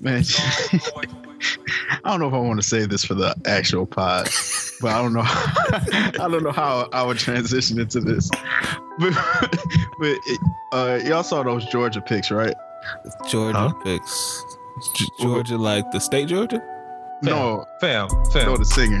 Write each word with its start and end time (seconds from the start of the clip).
Man, 0.00 0.24
I 2.04 2.10
don't 2.10 2.20
know 2.20 2.28
if 2.28 2.32
I 2.34 2.38
want 2.38 2.60
to 2.60 2.66
say 2.66 2.86
this 2.86 3.04
for 3.04 3.14
the 3.14 3.34
actual 3.44 3.84
pod, 3.84 4.30
but 4.80 4.92
I 4.92 5.02
don't 5.02 5.12
know. 5.12 5.22
I 5.24 6.28
don't 6.30 6.42
know 6.42 6.52
how 6.52 6.88
I 6.92 7.02
would 7.02 7.18
transition 7.18 7.78
into 7.78 8.00
this. 8.00 8.30
But, 8.98 9.12
but 9.98 10.16
uh, 10.72 11.00
y'all 11.04 11.22
saw 11.22 11.42
those 11.42 11.66
Georgia 11.66 12.00
picks, 12.00 12.30
right? 12.30 12.54
Georgia 13.28 13.58
huh? 13.58 13.72
picks. 13.84 14.44
G- 14.94 15.08
Georgia, 15.20 15.58
like 15.58 15.90
the 15.90 16.00
state 16.00 16.28
Georgia? 16.28 16.62
Fam. 17.22 17.32
No, 17.32 17.66
fam, 17.80 18.08
fam. 18.32 18.46
No, 18.46 18.56
the 18.56 18.64
singer. 18.64 19.00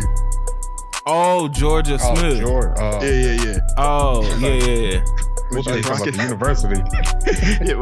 Oh, 1.06 1.48
Georgia 1.48 1.98
oh, 2.02 2.14
Smith. 2.14 2.40
Georgia, 2.40 2.74
uh, 2.78 3.00
yeah, 3.02 3.10
yeah, 3.10 3.44
yeah. 3.44 3.58
Oh, 3.78 4.38
yeah, 4.38 4.48
yeah, 4.48 4.90
yeah. 4.92 5.04
When 5.50 5.62
she 5.62 5.72
was 5.72 5.88
rocking 5.88 6.12
the 6.12 6.22
university. 6.22 6.80
yeah, 7.64 7.74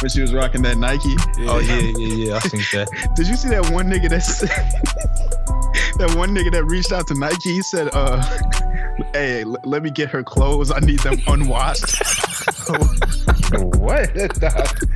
when 0.00 0.08
she 0.08 0.20
was 0.20 0.32
rocking 0.32 0.62
that 0.62 0.78
Nike. 0.78 1.10
Yeah. 1.38 1.50
Oh 1.50 1.58
yeah, 1.58 1.78
yeah, 1.96 2.26
yeah. 2.26 2.36
I 2.36 2.40
think 2.40 2.70
that. 2.70 3.12
Did 3.16 3.26
you 3.26 3.34
see 3.34 3.48
that 3.48 3.70
one 3.70 3.88
nigga 3.90 4.08
that 4.10 4.22
that 5.98 6.14
one 6.16 6.34
nigga 6.34 6.52
that 6.52 6.64
reached 6.64 6.92
out 6.92 7.06
to 7.08 7.14
Nike? 7.14 7.54
He 7.54 7.62
said, 7.62 7.90
"Uh, 7.92 8.22
hey, 9.12 9.42
l- 9.42 9.56
let 9.64 9.82
me 9.82 9.90
get 9.90 10.08
her 10.10 10.22
clothes. 10.22 10.70
I 10.70 10.78
need 10.80 11.00
them 11.00 11.20
unwashed." 11.26 11.96
what? 13.50 14.10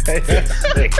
hey, 0.07 0.21
that's 0.21 0.73
sick. 0.75 0.93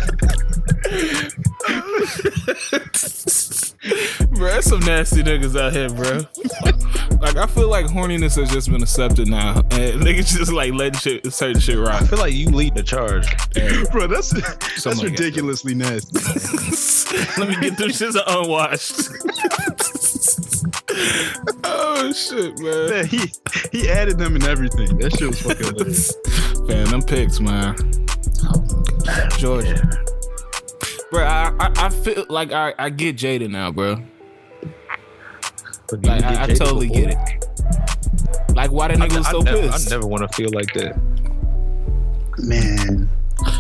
bro, 4.31 4.51
that's 4.51 4.69
some 4.69 4.81
nasty 4.81 5.23
niggas 5.23 5.57
out 5.59 5.73
here, 5.73 5.89
bro. 5.89 6.19
like 7.21 7.37
I 7.37 7.47
feel 7.47 7.69
like 7.69 7.87
horniness 7.87 8.35
has 8.37 8.51
just 8.51 8.71
been 8.71 8.83
accepted 8.83 9.29
now, 9.29 9.59
and 9.71 10.01
niggas 10.01 10.37
just 10.37 10.53
like 10.53 10.73
letting 10.73 10.99
shit, 10.99 11.33
certain 11.33 11.61
shit 11.61 11.79
rock. 11.79 12.03
I 12.03 12.07
feel 12.07 12.19
like 12.19 12.35
you 12.35 12.49
lead 12.49 12.75
the 12.75 12.83
charge, 12.83 13.29
bro. 13.93 14.09
That's 14.09 14.31
that's 14.31 15.03
ridiculously 15.03 15.75
nasty. 15.75 16.19
Let 17.39 17.49
me 17.49 17.55
get 17.61 17.79
them 17.79 17.91
shits 17.91 18.17
unwashed. 18.27 19.09
oh 21.65 22.13
shit, 22.13 22.59
man. 22.59 22.91
man. 22.91 23.07
He 23.07 23.31
he 23.71 23.89
added 23.91 24.19
them 24.19 24.35
and 24.35 24.45
everything. 24.45 24.99
That 24.99 25.17
shit 25.17 25.29
was 25.29 25.41
fucking 25.41 25.67
hilarious. 25.67 26.15
Man, 26.67 26.87
them 26.87 27.03
picks, 27.03 27.39
man. 27.39 27.77
Oh 28.45 28.83
Georgia. 29.39 29.81
Bro, 31.13 31.25
I, 31.25 31.55
I, 31.61 31.73
I 31.77 31.89
feel 31.91 32.25
like 32.31 32.53
I, 32.53 32.73
I 32.79 32.89
get 32.89 33.17
Jada 33.17 33.47
now, 33.47 33.71
bro. 33.71 34.03
Like, 35.93 36.25
I, 36.25 36.45
I 36.45 36.47
totally 36.47 36.89
before? 36.89 37.03
get 37.03 37.11
it. 37.11 38.57
Like, 38.57 38.73
why 38.73 38.89
the 38.89 38.95
nigga 38.95 39.19
was 39.19 39.29
so 39.29 39.41
I 39.41 39.45
never, 39.45 39.61
pissed? 39.61 39.93
I 39.93 39.95
never 39.95 40.07
want 40.07 40.23
to 40.23 40.35
feel 40.35 40.49
like 40.55 40.73
that. 40.73 40.99
Man. 42.39 43.11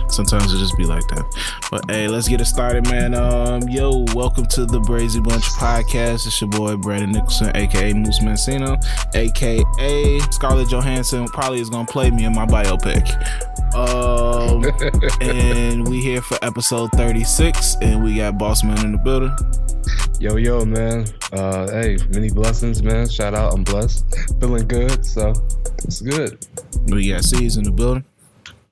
Sometimes 0.08 0.52
it 0.52 0.58
just 0.58 0.76
be 0.76 0.84
like 0.84 1.06
that. 1.08 1.24
But 1.70 1.90
hey, 1.90 2.08
let's 2.08 2.28
get 2.28 2.40
it 2.40 2.46
started, 2.46 2.88
man. 2.90 3.14
Um, 3.14 3.62
yo, 3.68 4.04
welcome 4.14 4.46
to 4.46 4.66
the 4.66 4.80
Brazy 4.80 5.22
Bunch 5.22 5.44
podcast. 5.44 6.26
It's 6.26 6.40
your 6.40 6.50
boy 6.50 6.76
Brandon 6.76 7.12
Nicholson, 7.12 7.50
aka 7.54 7.92
Moose 7.92 8.20
Mancino, 8.20 8.82
aka 9.14 10.18
Scarlett 10.30 10.68
Johansson. 10.68 11.26
Probably 11.28 11.60
is 11.60 11.70
gonna 11.70 11.86
play 11.86 12.10
me 12.10 12.24
in 12.24 12.34
my 12.34 12.46
biopic. 12.46 13.02
Um, 13.74 14.64
and 15.22 15.88
we 15.88 16.02
here 16.02 16.20
for 16.20 16.38
episode 16.42 16.90
36, 16.92 17.76
and 17.80 18.04
we 18.04 18.16
got 18.16 18.38
Boss 18.38 18.62
Man 18.62 18.84
in 18.84 18.92
the 18.92 18.98
building. 18.98 19.34
Yo, 20.20 20.36
yo, 20.36 20.64
man. 20.64 21.06
Uh, 21.32 21.68
hey, 21.70 21.96
many 22.10 22.30
blessings, 22.30 22.82
man. 22.82 23.08
Shout 23.08 23.34
out, 23.34 23.54
I'm 23.54 23.64
blessed, 23.64 24.04
feeling 24.40 24.68
good, 24.68 25.04
so 25.04 25.32
it's 25.84 26.00
good. 26.00 26.46
We 26.86 27.10
got 27.10 27.24
C's 27.24 27.56
in 27.56 27.64
the 27.64 27.72
building. 27.72 28.04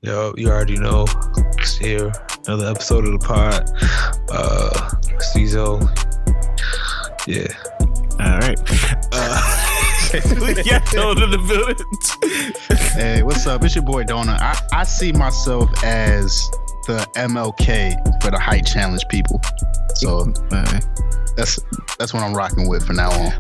Yo, 0.03 0.33
you 0.39 0.49
already 0.49 0.79
know. 0.79 1.05
It's 1.59 1.77
here. 1.77 2.11
Another 2.47 2.71
episode 2.71 3.05
of 3.07 3.21
the 3.21 3.27
pod. 3.27 3.69
Uh 4.33 4.89
Cizo. 5.21 5.79
Yeah. 7.27 7.53
All 8.19 8.39
right. 8.39 8.59
Uh, 9.13 10.17
we 10.41 10.55
got 10.55 10.83
Donut 10.87 11.23
in 11.23 11.31
the 11.31 11.39
building. 11.47 12.91
hey, 12.93 13.23
what's 13.23 13.47
up? 13.47 13.63
It's 13.63 13.75
your 13.75 13.85
boy 13.85 14.05
Donut. 14.05 14.41
I, 14.41 14.59
I 14.73 14.85
see 14.85 15.13
myself 15.13 15.71
as 15.85 16.51
the 16.91 17.07
MLK 17.15 18.23
for 18.23 18.31
the 18.31 18.39
height 18.39 18.67
challenge 18.67 19.07
people. 19.09 19.41
So 19.95 20.25
that's 21.37 21.61
that's 21.99 22.13
what 22.13 22.23
I'm 22.23 22.35
rocking 22.35 22.69
with 22.69 22.85
from 22.85 22.97
now 22.97 23.11
on. 23.11 23.31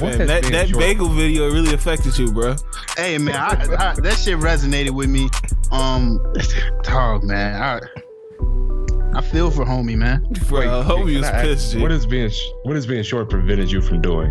Man, 0.00 0.26
that 0.26 0.44
that 0.44 0.70
bagel 0.72 1.08
video 1.08 1.50
really 1.50 1.72
affected 1.72 2.18
you, 2.18 2.30
bro. 2.30 2.56
Hey 2.96 3.16
man, 3.16 3.36
I, 3.36 3.52
I, 3.52 3.94
that 4.00 4.18
shit 4.18 4.38
resonated 4.38 4.90
with 4.90 5.08
me. 5.08 5.28
Um, 5.72 6.20
dog, 6.82 7.24
man, 7.24 7.62
I 7.62 7.80
I 9.18 9.22
feel 9.22 9.50
for 9.50 9.64
homie, 9.64 9.96
man. 9.96 10.26
Bro, 10.48 10.60
Wait, 10.60 10.68
homie 10.68 11.18
was 11.18 11.30
pissed. 11.30 11.78
What 11.78 11.92
is 11.92 12.06
being 12.06 12.30
what 12.64 12.76
is 12.76 12.86
being 12.86 13.02
short 13.02 13.30
prevented 13.30 13.70
you 13.70 13.80
from 13.80 14.02
doing? 14.02 14.30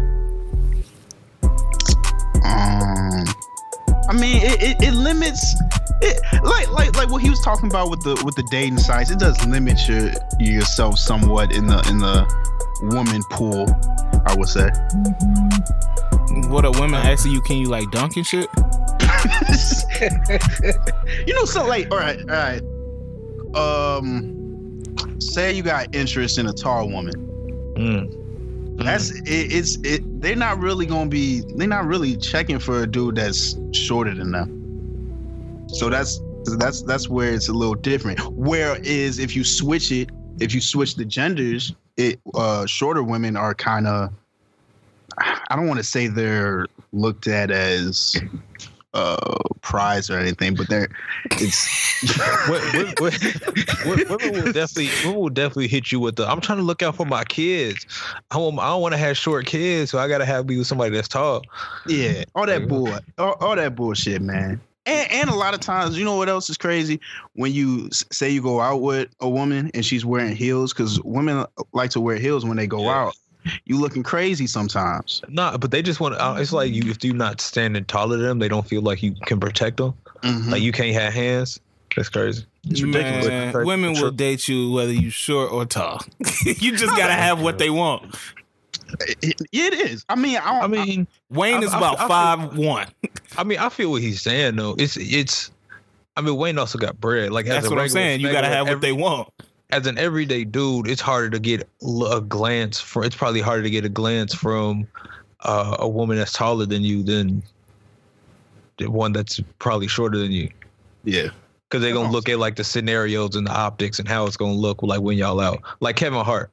Um, 2.46 3.25
I 4.08 4.13
mean, 4.13 4.44
it, 4.44 4.62
it, 4.62 4.78
it 4.81 4.94
limits 4.94 5.56
it, 6.02 6.44
like 6.44 6.70
like 6.72 6.96
like 6.96 7.10
what 7.10 7.22
he 7.22 7.30
was 7.30 7.42
talking 7.42 7.70
about 7.70 7.90
with 7.90 8.02
the 8.02 8.22
with 8.26 8.36
the 8.36 8.44
dating 8.44 8.78
sites. 8.78 9.12
It 9.12 9.20
does 9.20 9.44
limit 9.46 9.88
your 9.88 10.12
yourself 10.40 10.98
somewhat 10.98 11.52
in 11.52 11.68
the 11.68 11.80
in 11.90 12.00
the 12.00 12.26
woman 12.94 13.22
pool. 13.32 13.68
I 14.26 14.36
would 14.36 14.50
say. 14.50 14.70
What 16.50 16.66
a 16.66 16.72
woman 16.72 16.96
asking 16.96 17.32
you, 17.32 17.42
can 17.42 17.58
you 17.58 17.68
like 17.68 17.90
dunk 17.92 18.16
and 18.16 18.26
shit? 18.26 18.48
you 21.28 21.34
know, 21.34 21.46
so 21.46 21.66
like, 21.66 21.92
all 21.92 21.98
right, 21.98 22.20
all 22.22 22.26
right. 22.28 22.62
Um, 23.56 24.84
say 25.20 25.54
you 25.54 25.64
got 25.64 25.94
interest 25.96 26.38
in 26.38 26.48
a 26.48 26.54
tall 26.54 26.90
woman. 26.90 27.14
Mm. 27.76 28.16
That's 28.84 29.12
it, 29.12 29.24
it's 29.28 29.78
it. 29.84 30.22
They're 30.22 30.36
not 30.36 30.59
really 30.59 30.86
gonna 30.86 31.09
be. 31.09 31.42
They're 31.56 31.68
not 31.68 31.86
really 31.86 32.16
checking 32.16 32.59
for 32.59 32.84
a 32.84 32.88
dude 32.88 33.16
that's 33.16 33.58
shorter 33.72 34.14
than 34.14 34.32
them. 34.32 34.59
So 35.74 35.90
that's 35.90 36.19
that's 36.57 36.81
that's 36.81 37.09
where 37.09 37.31
it's 37.31 37.50
a 37.50 37.53
little 37.53 37.75
different. 37.75 38.19
Whereas 38.31 39.19
if 39.19 39.35
you 39.35 39.44
switch 39.44 39.91
it, 39.91 40.09
if 40.40 40.53
you 40.53 40.62
switch 40.62 40.96
the 40.96 41.06
genders, 41.06 41.74
it 41.97 42.19
uh, 42.34 42.66
shorter 42.66 43.03
women 43.03 43.35
are 43.35 43.53
kind 43.53 43.88
of. 43.88 44.12
I 45.18 45.56
don't 45.56 45.68
want 45.68 45.79
to 45.79 45.84
say 45.84 46.08
they're 46.08 46.66
looked 46.94 47.28
at 47.28 47.52
as 47.52 48.19
uh 48.94 49.38
prize 49.62 50.09
or 50.09 50.18
anything, 50.18 50.56
but 50.56 50.68
there 50.69 50.88
it's 51.31 51.68
what, 52.47 52.62
what, 53.00 53.13
what, 53.85 54.09
women 54.09 54.46
will 54.46 54.52
definitely 54.53 54.90
women 55.03 55.19
will 55.19 55.29
definitely 55.29 55.68
hit 55.68 55.91
you 55.91 56.00
with 56.00 56.16
the 56.16 56.28
I'm 56.28 56.41
trying 56.41 56.58
to 56.59 56.63
look 56.63 56.81
out 56.81 56.96
for 56.96 57.06
my 57.06 57.24
kids. 57.25 57.85
I 58.31 58.38
want 58.38 58.58
I 58.59 58.68
don't 58.68 58.81
want 58.81 58.94
to 58.94 58.97
have 58.97 59.18
short 59.18 59.46
kids, 59.46 59.91
so 59.91 60.00
I 60.00 60.08
gotta 60.08 60.25
have 60.25 60.47
be 60.47 60.58
with 60.58 60.68
somebody 60.68 60.96
that's 60.96 61.08
tall. 61.08 61.44
Yeah, 61.85 62.24
all 62.34 62.46
that 62.46 62.68
bull, 62.68 62.97
all, 63.18 63.34
all 63.34 63.56
that 63.56 63.75
bullshit, 63.75 64.22
man. 64.22 64.62
And, 64.90 65.12
and 65.12 65.30
a 65.30 65.36
lot 65.36 65.54
of 65.54 65.60
times, 65.60 65.98
you 65.98 66.04
know 66.04 66.16
what 66.16 66.30
else 66.30 66.50
is 66.50 66.58
crazy? 66.58 67.00
When 67.34 67.54
you 67.54 67.90
say 67.92 68.30
you 68.30 68.42
go 68.42 68.60
out 68.60 68.82
with 68.82 69.10
a 69.20 69.30
woman 69.30 69.70
and 69.74 69.86
she's 69.86 70.04
wearing 70.04 70.36
heels, 70.36 70.74
because 70.74 71.00
women 71.02 71.46
like 71.74 71.92
to 71.92 72.00
wear 72.00 72.18
heels 72.18 72.44
when 72.46 72.58
they 72.58 72.68
go 72.68 72.84
yeah. 72.84 73.04
out 73.04 73.16
you 73.66 73.80
looking 73.80 74.04
crazy 74.04 74.48
sometimes. 74.48 75.22
Nah, 75.30 75.58
but 75.58 75.72
they 75.72 75.82
just 75.82 76.00
want. 76.00 76.16
Uh, 76.16 76.36
it's 76.38 76.52
like 76.52 76.74
you 76.74 76.90
if 76.90 77.04
you're 77.04 77.16
not 77.16 77.42
standing 77.42 77.86
taller 77.86 78.18
than 78.18 78.26
them, 78.26 78.40
they 78.40 78.48
don't 78.48 78.68
feel 78.68 78.82
like 78.82 79.02
you 79.02 79.16
can 79.26 79.40
protect 79.40 79.78
them. 79.78 79.94
Mm-hmm. 80.24 80.52
Like 80.52 80.62
you 80.62 80.72
can't 80.72 80.94
have 80.94 81.14
hands. 81.14 81.60
That's 81.96 82.10
crazy. 82.10 82.46
It's 82.66 82.82
ridiculous. 82.82 83.28
Man, 83.28 83.66
women 83.66 83.94
will 83.94 84.12
date 84.12 84.48
you 84.48 84.72
whether 84.72 84.94
you 84.94 85.10
short 85.10 85.52
or 85.52 85.66
tall. 85.66 86.02
you 86.46 86.76
just 86.76 86.96
gotta 86.98 87.14
have 87.14 87.42
what 87.42 87.58
they 87.58 87.70
want. 87.70 88.16
It, 89.22 89.42
it 89.52 89.74
is. 89.74 90.06
I 90.10 90.16
mean, 90.16 90.38
I, 90.38 90.62
I 90.62 90.68
mean, 90.68 91.08
Wayne 91.30 91.56
I, 91.56 91.60
is 91.62 91.74
about 91.74 92.00
I, 92.00 92.08
five 92.08 92.58
one. 92.58 92.88
I 93.38 93.44
mean, 93.44 93.60
I 93.60 93.70
feel 93.70 93.92
what 93.92 94.02
he's 94.02 94.22
saying 94.22 94.56
though. 94.56 94.76
It's 94.78 94.98
it's. 94.98 95.52
I 96.18 96.22
mean, 96.22 96.36
Wayne 96.36 96.58
also 96.58 96.78
got 96.78 97.00
bread. 97.00 97.32
Like 97.32 97.46
that's 97.46 97.70
what 97.70 97.80
I'm 97.80 97.90
saying. 97.90 98.20
You 98.20 98.32
gotta 98.32 98.48
have 98.48 98.68
what 98.68 98.82
they 98.82 98.92
want 98.92 99.30
as 99.72 99.86
an 99.88 99.98
everyday 99.98 100.44
dude, 100.44 100.88
it's 100.88 101.02
harder 101.02 101.30
to 101.30 101.40
get 101.40 101.68
a 102.12 102.22
glance 102.22 102.80
from. 102.80 103.03
It's 103.03 103.16
probably 103.16 103.41
harder 103.41 103.64
to 103.64 103.70
get 103.70 103.86
a 103.86 103.90
glance 103.90 104.34
from 104.34 104.88
uh, 105.42 105.78
a 105.80 105.88
woman 105.88 106.18
that's 106.18 106.34
taller 106.34 106.66
than 106.66 106.84
you 106.84 107.03
than 107.03 107.44
the 108.78 108.90
one 108.90 109.14
that's 109.14 109.40
probably 109.59 109.88
shorter 109.88 110.18
than 110.18 110.32
you. 110.32 110.50
Yeah, 111.03 111.30
because 111.70 111.84
they're 111.84 111.94
gonna 111.94 112.12
look 112.12 112.30
at 112.30 112.40
like 112.40 112.56
the 112.56 112.64
scenarios 112.64 113.35
and 113.35 113.46
the 113.46 113.52
optics 113.52 114.00
and 114.00 114.08
how 114.08 114.26
it's 114.26 114.38
gonna 114.38 114.53
look 114.53 114.82
like 114.82 115.02
when 115.02 115.18
y'all 115.18 115.40
out. 115.40 115.62
Like 115.80 115.96
Kevin 115.96 116.26
Hart, 116.26 116.52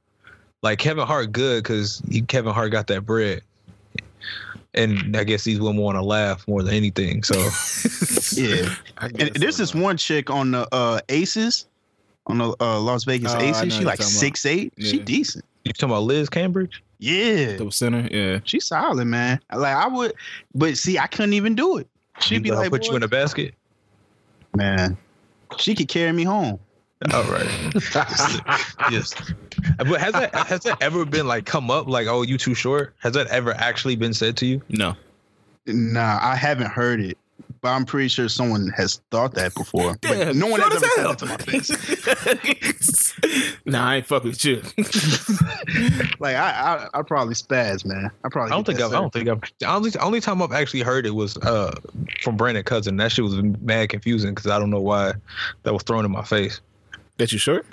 like 0.63 0.79
Kevin 0.79 1.07
Hart, 1.07 1.33
good 1.33 1.63
because 1.63 2.03
Kevin 2.29 2.53
Hart 2.53 2.73
got 2.73 2.87
that 2.89 3.03
bread. 3.03 3.43
And 4.75 5.17
I 5.17 5.25
guess 5.25 5.45
these 5.45 5.59
women 5.59 5.81
want 5.81 5.97
to 5.97 6.03
laugh 6.03 6.47
more 6.47 6.63
than 6.63 6.75
anything. 6.75 7.23
So, 7.23 7.35
yeah. 8.41 8.75
And 9.01 9.35
there's 9.35 9.57
this 9.57 9.75
one 9.75 9.97
chick 9.97 10.29
on 10.29 10.51
the 10.51 10.69
uh, 10.71 11.01
Aces 11.09 11.67
on 12.27 12.39
the 12.39 12.55
uh, 12.61 12.81
Las 12.81 13.05
Vegas 13.05 13.33
oh, 13.35 13.41
Aces. 13.41 13.75
She 13.75 13.85
like 13.85 14.03
six 14.03 14.45
eight. 14.45 14.73
Yeah. 14.77 14.91
She 14.91 14.99
decent. 14.99 15.45
You 15.65 15.73
talking 15.73 15.91
about 15.91 16.03
Liz 16.03 16.29
Cambage? 16.29 16.81
Yeah, 16.99 17.57
the 17.57 17.71
center. 17.71 18.09
Yeah, 18.11 18.41
she's 18.45 18.67
solid, 18.67 19.05
man. 19.07 19.41
Like 19.55 19.77
I 19.77 19.87
would, 19.87 20.15
but 20.55 20.77
see, 20.77 20.99
I 20.99 21.07
couldn't 21.07 21.35
even 21.35 21.55
do 21.55 21.79
it. 21.79 21.89
She'd 22.21 22.43
be 22.43 22.51
like, 22.51 22.71
"Put 22.71 22.87
you 22.87 22.97
in 22.97 23.03
a 23.03 23.09
basket." 23.09 23.55
Man, 24.55 24.97
she 25.59 25.75
could 25.75 25.89
carry 25.89 26.13
me 26.13 26.25
home. 26.25 26.59
All 27.13 27.25
right. 27.25 27.47
yes. 28.91 29.15
But 29.79 30.01
has 30.01 30.13
that 30.13 30.35
has 30.35 30.61
that 30.61 30.79
ever 30.81 31.05
been 31.05 31.27
like 31.27 31.45
come 31.45 31.71
up 31.71 31.87
like 31.89 32.07
oh 32.07 32.23
you 32.23 32.39
too 32.39 32.55
short? 32.55 32.95
Has 32.99 33.13
that 33.15 33.27
ever 33.27 33.53
actually 33.55 33.97
been 33.97 34.15
said 34.15 34.37
to 34.39 34.47
you? 34.47 34.63
No. 34.71 34.95
Nah, 35.67 36.19
I 36.23 36.37
haven't 36.37 36.71
heard 36.71 37.01
it, 37.01 37.19
but 37.61 37.71
I'm 37.71 37.85
pretty 37.85 38.09
sure 38.09 38.29
someone 38.29 38.69
has 38.69 39.01
thought 39.11 39.35
that 39.35 39.55
before. 39.55 39.97
But 40.01 40.37
no 40.37 40.47
one 40.47 40.61
has 40.61 40.83
ever 40.83 40.87
said 40.95 41.05
that 41.05 41.19
to 41.19 41.27
my 41.27 41.37
face. 41.37 43.13
nah, 43.67 43.91
I 43.91 43.97
ain't 43.97 44.07
fuck 44.07 44.25
with 44.25 44.45
you. 44.45 44.63
Like 46.19 46.37
I, 46.37 46.89
I, 46.95 46.99
I 46.99 47.03
probably 47.03 47.35
spaz, 47.35 47.85
man. 47.85 48.11
I 48.25 48.29
probably. 48.31 48.53
I 48.53 48.55
don't 48.57 48.65
think 48.65 48.79
that 48.79 48.87
I've, 48.87 48.93
I 48.95 48.97
don't 49.01 49.13
think 49.13 49.29
I've. 49.29 49.41
The 49.59 49.67
only 49.67 49.91
only 50.01 50.21
time 50.21 50.41
I've 50.41 50.53
actually 50.53 50.81
heard 50.81 51.05
it 51.05 51.11
was 51.15 51.37
uh 51.39 51.75
from 52.23 52.37
Brandon 52.39 52.65
Cousin. 52.65 52.97
That 52.97 53.13
shit 53.13 53.25
was 53.25 53.35
mad 53.43 53.91
confusing 53.91 54.35
because 54.35 54.51
I 54.51 54.59
don't 54.59 54.71
know 54.71 54.81
why 54.81 55.13
that 55.65 55.75
was 55.75 55.83
thrown 55.83 56.05
in 56.07 56.11
my 56.11 56.23
face. 56.23 56.61
That 57.19 57.33
you 57.33 57.39
short? 57.39 57.67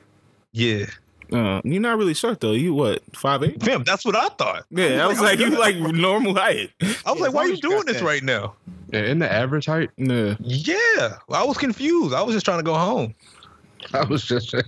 Yeah, 0.52 0.86
Uh, 1.32 1.62
you're 1.64 1.82
not 1.82 1.98
really 1.98 2.14
short 2.14 2.40
though. 2.42 2.52
You 2.52 2.74
what? 2.74 3.02
Five 3.16 3.42
eight? 3.44 3.62
fam, 3.64 3.84
that's 3.84 4.06
what 4.06 4.16
I 4.16 4.30
thought. 4.30 4.66
Yeah, 4.70 5.04
I 5.04 5.08
was 5.08 5.20
like, 5.20 5.40
you 5.40 5.50
like 5.58 5.76
normal 5.78 6.36
height. 6.36 6.70
I 6.82 6.86
was 6.86 6.96
Yeah, 7.06 7.14
like, 7.26 7.34
why 7.34 7.42
are 7.42 7.48
you 7.48 7.58
doing 7.58 7.86
this 7.86 7.98
that. 8.00 8.06
right 8.06 8.22
now? 8.24 8.56
Yeah, 8.92 9.02
in 9.06 9.18
the 9.20 9.32
average 9.32 9.66
height, 9.66 9.90
Yeah. 9.98 10.36
Yeah, 10.40 11.18
I 11.32 11.44
was 11.44 11.58
confused. 11.58 12.14
I 12.14 12.22
was 12.22 12.34
just 12.36 12.46
trying 12.46 12.60
to 12.60 12.64
go 12.64 12.76
home. 12.76 13.16
I 13.94 14.04
was 14.04 14.24
just. 14.26 14.54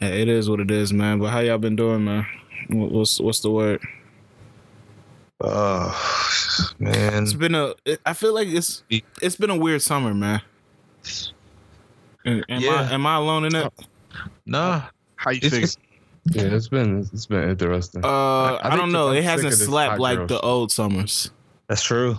Yeah, 0.00 0.08
it 0.08 0.28
is 0.28 0.50
what 0.50 0.60
it 0.60 0.70
is, 0.70 0.92
man. 0.92 1.18
But 1.20 1.30
how 1.30 1.38
y'all 1.38 1.56
been 1.56 1.76
doing, 1.76 2.04
man? 2.04 2.26
What's 2.68 3.20
what's 3.20 3.40
the 3.40 3.50
word? 3.50 3.80
Oh 5.40 6.74
man, 6.78 7.22
it's 7.22 7.32
been 7.32 7.54
a. 7.54 7.74
I 8.04 8.12
feel 8.12 8.34
like 8.34 8.48
it's 8.48 8.82
it's 9.22 9.36
been 9.36 9.50
a 9.50 9.56
weird 9.56 9.82
summer, 9.82 10.12
man. 10.12 10.42
Am, 12.24 12.42
am 12.48 12.60
Yeah. 12.60 12.70
I 12.90 12.92
am 12.94 13.06
I 13.06 13.16
alone 13.16 13.44
in 13.44 13.52
that? 13.52 13.72
nah. 14.46 14.82
How 15.16 15.30
you 15.30 15.38
It's, 15.42 15.48
figure? 15.50 15.64
it's, 15.64 15.78
yeah, 16.30 16.42
it's 16.44 16.68
been 16.68 17.00
it's 17.12 17.26
been 17.26 17.48
interesting. 17.50 18.04
Uh, 18.04 18.08
I, 18.08 18.58
I 18.62 18.68
think 18.70 18.80
don't 18.80 18.92
know. 18.92 19.08
I'm 19.10 19.16
It 19.16 19.24
hasn't 19.24 19.52
of 19.52 19.58
this 19.58 19.66
slapped 19.66 20.00
like 20.00 20.18
girl 20.18 20.26
the 20.26 20.40
old 20.40 20.72
summers. 20.72 21.30
that's 21.68 21.82
true. 21.82 22.16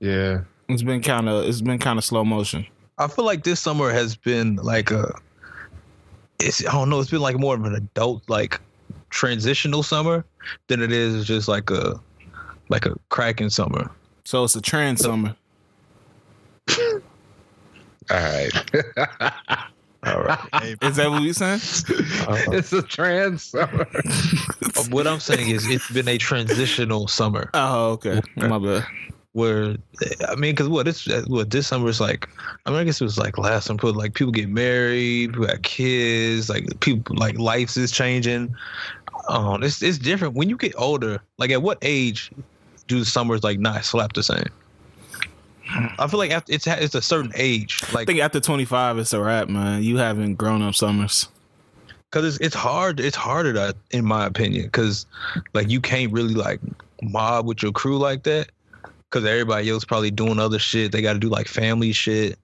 yeah, 0.00 0.40
It's 0.68 0.82
been 0.82 1.02
kind 1.02 1.28
of 1.28 1.46
it's 1.48 1.60
been 1.60 1.78
kind 1.78 1.98
of 1.98 2.04
slow 2.04 2.24
motion. 2.24 2.66
I 2.98 3.08
feel 3.08 3.24
like 3.26 3.44
this 3.44 3.60
summer 3.60 3.90
has 3.90 4.16
been 4.16 4.56
like 4.56 4.90
a. 4.90 5.14
It's 6.38 6.66
I 6.66 6.72
don't 6.72 6.88
know. 6.90 7.00
It's 7.00 7.10
been 7.10 7.20
like 7.20 7.38
more 7.38 7.54
of 7.54 7.64
an 7.64 7.74
adult 7.74 8.22
like 8.28 8.60
transitional 9.10 9.82
summer 9.82 10.24
than 10.68 10.82
it 10.82 10.92
is 10.92 11.26
just 11.26 11.48
like 11.48 11.70
a 11.70 12.00
like 12.68 12.84
a 12.86 12.94
cracking 13.10 13.50
summer. 13.50 13.90
So 14.24 14.44
it's 14.44 14.56
a 14.56 14.60
trans 14.60 15.00
summer. 15.02 15.34
all 18.10 18.16
right. 18.16 18.50
All 20.04 20.22
right. 20.22 20.38
Hey, 20.62 20.76
Is 20.82 20.96
that 20.96 21.10
what 21.10 21.22
you're 21.22 21.32
saying? 21.34 21.60
Uh, 22.28 22.38
it's 22.52 22.72
a 22.72 22.80
trans 22.82 23.42
summer. 23.42 23.88
what 24.90 25.04
I'm 25.08 25.18
saying 25.18 25.50
is 25.50 25.68
it's 25.68 25.90
been 25.90 26.06
a 26.06 26.16
transitional 26.16 27.08
summer 27.08 27.50
Oh, 27.54 27.90
okay. 27.92 28.20
My 28.36 28.58
bad. 28.58 28.86
where 29.32 29.74
I 30.28 30.36
mean, 30.36 30.52
because 30.52 30.68
what 30.68 30.86
it's 30.86 31.08
what 31.26 31.50
this 31.50 31.66
summer 31.66 31.88
is 31.88 32.00
like. 32.00 32.28
I 32.66 32.70
mean, 32.70 32.78
I 32.78 32.84
guess 32.84 33.00
it 33.00 33.04
was 33.04 33.18
like 33.18 33.36
last 33.36 33.66
summer. 33.66 33.80
Like 33.82 34.14
people 34.14 34.30
get 34.32 34.48
married, 34.48 35.32
people 35.32 35.48
have 35.48 35.62
kids, 35.62 36.48
like 36.48 36.78
people 36.78 37.16
like 37.16 37.36
lives 37.38 37.76
is 37.76 37.90
changing. 37.90 38.54
Um, 39.28 39.64
it's 39.64 39.82
it's 39.82 39.98
different 39.98 40.34
when 40.34 40.48
you 40.48 40.56
get 40.56 40.72
older. 40.78 41.20
Like 41.38 41.50
at 41.50 41.62
what 41.62 41.78
age 41.82 42.30
do 42.86 43.02
summers 43.02 43.42
like 43.42 43.58
not 43.58 43.84
slap 43.84 44.12
the 44.12 44.22
same? 44.22 44.46
I 45.68 46.06
feel 46.08 46.18
like 46.18 46.30
after 46.30 46.52
it's 46.52 46.66
it's 46.66 46.94
a 46.94 47.02
certain 47.02 47.32
age, 47.34 47.82
Like 47.92 48.02
I 48.02 48.04
think 48.12 48.20
after 48.20 48.40
25, 48.40 48.98
it's 48.98 49.12
a 49.12 49.20
wrap, 49.20 49.48
man. 49.48 49.82
You 49.82 49.96
haven't 49.96 50.34
grown 50.36 50.62
up 50.62 50.74
summers. 50.74 51.28
because 52.10 52.24
it's 52.24 52.38
it's 52.38 52.54
hard. 52.54 53.00
It's 53.00 53.16
harder 53.16 53.52
to, 53.54 53.74
in 53.90 54.04
my 54.04 54.26
opinion, 54.26 54.64
because 54.66 55.06
like 55.54 55.68
you 55.68 55.80
can't 55.80 56.12
really 56.12 56.34
like 56.34 56.60
mob 57.02 57.46
with 57.46 57.62
your 57.62 57.72
crew 57.72 57.98
like 57.98 58.22
that, 58.24 58.50
because 59.10 59.24
everybody 59.24 59.68
else 59.68 59.84
probably 59.84 60.10
doing 60.10 60.38
other 60.38 60.58
shit. 60.58 60.92
They 60.92 61.02
got 61.02 61.14
to 61.14 61.18
do 61.18 61.28
like 61.28 61.48
family 61.48 61.92
shit. 61.92 62.38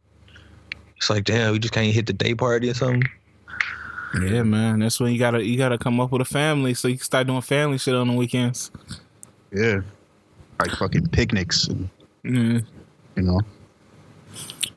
It's 0.97 1.09
like 1.11 1.25
damn, 1.25 1.53
we 1.53 1.59
just 1.59 1.75
can't 1.75 1.93
hit 1.93 2.07
the 2.07 2.13
day 2.13 2.35
party 2.35 2.71
or 2.71 2.75
something. 2.75 3.05
Yeah, 4.21 4.43
man. 4.43 4.81
That's 4.81 5.01
when 5.01 5.13
you 5.13 5.19
gotta 5.19 5.45
you 5.45 5.57
gotta 5.57 5.79
come 5.79 6.01
up 6.01 6.11
with 6.13 6.23
a 6.23 6.27
family 6.27 6.75
so 6.75 6.89
you 6.89 6.97
can 6.97 7.05
start 7.05 7.27
doing 7.29 7.41
family 7.41 7.79
shit 7.79 7.95
on 7.95 8.09
the 8.09 8.15
weekends. 8.15 8.71
yeah, 9.53 9.81
like 10.61 10.71
fucking 10.73 11.07
picnics, 11.09 11.69
and, 11.69 11.89
Yeah. 12.25 12.61
You 13.17 13.23
know. 13.23 13.41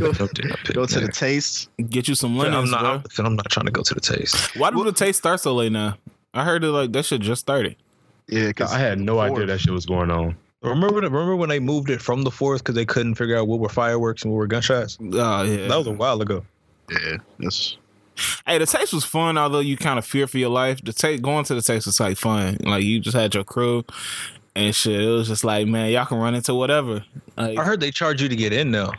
not 0.00 0.14
trying 0.14 0.28
to 0.64 0.72
go 0.72 0.86
to 0.86 1.00
the 1.00 1.10
taste. 1.12 1.70
Get 1.88 2.08
you 2.08 2.14
some 2.14 2.38
I'm 2.40 2.70
not. 2.70 2.80
bro. 2.80 3.24
I'm, 3.24 3.26
I'm 3.26 3.36
not 3.36 3.48
trying 3.48 3.66
to 3.66 3.72
go 3.72 3.82
to 3.82 3.94
the 3.94 4.00
taste. 4.00 4.56
Why 4.56 4.70
did 4.70 4.84
the 4.84 4.92
taste 4.92 5.18
start 5.20 5.40
so 5.40 5.54
late 5.54 5.72
now? 5.72 5.96
I 6.34 6.44
heard 6.44 6.64
it 6.64 6.68
like 6.68 6.92
that 6.92 7.04
shit 7.04 7.20
just 7.20 7.40
started. 7.40 7.76
Yeah, 8.28 8.48
because 8.48 8.72
I 8.72 8.78
had 8.78 8.98
no 8.98 9.20
idea 9.20 9.46
that 9.46 9.60
shit 9.60 9.72
was 9.72 9.86
going 9.86 10.10
on. 10.10 10.36
Remember, 10.62 10.96
remember 10.96 11.36
when 11.36 11.48
they 11.48 11.60
moved 11.60 11.90
it 11.90 12.00
from 12.00 12.22
the 12.22 12.30
fourth 12.30 12.62
because 12.62 12.74
they 12.74 12.84
couldn't 12.86 13.16
figure 13.16 13.36
out 13.36 13.48
what 13.48 13.58
were 13.58 13.68
fireworks 13.68 14.22
and 14.22 14.32
what 14.32 14.38
were 14.38 14.46
gunshots? 14.46 14.98
Oh 15.00 15.42
yeah. 15.42 15.68
That 15.68 15.76
was 15.76 15.86
a 15.86 15.92
while 15.92 16.20
ago. 16.20 16.44
Yeah, 16.90 17.16
that's 17.38 17.76
Hey, 18.46 18.58
the 18.58 18.66
taste 18.66 18.92
was 18.92 19.04
fun, 19.04 19.38
although 19.38 19.60
you 19.60 19.76
kind 19.76 19.98
of 19.98 20.04
fear 20.04 20.26
for 20.26 20.38
your 20.38 20.50
life. 20.50 20.82
The 20.82 20.92
taste 20.92 21.22
going 21.22 21.44
to 21.46 21.54
the 21.54 21.62
taste 21.62 21.86
was 21.86 21.98
like 21.98 22.16
fun. 22.16 22.58
Like 22.60 22.84
you 22.84 23.00
just 23.00 23.16
had 23.16 23.34
your 23.34 23.44
crew 23.44 23.84
and 24.54 24.74
shit. 24.74 25.00
It 25.00 25.08
was 25.08 25.28
just 25.28 25.44
like, 25.44 25.66
man, 25.66 25.90
y'all 25.90 26.06
can 26.06 26.18
run 26.18 26.34
into 26.34 26.54
whatever. 26.54 27.04
Like, 27.36 27.58
I 27.58 27.64
heard 27.64 27.80
they 27.80 27.90
charge 27.90 28.20
you 28.22 28.28
to 28.28 28.36
get 28.36 28.52
in 28.52 28.70
though. 28.70 28.92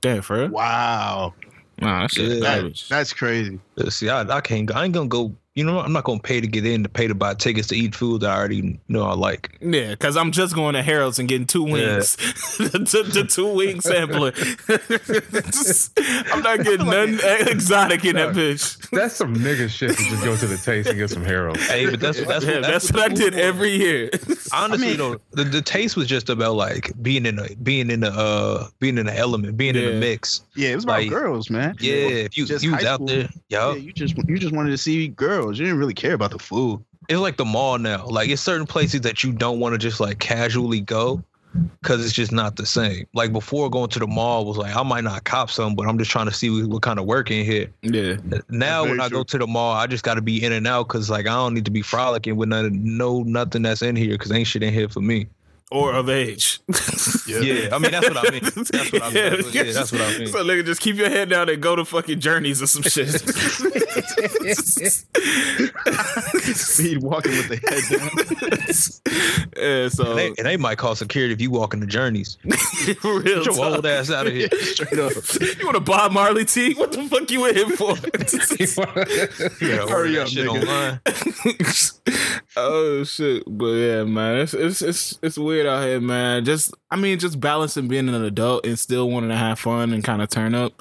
damn, 0.00 0.22
for 0.22 0.40
real? 0.40 0.48
wow. 0.48 1.34
Nah, 1.80 2.02
that 2.02 2.10
shit 2.10 2.42
Yeah. 2.42 2.62
That, 2.62 2.84
that's 2.88 3.12
crazy. 3.12 3.58
See, 3.88 4.10
I, 4.10 4.22
I 4.22 4.40
can't. 4.40 4.70
I 4.74 4.84
ain't 4.84 4.94
gonna 4.94 5.08
go. 5.08 5.34
You 5.54 5.64
know. 5.64 5.80
I'm 5.80 5.92
not 5.92 6.04
gonna 6.04 6.20
pay 6.20 6.40
to 6.40 6.46
get 6.46 6.64
in 6.64 6.82
to 6.84 6.88
pay 6.88 7.08
to 7.08 7.14
buy 7.14 7.34
tickets 7.34 7.68
to 7.68 7.74
eat 7.76 7.94
food 7.94 8.20
that 8.22 8.30
I 8.30 8.36
already 8.36 8.80
know 8.88 9.04
I 9.04 9.14
like. 9.14 9.58
Yeah, 9.60 9.90
because 9.90 10.16
I'm 10.16 10.30
just 10.30 10.54
going 10.54 10.74
to 10.74 10.82
Harold's 10.82 11.18
and 11.18 11.28
getting 11.28 11.46
two 11.46 11.64
wings. 11.64 12.16
the, 12.58 13.10
the 13.12 13.24
two 13.28 13.52
wing 13.54 13.80
sampler. 13.80 14.32
I'm 16.32 16.42
not 16.42 16.62
getting 16.64 16.86
nothing 16.86 17.48
exotic 17.48 18.04
in 18.04 18.16
that 18.16 18.34
bitch. 18.34 18.88
That's 18.90 19.14
some 19.14 19.34
nigga 19.36 19.68
shit 19.68 19.90
to 19.96 20.02
just 20.04 20.24
go 20.24 20.36
to 20.36 20.46
the 20.46 20.56
taste 20.56 20.88
and 20.88 20.98
get 20.98 21.10
some 21.10 21.24
Harold. 21.24 21.58
Hey, 21.58 21.90
but 21.90 22.00
that's 22.00 22.24
that's 22.24 22.44
Yeah, 22.44 22.54
what, 22.60 22.62
that's, 22.62 22.92
what 22.92 23.10
I 23.10 23.14
did 23.14 23.34
every 23.34 23.72
year. 23.72 24.10
Honestly, 24.52 24.86
I 24.88 24.90
mean- 24.90 24.98
though, 24.98 25.20
the, 25.32 25.44
the 25.44 25.62
taste 25.62 25.96
was 25.96 26.06
just 26.06 26.28
about 26.28 26.54
like 26.54 26.92
being 27.02 27.26
in 27.26 27.38
a 27.38 27.54
being 27.56 27.90
in 27.90 28.04
a 28.04 28.08
uh 28.10 28.68
being 28.78 28.98
in 28.98 29.08
an 29.08 29.16
element, 29.16 29.56
being 29.56 29.74
in 29.76 29.96
a 29.96 29.98
mix. 29.98 30.42
Yeah, 30.60 30.70
it 30.70 30.74
was 30.76 30.84
about 30.84 30.98
Like, 31.00 31.08
girls, 31.08 31.48
man. 31.50 31.74
Yeah, 31.80 31.94
if 31.94 32.36
you 32.36 32.44
Just 32.44 32.62
you 32.64 32.72
was 32.72 32.84
out 32.84 32.96
school. 32.96 33.06
there, 33.06 33.28
Yeah, 33.48 33.74
you 33.74 33.92
just 33.92 34.14
you 34.28 34.38
just 34.38 34.54
wanted 34.54 34.70
to 34.70 34.78
see 34.78 35.08
girls. 35.08 35.58
You 35.58 35.64
didn't 35.64 35.78
really 35.78 35.94
care 35.94 36.12
about 36.14 36.32
the 36.32 36.38
food. 36.38 36.84
it's 37.08 37.18
like 37.18 37.36
the 37.38 37.44
mall 37.46 37.78
now. 37.78 38.06
Like 38.06 38.28
it's 38.28 38.42
certain 38.42 38.66
places 38.66 39.00
that 39.02 39.24
you 39.24 39.32
don't 39.32 39.58
want 39.58 39.72
to 39.72 39.78
just 39.78 40.00
like 40.00 40.18
casually 40.18 40.80
go 40.80 41.24
because 41.80 42.04
it's 42.04 42.14
just 42.14 42.30
not 42.30 42.56
the 42.56 42.66
same. 42.66 43.06
Like 43.14 43.32
before 43.32 43.68
going 43.70 43.88
to 43.90 43.98
the 43.98 44.06
mall 44.06 44.44
was 44.44 44.56
like 44.58 44.76
I 44.76 44.82
might 44.82 45.02
not 45.04 45.24
cop 45.24 45.50
some, 45.50 45.74
but 45.74 45.88
I'm 45.88 45.98
just 45.98 46.10
trying 46.10 46.26
to 46.26 46.32
see 46.32 46.50
what, 46.50 46.66
what 46.70 46.82
kind 46.82 46.98
of 46.98 47.06
work 47.06 47.30
in 47.30 47.44
here. 47.44 47.68
yeah. 47.82 48.16
Now 48.50 48.82
Very 48.84 48.90
when 48.92 49.00
I 49.00 49.08
true. 49.08 49.18
go 49.18 49.24
to 49.24 49.38
the 49.38 49.46
mall, 49.46 49.72
I 49.74 49.86
just 49.86 50.04
got 50.04 50.14
to 50.14 50.22
be 50.22 50.44
in 50.44 50.52
and 50.52 50.66
out 50.66 50.88
because 50.88 51.08
like 51.08 51.26
I 51.26 51.32
don't 51.34 51.54
need 51.54 51.64
to 51.64 51.70
be 51.72 51.82
frolicking 51.82 52.36
with 52.36 52.50
none, 52.50 52.70
no 52.84 53.22
nothing 53.22 53.62
that's 53.62 53.80
in 53.82 53.96
here 53.96 54.10
because 54.12 54.30
ain't 54.30 54.46
shit 54.46 54.62
in 54.62 54.74
here 54.74 54.88
for 54.90 55.00
me. 55.00 55.26
Or 55.72 55.92
of 55.94 56.08
age. 56.08 56.58
Yeah, 57.28 57.68
I 57.72 57.78
mean 57.78 57.92
that's 57.92 58.08
what 58.08 58.16
I 58.16 58.30
mean. 58.32 58.40
That's 58.42 58.72
what 58.92 59.02
I 59.04 59.10
mean. 59.10 59.30
That's 59.30 59.54
yeah, 59.54 59.62
that's 59.72 59.92
what 59.92 60.00
I 60.00 60.18
mean. 60.18 60.26
So 60.26 60.42
nigga, 60.44 60.64
just 60.66 60.80
keep 60.80 60.96
your 60.96 61.08
head 61.08 61.28
down 61.28 61.48
and 61.48 61.62
go 61.62 61.76
to 61.76 61.84
fucking 61.84 62.18
journeys 62.18 62.60
or 62.60 62.66
some 62.66 62.82
shit. 62.82 63.08
Speed 66.56 67.02
walking 67.02 67.32
with 67.32 67.48
the 67.48 67.56
head 67.56 67.82
down. 67.98 68.10
yeah, 69.56 69.88
so 69.88 70.10
And 70.10 70.18
they, 70.18 70.26
and 70.28 70.46
they 70.46 70.56
might 70.56 70.78
call 70.78 70.94
security 70.94 71.32
if 71.34 71.40
you 71.40 71.50
walk 71.50 71.74
in 71.74 71.80
the 71.80 71.86
journeys. 71.86 72.36
real 73.04 73.22
Get 73.22 73.44
your 73.46 73.54
talk. 73.54 73.58
old 73.76 73.86
ass 73.86 74.10
out 74.10 74.26
of 74.26 74.32
here. 74.32 74.48
Straight 74.60 74.98
up. 74.98 75.12
You 75.58 75.64
want 75.66 75.76
a 75.76 75.80
Bob 75.80 76.12
Marley 76.12 76.44
tee? 76.44 76.74
What 76.74 76.92
the 76.92 77.02
fuck 77.04 77.30
you 77.30 77.46
in 77.46 77.54
here 77.54 77.70
for? 77.76 77.94
You 79.64 79.76
gotta 79.76 79.90
Hurry 79.92 80.18
up, 80.18 80.28
shit 80.28 80.46
nigga. 80.46 80.60
online. 80.60 81.00
oh 82.56 83.04
shit! 83.04 83.44
But 83.46 83.72
yeah, 83.72 84.04
man, 84.04 84.36
it's 84.38 84.54
it's 84.54 84.82
it's 84.82 85.18
it's 85.22 85.38
weird 85.38 85.59
out 85.66 85.84
here, 85.84 86.00
man. 86.00 86.44
Just 86.44 86.74
I 86.90 86.96
mean, 86.96 87.18
just 87.18 87.40
balancing 87.40 87.88
being 87.88 88.08
an 88.08 88.24
adult 88.24 88.66
and 88.66 88.78
still 88.78 89.10
wanting 89.10 89.30
to 89.30 89.36
have 89.36 89.58
fun 89.58 89.92
and 89.92 90.02
kind 90.04 90.22
of 90.22 90.28
turn 90.28 90.54
up. 90.54 90.80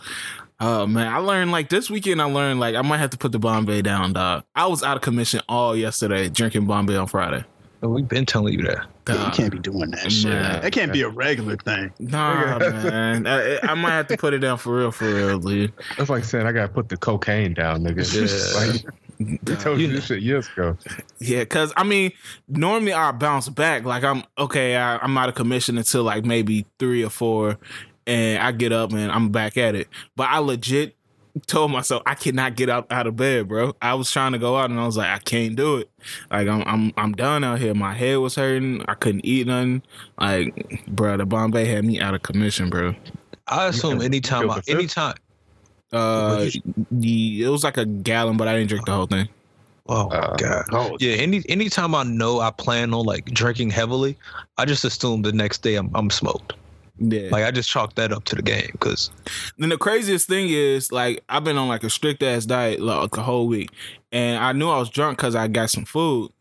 Oh 0.60 0.86
man, 0.86 1.08
I 1.08 1.18
learned 1.18 1.52
like 1.52 1.70
this 1.70 1.90
weekend. 1.90 2.22
I 2.22 2.26
learned 2.26 2.60
like 2.60 2.76
I 2.76 2.82
might 2.82 2.98
have 2.98 3.12
to 3.12 3.18
put 3.18 3.32
the 3.32 3.40
Bombay 3.40 3.82
down, 3.82 4.14
dog. 4.14 4.44
I 4.56 4.68
was 4.68 4.84
out 4.84 4.98
of 4.98 5.04
commission 5.04 5.42
all 5.48 5.76
yesterday 5.76 6.28
drinking 6.30 6.66
Bombay 6.66 6.98
on 6.98 7.08
Friday. 7.08 7.46
Oh, 7.82 7.88
we've 7.88 8.08
been 8.08 8.26
telling 8.26 8.60
you 8.60 8.66
that. 8.66 8.88
Yeah, 9.08 9.26
you 9.26 9.32
can't 9.32 9.52
be 9.52 9.60
doing 9.60 9.90
that 9.92 10.12
shit. 10.12 10.32
Man. 10.32 10.62
That 10.62 10.74
can't 10.74 10.92
be 10.92 11.02
a 11.02 11.08
regular 11.08 11.56
thing. 11.56 11.94
Nah, 12.00 12.60
man, 12.60 13.26
I, 13.26 13.58
I 13.64 13.74
might 13.74 13.92
have 13.92 14.08
to 14.08 14.18
put 14.18 14.34
it 14.34 14.40
down 14.40 14.58
for 14.58 14.76
real, 14.76 14.92
for 14.92 15.06
real, 15.06 15.40
dude. 15.40 15.72
That's 15.98 16.10
like 16.10 16.26
saying 16.26 16.46
I 16.46 16.52
gotta 16.52 16.68
put 16.68 16.90
the 16.90 16.98
cocaine 16.98 17.54
down, 17.54 17.82
nigga. 17.82 18.04
Yeah. 18.04 18.68
Like, 18.68 18.86
they 19.20 19.56
told 19.56 19.80
you 19.80 19.88
You 19.88 19.94
this 19.94 20.06
shit 20.06 20.22
years 20.22 20.48
ago. 20.48 20.78
Yeah, 21.20 21.44
cause 21.46 21.74
I 21.76 21.84
mean, 21.84 22.12
normally 22.48 22.94
I 22.94 23.12
bounce 23.12 23.50
back. 23.50 23.84
Like 23.84 24.04
I'm 24.04 24.24
okay, 24.38 24.78
I, 24.78 24.98
I'm 24.98 25.18
out 25.18 25.30
of 25.30 25.36
commission 25.36 25.78
until 25.78 26.04
like 26.04 26.26
maybe 26.26 26.66
three 26.80 27.04
or 27.04 27.10
four, 27.10 27.58
and 28.08 28.42
I 28.42 28.52
get 28.52 28.72
up 28.72 28.94
and 28.94 29.12
I'm 29.12 29.30
back 29.30 29.58
at 29.58 29.76
it. 29.76 29.90
But 30.16 30.30
I 30.30 30.40
legit 30.40 30.96
told 31.48 31.72
myself 31.72 32.02
I 32.06 32.16
cannot 32.16 32.56
get 32.56 32.70
out 32.70 32.92
out 32.92 33.08
of 33.08 33.16
bed, 33.16 33.48
bro. 33.48 33.76
I 33.82 33.94
was 33.94 34.12
trying 34.12 34.32
to 34.34 34.38
go 34.38 34.58
out 34.58 34.70
and 34.70 34.80
I 34.80 34.86
was 34.86 34.98
like, 34.98 35.10
I 35.10 35.20
can't 35.20 35.56
do 35.56 35.78
it. 35.78 35.90
Like 36.32 36.48
I'm 36.48 36.64
I'm 36.66 36.94
I'm 36.98 37.12
done 37.14 37.44
out 37.44 37.60
here. 37.60 37.74
My 37.74 37.94
head 37.94 38.18
was 38.18 38.36
hurting. 38.36 38.84
I 38.88 38.94
couldn't 38.96 39.26
eat 39.26 39.48
nothing. 39.48 39.82
Like, 40.20 40.86
bro, 40.88 41.18
the 41.18 41.26
Bombay 41.26 41.66
had 41.66 41.86
me 41.86 42.00
out 42.00 42.14
of 42.14 42.22
commission, 42.22 42.70
bro. 42.70 42.96
I 43.48 43.68
assume 43.68 44.02
anytime, 44.02 44.50
I, 44.50 44.62
anytime. 44.68 45.16
Uh, 45.92 46.46
the, 46.92 47.44
it 47.44 47.50
was 47.50 47.64
like 47.64 47.78
a 47.78 47.86
gallon, 47.86 48.38
but 48.38 48.48
I 48.48 48.56
didn't 48.56 48.70
drink 48.70 48.86
the 48.86 48.94
whole 48.94 49.08
thing. 49.08 49.28
Oh 49.88 50.08
my 50.10 50.18
uh, 50.18 50.36
god! 50.36 50.66
Oh. 50.72 50.98
Yeah, 51.00 51.14
any 51.14 51.44
anytime 51.50 51.96
I 51.96 52.04
know 52.04 52.40
I 52.40 52.52
plan 52.52 52.94
on 52.94 53.06
like 53.06 53.26
drinking 53.26 53.72
heavily, 53.72 54.16
I 54.58 54.66
just 54.66 54.86
assume 54.86 55.24
the 55.24 55.32
next 55.32 55.64
day 55.64 55.76
I'm 55.76 55.90
I'm 55.96 56.12
smoked. 56.12 56.54
Yeah. 57.00 57.30
Like 57.32 57.46
I 57.46 57.52
just 57.52 57.70
chalk 57.70 57.96
that 57.96 58.12
up 58.12 58.26
to 58.26 58.36
the 58.36 58.42
game 58.42 58.70
because. 58.74 59.10
Then 59.58 59.70
the 59.70 59.78
craziest 59.78 60.28
thing 60.28 60.50
is 60.50 60.92
like 60.92 61.24
I've 61.28 61.44
been 61.44 61.58
on 61.58 61.68
like 61.68 61.84
a 61.84 61.90
strict 61.90 62.22
ass 62.22 62.46
diet 62.46 62.82
like 62.82 63.18
a 63.18 63.24
whole 63.24 63.48
week, 63.48 63.72
and 64.12 64.44
I 64.44 64.52
knew 64.52 64.70
I 64.70 64.78
was 64.78 64.90
drunk 64.90 65.18
because 65.18 65.36
I 65.36 65.48
got 65.48 65.72
some 65.72 65.86
food, 65.86 66.32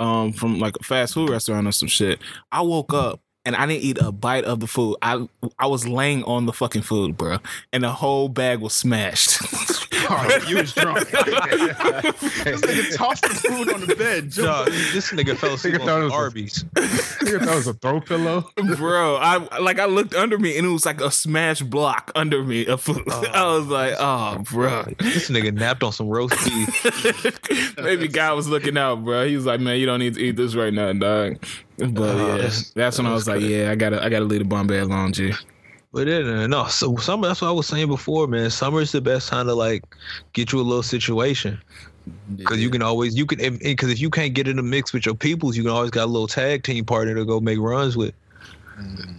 um, 0.00 0.32
from 0.32 0.58
like 0.58 0.74
a 0.80 0.82
fast 0.82 1.14
food 1.14 1.30
restaurant 1.30 1.68
or 1.68 1.72
some 1.72 1.88
shit. 1.88 2.18
I 2.50 2.62
woke 2.62 2.92
up 2.92 3.20
and 3.46 3.54
I 3.54 3.64
didn't 3.64 3.84
eat 3.84 3.98
a 3.98 4.12
bite 4.12 4.44
of 4.44 4.60
the 4.60 4.66
food. 4.66 4.96
I 5.00 5.26
I 5.58 5.66
was 5.68 5.86
laying 5.86 6.24
on 6.24 6.46
the 6.46 6.52
fucking 6.52 6.82
food, 6.82 7.16
bro, 7.16 7.38
and 7.72 7.84
the 7.84 7.92
whole 7.92 8.28
bag 8.28 8.60
was 8.60 8.74
smashed. 8.74 9.38
oh, 10.10 10.40
you 10.48 10.56
was 10.56 10.74
drunk. 10.74 11.08
this 11.10 12.60
nigga 12.60 12.96
tossed 12.96 13.22
the 13.22 13.28
food 13.28 13.72
on 13.72 13.86
the 13.86 13.94
bed. 13.94 14.36
Nah, 14.36 14.64
this 14.64 15.12
nigga 15.12 15.36
fell 15.36 15.54
asleep 15.54 15.80
on 15.80 16.10
Arby's. 16.10 16.64
nigga 16.74 17.38
thought 17.38 17.52
it 17.52 17.54
was 17.54 17.66
a 17.68 17.74
throw 17.74 18.00
pillow, 18.00 18.50
bro. 18.76 19.16
I 19.16 19.58
like 19.58 19.78
I 19.78 19.86
looked 19.86 20.14
under 20.14 20.38
me 20.38 20.58
and 20.58 20.66
it 20.66 20.70
was 20.70 20.84
like 20.84 21.00
a 21.00 21.12
smashed 21.12 21.70
block 21.70 22.10
under 22.16 22.42
me 22.42 22.66
of 22.66 22.80
food. 22.80 23.04
Oh, 23.08 23.24
I 23.32 23.44
was 23.44 23.68
oh, 23.68 23.72
like, 23.72 23.94
oh, 23.98 24.42
bro, 24.50 24.82
this 24.98 25.30
nigga 25.30 25.54
napped 25.54 25.84
on 25.84 25.92
some 25.92 26.08
roast 26.08 26.34
beef. 26.44 27.76
Maybe 27.78 28.08
God 28.08 28.34
was 28.34 28.48
looking 28.48 28.76
out, 28.76 29.04
bro. 29.04 29.26
He 29.26 29.36
was 29.36 29.46
like, 29.46 29.60
man, 29.60 29.78
you 29.78 29.86
don't 29.86 30.00
need 30.00 30.14
to 30.14 30.20
eat 30.20 30.34
this 30.34 30.56
right 30.56 30.74
now, 30.74 30.92
dog. 30.92 31.38
But 31.78 32.16
uh, 32.16 32.38
yeah, 32.38 32.50
that's 32.74 32.98
when 32.98 33.06
I 33.06 33.12
was 33.12 33.28
like, 33.28 33.42
yeah, 33.42 33.70
I 33.70 33.74
gotta, 33.74 34.02
I 34.02 34.08
gotta 34.08 34.24
leave 34.24 34.40
the 34.40 34.46
Bombay 34.46 34.78
alone, 34.78 35.12
G. 35.12 35.32
But 35.92 36.06
then, 36.06 36.50
no, 36.50 36.66
so 36.66 36.96
summer. 36.96 37.28
That's 37.28 37.40
what 37.40 37.48
I 37.48 37.52
was 37.52 37.66
saying 37.66 37.88
before, 37.88 38.26
man. 38.26 38.50
Summer 38.50 38.80
is 38.80 38.92
the 38.92 39.00
best 39.00 39.28
time 39.28 39.46
to 39.46 39.54
like 39.54 39.82
get 40.32 40.52
you 40.52 40.60
a 40.60 40.62
little 40.62 40.82
situation. 40.82 41.60
Because 42.36 42.60
you 42.60 42.70
can 42.70 42.82
always 42.82 43.16
you 43.16 43.26
can 43.26 43.38
because 43.58 43.88
if, 43.88 43.96
if, 43.96 44.00
you 44.00 44.10
can't 44.10 44.32
get 44.34 44.46
in 44.46 44.56
the 44.56 44.62
mix 44.62 44.92
with 44.92 45.06
your 45.06 45.14
peoples, 45.14 45.56
you 45.56 45.62
can 45.62 45.72
always 45.72 45.90
got 45.90 46.04
a 46.04 46.06
little 46.06 46.28
tag 46.28 46.62
team 46.62 46.84
partner 46.84 47.14
to 47.14 47.24
go 47.24 47.40
make 47.40 47.58
runs 47.58 47.96
with. 47.96 48.14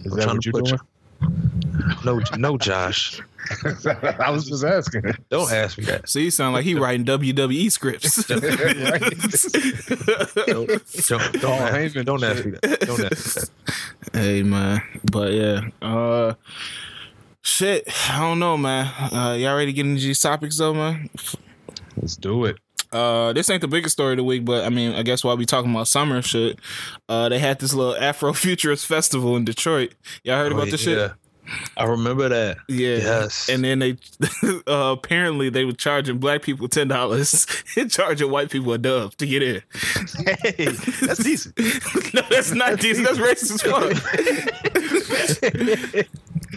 Is 0.04 0.14
that 0.14 0.28
what 0.28 0.46
you're 0.46 0.52
doing? 0.52 0.78
You, 1.20 1.94
no, 2.04 2.20
no, 2.36 2.56
Josh. 2.56 3.20
I 4.18 4.30
was 4.30 4.46
just 4.46 4.64
asking. 4.64 5.02
Don't 5.30 5.50
ask 5.52 5.78
me 5.78 5.84
that. 5.84 6.08
So 6.08 6.18
you 6.18 6.30
sound 6.30 6.54
like 6.54 6.64
he 6.64 6.74
writing 6.74 7.06
WWE 7.06 7.70
scripts. 7.70 8.24
don't, 8.26 8.40
don't, 10.46 10.68
don't, 11.08 11.40
don't 11.40 11.62
ask 11.62 11.94
me 11.94 12.02
that. 12.02 12.04
Don't 12.06 12.24
ask 12.24 12.44
me 12.44 12.50
that. 12.52 13.50
Hey 14.12 14.42
man, 14.42 14.82
but 15.10 15.32
yeah, 15.32 15.60
uh, 15.82 16.34
shit. 17.42 17.88
I 18.10 18.20
don't 18.20 18.38
know, 18.38 18.56
man. 18.56 18.86
Uh, 19.12 19.36
y'all 19.38 19.54
ready 19.56 19.66
to 19.66 19.72
get 19.72 19.86
into 19.86 20.02
these 20.02 20.20
topics 20.20 20.58
though, 20.58 20.74
man? 20.74 21.10
Let's 21.96 22.16
do 22.16 22.44
it. 22.44 22.58
Uh, 22.90 23.32
this 23.34 23.50
ain't 23.50 23.60
the 23.60 23.68
biggest 23.68 23.92
story 23.92 24.12
of 24.12 24.16
the 24.16 24.24
week, 24.24 24.44
but 24.44 24.64
I 24.64 24.70
mean, 24.70 24.94
I 24.94 25.02
guess 25.02 25.22
while 25.22 25.36
we 25.36 25.44
talking 25.44 25.70
about 25.70 25.88
summer 25.88 26.22
shit, 26.22 26.58
uh, 27.08 27.28
they 27.28 27.38
had 27.38 27.58
this 27.58 27.74
little 27.74 27.96
Afro 27.96 28.32
Futurist 28.32 28.86
festival 28.88 29.36
in 29.36 29.44
Detroit. 29.44 29.94
Y'all 30.24 30.38
heard 30.38 30.52
oh, 30.52 30.56
about 30.56 30.70
this 30.70 30.80
shit? 30.80 31.12
I 31.76 31.84
remember 31.84 32.28
that. 32.28 32.58
Yeah. 32.68 32.96
Yes. 32.96 33.48
And 33.48 33.64
then 33.64 33.78
they 33.78 33.96
uh, 34.66 34.94
apparently 34.96 35.50
they 35.50 35.64
were 35.64 35.72
charging 35.72 36.18
black 36.18 36.42
people 36.42 36.68
ten 36.68 36.88
dollars 36.88 37.46
and 37.76 37.90
charging 37.90 38.30
white 38.30 38.50
people 38.50 38.72
a 38.72 38.78
dub 38.78 39.14
to 39.16 39.26
get 39.26 39.42
in. 39.42 39.62
Hey, 40.42 40.66
that's 41.02 41.22
decent. 41.22 41.58
no, 42.14 42.22
that's 42.30 42.52
not 42.52 42.80
decent. 42.80 43.06
That's 43.06 43.18
racist 43.18 43.62
fuck. 43.68 43.94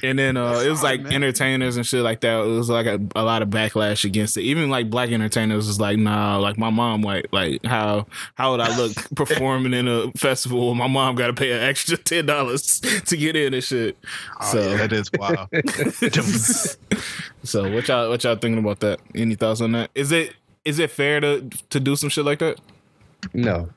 and 0.03 0.17
then 0.17 0.38
uh, 0.38 0.60
it 0.60 0.69
was 0.69 0.83
like 0.83 1.01
entertainers 1.12 1.77
and 1.77 1.86
shit 1.86 2.01
like 2.01 2.21
that. 2.21 2.41
It 2.41 2.48
was 2.48 2.69
like 2.69 2.86
a, 2.86 3.00
a, 3.15 3.24
lot 3.24 3.41
of 3.41 3.50
backlash 3.50 4.05
against 4.05 4.38
it. 4.38 4.41
Even 4.41 4.69
like 4.69 4.89
black 4.89 5.12
entertainers 5.12 5.67
was 5.67 5.79
like, 5.79 5.98
nah, 5.98 6.38
like 6.38 6.57
my 6.57 6.69
mom 6.69 7.01
white. 7.01 7.31
Like 7.31 7.63
how 7.65 8.07
how 8.36 8.51
would 8.51 8.62
I 8.62 8.75
look 8.77 8.93
performing 9.15 9.74
in 9.74 9.88
a 9.88 10.12
festival? 10.13 10.74
My 10.75 10.88
mom 10.88 11.15
got 11.15 11.27
to 11.27 11.33
pay 11.33 11.51
an 11.51 11.62
extra 11.62 11.98
ten 11.98 12.25
dollars 12.25 12.79
to 12.79 13.17
get 13.17 13.36
in 13.36 13.53
and 13.53 13.63
shit. 13.63 13.98
Oh, 14.41 14.51
so 14.51 14.69
yeah, 14.69 14.80
that 14.81 14.93
is 14.93 15.11
wild. 15.13 15.50
so 17.43 17.71
what 17.73 17.88
y'all 17.88 18.09
what 18.09 18.23
y'all 18.23 18.35
thinking 18.35 18.59
about 18.59 18.79
that? 18.81 19.00
Any 19.15 19.35
thoughts 19.35 19.61
on 19.61 19.71
that? 19.73 19.91
Is 19.95 20.11
it 20.11 20.33
is 20.65 20.79
it 20.79 20.91
fair 20.91 21.19
to 21.19 21.50
to 21.69 21.79
do 21.79 21.95
some 21.95 22.09
shit 22.09 22.25
like 22.25 22.39
that? 22.39 22.59
No. 23.33 23.69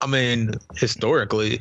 I 0.00 0.06
mean, 0.06 0.54
historically, 0.76 1.60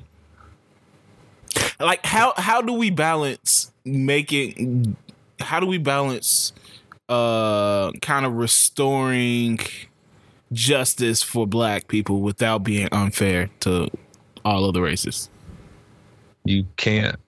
like 1.79 2.05
how 2.05 2.33
how 2.37 2.61
do 2.61 2.73
we 2.73 2.89
balance 2.89 3.71
making 3.85 4.95
how 5.39 5.59
do 5.59 5.65
we 5.65 5.77
balance 5.77 6.53
uh 7.09 7.91
kind 8.01 8.25
of 8.25 8.33
restoring 8.33 9.59
justice 10.51 11.23
for 11.23 11.47
black 11.47 11.87
people 11.87 12.21
without 12.21 12.63
being 12.63 12.87
unfair 12.91 13.49
to 13.59 13.89
all 14.45 14.65
of 14.65 14.73
the 14.73 14.81
races 14.81 15.29
you 16.45 16.65
can't 16.77 17.19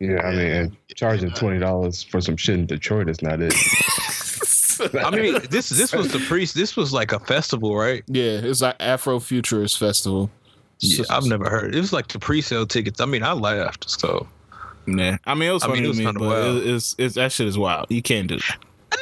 yeah 0.00 0.20
i 0.22 0.34
mean 0.34 0.76
charging 0.94 1.30
$20 1.30 2.10
for 2.10 2.20
some 2.20 2.36
shit 2.36 2.54
in 2.56 2.66
detroit 2.66 3.08
is 3.08 3.22
not 3.22 3.40
it 3.40 3.54
I 4.94 5.10
mean, 5.10 5.38
this 5.50 5.70
this 5.70 5.92
was 5.92 6.12
the 6.12 6.20
priest. 6.20 6.54
This 6.54 6.76
was 6.76 6.92
like 6.92 7.12
a 7.12 7.18
festival, 7.18 7.76
right? 7.76 8.02
Yeah, 8.06 8.40
it's 8.42 8.60
like 8.60 8.76
Afro 8.80 9.18
Futurist 9.18 9.78
Festival. 9.78 10.30
Yeah, 10.80 11.04
I've 11.10 11.24
never 11.24 11.50
heard. 11.50 11.74
It 11.74 11.80
was 11.80 11.92
like 11.92 12.08
the 12.08 12.18
pre-sale 12.18 12.66
tickets. 12.66 13.00
I 13.00 13.06
mean, 13.06 13.22
I 13.22 13.32
laughed. 13.32 13.90
So, 13.90 14.26
nah. 14.86 15.16
I 15.26 15.34
mean, 15.34 15.48
it 15.48 15.52
was 15.52 15.64
funny 15.64 15.72
I 15.72 15.76
mean, 15.76 15.84
it 15.84 15.88
was 15.88 15.98
to 15.98 16.12
me, 16.12 16.12
but 16.12 16.56
it, 16.56 16.66
it's, 16.68 16.94
it's 16.98 17.14
that 17.16 17.32
shit 17.32 17.48
is 17.48 17.58
wild. 17.58 17.86
You 17.88 18.02
can't 18.02 18.28
do. 18.28 18.36
That. 18.36 18.58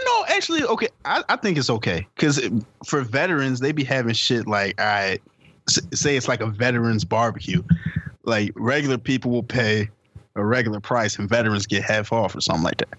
No, 0.06 0.24
actually, 0.28 0.62
okay. 0.64 0.88
I, 1.04 1.22
I 1.28 1.36
think 1.36 1.58
it's 1.58 1.68
okay 1.68 2.06
because 2.16 2.40
for 2.84 3.02
veterans, 3.02 3.60
they 3.60 3.72
be 3.72 3.84
having 3.84 4.14
shit 4.14 4.46
like 4.46 4.80
I 4.80 5.18
say 5.68 6.16
it's 6.16 6.28
like 6.28 6.40
a 6.40 6.46
veterans 6.46 7.04
barbecue. 7.04 7.62
Like 8.24 8.52
regular 8.56 8.98
people 8.98 9.30
will 9.30 9.42
pay 9.42 9.90
a 10.36 10.44
regular 10.44 10.80
price, 10.80 11.18
and 11.18 11.28
veterans 11.28 11.66
get 11.66 11.82
half 11.82 12.12
off 12.12 12.36
or 12.36 12.40
something 12.40 12.62
like 12.62 12.78
that. 12.78 12.98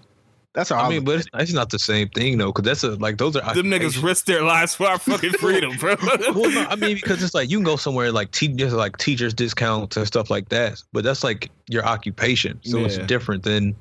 That's 0.54 0.70
how 0.70 0.76
I, 0.76 0.86
I 0.86 0.88
mean, 0.88 1.04
but 1.04 1.24
it's, 1.34 1.52
not 1.52 1.70
the 1.70 1.78
same 1.78 2.08
thing 2.08 2.38
though, 2.38 2.52
because 2.52 2.64
that's 2.64 2.82
a 2.82 2.96
like 2.96 3.18
those 3.18 3.36
are 3.36 3.54
them 3.54 3.66
niggas 3.66 4.02
risk 4.02 4.24
their 4.24 4.42
lives 4.42 4.74
for 4.74 4.88
our 4.88 4.98
fucking 4.98 5.30
freedom, 5.38 5.76
bro. 5.76 5.94
well, 6.34 6.50
no, 6.50 6.66
I 6.68 6.74
mean, 6.74 6.96
because 6.96 7.22
it's 7.22 7.34
like 7.34 7.48
you 7.50 7.58
can 7.58 7.64
go 7.64 7.76
somewhere 7.76 8.10
like 8.10 8.32
teachers 8.32 8.72
like 8.72 8.96
teachers 8.96 9.34
discounts 9.34 9.96
and 9.96 10.06
stuff 10.06 10.30
like 10.30 10.48
that, 10.48 10.82
but 10.92 11.04
that's 11.04 11.22
like 11.22 11.50
your 11.68 11.84
occupation, 11.84 12.58
so 12.64 12.78
yeah. 12.78 12.86
it's 12.86 12.98
different 12.98 13.44
than. 13.44 13.76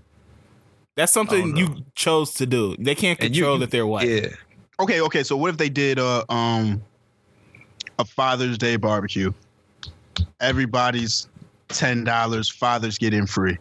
That's 0.95 1.11
something 1.11 1.55
you 1.55 1.83
chose 1.95 2.33
to 2.35 2.45
do. 2.45 2.75
They 2.77 2.95
can't 2.95 3.19
control 3.19 3.53
you, 3.53 3.59
that 3.59 3.71
they're 3.71 3.87
white. 3.87 4.07
Yeah. 4.07 4.29
Okay. 4.79 5.01
Okay. 5.01 5.23
So 5.23 5.37
what 5.37 5.49
if 5.49 5.57
they 5.57 5.69
did 5.69 5.99
a 5.99 6.31
um 6.31 6.83
a 7.97 8.05
Father's 8.05 8.57
Day 8.57 8.75
barbecue? 8.75 9.31
Everybody's 10.39 11.27
ten 11.69 12.03
dollars. 12.03 12.50
Fathers 12.50 12.97
get 12.97 13.13
in 13.13 13.27
free. 13.27 13.57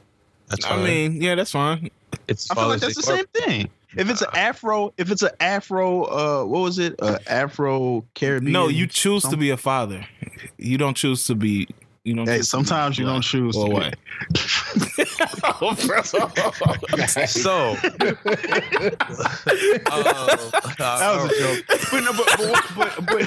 That's 0.49 0.67
fine. 0.67 0.81
I 0.81 0.85
mean, 0.85 1.23
yeah, 1.23 1.35
that's 1.35 1.53
fine. 1.53 1.91
It's 2.29 2.51
I 2.51 2.55
feel 2.55 2.69
like 2.69 2.81
that's 2.81 2.97
the 2.97 3.03
same 3.03 3.27
thing. 3.35 3.71
If 3.97 4.11
it's 4.11 4.21
an 4.21 4.29
Afro, 4.35 4.93
if 4.99 5.11
it's 5.11 5.23
an 5.23 5.31
Afro, 5.41 6.05
uh, 6.05 6.45
what 6.45 6.61
was 6.61 6.79
it? 6.79 6.95
Uh, 7.01 7.19
Afro 7.27 8.05
Caribbean. 8.15 8.53
No, 8.53 8.69
you 8.69 8.87
choose 8.87 9.23
something? 9.23 9.39
to 9.39 9.41
be 9.41 9.51
a 9.51 9.57
father. 9.57 10.07
You 10.59 10.77
don't 10.77 10.97
choose 10.97 11.27
to 11.29 11.35
be. 11.35 11.69
You 12.07 12.15
know. 12.15 12.25
Hey, 12.25 12.43
sometimes 12.43 12.97
you 13.01 13.05
don't 13.05 13.21
choose. 13.21 13.57
Or 13.57 13.69
what? 13.69 13.97
oh, 15.61 15.75
so 15.75 16.19
uh, 16.21 16.29
that 20.79 21.11
was 21.17 21.25
a 21.25 21.35
joke. 21.41 21.65
But 21.91 22.01
no, 22.05 22.13
but 22.13 22.27
but, 22.39 22.95
but, 23.07 23.27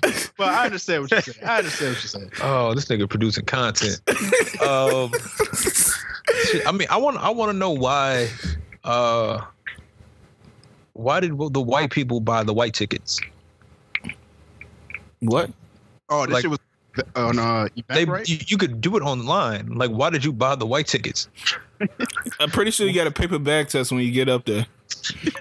but, 0.00 0.32
but 0.36 0.48
I 0.48 0.66
understand 0.66 1.02
what 1.02 1.10
you're 1.10 1.22
saying. 1.22 1.44
I 1.44 1.58
understand 1.58 1.94
what 1.94 2.02
you're 2.04 2.08
saying. 2.08 2.30
Oh, 2.40 2.72
this 2.74 2.84
nigga 2.84 3.10
producing 3.10 3.46
content. 3.46 4.00
Um, 4.62 5.10
I 6.68 6.70
mean, 6.70 6.86
I 6.88 6.98
want 6.98 7.16
I 7.16 7.30
want 7.30 7.50
to 7.50 7.58
know 7.58 7.72
why. 7.72 8.28
Uh, 8.84 9.44
why 10.92 11.18
did 11.18 11.36
the 11.36 11.60
white 11.60 11.90
people 11.90 12.20
buy 12.20 12.44
the 12.44 12.54
white 12.54 12.74
tickets? 12.74 13.18
What? 15.18 15.50
Oh, 16.08 16.24
this 16.24 16.32
like, 16.32 16.42
shit 16.42 16.50
was 16.50 16.60
on 17.16 17.38
uh, 17.38 17.68
they, 17.88 18.02
you, 18.02 18.38
you, 18.46 18.56
could 18.56 18.80
do 18.80 18.96
it 18.96 19.02
online. 19.02 19.74
Like, 19.74 19.90
why 19.90 20.10
did 20.10 20.24
you 20.24 20.32
buy 20.32 20.54
the 20.54 20.66
white 20.66 20.86
tickets? 20.86 21.28
I'm 22.40 22.50
pretty 22.50 22.70
sure 22.70 22.86
you 22.86 22.94
got 22.94 23.06
a 23.06 23.10
paper 23.10 23.38
bag 23.38 23.68
test 23.68 23.92
when 23.92 24.00
you 24.00 24.12
get 24.12 24.28
up 24.28 24.44
there. 24.44 24.66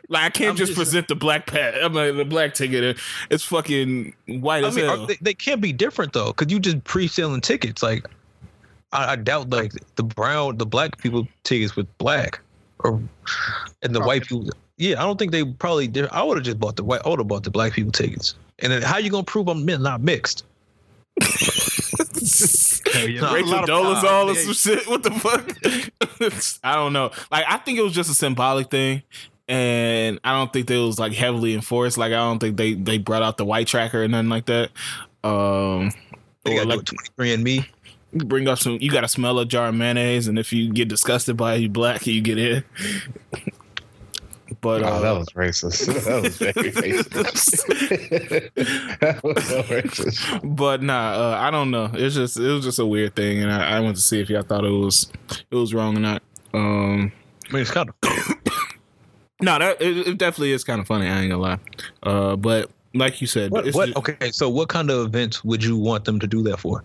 Like, 0.09 0.23
I 0.23 0.29
can't 0.29 0.57
just, 0.57 0.69
just, 0.69 0.77
present 0.77 1.07
the 1.07 1.15
black 1.15 1.47
pad. 1.47 1.75
I 1.81 1.87
mean, 1.87 2.17
the 2.17 2.25
black 2.25 2.53
ticket. 2.53 2.97
It's 3.29 3.43
fucking 3.43 4.13
white 4.27 4.63
I 4.63 4.67
as 4.67 4.75
mean, 4.75 4.85
hell. 4.85 5.05
They, 5.05 5.17
they, 5.21 5.33
can't 5.33 5.61
be 5.61 5.73
different 5.73 6.13
though, 6.13 6.27
because 6.27 6.51
you 6.51 6.59
just 6.59 6.83
pre-selling 6.83 7.41
tickets. 7.41 7.81
Like, 7.83 8.05
I, 8.91 9.13
I, 9.13 9.15
doubt 9.15 9.49
like 9.49 9.73
the 9.95 10.03
brown, 10.03 10.57
the 10.57 10.65
black 10.65 10.97
people 10.97 11.27
tickets 11.43 11.75
with 11.75 11.87
black, 11.97 12.39
or 12.79 13.01
and 13.81 13.95
the 13.95 13.99
okay. 13.99 14.07
white 14.07 14.23
people. 14.23 14.49
Yeah, 14.77 15.01
I 15.01 15.05
don't 15.05 15.17
think 15.17 15.31
they 15.31 15.43
probably. 15.43 15.91
I 16.11 16.23
would 16.23 16.37
have 16.37 16.45
just 16.45 16.59
bought 16.59 16.75
the 16.75 16.83
white. 16.83 17.01
I 17.03 17.09
would 17.09 17.19
have 17.19 17.27
bought 17.27 17.43
the 17.43 17.51
black 17.51 17.73
people 17.73 17.91
tickets. 17.91 18.35
And 18.59 18.71
then 18.71 18.81
how 18.81 18.97
you 18.97 19.09
gonna 19.09 19.23
prove 19.23 19.47
I'm 19.47 19.65
not 19.65 20.01
mixed? 20.01 20.45
Yeah. 22.95 23.33
Rachel 23.33 23.59
Dolezal 23.63 24.31
or 24.31 24.35
some 24.35 24.53
shit. 24.53 24.87
What 24.87 25.03
the 25.03 25.11
fuck? 25.11 26.59
I 26.63 26.75
don't 26.75 26.93
know. 26.93 27.11
Like 27.31 27.45
I 27.47 27.57
think 27.57 27.79
it 27.79 27.83
was 27.83 27.93
just 27.93 28.09
a 28.09 28.13
symbolic 28.15 28.69
thing. 28.69 29.03
And 29.49 30.19
I 30.23 30.33
don't 30.33 30.51
think 30.51 30.69
it 30.69 30.77
was 30.77 30.99
like 30.99 31.13
heavily 31.13 31.53
enforced. 31.53 31.97
Like 31.97 32.11
I 32.11 32.17
don't 32.17 32.39
think 32.39 32.57
they 32.57 32.73
they 32.73 32.97
brought 32.97 33.23
out 33.23 33.37
the 33.37 33.45
white 33.45 33.67
tracker 33.67 34.03
or 34.03 34.07
nothing 34.07 34.29
like 34.29 34.45
that. 34.47 34.71
Um 35.23 35.91
They 36.43 36.53
or 36.53 36.65
got 36.65 36.67
like 36.67 36.85
23 36.85 37.33
and 37.33 37.43
me. 37.43 37.65
bring 38.13 38.47
up 38.47 38.57
some 38.59 38.77
you 38.81 38.91
gotta 38.91 39.07
smell 39.07 39.39
a 39.39 39.45
jar 39.45 39.67
of 39.69 39.75
mayonnaise 39.75 40.27
and 40.27 40.37
if 40.39 40.51
you 40.53 40.71
get 40.71 40.87
disgusted 40.89 41.37
by 41.37 41.55
it, 41.55 41.61
you 41.61 41.69
black 41.69 42.05
you 42.07 42.21
get 42.21 42.37
in. 42.37 42.63
But 44.61 44.83
Oh, 44.83 44.87
uh, 44.87 44.99
that 45.01 45.11
was 45.11 45.27
racist. 45.29 45.87
That 46.05 46.23
was 46.23 46.37
very 46.37 46.71
racist. 46.71 47.65
that 48.99 49.23
was 49.23 49.43
so 49.45 49.63
racist. 49.63 50.55
but 50.55 50.81
nah, 50.81 51.11
uh, 51.13 51.37
I 51.39 51.51
don't 51.51 51.71
know. 51.71 51.89
It's 51.93 52.15
just 52.15 52.37
it 52.37 52.49
was 52.51 52.63
just 52.63 52.79
a 52.79 52.85
weird 52.85 53.15
thing, 53.15 53.41
and 53.41 53.51
I, 53.51 53.77
I 53.77 53.79
went 53.81 53.95
to 53.95 54.01
see 54.01 54.19
if 54.19 54.29
y'all 54.29 54.43
thought 54.43 54.65
it 54.65 54.69
was 54.71 55.11
it 55.51 55.55
was 55.55 55.73
wrong 55.73 55.97
or 55.97 55.99
not. 55.99 56.23
Um, 56.53 57.11
I 57.49 57.53
mean, 57.53 57.61
it's 57.61 57.71
kind 57.71 57.89
of 57.89 57.95
no, 59.41 59.59
that 59.59 59.81
it, 59.81 60.07
it 60.07 60.17
definitely 60.17 60.51
is 60.53 60.63
kind 60.63 60.81
of 60.81 60.87
funny. 60.87 61.07
I 61.07 61.21
ain't 61.21 61.31
gonna 61.31 61.41
lie. 61.41 61.59
Uh, 62.03 62.35
but 62.35 62.69
like 62.93 63.21
you 63.21 63.27
said, 63.27 63.51
what, 63.51 63.67
it's 63.67 63.75
what? 63.75 63.87
just- 63.87 63.97
Okay, 63.97 64.31
so 64.31 64.49
what 64.49 64.69
kind 64.69 64.89
of 64.89 65.05
events 65.05 65.43
would 65.43 65.63
you 65.63 65.77
want 65.77 66.05
them 66.05 66.19
to 66.19 66.27
do 66.27 66.41
that 66.43 66.57
for? 66.57 66.83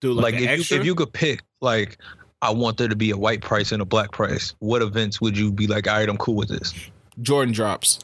do 0.00 0.12
Like, 0.12 0.34
like, 0.34 0.42
if, 0.42 0.70
you, 0.70 0.76
if 0.78 0.84
you 0.84 0.94
could 0.94 1.12
pick, 1.12 1.42
like, 1.60 1.98
I 2.42 2.50
want 2.50 2.76
there 2.76 2.88
to 2.88 2.96
be 2.96 3.10
a 3.10 3.16
white 3.16 3.40
price 3.40 3.72
and 3.72 3.80
a 3.80 3.84
black 3.84 4.12
price. 4.12 4.54
What 4.58 4.82
events 4.82 5.20
would 5.20 5.36
you 5.36 5.50
be 5.50 5.66
like? 5.66 5.88
All 5.88 5.96
right, 5.96 6.08
I'm 6.08 6.18
cool 6.18 6.34
with 6.34 6.48
this. 6.48 6.72
Jordan 7.22 7.52
drops, 7.54 7.98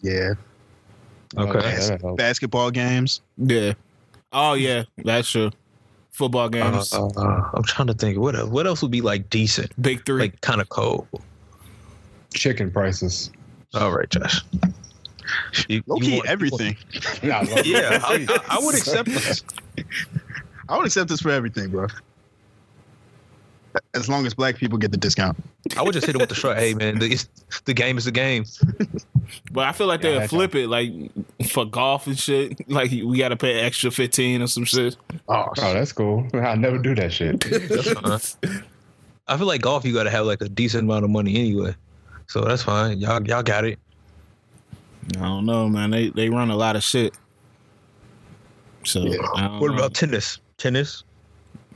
Yeah. 0.00 0.34
Okay. 1.36 1.60
that'll. 1.60 2.16
Basketball 2.16 2.70
games. 2.70 3.20
yeah. 3.36 3.74
Oh 4.32 4.54
yeah, 4.54 4.84
that's 5.04 5.30
true. 5.30 5.50
Football 6.12 6.46
Uh, 6.46 6.48
games, 6.48 6.92
uh, 6.92 7.50
I'm 7.54 7.62
trying 7.62 7.88
to 7.88 7.94
think. 7.94 8.18
What 8.18 8.34
else, 8.34 8.48
what 8.50 8.66
else 8.66 8.80
would 8.82 8.90
be 8.90 9.02
like 9.02 9.28
decent, 9.30 9.70
big 9.80 10.04
three. 10.06 10.20
like 10.22 10.40
kind 10.40 10.60
of 10.60 10.68
cold? 10.70 11.06
Chicken 12.34 12.70
prices. 12.70 13.30
All 13.74 13.92
right, 13.92 14.08
Josh. 14.08 14.40
You, 15.68 15.82
Low 15.86 15.96
you 15.96 16.00
key, 16.02 16.12
want- 16.16 16.24
you 16.24 16.30
everything. 16.30 16.76
Nah, 17.22 17.44
want- 17.44 17.66
yeah, 17.66 18.00
I, 18.02 18.26
I, 18.28 18.56
I 18.56 18.58
would 18.64 18.74
accept 18.74 19.08
this. 19.10 19.44
I 20.70 20.76
would 20.76 20.86
accept 20.86 21.08
this 21.10 21.20
for 21.20 21.30
everything, 21.30 21.68
bro. 21.70 21.86
As 23.94 24.08
long 24.08 24.26
as 24.26 24.34
black 24.34 24.56
people 24.56 24.78
get 24.78 24.90
the 24.90 24.96
discount. 24.96 25.36
I 25.76 25.82
would 25.82 25.92
just 25.92 26.06
hit 26.06 26.14
it 26.14 26.18
with 26.18 26.28
the 26.28 26.34
short. 26.34 26.56
Hey, 26.58 26.74
man, 26.74 26.98
the, 26.98 27.06
it's, 27.06 27.28
the 27.64 27.74
game 27.74 27.98
is 27.98 28.04
the 28.04 28.10
game. 28.12 28.44
but 29.52 29.66
I 29.66 29.72
feel 29.72 29.86
like 29.86 30.02
Yeah, 30.02 30.20
they'll 30.20 30.28
flip 30.28 30.54
it 30.54 30.68
like 30.68 30.92
for 31.50 31.64
golf 31.64 32.06
and 32.06 32.18
shit. 32.18 32.60
Like 32.68 32.90
we 32.90 33.18
got 33.18 33.28
to 33.28 33.36
pay 33.36 33.60
extra 33.60 33.90
fifteen 33.90 34.42
or 34.42 34.46
some 34.46 34.64
shit. 34.64 34.96
Oh, 35.28 35.46
Oh, 35.58 35.72
that's 35.74 35.92
cool. 35.92 36.26
I 36.34 36.54
never 36.54 36.78
do 36.78 36.94
that 36.94 37.12
shit. 37.12 37.44
I 39.26 39.36
feel 39.36 39.46
like 39.46 39.60
golf, 39.60 39.84
you 39.84 39.92
got 39.92 40.04
to 40.04 40.10
have 40.10 40.26
like 40.26 40.40
a 40.40 40.48
decent 40.48 40.84
amount 40.84 41.04
of 41.04 41.10
money 41.10 41.36
anyway. 41.36 41.74
So 42.28 42.42
that's 42.42 42.62
fine. 42.62 42.98
Y'all, 42.98 43.22
y'all 43.26 43.42
got 43.42 43.64
it. 43.64 43.78
I 45.16 45.20
don't 45.20 45.46
know, 45.46 45.68
man. 45.68 45.90
They 45.90 46.10
they 46.10 46.28
run 46.28 46.50
a 46.50 46.56
lot 46.56 46.76
of 46.76 46.82
shit. 46.82 47.14
So 48.84 49.04
Yeah. 49.04 49.58
What 49.58 49.70
know. 49.70 49.76
about 49.78 49.94
tennis? 49.94 50.38
Tennis? 50.58 51.04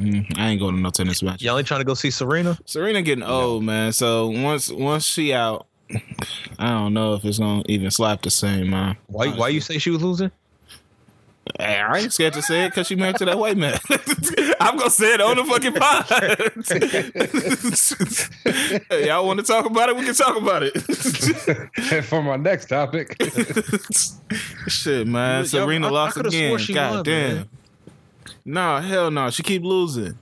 Mm, 0.02 0.38
I 0.38 0.48
ain't 0.48 0.60
going 0.60 0.74
to 0.74 0.80
no 0.80 0.90
tennis 0.90 1.22
match. 1.22 1.42
Y'all 1.42 1.56
ain't 1.58 1.66
trying 1.66 1.80
to 1.80 1.84
go 1.84 1.94
see 1.94 2.10
Serena? 2.10 2.58
Serena 2.66 3.02
getting 3.02 3.24
old, 3.24 3.62
man. 3.64 3.92
So 3.92 4.28
once 4.30 4.70
once 4.70 5.04
she 5.04 5.32
out, 5.32 5.66
I 6.58 6.68
don't 6.70 6.92
know 6.94 7.14
if 7.14 7.24
it's 7.24 7.38
gonna 7.38 7.62
even 7.66 7.90
slap 7.90 8.22
the 8.22 8.30
same, 8.30 8.70
man. 8.70 8.96
Why? 9.06 9.28
Why 9.28 9.48
you 9.48 9.60
say 9.60 9.78
she 9.78 9.90
was 9.90 10.02
losing? 10.02 10.30
Hey, 11.58 11.76
I 11.80 11.98
ain't 11.98 12.12
scared 12.12 12.32
to 12.34 12.42
say 12.42 12.64
it 12.64 12.68
because 12.70 12.86
she 12.86 12.94
married 12.94 13.16
to 13.16 13.24
that 13.26 13.36
white 13.38 13.56
man. 13.56 13.76
I'm 14.60 14.76
gonna 14.78 14.88
say 14.90 15.12
it 15.14 15.20
on 15.20 15.36
the 15.36 15.44
fucking 15.44 15.74
pod. 15.74 16.06
Hey, 18.90 19.08
y'all 19.08 19.26
want 19.26 19.40
to 19.40 19.44
talk 19.46 19.66
about 19.66 19.88
it? 19.88 19.96
We 19.96 20.04
can 20.04 20.14
talk 20.14 20.36
about 20.36 20.62
it. 20.62 20.72
For 22.04 22.22
my 22.22 22.36
next 22.36 22.66
topic, 22.66 23.16
Shit, 24.68 25.06
man. 25.06 25.44
Serena 25.46 25.86
I- 25.86 25.90
I 25.90 25.92
lost 25.92 26.14
coulda 26.14 26.28
again. 26.28 26.50
swore 26.50 26.58
she 26.58 26.74
God 26.74 26.94
won, 26.94 27.02
damn. 27.04 27.34
man. 27.36 27.48
No, 28.44 28.78
hell 28.78 29.10
no. 29.10 29.30
She 29.30 29.42
keep 29.42 29.62
losing. 29.62 30.18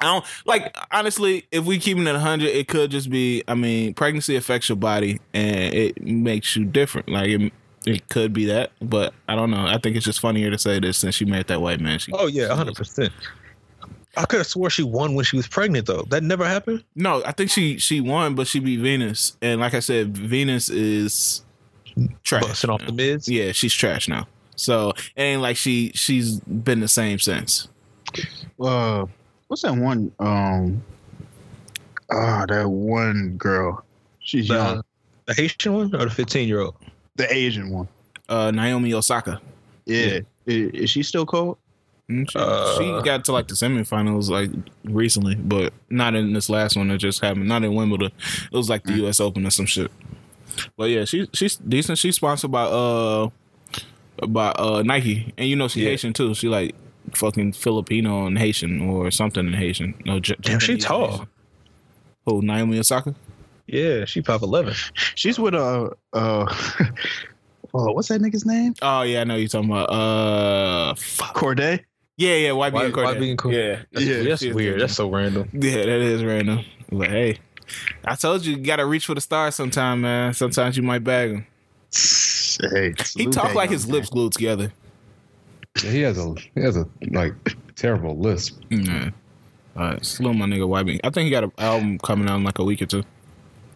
I 0.00 0.04
don't 0.04 0.24
like 0.44 0.76
honestly. 0.92 1.46
If 1.50 1.64
we 1.64 1.78
keeping 1.78 2.06
it 2.06 2.14
hundred, 2.16 2.50
it 2.50 2.68
could 2.68 2.90
just 2.90 3.10
be. 3.10 3.42
I 3.48 3.54
mean, 3.54 3.94
pregnancy 3.94 4.36
affects 4.36 4.68
your 4.68 4.76
body 4.76 5.20
and 5.34 5.74
it 5.74 6.00
makes 6.02 6.54
you 6.54 6.64
different. 6.64 7.08
Like 7.08 7.28
it, 7.28 7.52
it 7.84 8.08
could 8.08 8.32
be 8.32 8.44
that, 8.46 8.70
but 8.80 9.12
I 9.28 9.34
don't 9.34 9.50
know. 9.50 9.66
I 9.66 9.78
think 9.78 9.96
it's 9.96 10.04
just 10.04 10.20
funnier 10.20 10.50
to 10.50 10.58
say 10.58 10.78
this 10.78 10.98
since 10.98 11.16
she 11.16 11.24
married 11.24 11.48
that 11.48 11.60
white 11.60 11.80
man. 11.80 11.98
She, 11.98 12.12
Oh 12.14 12.26
yeah, 12.28 12.54
hundred 12.54 12.76
percent. 12.76 13.12
I 14.16 14.24
could 14.24 14.38
have 14.38 14.46
swore 14.46 14.70
she 14.70 14.82
won 14.84 15.14
when 15.14 15.24
she 15.24 15.36
was 15.36 15.48
pregnant 15.48 15.86
though. 15.86 16.02
That 16.10 16.22
never 16.22 16.44
happened. 16.46 16.84
no, 16.94 17.22
I 17.24 17.32
think 17.32 17.50
she 17.50 17.78
she 17.78 18.00
won, 18.00 18.36
but 18.36 18.46
she 18.46 18.60
beat 18.60 18.78
Venus, 18.80 19.36
and 19.42 19.60
like 19.60 19.74
I 19.74 19.80
said, 19.80 20.16
Venus 20.16 20.70
is 20.70 21.42
trash. 22.22 22.42
Busting 22.42 22.70
off 22.70 22.86
the 22.86 22.92
mids. 22.92 23.28
Yeah, 23.28 23.50
she's 23.50 23.74
trash 23.74 24.06
now. 24.08 24.28
So 24.58 24.90
it 25.16 25.22
ain't 25.22 25.40
like 25.42 25.56
she 25.56 25.92
she's 25.94 26.40
been 26.40 26.80
the 26.80 26.88
same 26.88 27.18
since. 27.18 27.68
uh, 28.60 29.06
what's 29.46 29.62
that 29.62 29.74
one? 29.76 30.10
Um, 30.18 30.82
ah, 32.10 32.44
that 32.48 32.68
one 32.68 33.36
girl. 33.38 33.84
She's 34.20 34.48
young. 34.48 34.78
The, 34.78 34.84
the 35.26 35.34
Haitian 35.42 35.72
one 35.74 35.94
or 35.94 36.04
the 36.04 36.10
fifteen 36.10 36.48
year 36.48 36.60
old? 36.60 36.74
The 37.16 37.32
Asian 37.32 37.70
one. 37.70 37.88
Uh, 38.28 38.50
Naomi 38.50 38.92
Osaka. 38.94 39.40
Yeah. 39.86 40.20
I- 40.46 40.50
Is, 40.50 40.90
she 40.90 41.02
still 41.02 41.24
cold? 41.26 41.56
Mm, 42.10 42.30
She, 42.30 42.38
Uh, 42.38 42.78
she 42.78 43.04
got 43.04 43.24
to 43.26 43.32
like 43.32 43.48
the 43.48 43.54
semifinals 43.54 44.28
like 44.30 44.50
recently, 44.84 45.34
but 45.34 45.72
not 45.90 46.14
in 46.14 46.32
this 46.32 46.48
last 46.50 46.76
one 46.76 46.88
that 46.88 46.98
just 46.98 47.20
happened. 47.22 47.46
Not 47.48 47.64
in 47.64 47.74
Wimbledon. 47.74 48.10
It 48.50 48.56
was 48.56 48.68
like 48.70 48.82
the 48.84 48.92
Mm. 48.92 48.96
U.S. 48.98 49.20
Open 49.20 49.46
or 49.46 49.50
some 49.50 49.66
shit. 49.66 49.90
But 50.76 50.90
yeah, 50.90 51.04
she 51.04 51.28
she's 51.32 51.56
decent. 51.56 51.98
She's 51.98 52.16
sponsored 52.16 52.50
by 52.50 52.64
uh 52.64 53.28
by 54.28 54.48
uh 54.52 54.82
Nike, 54.84 55.32
and 55.38 55.48
you 55.48 55.56
know 55.56 55.68
she 55.68 55.82
Yeah. 55.84 55.90
Haitian 55.90 56.12
too. 56.12 56.34
She 56.34 56.48
like 56.48 56.74
fucking 57.14 57.52
Filipino 57.52 58.26
and 58.26 58.38
Haitian 58.38 58.80
or 58.82 59.10
something 59.10 59.46
in 59.46 59.52
Haitian. 59.52 59.94
No, 60.04 60.20
J- 60.20 60.36
Damn, 60.40 60.58
she 60.60 60.76
tall. 60.76 61.10
Haitian. 61.10 61.28
Who 62.26 62.42
Naomi 62.42 62.78
Osaka? 62.78 63.14
Yeah, 63.66 64.04
she 64.04 64.22
five 64.22 64.42
eleven. 64.42 64.74
She's 65.14 65.38
with 65.38 65.54
a 65.54 65.90
uh, 66.12 66.46
oh, 67.74 67.92
what's 67.92 68.08
that 68.08 68.20
nigga's 68.20 68.44
name? 68.46 68.74
Oh 68.82 69.02
yeah, 69.02 69.20
I 69.20 69.24
know 69.24 69.36
you're 69.36 69.48
talking 69.48 69.70
about. 69.70 69.90
Uh, 69.90 70.94
fuck. 70.94 71.34
Cordae. 71.34 71.84
Yeah, 72.16 72.34
yeah, 72.34 72.48
YB 72.50 72.56
Why, 72.72 72.84
and 72.86 72.96
why 72.96 73.04
Cordae. 73.14 73.18
being 73.20 73.36
cool? 73.36 73.52
Yeah, 73.52 73.82
that's, 73.92 74.04
Yeah, 74.04 74.22
that's 74.24 74.44
weird. 74.44 74.80
That's 74.80 74.94
so 74.94 75.08
random. 75.08 75.48
Yeah, 75.52 75.76
that 75.76 75.88
is 75.88 76.24
random. 76.24 76.64
But 76.90 77.10
hey, 77.10 77.38
I 78.04 78.16
told 78.16 78.44
you, 78.44 78.56
you 78.56 78.62
gotta 78.62 78.84
reach 78.86 79.06
for 79.06 79.14
the 79.14 79.20
stars 79.20 79.54
sometime, 79.54 80.00
man. 80.00 80.34
Sometimes 80.34 80.76
you 80.76 80.82
might 80.82 81.04
bag 81.04 81.30
him. 81.30 81.46
Hey, 82.60 82.94
He 83.16 83.26
talked 83.26 83.54
like 83.54 83.70
his 83.70 83.86
man. 83.86 83.94
lips 83.96 84.10
glued 84.10 84.32
together. 84.32 84.72
Yeah, 85.84 85.90
he 85.90 86.00
has 86.02 86.18
a 86.18 86.34
he 86.54 86.60
has 86.60 86.76
a 86.76 86.86
like 87.10 87.34
terrible 87.76 88.18
lisp. 88.18 88.60
Yeah. 88.70 89.10
All 89.76 89.84
right, 89.84 90.04
salute 90.04 90.34
my 90.34 90.46
nigga 90.46 90.66
YB. 90.68 90.98
I 91.04 91.10
think 91.10 91.26
he 91.26 91.30
got 91.30 91.44
an 91.44 91.52
album 91.58 91.98
coming 91.98 92.28
out 92.28 92.36
in 92.36 92.44
like 92.44 92.58
a 92.58 92.64
week 92.64 92.82
or 92.82 92.86
two. 92.86 93.04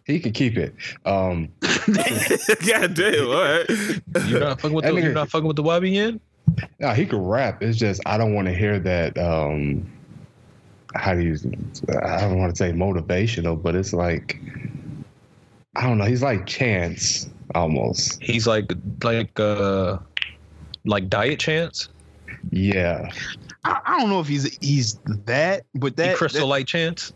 He 0.05 0.19
can 0.19 0.33
keep 0.33 0.57
it. 0.57 0.75
Um, 1.05 1.49
God 1.61 2.95
damn, 2.95 3.29
all 3.29 3.35
right. 3.41 3.65
You're 4.27 4.41
not 4.41 4.61
fucking 4.61 4.73
with 4.75 4.85
That 4.85 4.95
the. 4.95 4.99
nigga- 4.99 5.03
You're 5.05 5.13
not 5.13 5.31
fucking 5.31 5.47
with 5.47 5.55
the 5.57 5.63
YBN. 5.63 6.19
no, 6.81 6.91
he 6.91 7.07
can 7.07 7.25
rap. 7.25 7.63
It's 7.63 7.79
just 7.79 8.01
I 8.05 8.19
don't 8.19 8.35
want 8.35 8.49
to 8.49 8.55
hear 8.55 8.81
that. 8.81 9.17
Um, 9.17 9.87
how 10.97 11.15
do 11.15 11.21
you? 11.23 11.37
I 12.03 12.21
don't 12.23 12.39
want 12.39 12.51
to 12.53 12.57
say 12.57 12.73
motivational, 12.73 13.63
but 13.63 13.77
it's 13.77 13.93
like 13.93 14.41
I 15.77 15.83
don't 15.87 15.99
know. 15.99 16.05
He's 16.05 16.23
like 16.23 16.47
Chance 16.47 17.29
almost. 17.55 18.23
He's 18.23 18.47
like 18.47 18.73
like 19.03 19.39
uh 19.39 19.99
like 20.85 21.09
diet 21.09 21.39
chance. 21.41 21.89
Yeah. 22.51 23.11
I, 23.65 23.81
I 23.85 23.99
don't 24.01 24.11
know 24.11 24.21
if 24.21 24.27
he's 24.29 24.57
he's 24.59 24.95
that, 25.27 25.65
but 25.75 25.93
He 25.93 25.97
that 26.03 26.17
crystal 26.17 26.41
that- 26.43 26.47
light 26.47 26.67
chance. 26.67 27.13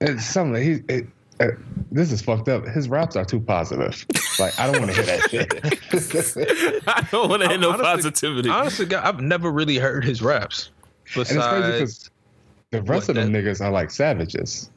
It's 0.00 0.24
something 0.24 0.62
he. 0.62 0.82
It, 0.92 1.06
uh, 1.40 1.48
this 1.92 2.10
is 2.12 2.22
fucked 2.22 2.48
up. 2.48 2.66
His 2.66 2.88
raps 2.88 3.14
are 3.16 3.24
too 3.24 3.40
positive. 3.40 4.06
Like 4.38 4.58
I 4.58 4.70
don't 4.70 4.80
want 4.82 4.94
to 4.94 5.02
hear 5.02 5.18
that 5.18 5.30
shit. 5.30 6.82
I 6.88 7.06
don't 7.10 7.28
want 7.28 7.42
to 7.42 7.48
hear 7.48 7.58
no 7.58 7.68
Honestly- 7.70 7.84
positivity. 7.84 8.48
Honestly, 8.48 8.86
God, 8.86 9.04
I've 9.04 9.20
never 9.20 9.50
really 9.50 9.76
heard 9.76 10.04
his 10.04 10.22
raps. 10.22 10.70
And 11.14 11.22
it's 11.22 11.32
crazy 11.32 11.38
'cause 11.40 12.10
Besides, 12.10 12.10
the 12.72 12.82
rest 12.82 13.08
What, 13.08 13.16
of 13.18 13.24
them 13.24 13.32
niggas 13.32 13.60
are 13.64 13.70
like 13.70 13.90
savages. 13.90 14.70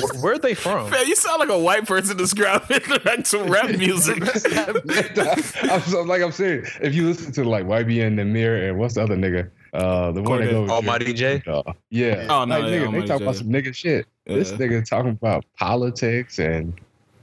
Where, 0.00 0.22
where 0.22 0.32
are 0.34 0.38
they 0.38 0.54
from? 0.54 0.90
Man, 0.90 1.06
you 1.06 1.16
sound 1.16 1.40
like 1.40 1.48
a 1.48 1.58
white 1.58 1.86
person 1.86 2.16
describing 2.16 2.80
like 3.04 3.26
some 3.26 3.48
rap 3.48 3.70
music. 3.76 4.22
I'm 5.70 5.80
so, 5.82 6.02
like 6.02 6.22
I'm 6.22 6.32
saying, 6.32 6.64
if 6.80 6.94
you 6.94 7.06
listen 7.08 7.32
to 7.32 7.44
like 7.44 7.64
YBN, 7.64 8.14
Nahmir 8.14 8.68
and 8.68 8.78
what's 8.78 8.94
the 8.94 9.02
other 9.02 9.16
nigga? 9.16 9.50
Uh, 9.72 10.12
the 10.12 10.22
one 10.22 10.40
that 10.40 10.50
goes 10.50 10.70
Almighty 10.70 11.12
Jay. 11.12 11.42
Uh, 11.46 11.62
yeah. 11.90 12.26
Oh, 12.30 12.44
no, 12.44 12.58
like, 12.60 12.70
yeah, 12.70 12.78
nigga, 12.78 12.86
Almighty 12.86 13.00
they 13.00 13.06
talk 13.06 13.20
about 13.20 13.36
some 13.36 13.48
nigga 13.48 13.74
shit. 13.74 14.06
This 14.24 14.52
nigga 14.52 14.88
talking 14.88 15.10
about 15.10 15.44
politics 15.58 16.38
and 16.38 16.72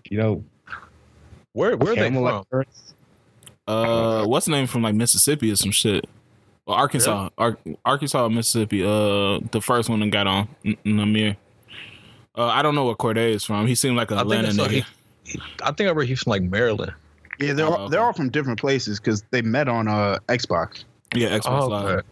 you 0.09 0.17
know 0.17 0.43
Where 1.53 1.75
where 1.77 1.93
are 1.93 1.95
they 1.95 2.11
from? 2.11 2.45
Earth. 2.51 2.93
Uh, 3.67 4.25
what's 4.25 4.45
the 4.45 4.51
name 4.51 4.67
from 4.67 4.81
like 4.83 4.95
Mississippi 4.95 5.51
or 5.51 5.55
some 5.55 5.71
shit? 5.71 6.05
Well, 6.65 6.77
Arkansas, 6.77 7.29
Ar- 7.37 7.57
Arkansas, 7.83 8.27
Mississippi. 8.29 8.83
Uh, 8.83 9.39
the 9.51 9.59
first 9.61 9.89
one 9.89 9.99
that 10.01 10.11
got 10.11 10.27
on 10.27 10.47
N- 10.65 10.77
Nahmir. 10.85 11.35
Uh, 12.37 12.45
I 12.47 12.61
don't 12.61 12.75
know 12.75 12.85
where 12.85 12.95
Cordae 12.95 13.29
is 13.31 13.43
from. 13.43 13.67
He 13.67 13.75
seemed 13.75 13.95
like 13.95 14.09
an 14.11 14.17
think 14.17 14.31
Atlanta 14.31 14.47
I 14.47 14.51
saw 14.51 14.65
nigga. 14.67 14.85
he, 15.23 15.39
I 15.61 15.71
think 15.71 15.89
I 15.89 15.93
read 15.93 16.07
he's 16.09 16.23
from 16.23 16.31
like 16.31 16.41
Maryland. 16.43 16.93
Yeah, 17.39 17.53
they're 17.53 17.65
Oh, 17.67 17.73
all, 17.73 17.89
they're 17.89 17.99
okay. 17.99 18.05
all 18.07 18.13
from 18.13 18.29
different 18.29 18.59
places 18.59 18.99
because 18.99 19.23
they 19.31 19.41
met 19.41 19.67
on 19.67 19.87
uh 19.87 20.19
Xbox. 20.29 20.83
yeah, 21.15 21.37
Xbox 21.37 21.61
Oh, 21.63 21.67
Live. 21.67 21.85
okay. 21.85 22.07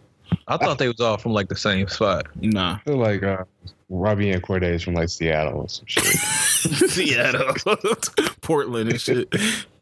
I 0.48 0.56
thought 0.56 0.78
they 0.78 0.88
was 0.88 1.00
all 1.00 1.18
from 1.18 1.32
like 1.32 1.48
the 1.48 1.56
same 1.56 1.88
spot. 1.88 2.26
Nah, 2.40 2.74
I 2.76 2.78
feel 2.84 2.96
like 2.96 3.22
uh, 3.22 3.44
Robbie 3.90 4.30
and 4.30 4.42
Cordae 4.42 4.72
is 4.74 4.82
from 4.82 4.94
like 4.94 5.08
Seattle 5.10 5.60
or 5.62 5.68
some 5.68 5.84
shit. 5.86 6.04
Seattle, 6.90 7.52
Portland, 8.40 8.90
and 8.90 9.00
shit. 9.00 9.28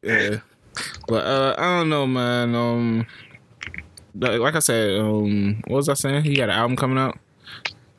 Yeah, 0.02 0.38
but 1.06 1.24
uh, 1.26 1.54
I 1.56 1.78
don't 1.78 1.88
know, 1.88 2.06
man. 2.06 2.54
Um, 2.54 3.06
like 4.18 4.40
like 4.40 4.54
I 4.56 4.58
said, 4.60 4.98
um, 5.00 5.62
what 5.68 5.76
was 5.76 5.88
I 5.88 5.94
saying? 5.94 6.24
He 6.24 6.34
got 6.34 6.44
an 6.48 6.56
album 6.56 6.76
coming 6.76 6.98
out, 6.98 7.16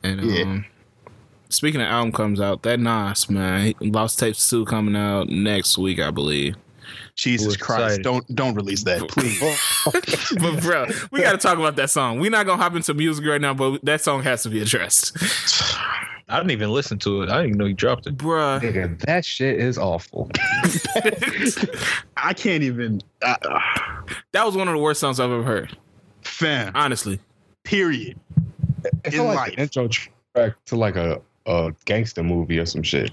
and 0.02 0.20
um, 0.20 0.28
Yeah. 0.28 0.60
Speaking 1.52 1.80
of 1.80 1.86
album 1.88 2.12
comes 2.12 2.40
out, 2.40 2.62
that 2.62 2.80
Nas 2.80 3.28
man, 3.30 3.74
Lost 3.80 4.18
Tapes 4.18 4.48
two 4.50 4.64
coming 4.64 4.96
out 4.96 5.28
next 5.28 5.78
week, 5.78 6.00
I 6.00 6.10
believe. 6.10 6.56
Jesus 7.14 7.54
Ooh, 7.54 7.58
Christ! 7.58 7.98
excited. 7.98 8.02
Don't 8.02 8.34
don't 8.34 8.54
release 8.54 8.82
that, 8.84 9.08
please. 9.08 9.40
but 10.40 10.62
bro, 10.62 10.86
we 11.10 11.20
got 11.20 11.32
to 11.32 11.38
talk 11.38 11.58
about 11.58 11.76
that 11.76 11.90
song. 11.90 12.18
We're 12.20 12.30
not 12.30 12.46
gonna 12.46 12.62
hop 12.62 12.74
into 12.74 12.92
music 12.94 13.24
right 13.26 13.40
now, 13.40 13.54
but 13.54 13.84
that 13.84 14.00
song 14.00 14.22
has 14.22 14.42
to 14.44 14.48
be 14.50 14.60
addressed, 14.60 15.16
I 16.28 16.36
didn't 16.38 16.50
even 16.52 16.70
listen 16.70 16.98
to 17.00 17.22
it. 17.22 17.28
I 17.30 17.36
didn't 17.42 17.48
even 17.48 17.58
know 17.58 17.64
he 17.66 17.72
dropped 17.74 18.06
it. 18.06 18.16
bruh. 18.16 18.60
Nigga, 18.60 18.98
that 19.00 19.24
shit 19.24 19.58
is 19.60 19.76
awful. 19.78 20.30
I 22.16 22.32
can't 22.34 22.62
even. 22.62 23.00
Uh, 23.20 23.36
that 24.32 24.44
was 24.46 24.56
one 24.56 24.68
of 24.68 24.74
the 24.74 24.80
worst 24.80 25.00
songs 25.00 25.20
I've 25.20 25.30
ever 25.30 25.42
heard. 25.42 25.76
fam. 26.22 26.72
Honestly, 26.74 27.18
Period. 27.64 28.18
It's 29.04 29.14
In 29.14 29.24
like 29.26 29.36
life. 29.36 29.54
the 29.56 29.60
intro 29.62 29.88
track 29.88 30.54
to 30.66 30.76
like 30.76 30.96
a, 30.96 31.20
a 31.46 31.74
gangster 31.84 32.22
movie 32.22 32.58
or 32.58 32.66
some 32.66 32.82
shit. 32.82 33.10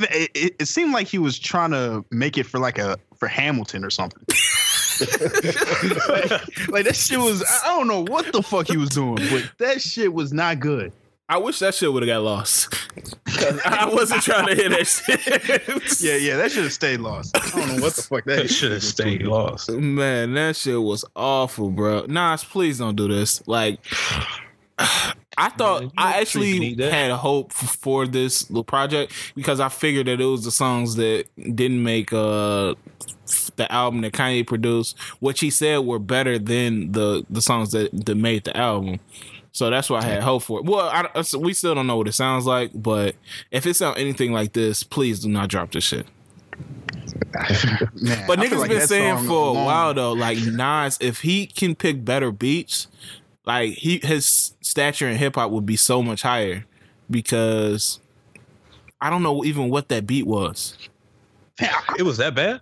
It, 0.00 0.30
it, 0.34 0.56
it 0.60 0.66
seemed 0.66 0.92
like 0.92 1.06
he 1.06 1.18
was 1.18 1.38
trying 1.38 1.72
to 1.72 2.04
make 2.10 2.38
it 2.38 2.46
for 2.46 2.58
like 2.58 2.78
a 2.78 2.96
for 3.16 3.28
Hamilton 3.28 3.84
or 3.84 3.90
something. 3.90 4.22
like, 6.08 6.68
like 6.68 6.84
that 6.84 6.96
shit 6.96 7.18
was. 7.18 7.42
I 7.42 7.70
I 7.70 7.76
don't 7.76 7.88
know 7.88 8.02
what 8.02 8.32
the 8.32 8.42
fuck 8.42 8.68
he 8.68 8.76
was 8.76 8.90
doing, 8.90 9.16
but 9.30 9.50
that 9.58 9.80
shit 9.80 10.12
was 10.12 10.32
not 10.32 10.60
good. 10.60 10.92
I 11.30 11.36
wish 11.38 11.60
that 11.60 11.76
shit 11.76 11.92
would 11.92 12.02
have 12.02 12.08
got 12.08 12.22
lost. 12.22 12.74
I 13.64 13.88
wasn't 13.92 14.22
trying 14.22 14.48
to 14.48 14.54
hear 14.56 14.68
that 14.70 14.84
shit. 14.84 16.02
Yeah, 16.02 16.16
yeah, 16.16 16.36
that 16.36 16.50
should 16.50 16.64
have 16.64 16.72
stayed 16.72 16.98
lost. 16.98 17.36
I 17.36 17.50
don't 17.50 17.68
know 17.68 17.82
what 17.82 17.94
the 17.94 18.02
fuck 18.02 18.24
that 18.24 18.42
That 18.42 18.48
should 18.48 18.72
have 18.72 18.82
stayed 18.82 19.22
lost. 19.22 19.70
Man, 19.70 20.34
that 20.34 20.56
shit 20.56 20.82
was 20.82 21.04
awful, 21.14 21.70
bro. 21.70 22.06
Nas, 22.08 22.42
please 22.42 22.78
don't 22.78 22.96
do 22.96 23.06
this. 23.06 23.46
Like, 23.46 23.78
I 25.40 25.48
thought 25.50 25.82
Man, 25.82 25.90
I 25.96 26.20
actually 26.20 26.58
need 26.58 26.78
that. 26.78 26.92
had 26.92 27.10
hope 27.12 27.52
for 27.52 28.06
this 28.06 28.48
little 28.50 28.64
project 28.64 29.12
because 29.34 29.60
I 29.60 29.68
figured 29.68 30.06
that 30.06 30.20
it 30.20 30.24
was 30.24 30.44
the 30.44 30.50
songs 30.50 30.96
that 30.96 31.24
didn't 31.36 31.82
make 31.82 32.12
uh 32.12 32.74
the 33.56 33.66
album 33.70 34.00
that 34.02 34.12
Kanye 34.12 34.46
produced, 34.46 34.98
which 35.20 35.40
he 35.40 35.50
said 35.50 35.78
were 35.78 35.98
better 35.98 36.38
than 36.38 36.92
the 36.92 37.24
the 37.30 37.40
songs 37.42 37.72
that 37.72 37.90
that 38.06 38.14
made 38.16 38.44
the 38.44 38.56
album. 38.56 39.00
So 39.52 39.68
that's 39.68 39.90
why 39.90 39.98
I 39.98 40.02
had 40.04 40.22
hope 40.22 40.44
for 40.44 40.60
it. 40.60 40.64
Well, 40.64 40.88
I, 41.14 41.22
so 41.22 41.38
we 41.38 41.54
still 41.54 41.74
don't 41.74 41.88
know 41.88 41.96
what 41.96 42.06
it 42.06 42.12
sounds 42.12 42.46
like, 42.46 42.70
but 42.74 43.16
if 43.50 43.66
it 43.66 43.74
sounds 43.74 43.98
anything 43.98 44.32
like 44.32 44.52
this, 44.52 44.84
please 44.84 45.20
do 45.20 45.28
not 45.28 45.48
drop 45.48 45.72
this 45.72 45.82
shit. 45.82 46.06
Man, 47.94 48.24
But 48.26 48.38
I 48.38 48.46
niggas 48.46 48.58
like 48.58 48.70
been 48.70 48.86
saying 48.86 49.16
song 49.18 49.26
for 49.26 49.32
a 49.32 49.50
alone- 49.50 49.64
while 49.64 49.94
though, 49.94 50.12
like 50.12 50.38
Nas, 50.44 50.98
if 51.00 51.20
he 51.22 51.46
can 51.46 51.74
pick 51.74 52.04
better 52.04 52.30
beats, 52.30 52.88
like 53.50 53.72
he 53.72 54.00
his 54.02 54.54
stature 54.60 55.08
in 55.08 55.16
hip 55.16 55.34
hop 55.34 55.50
would 55.50 55.66
be 55.66 55.76
so 55.76 56.02
much 56.02 56.22
higher 56.22 56.64
because 57.10 57.98
I 59.00 59.10
don't 59.10 59.22
know 59.22 59.44
even 59.44 59.70
what 59.70 59.88
that 59.88 60.06
beat 60.06 60.26
was. 60.26 60.76
It 61.98 62.02
was 62.02 62.18
that 62.18 62.34
bad? 62.34 62.60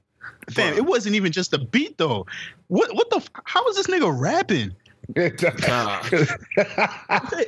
fam, 0.51 0.75
it 0.75 0.87
wasn't 0.87 1.15
even 1.15 1.33
just 1.33 1.53
a 1.53 1.59
beat 1.59 1.99
though. 1.99 2.27
What 2.69 2.95
what 2.95 3.11
the? 3.11 3.27
How 3.45 3.65
was 3.65 3.77
this 3.77 3.87
nigga 3.87 4.19
rapping? 4.19 4.75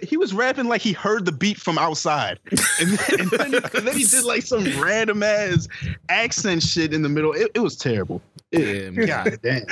He 0.02 0.16
was 0.16 0.32
rapping 0.32 0.66
like 0.66 0.80
he 0.80 0.92
heard 0.92 1.26
the 1.26 1.32
beat 1.32 1.58
from 1.58 1.76
outside, 1.76 2.38
and 2.50 2.90
then, 2.90 3.20
and 3.20 3.30
then, 3.30 3.54
and 3.74 3.86
then 3.86 3.96
he 3.96 4.04
did 4.04 4.24
like 4.24 4.42
some 4.42 4.64
random 4.80 5.22
ass 5.22 5.68
accent 6.08 6.62
shit 6.62 6.94
in 6.94 7.02
the 7.02 7.08
middle. 7.08 7.32
It, 7.32 7.50
it 7.54 7.60
was 7.60 7.76
terrible. 7.76 8.22
Yeah. 8.50 8.90
God 8.90 9.38
damn, 9.42 9.66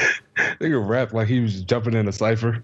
Nigga 0.60 0.86
rap 0.86 1.12
like 1.12 1.28
he 1.28 1.40
was 1.40 1.62
jumping 1.62 1.94
in 1.94 2.08
a 2.08 2.12
cipher. 2.12 2.62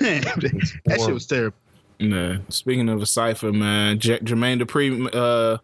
Man, 0.00 0.22
that 0.84 1.00
shit 1.00 1.14
was 1.14 1.26
terrible. 1.26 1.56
Nah. 2.00 2.38
Speaking 2.48 2.88
of 2.88 3.00
a 3.00 3.06
cipher, 3.06 3.52
man, 3.52 3.98
J- 3.98 4.18
Jermaine 4.18 4.60
Dupri, 4.60 5.08
uh, 5.14 5.58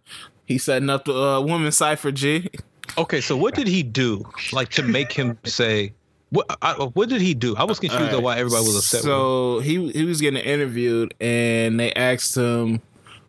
he 0.44 0.58
setting 0.58 0.88
up 0.88 1.04
the 1.04 1.14
uh, 1.14 1.40
woman 1.40 1.72
cipher. 1.72 2.12
G. 2.12 2.48
Okay, 2.96 3.20
so 3.20 3.36
what 3.36 3.54
did 3.54 3.66
he 3.66 3.82
do 3.82 4.24
like 4.52 4.70
to 4.70 4.82
make 4.82 5.12
him 5.12 5.38
say 5.44 5.92
what? 6.30 6.46
I, 6.62 6.74
what 6.74 7.08
did 7.08 7.20
he 7.20 7.34
do? 7.34 7.56
I 7.56 7.64
was 7.64 7.78
confused 7.80 8.14
on 8.14 8.22
why 8.22 8.38
everybody 8.38 8.64
was 8.64 8.76
upset. 8.76 8.98
with 9.00 9.04
him. 9.04 9.10
So 9.10 9.60
he 9.60 9.90
he 9.92 10.04
was 10.04 10.20
getting 10.20 10.42
interviewed, 10.42 11.14
and 11.20 11.78
they 11.78 11.92
asked 11.92 12.36
him 12.36 12.80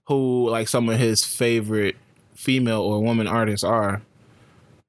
who 0.06 0.50
like 0.50 0.68
some 0.68 0.90
of 0.90 0.98
his 1.00 1.26
favorite 1.26 1.96
female 2.36 2.82
or 2.82 3.02
woman 3.02 3.28
artists 3.28 3.64
are, 3.64 4.02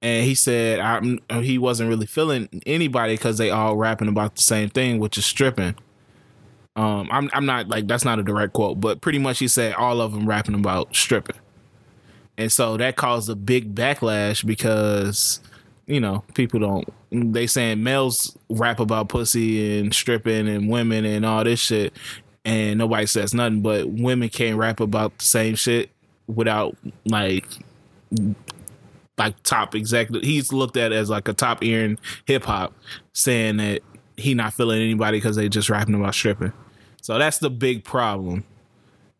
and 0.02 0.24
he 0.24 0.34
said 0.34 0.80
I'm, 0.80 1.20
he 1.42 1.58
wasn't 1.58 1.88
really 1.88 2.06
feeling 2.06 2.48
anybody 2.66 3.14
because 3.14 3.38
they 3.38 3.50
all 3.50 3.76
rapping 3.76 4.08
about 4.08 4.36
the 4.36 4.42
same 4.42 4.68
thing, 4.68 4.98
which 4.98 5.18
is 5.18 5.26
stripping. 5.26 5.74
Um, 6.76 7.08
I'm 7.10 7.28
I'm 7.32 7.46
not 7.46 7.68
like 7.68 7.86
that's 7.86 8.04
not 8.04 8.18
a 8.18 8.22
direct 8.22 8.52
quote, 8.52 8.80
but 8.80 9.00
pretty 9.00 9.18
much 9.18 9.38
he 9.38 9.48
said 9.48 9.74
all 9.74 10.00
of 10.00 10.12
them 10.12 10.28
rapping 10.28 10.54
about 10.54 10.94
stripping, 10.94 11.36
and 12.38 12.50
so 12.50 12.76
that 12.76 12.96
caused 12.96 13.28
a 13.28 13.34
big 13.34 13.74
backlash 13.74 14.46
because 14.46 15.40
you 15.86 16.00
know 16.00 16.24
people 16.34 16.60
don't 16.60 16.88
they 17.10 17.46
saying 17.46 17.82
males 17.82 18.36
rap 18.48 18.78
about 18.78 19.08
pussy 19.08 19.80
and 19.80 19.92
stripping 19.92 20.48
and 20.48 20.70
women 20.70 21.04
and 21.04 21.26
all 21.26 21.42
this 21.42 21.58
shit, 21.58 21.92
and 22.44 22.78
nobody 22.78 23.06
says 23.06 23.34
nothing, 23.34 23.62
but 23.62 23.88
women 23.88 24.28
can't 24.28 24.56
rap 24.56 24.80
about 24.80 25.18
the 25.18 25.24
same 25.24 25.56
shit 25.56 25.90
without 26.28 26.76
like 27.04 27.46
like 29.20 29.40
top 29.42 29.74
executive. 29.74 30.22
He's 30.22 30.50
looked 30.50 30.78
at 30.78 30.92
as 30.92 31.10
like 31.10 31.28
a 31.28 31.34
top 31.34 31.62
ear 31.62 31.84
in 31.84 31.98
hip 32.24 32.42
hop, 32.42 32.72
saying 33.12 33.58
that 33.58 33.82
he 34.16 34.32
not 34.32 34.54
feeling 34.54 34.80
anybody 34.80 35.18
because 35.18 35.36
they 35.36 35.48
just 35.48 35.68
rapping 35.68 35.94
about 35.94 36.14
stripping. 36.14 36.54
So 37.02 37.18
that's 37.18 37.38
the 37.38 37.50
big 37.50 37.84
problem. 37.84 38.44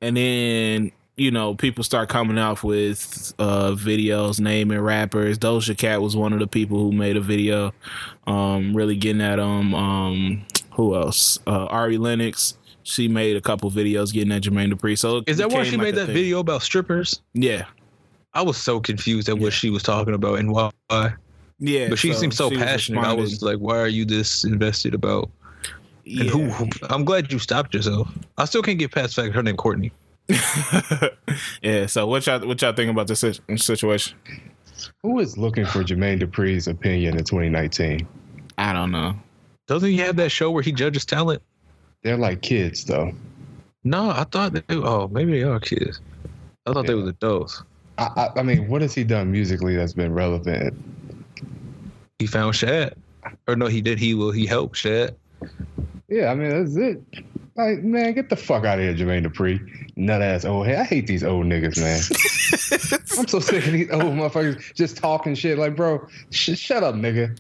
And 0.01 0.17
then 0.17 0.93
you 1.19 1.31
know 1.31 1.55
people 1.55 1.85
start 1.85 2.09
coming 2.09 2.39
off 2.39 2.65
with 2.65 3.35
uh, 3.39 3.73
videos 3.73 4.41
naming 4.41 4.81
rappers. 4.81 5.39
Doja 5.39 5.77
Cat 5.77 6.01
was 6.01 6.17
one 6.17 6.33
of 6.33 6.39
the 6.39 6.47
people 6.47 6.79
who 6.79 6.93
made 6.93 7.19
a 7.19 7.21
video, 7.21 7.75
um, 8.27 8.75
really 8.75 8.97
getting 8.97 9.21
at 9.21 9.39
um 9.39 9.75
um 9.75 10.47
who 10.73 10.97
else? 10.97 11.39
Uh, 11.47 11.67
Ari 11.67 11.99
Lennox. 11.99 12.57
She 12.85 13.07
made 13.07 13.37
a 13.37 13.43
couple 13.43 13.71
videos 13.71 14.15
getting 14.15 14.33
at 14.33 14.43
Jermaine 14.43 14.73
Dupri. 14.73 14.99
So 14.99 15.23
is 15.27 15.37
that 15.37 15.51
why 15.51 15.65
she 15.65 15.77
like 15.77 15.85
made 15.85 15.95
that 15.97 16.07
thing. 16.07 16.15
video 16.15 16.41
about 16.41 16.63
strippers? 16.63 17.21
Yeah, 17.35 17.67
I 18.35 18.43
was 18.43 18.57
so 18.57 18.81
confused 18.81 19.29
at 19.29 19.39
what 19.39 19.53
she 19.53 19.71
was 19.71 19.83
talking 19.83 20.15
about 20.15 20.39
and 20.39 20.53
why. 20.53 20.71
yeah. 21.59 21.89
But 21.89 21.99
she 21.99 22.13
seemed 22.13 22.35
so 22.35 22.49
she 22.49 22.57
was 22.57 22.65
passionate. 22.65 23.05
I 23.05 23.13
was 23.13 23.43
like, 23.43 23.59
why 23.59 23.79
are 23.79 23.89
you 23.89 24.05
this 24.05 24.45
invested 24.45 24.95
about? 24.95 25.31
And 26.07 26.25
Yeah. 26.25 26.31
who, 26.31 26.45
who? 26.51 26.69
I'm 26.89 27.05
glad 27.05 27.33
you 27.33 27.39
stopped 27.39 27.75
yourself. 27.75 28.09
I 28.39 28.45
still 28.45 28.63
can't 28.63 28.79
get 28.79 28.93
past 28.93 29.17
the 29.17 29.23
fact 29.23 29.35
her 29.35 29.43
name 29.43 29.57
Courtney. 29.57 29.93
yeah. 31.63 31.87
So 31.87 32.07
what 32.07 32.27
y'all 32.27 32.47
what 32.47 32.61
y'all 32.63 32.73
think 32.73 32.91
about 32.91 33.07
this 33.09 33.21
sit- 33.21 33.41
situation? 33.57 34.17
Who 35.03 35.19
is 35.19 35.37
looking 35.37 35.67
for 35.67 35.83
Jermaine 35.85 36.21
Dupri's 36.23 36.67
opinion 36.69 37.19
in 37.19 37.25
2019? 37.25 38.07
I 38.59 38.73
don't 38.73 38.91
know. 38.91 39.15
Doesn't 39.67 39.91
he 39.91 39.97
have 39.99 40.17
that 40.17 40.31
show 40.31 40.51
where 40.51 40.63
he 40.63 40.73
judges 40.73 41.05
talent? 41.05 41.43
They're 42.03 42.17
like 42.17 42.43
kids 42.43 42.85
though. 42.85 43.13
No, 43.85 44.11
I 44.11 44.25
thought 44.25 44.53
they. 44.53 44.63
Oh, 44.71 45.09
maybe 45.09 45.33
they 45.33 45.43
are 45.43 45.61
kids. 45.61 46.01
I 46.67 46.73
thought 46.73 46.87
they 46.87 46.95
Yeah. 46.95 47.01
was 47.01 47.09
adults. 47.09 47.63
I, 48.01 48.05
I, 48.17 48.41
I 48.41 48.43
mean, 48.43 48.67
what 48.69 48.81
has 48.81 48.95
he 48.95 49.05
done 49.05 49.31
musically 49.31 49.77
that's 49.77 49.93
been 49.93 50.15
relevant? 50.15 50.75
He 52.19 52.27
found 52.27 52.57
Shad, 52.57 52.95
or 53.47 53.57
no, 53.57 53.67
he 53.67 53.83
did. 53.83 53.99
He 53.99 54.15
will. 54.15 54.31
He 54.31 54.47
helped 54.47 54.77
Shad. 54.77 55.15
Yeah, 56.09 56.31
I 56.31 56.35
mean 56.35 56.49
that's 56.49 56.77
it. 56.77 57.03
Like, 57.57 57.83
man, 57.83 58.15
get 58.15 58.31
the 58.31 58.37
fuck 58.37 58.65
out 58.65 58.79
of 58.79 58.85
here, 58.85 58.95
Jermaine 58.95 59.27
Dupri. 59.27 59.61
Nut 59.97 60.23
ass 60.23 60.47
old 60.47 60.67
head. 60.67 60.79
I 60.79 60.85
hate 60.85 61.07
these 61.07 61.23
old 61.23 61.45
niggas, 61.45 61.77
man. 61.79 62.01
I'm 63.19 63.29
so 63.29 63.39
sick 63.39 63.67
of 63.67 63.73
these 63.73 63.91
old 63.91 64.03
motherfuckers 64.05 64.75
just 64.75 64.97
talking 64.97 65.35
shit. 65.35 65.59
Like, 65.59 65.77
bro, 65.77 66.07
sh- 66.31 66.57
shut 66.57 66.83
up, 66.83 66.95
nigga. 66.95 67.37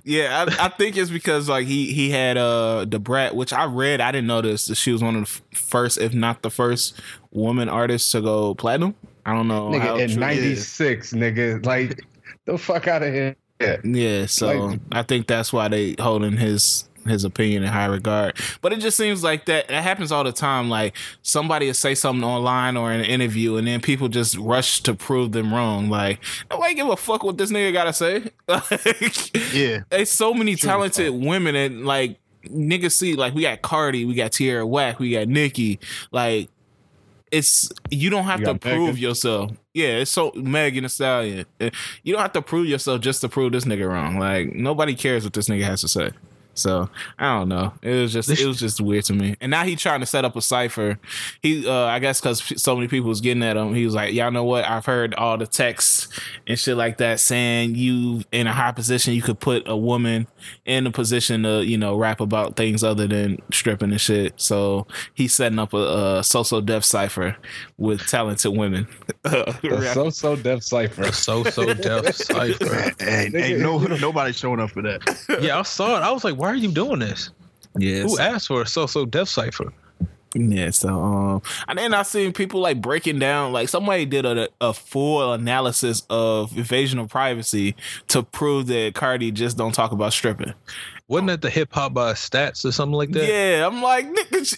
yeah, 0.04 0.44
I, 0.46 0.66
I, 0.66 0.68
think 0.68 0.96
it's 0.98 1.10
because 1.10 1.48
like 1.48 1.66
he 1.66 1.92
he 1.94 2.10
had 2.10 2.36
uh 2.36 2.84
Da 2.84 2.98
Brat, 2.98 3.34
which 3.34 3.52
I 3.54 3.64
read. 3.64 4.02
I 4.02 4.12
didn't 4.12 4.26
know 4.26 4.42
this. 4.42 4.66
She 4.76 4.92
was 4.92 5.02
one 5.02 5.16
of 5.16 5.42
the 5.50 5.56
first, 5.56 5.96
if 5.96 6.12
not 6.12 6.42
the 6.42 6.50
first, 6.50 7.00
woman 7.30 7.70
artist 7.70 8.12
to 8.12 8.20
go 8.20 8.54
platinum. 8.54 8.94
I 9.30 9.34
don't 9.34 9.46
know. 9.46 9.70
Nigga, 9.70 10.10
in 10.10 10.18
'96, 10.18 11.12
nigga, 11.12 11.64
like 11.64 12.04
the 12.46 12.58
fuck 12.58 12.88
out 12.88 13.04
of 13.04 13.12
here. 13.12 13.36
Yeah, 13.84 14.26
so 14.26 14.66
like, 14.66 14.80
I 14.90 15.02
think 15.02 15.26
that's 15.26 15.52
why 15.52 15.68
they 15.68 15.94
holding 15.98 16.36
his 16.36 16.88
his 17.06 17.24
opinion 17.24 17.62
in 17.62 17.68
high 17.68 17.86
regard. 17.86 18.36
But 18.60 18.72
it 18.72 18.80
just 18.80 18.96
seems 18.96 19.22
like 19.22 19.46
that 19.46 19.68
that 19.68 19.82
happens 19.84 20.10
all 20.10 20.24
the 20.24 20.32
time. 20.32 20.68
Like 20.68 20.96
somebody 21.22 21.66
will 21.66 21.74
say 21.74 21.94
something 21.94 22.24
online 22.24 22.76
or 22.76 22.92
in 22.92 23.00
an 23.00 23.06
interview, 23.06 23.56
and 23.56 23.68
then 23.68 23.80
people 23.80 24.08
just 24.08 24.36
rush 24.36 24.80
to 24.80 24.94
prove 24.94 25.30
them 25.30 25.54
wrong. 25.54 25.88
Like 25.88 26.24
nobody 26.50 26.74
give 26.74 26.88
a 26.88 26.96
fuck 26.96 27.22
what 27.22 27.38
this 27.38 27.52
nigga 27.52 27.72
gotta 27.72 27.92
say. 27.92 28.24
like, 28.48 29.54
yeah, 29.54 29.82
there's 29.90 30.10
so 30.10 30.34
many 30.34 30.56
talented 30.56 31.12
women, 31.12 31.54
and 31.54 31.84
like 31.84 32.18
niggas 32.46 32.92
see 32.92 33.14
like 33.14 33.34
we 33.34 33.42
got 33.42 33.62
Cardi, 33.62 34.04
we 34.04 34.14
got 34.14 34.32
Tierra 34.32 34.66
Whack, 34.66 34.98
we 34.98 35.12
got 35.12 35.28
Nicki. 35.28 35.78
Like 36.10 36.48
it's 37.30 37.70
you 37.90 38.10
don't 38.10 38.24
have 38.24 38.40
you 38.40 38.46
to 38.46 38.54
prove 38.56 38.86
Megan. 38.94 38.96
yourself. 38.96 39.52
Yeah, 39.74 39.98
it's 39.98 40.10
so 40.10 40.32
Megan 40.34 40.84
Thee 40.84 40.88
Stallion. 40.88 41.46
Eh, 41.60 41.70
you 42.02 42.12
don't 42.12 42.22
have 42.22 42.32
to 42.32 42.42
prove 42.42 42.66
yourself 42.66 43.00
just 43.00 43.20
to 43.20 43.28
prove 43.28 43.52
this 43.52 43.64
nigga 43.64 43.88
wrong. 43.88 44.18
Like 44.18 44.52
nobody 44.54 44.94
cares 44.94 45.24
what 45.24 45.32
this 45.32 45.48
nigga 45.48 45.64
has 45.64 45.80
to 45.82 45.88
say. 45.88 46.10
So 46.60 46.88
I 47.18 47.38
don't 47.38 47.48
know. 47.48 47.72
It 47.82 47.94
was 47.94 48.12
just 48.12 48.30
it 48.30 48.46
was 48.46 48.60
just 48.60 48.80
weird 48.80 49.04
to 49.06 49.14
me. 49.14 49.36
And 49.40 49.50
now 49.50 49.64
he's 49.64 49.80
trying 49.80 50.00
to 50.00 50.06
set 50.06 50.24
up 50.24 50.36
a 50.36 50.42
cipher. 50.42 50.98
He, 51.42 51.66
uh, 51.66 51.86
I 51.86 51.98
guess, 51.98 52.20
because 52.20 52.60
so 52.62 52.76
many 52.76 52.88
people 52.88 53.08
was 53.08 53.20
getting 53.20 53.42
at 53.42 53.56
him, 53.56 53.74
he 53.74 53.84
was 53.84 53.94
like, 53.94 54.12
"Y'all 54.14 54.30
know 54.30 54.44
what? 54.44 54.64
I've 54.68 54.86
heard 54.86 55.14
all 55.14 55.36
the 55.38 55.46
texts 55.46 56.08
and 56.46 56.58
shit 56.58 56.76
like 56.76 56.98
that 56.98 57.20
saying 57.20 57.74
you 57.74 58.22
in 58.32 58.46
a 58.46 58.52
high 58.52 58.72
position, 58.72 59.14
you 59.14 59.22
could 59.22 59.40
put 59.40 59.66
a 59.66 59.76
woman 59.76 60.26
in 60.64 60.86
a 60.86 60.90
position 60.90 61.42
to 61.44 61.64
you 61.64 61.78
know 61.78 61.96
rap 61.96 62.20
about 62.20 62.56
things 62.56 62.84
other 62.84 63.06
than 63.06 63.38
stripping 63.52 63.90
and 63.90 64.00
shit." 64.00 64.40
So 64.40 64.86
he's 65.14 65.32
setting 65.32 65.58
up 65.58 65.72
a, 65.72 66.18
a 66.18 66.24
So 66.24 66.42
So 66.42 66.60
Def 66.60 66.84
cipher 66.84 67.36
with 67.78 68.06
talented 68.06 68.56
women. 68.56 68.86
so 69.94 70.10
So 70.10 70.36
Def 70.36 70.62
cipher. 70.62 71.12
So 71.12 71.44
So 71.44 71.72
Def 71.74 72.14
cipher. 72.14 72.92
hey, 72.98 73.30
hey, 73.32 73.56
no, 73.56 73.78
nobody's 73.78 74.36
showing 74.36 74.60
up 74.60 74.70
for 74.70 74.82
that. 74.82 75.00
Yeah, 75.40 75.58
I 75.58 75.62
saw 75.62 75.96
it. 75.96 76.02
I 76.02 76.10
was 76.10 76.24
like, 76.24 76.36
why 76.36 76.49
are 76.50 76.56
you 76.56 76.70
doing 76.70 77.00
this? 77.00 77.30
Yes. 77.78 78.10
Who 78.10 78.18
asked 78.18 78.48
for 78.48 78.62
a 78.62 78.66
so 78.66 78.86
so 78.86 79.04
def 79.04 79.28
cipher? 79.28 79.72
Yeah, 80.34 80.70
so 80.70 80.88
um, 80.88 81.42
and 81.66 81.76
then 81.76 81.92
I 81.92 82.02
seen 82.02 82.32
people 82.32 82.60
like 82.60 82.80
breaking 82.80 83.18
down, 83.18 83.52
like 83.52 83.68
somebody 83.68 84.06
did 84.06 84.24
a, 84.24 84.48
a 84.60 84.72
full 84.72 85.32
analysis 85.32 86.06
of 86.08 86.56
invasion 86.56 87.00
of 87.00 87.08
privacy 87.08 87.74
to 88.08 88.22
prove 88.22 88.68
that 88.68 88.94
Cardi 88.94 89.32
just 89.32 89.56
don't 89.56 89.72
talk 89.72 89.90
about 89.90 90.12
stripping. 90.12 90.54
Wasn't 91.10 91.26
that 91.26 91.42
the 91.42 91.50
hip 91.50 91.72
hop 91.72 91.94
by 91.94 92.12
stats 92.12 92.64
or 92.64 92.70
something 92.70 92.94
like 92.94 93.10
that? 93.10 93.26
Yeah, 93.26 93.66
I'm 93.66 93.82
like, 93.82 94.06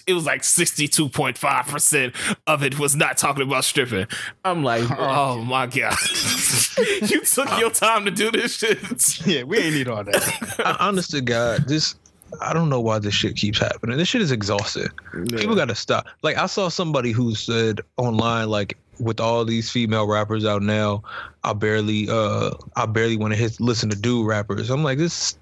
it 0.07 0.13
was 0.13 0.27
like 0.27 0.43
62.5 0.43 1.67
percent 1.67 2.15
of 2.47 2.63
it 2.63 2.79
was 2.79 2.95
not 2.95 3.17
talking 3.17 3.45
about 3.45 3.65
stripping. 3.65 4.07
I'm 4.45 4.63
like, 4.63 4.85
oh 4.99 5.43
my 5.43 5.67
god, 5.67 5.97
you 7.09 7.23
took 7.23 7.59
your 7.59 7.71
time 7.71 8.05
to 8.05 8.11
do 8.11 8.31
this 8.31 8.57
shit. 8.57 9.27
Yeah, 9.27 9.45
we 9.45 9.61
ain't 9.61 9.77
need 9.77 9.89
all 9.89 10.05
that. 10.05 10.61
I, 10.63 10.77
honest 10.79 11.13
to 11.13 11.23
God, 11.23 11.67
this 11.67 11.95
I 12.43 12.53
don't 12.53 12.69
know 12.69 12.83
why 12.83 12.99
this 12.99 13.15
shit 13.15 13.37
keeps 13.37 13.59
happening. 13.59 13.97
This 13.97 14.09
shit 14.09 14.21
is 14.21 14.31
exhausting. 14.31 14.89
Yeah. 15.15 15.39
People 15.39 15.57
got 15.57 15.69
to 15.69 15.75
stop. 15.75 16.07
Like 16.21 16.37
I 16.37 16.45
saw 16.45 16.69
somebody 16.69 17.13
who 17.13 17.35
said 17.35 17.81
online, 17.97 18.51
like 18.51 18.77
with 19.01 19.21
all 19.21 19.47
these 19.47 19.71
female 19.71 20.07
rappers 20.07 20.45
out 20.45 20.61
now, 20.61 21.03
I 21.45 21.55
barely, 21.55 22.11
uh, 22.11 22.51
I 22.77 22.85
barely 22.85 23.17
want 23.17 23.33
to 23.33 23.39
hit 23.39 23.59
listen 23.59 23.89
to 23.89 23.97
dude 23.97 24.27
rappers. 24.27 24.69
I'm 24.69 24.85
like, 24.85 24.99
this 24.99 25.39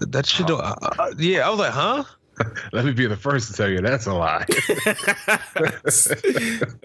that 0.00 0.26
shit. 0.26 0.50
Oh. 0.50 0.56
Uh, 0.56 1.14
yeah, 1.18 1.46
I 1.46 1.50
was 1.50 1.58
like, 1.58 1.72
huh? 1.72 2.04
Let 2.72 2.84
me 2.84 2.92
be 2.92 3.06
the 3.06 3.16
first 3.16 3.48
to 3.48 3.56
tell 3.56 3.68
you 3.68 3.80
that's 3.80 4.06
a 4.06 4.14
lie. 4.14 4.44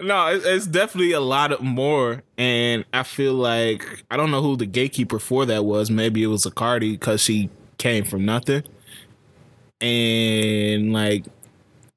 no, 0.00 0.40
it's 0.44 0.66
definitely 0.66 1.12
a 1.12 1.20
lot 1.20 1.52
of 1.52 1.60
more, 1.60 2.22
and 2.36 2.84
I 2.92 3.02
feel 3.02 3.34
like 3.34 4.04
I 4.10 4.16
don't 4.16 4.30
know 4.30 4.42
who 4.42 4.56
the 4.56 4.66
gatekeeper 4.66 5.18
for 5.18 5.46
that 5.46 5.64
was. 5.64 5.90
Maybe 5.90 6.22
it 6.22 6.28
was 6.28 6.46
a 6.46 6.50
Cardi 6.50 6.92
because 6.92 7.20
she 7.20 7.50
came 7.78 8.04
from 8.04 8.24
nothing, 8.24 8.64
and 9.80 10.92
like 10.92 11.24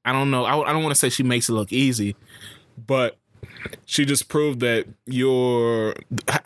I 0.04 0.12
don't 0.12 0.30
know. 0.30 0.44
I, 0.44 0.68
I 0.68 0.72
don't 0.72 0.82
want 0.82 0.94
to 0.94 0.98
say 0.98 1.08
she 1.08 1.22
makes 1.22 1.48
it 1.48 1.52
look 1.52 1.72
easy, 1.72 2.16
but 2.86 3.16
she 3.86 4.04
just 4.04 4.28
proved 4.28 4.60
that 4.60 4.86
your 5.06 5.94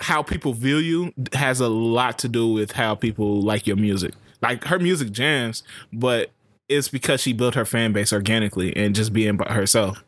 how 0.01 0.23
people 0.23 0.53
view 0.53 0.79
you 0.79 1.13
has 1.33 1.61
a 1.61 1.69
lot 1.69 2.19
to 2.21 2.29
do 2.29 2.53
with 2.53 2.73
how 2.73 2.95
people 2.95 3.43
like 3.43 3.67
your 3.67 3.77
music. 3.77 4.15
Like 4.43 4.65
her 4.65 4.79
music 4.79 5.13
jams, 5.13 5.63
but 5.93 6.31
it's 6.69 6.89
because 6.89 7.21
she 7.21 7.33
built 7.33 7.55
her 7.55 7.65
fan 7.65 7.93
base 7.93 8.13
organically 8.13 8.77
and 8.77 8.95
just 8.95 9.13
being 9.13 9.37
by 9.37 9.53
herself. 9.53 10.03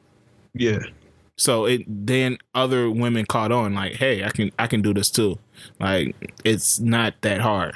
Yeah. 0.54 0.80
So 1.36 1.64
it 1.66 1.82
then 1.88 2.38
other 2.54 2.90
women 2.90 3.26
caught 3.26 3.52
on 3.52 3.74
like, 3.74 3.92
hey, 3.94 4.24
I 4.24 4.30
can 4.30 4.50
I 4.58 4.66
can 4.66 4.82
do 4.82 4.94
this 4.94 5.10
too. 5.10 5.38
Like 5.80 6.14
it's 6.44 6.78
not 6.80 7.14
that 7.22 7.40
hard. 7.40 7.74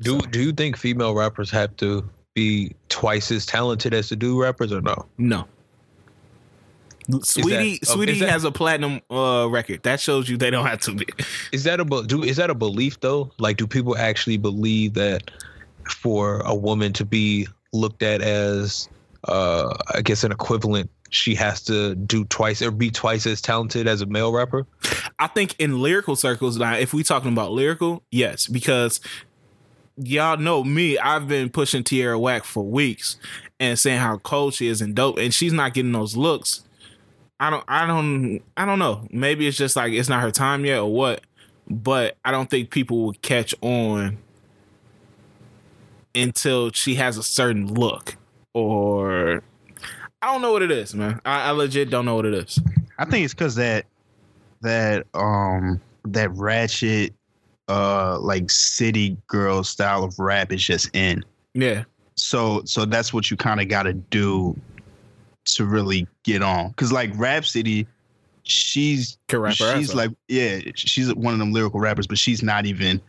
Do 0.00 0.20
do 0.20 0.42
you 0.42 0.52
think 0.52 0.76
female 0.76 1.14
rappers 1.14 1.50
have 1.50 1.76
to 1.78 2.08
be 2.34 2.74
twice 2.88 3.32
as 3.32 3.44
talented 3.44 3.92
as 3.92 4.08
the 4.08 4.16
dude 4.16 4.40
rappers 4.40 4.72
or 4.72 4.80
no? 4.80 5.06
No. 5.18 5.46
Saweetie, 7.10 7.80
that, 7.80 7.88
Saweetie 7.88 8.20
that, 8.20 8.28
has 8.28 8.44
a 8.44 8.52
platinum 8.52 9.00
uh, 9.10 9.48
record. 9.48 9.82
That 9.82 9.98
shows 9.98 10.28
you 10.28 10.36
they 10.36 10.50
don't 10.50 10.66
have 10.66 10.80
to 10.82 10.94
be. 10.94 11.06
Is 11.52 11.64
that 11.64 11.80
a 11.80 11.84
do? 12.06 12.22
Is 12.22 12.36
that 12.36 12.50
a 12.50 12.54
belief 12.54 13.00
though? 13.00 13.30
Like, 13.38 13.56
do 13.56 13.66
people 13.66 13.96
actually 13.96 14.36
believe 14.36 14.94
that 14.94 15.30
for 15.90 16.40
a 16.40 16.54
woman 16.54 16.92
to 16.94 17.04
be 17.06 17.48
looked 17.72 18.02
at 18.02 18.20
as, 18.20 18.88
uh, 19.26 19.74
I 19.94 20.02
guess, 20.02 20.22
an 20.22 20.32
equivalent, 20.32 20.90
she 21.08 21.34
has 21.34 21.62
to 21.62 21.94
do 21.94 22.26
twice 22.26 22.60
or 22.60 22.70
be 22.70 22.90
twice 22.90 23.26
as 23.26 23.40
talented 23.40 23.88
as 23.88 24.02
a 24.02 24.06
male 24.06 24.32
rapper? 24.32 24.66
I 25.18 25.28
think 25.28 25.56
in 25.58 25.80
lyrical 25.80 26.14
circles, 26.14 26.58
now, 26.58 26.74
if 26.74 26.92
we 26.92 27.02
talking 27.02 27.32
about 27.32 27.52
lyrical, 27.52 28.02
yes, 28.10 28.46
because 28.46 29.00
y'all 29.96 30.36
know 30.36 30.62
me. 30.62 30.98
I've 30.98 31.26
been 31.26 31.48
pushing 31.48 31.84
Tierra 31.84 32.18
Whack 32.18 32.44
for 32.44 32.64
weeks 32.64 33.16
and 33.58 33.78
saying 33.78 34.00
how 34.00 34.18
cold 34.18 34.52
she 34.52 34.68
is 34.68 34.82
and 34.82 34.94
dope, 34.94 35.16
and 35.16 35.32
she's 35.32 35.54
not 35.54 35.72
getting 35.72 35.92
those 35.92 36.14
looks 36.14 36.64
I 37.40 37.50
don't 37.50 37.64
I 37.68 37.86
don't 37.86 38.40
I 38.56 38.64
don't 38.64 38.78
know. 38.78 39.06
Maybe 39.10 39.46
it's 39.46 39.56
just 39.56 39.76
like 39.76 39.92
it's 39.92 40.08
not 40.08 40.22
her 40.22 40.30
time 40.30 40.64
yet 40.64 40.78
or 40.78 40.92
what. 40.92 41.22
But 41.70 42.16
I 42.24 42.30
don't 42.30 42.48
think 42.48 42.70
people 42.70 43.04
will 43.04 43.12
catch 43.20 43.54
on 43.60 44.18
until 46.14 46.72
she 46.72 46.94
has 46.96 47.18
a 47.18 47.22
certain 47.22 47.72
look 47.74 48.16
or 48.54 49.42
I 50.20 50.32
don't 50.32 50.42
know 50.42 50.52
what 50.52 50.62
it 50.62 50.70
is, 50.70 50.94
man. 50.94 51.20
I, 51.24 51.48
I 51.48 51.50
legit 51.50 51.90
don't 51.90 52.04
know 52.04 52.16
what 52.16 52.26
it 52.26 52.34
is. 52.34 52.58
I 52.98 53.04
think 53.04 53.24
it's 53.24 53.34
because 53.34 53.54
that 53.56 53.86
that 54.62 55.06
um 55.14 55.80
that 56.06 56.30
ratchet 56.32 57.14
uh 57.68 58.18
like 58.18 58.50
city 58.50 59.16
girl 59.28 59.62
style 59.62 60.02
of 60.02 60.18
rap 60.18 60.52
is 60.52 60.64
just 60.64 60.94
in. 60.96 61.24
Yeah. 61.54 61.84
So 62.16 62.62
so 62.64 62.84
that's 62.84 63.12
what 63.12 63.30
you 63.30 63.36
kind 63.36 63.60
of 63.60 63.68
got 63.68 63.84
to 63.84 63.92
do 63.92 64.58
to 65.46 65.64
really 65.64 66.06
get 66.22 66.42
on. 66.42 66.72
Cause 66.74 66.92
like 66.92 67.10
Rapsody, 67.14 67.86
she's 68.42 69.18
she's 69.54 69.94
like 69.94 70.10
yeah, 70.28 70.60
she's 70.74 71.14
one 71.14 71.32
of 71.32 71.38
them 71.38 71.52
lyrical 71.52 71.80
rappers, 71.80 72.06
but 72.06 72.18
she's 72.18 72.42
not 72.42 72.66
even 72.66 73.00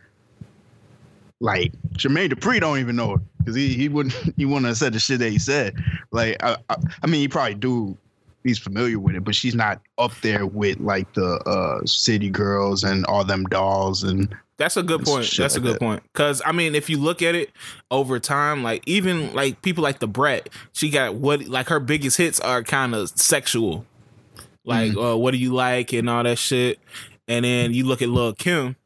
like 1.40 1.72
Jermaine 1.92 2.30
Dupri 2.30 2.60
don't 2.60 2.78
even 2.78 2.96
know 2.96 3.16
her 3.16 3.22
because 3.38 3.54
he 3.54 3.74
he 3.74 3.88
wouldn't 3.88 4.14
he 4.36 4.44
wouldn't 4.44 4.66
have 4.66 4.76
said 4.76 4.92
the 4.92 5.00
shit 5.00 5.18
that 5.20 5.30
he 5.30 5.38
said. 5.38 5.74
Like 6.10 6.42
I, 6.42 6.56
I, 6.68 6.76
I 7.02 7.06
mean 7.06 7.20
he 7.20 7.28
probably 7.28 7.54
do 7.54 7.96
he's 8.44 8.58
familiar 8.58 8.98
with 8.98 9.16
it, 9.16 9.24
but 9.24 9.34
she's 9.34 9.54
not 9.54 9.80
up 9.98 10.12
there 10.22 10.46
with 10.46 10.80
like 10.80 11.12
the 11.14 11.36
uh 11.46 11.84
city 11.86 12.30
girls 12.30 12.84
and 12.84 13.04
all 13.06 13.24
them 13.24 13.44
dolls 13.44 14.02
and 14.04 14.34
that's 14.60 14.76
a 14.76 14.82
good 14.82 15.02
point. 15.02 15.26
That's 15.38 15.56
a 15.56 15.60
good 15.60 15.78
point. 15.78 16.02
Cause 16.12 16.42
I 16.44 16.52
mean, 16.52 16.74
if 16.74 16.90
you 16.90 16.98
look 16.98 17.22
at 17.22 17.34
it 17.34 17.50
over 17.90 18.20
time, 18.20 18.62
like 18.62 18.82
even 18.86 19.32
like 19.32 19.62
people 19.62 19.82
like 19.82 20.00
the 20.00 20.06
Brat, 20.06 20.50
she 20.74 20.90
got 20.90 21.14
what 21.14 21.48
like 21.48 21.68
her 21.68 21.80
biggest 21.80 22.18
hits 22.18 22.38
are 22.40 22.62
kind 22.62 22.94
of 22.94 23.08
sexual. 23.18 23.86
Like, 24.66 24.92
mm. 24.92 25.12
uh, 25.12 25.16
what 25.16 25.30
do 25.30 25.38
you 25.38 25.54
like 25.54 25.94
and 25.94 26.10
all 26.10 26.22
that 26.24 26.36
shit. 26.36 26.78
And 27.26 27.46
then 27.46 27.72
you 27.72 27.86
look 27.86 28.02
at 28.02 28.10
Lil 28.10 28.34
Kim, 28.34 28.76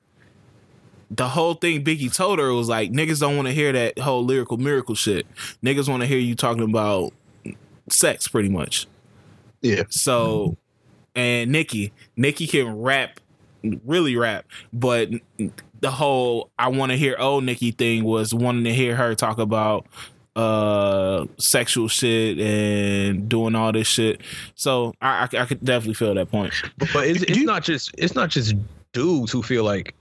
the 1.10 1.26
whole 1.30 1.54
thing 1.54 1.82
Biggie 1.82 2.14
told 2.14 2.38
her 2.38 2.54
was 2.54 2.68
like, 2.68 2.92
niggas 2.92 3.18
don't 3.18 3.34
want 3.34 3.48
to 3.48 3.52
hear 3.52 3.72
that 3.72 3.98
whole 3.98 4.24
lyrical 4.24 4.58
miracle 4.58 4.94
shit. 4.94 5.26
Niggas 5.60 5.88
want 5.88 6.02
to 6.02 6.06
hear 6.06 6.18
you 6.18 6.36
talking 6.36 6.62
about 6.62 7.12
sex 7.90 8.28
pretty 8.28 8.48
much. 8.48 8.86
Yeah. 9.60 9.82
So, 9.88 10.56
and 11.16 11.50
Nicki, 11.50 11.92
Nicki 12.16 12.46
can 12.46 12.80
rap 12.80 13.18
really 13.84 14.16
rap, 14.16 14.44
but 14.72 15.08
the 15.80 15.90
whole 15.90 16.50
I 16.58 16.68
want 16.68 16.92
to 16.92 16.98
hear 16.98 17.16
old 17.18 17.44
Nicki 17.44 17.70
thing 17.72 18.04
was 18.04 18.34
wanting 18.34 18.64
to 18.64 18.72
hear 18.74 18.96
her 18.96 19.14
talk 19.14 19.38
about 19.38 19.86
uh 20.36 21.26
sexual 21.38 21.86
shit 21.86 22.38
and 22.38 23.28
doing 23.28 23.54
all 23.54 23.70
this 23.72 23.86
shit. 23.86 24.20
So 24.56 24.92
I 25.00 25.28
I, 25.32 25.38
I 25.42 25.44
could 25.44 25.64
definitely 25.64 25.94
feel 25.94 26.14
that 26.14 26.30
point. 26.30 26.52
But, 26.78 26.88
but 26.92 27.06
it's, 27.06 27.22
it's 27.22 27.38
not 27.40 27.62
just 27.62 27.92
it's 27.98 28.14
not 28.14 28.30
just 28.30 28.54
dudes 28.92 29.30
who 29.32 29.42
feel 29.42 29.64
like 29.64 29.94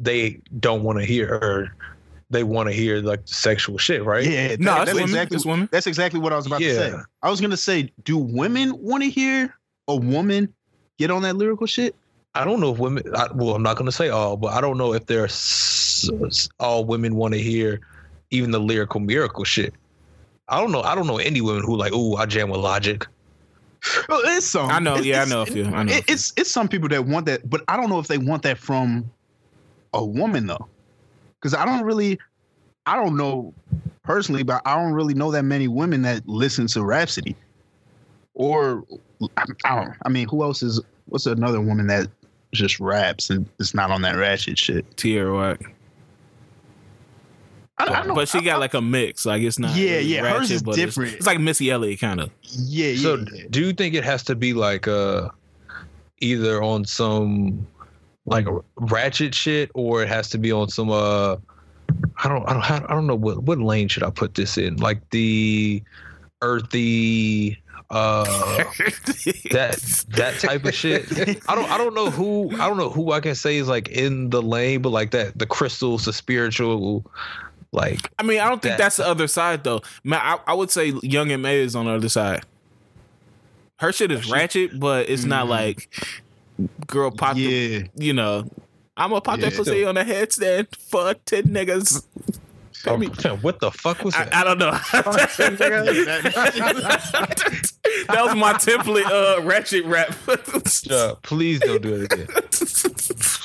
they 0.00 0.40
don't 0.60 0.82
want 0.82 0.98
to 0.98 1.04
hear 1.04 1.34
or 1.34 1.74
they 2.30 2.42
want 2.44 2.68
to 2.68 2.72
hear 2.74 3.00
like 3.00 3.20
sexual 3.24 3.78
shit, 3.78 4.04
right? 4.04 4.24
Yeah, 4.24 4.56
No, 4.58 4.74
that- 4.74 4.82
it's 4.82 4.86
that's 4.86 4.94
women. 4.94 5.02
exactly 5.08 5.36
It's 5.36 5.46
women. 5.46 5.68
that's 5.72 5.86
exactly 5.86 6.20
what 6.20 6.32
I 6.32 6.36
was 6.36 6.46
about 6.46 6.60
to 6.60 6.74
say. 6.74 6.92
I 7.22 7.30
was 7.30 7.40
gonna 7.40 7.56
say, 7.56 7.90
do 8.04 8.18
women 8.18 8.72
want 8.82 9.02
to 9.02 9.08
hear 9.10 9.54
a 9.88 9.96
woman 9.96 10.52
get 10.98 11.10
on 11.10 11.22
that 11.22 11.36
lyrical 11.36 11.66
shit? 11.66 11.94
I 12.38 12.44
don't 12.44 12.60
know 12.60 12.72
if 12.72 12.78
women. 12.78 13.02
I, 13.16 13.26
well, 13.34 13.56
I'm 13.56 13.62
not 13.64 13.76
gonna 13.76 13.90
say 13.92 14.10
all, 14.10 14.36
but 14.36 14.52
I 14.54 14.60
don't 14.60 14.78
know 14.78 14.94
if 14.94 15.06
there's 15.06 16.48
all 16.60 16.84
women 16.84 17.16
want 17.16 17.34
to 17.34 17.40
hear 17.40 17.80
even 18.30 18.52
the 18.52 18.60
lyrical 18.60 19.00
miracle 19.00 19.42
shit. 19.42 19.74
I 20.48 20.60
don't 20.60 20.70
know. 20.70 20.82
I 20.82 20.94
don't 20.94 21.08
know 21.08 21.18
any 21.18 21.40
women 21.40 21.64
who 21.64 21.76
like, 21.76 21.92
ooh, 21.92 22.14
I 22.14 22.26
jam 22.26 22.48
with 22.48 22.60
Logic. 22.60 23.04
Well, 24.08 24.20
it's 24.24 24.46
some. 24.46 24.70
I 24.70 24.78
know, 24.78 24.92
It's- 24.92 25.06
yeah, 25.06 25.22
I 25.22 25.24
know 25.24 25.42
a 25.42 25.46
few. 25.46 25.64
I 25.64 25.82
know. 25.82 25.92
it- 25.92 26.04
it's 26.08 26.32
it's 26.36 26.50
some 26.50 26.68
people 26.68 26.88
that 26.90 27.06
want 27.06 27.26
that, 27.26 27.48
but 27.50 27.62
I 27.66 27.76
don't 27.76 27.90
know 27.90 27.98
if 27.98 28.06
they 28.06 28.18
want 28.18 28.42
that 28.44 28.56
from 28.58 29.10
a 29.92 30.04
woman 30.04 30.46
though, 30.46 30.68
because 31.40 31.54
I 31.54 31.64
don't 31.64 31.84
really, 31.84 32.18
I 32.86 32.94
don't 32.96 33.16
know 33.16 33.52
personally, 34.04 34.44
but 34.44 34.62
I 34.64 34.76
don't 34.76 34.92
really 34.92 35.14
know 35.14 35.32
that 35.32 35.42
many 35.44 35.66
women 35.66 36.02
that 36.02 36.26
listen 36.28 36.68
to 36.68 36.84
Rapsody, 36.84 37.34
or 38.34 38.84
I, 39.36 39.44
I 39.64 39.74
don't. 39.76 39.94
I 40.04 40.08
mean, 40.08 40.28
who 40.28 40.42
else 40.44 40.62
is? 40.62 40.80
What's 41.06 41.26
another 41.26 41.60
woman 41.60 41.86
that 41.86 42.08
just 42.52 42.80
raps 42.80 43.30
and 43.30 43.46
it's 43.58 43.74
not 43.74 43.90
on 43.90 44.02
that 44.02 44.16
ratchet 44.16 44.58
shit? 44.58 44.96
Tierra 44.96 45.34
Whack. 45.36 45.74
I, 47.80 47.84
I 47.86 48.06
know, 48.06 48.14
but 48.14 48.28
she 48.28 48.40
got 48.40 48.58
like 48.58 48.74
a 48.74 48.80
mix. 48.82 49.24
Like 49.24 49.42
it's 49.42 49.58
not. 49.58 49.76
Yeah, 49.76 49.92
really 49.92 50.02
yeah, 50.06 50.20
hers 50.38 50.50
is 50.50 50.62
but 50.62 50.72
it's- 50.72 50.86
different. 50.86 51.14
It's, 51.14 51.26
like 51.26 51.38
Missy 51.38 51.70
Elliott 51.70 52.00
kind 52.00 52.20
of. 52.20 52.30
yeah, 52.42 52.88
yeah. 52.88 53.02
So, 53.02 53.24
yeah. 53.32 53.44
do 53.50 53.60
you 53.60 53.72
think 53.72 53.94
it 53.94 54.04
has 54.04 54.22
to 54.24 54.34
be 54.34 54.52
like 54.52 54.88
uh 54.88 55.28
either 56.20 56.60
on 56.62 56.84
some 56.84 57.66
like 58.26 58.46
ratchet 58.76 59.34
shit, 59.34 59.70
or 59.74 60.02
it 60.02 60.08
has 60.08 60.28
to 60.30 60.38
be 60.38 60.50
on 60.50 60.68
some 60.68 60.90
uh 60.90 61.36
I 62.16 62.28
don't 62.28 62.48
I 62.48 62.52
don't 62.52 62.90
I 62.90 62.94
don't 62.94 63.06
know 63.06 63.14
what 63.14 63.44
what 63.44 63.58
lane 63.58 63.86
should 63.88 64.02
I 64.02 64.10
put 64.10 64.34
this 64.34 64.58
in? 64.58 64.76
Like 64.76 65.08
the 65.10 65.82
earthy 66.42 67.60
uh 67.90 68.24
that 69.50 70.04
that 70.10 70.38
type 70.40 70.64
of 70.64 70.74
shit. 70.74 71.06
I 71.48 71.54
don't 71.54 71.70
I 71.70 71.78
don't 71.78 71.94
know 71.94 72.10
who 72.10 72.50
I 72.54 72.68
don't 72.68 72.76
know 72.76 72.90
who 72.90 73.12
I 73.12 73.20
can 73.20 73.34
say 73.34 73.56
is 73.56 73.68
like 73.68 73.88
in 73.88 74.30
the 74.30 74.42
lane, 74.42 74.82
but 74.82 74.90
like 74.90 75.12
that 75.12 75.38
the 75.38 75.46
crystals, 75.46 76.04
the 76.04 76.12
spiritual, 76.12 77.06
like 77.72 78.10
I 78.18 78.22
mean, 78.24 78.40
I 78.40 78.48
don't 78.48 78.60
think 78.60 78.72
That- 78.72 78.78
that's 78.78 78.96
the 78.96 79.06
other 79.06 79.26
side 79.26 79.64
though. 79.64 79.80
Man, 80.04 80.20
I, 80.22 80.38
I 80.46 80.54
would 80.54 80.70
say 80.70 80.92
Young 81.02 81.30
M.A 81.30 81.60
is 81.60 81.74
on 81.74 81.86
the 81.86 81.92
other 81.92 82.08
side. 82.10 82.44
Her 83.76 83.92
shit 83.92 84.10
is 84.12 84.30
ratchet, 84.30 84.78
but 84.78 85.08
it's 85.08 85.24
not 85.24 85.46
Mhm. 85.46 85.50
like 85.50 85.88
girl 86.86 87.10
pop. 87.10 87.36
the- 87.36 87.40
yeah. 87.42 87.82
you 87.94 88.12
know, 88.12 88.50
I'm 88.96 89.10
gonna 89.10 89.20
pop 89.22 89.40
that 89.40 89.52
Yeah. 89.52 89.56
pussy 89.58 89.84
on 89.84 89.96
a 89.96 90.04
headstand. 90.04 90.66
Fuck 90.76 91.24
ten 91.24 91.44
niggas. 91.44 92.04
Oh, 92.86 93.00
fam, 93.14 93.38
what 93.38 93.60
the 93.60 93.70
fuck 93.70 94.04
was 94.04 94.14
that? 94.14 94.34
I, 94.34 94.40
I 94.40 94.44
don't 94.44 94.58
know. 94.58 94.70
that 98.08 98.24
was 98.24 98.34
my 98.36 98.52
template. 98.54 99.04
Uh, 99.06 99.42
ratchet 99.42 99.84
rap. 99.84 100.14
Uh, 100.90 101.14
please 101.22 101.60
don't 101.60 101.82
do 101.82 101.94
it 101.94 102.12
again. 102.12 102.26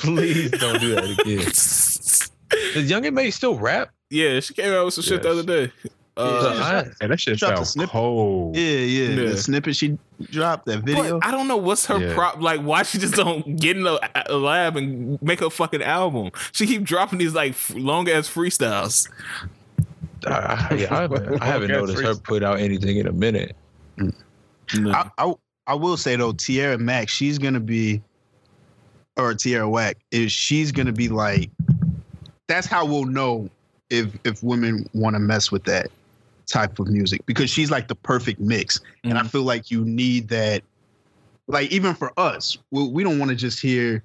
Please 0.02 0.52
don't 0.52 0.80
do 0.80 0.96
that 0.96 1.20
again. 1.20 2.74
Does 2.74 2.90
Young 2.90 3.06
M.A 3.06 3.32
still 3.32 3.58
rap? 3.58 3.90
yeah, 4.10 4.40
she 4.40 4.54
came 4.54 4.72
out 4.74 4.86
with 4.86 4.94
some 4.94 5.04
shit 5.04 5.24
the 5.24 5.30
Yes. 5.30 5.38
other 5.40 5.44
day. 5.68 5.72
Uh, 6.16 6.60
I- 6.62 6.92
Hey, 7.02 7.08
that 7.08 7.20
shit 7.20 7.40
Dropped 7.40 7.54
a 7.54 7.58
sound 7.58 7.68
snippet. 7.68 7.92
cold. 7.92 8.56
Yeah, 8.56 8.62
yeah, 8.64 9.10
Yeah. 9.10 9.30
The 9.32 9.38
snippet 9.38 9.76
she 9.76 9.98
dropped, 10.30 10.66
that 10.68 10.84
video. 10.84 11.20
But 11.20 11.28
I 11.28 11.32
don't 11.32 11.48
know 11.48 11.58
what's 11.58 11.86
her 11.88 11.98
Yeah. 12.00 12.14
prop. 12.14 12.40
Like, 12.42 12.62
why 12.62 12.84
she 12.84 13.00
just 13.00 13.16
don't 13.16 13.56
get 13.60 13.78
in 13.78 13.88
a, 13.88 13.98
a 14.28 14.36
lab 14.38 14.76
and 14.78 15.20
make 15.24 15.42
a 15.42 15.50
fucking 15.50 15.82
album? 15.82 16.30
She 16.52 16.68
keep 16.68 16.84
dropping 16.84 17.18
these 17.20 17.34
like 17.34 17.56
long 17.74 18.10
ass 18.10 18.30
freestyles. 18.30 19.10
I, 20.28 20.76
yeah, 20.80 20.96
I 20.96 21.02
haven't, 21.02 21.42
I 21.42 21.46
haven't 21.46 21.72
Okay, 21.72 21.80
noticed 21.80 22.02
her 22.04 22.16
put 22.16 22.44
out 22.44 22.60
anything 22.60 22.98
in 22.98 23.08
a 23.08 23.12
minute. 23.12 23.56
I, 24.76 25.10
I 25.18 25.34
I 25.68 25.74
will 25.76 25.98
say 25.98 26.16
though, 26.16 26.32
Tierra 26.34 26.78
Mack, 26.78 27.10
she's 27.10 27.38
gonna 27.40 27.60
be, 27.60 28.02
or 29.18 29.34
Tierra 29.34 29.68
Whack, 29.70 29.98
is 30.12 30.32
she's 30.32 30.72
gonna 30.72 30.92
be 30.94 31.10
like, 31.10 31.50
that's 32.48 32.68
how 32.68 32.86
we'll 32.86 33.06
know 33.06 33.50
if 33.90 34.08
if 34.24 34.42
women 34.44 34.88
want 34.94 35.16
to 35.16 35.20
mess 35.20 35.52
with 35.52 35.64
that 35.66 35.90
type 36.46 36.80
of 36.80 36.88
music 36.88 37.26
because 37.26 37.50
she's 37.50 37.72
like 37.72 37.88
the 37.88 37.96
perfect 37.96 38.40
mix, 38.40 38.80
and 39.04 39.18
I 39.18 39.24
feel 39.24 39.44
like 39.44 39.72
you 39.72 39.84
need 39.86 40.30
that. 40.30 40.64
Like 41.48 41.72
even 41.72 41.94
for 41.94 42.18
us, 42.18 42.58
we, 42.72 42.88
we 42.88 43.04
don't 43.04 43.20
want 43.20 43.30
to 43.30 43.36
just 43.36 43.60
hear 43.62 44.04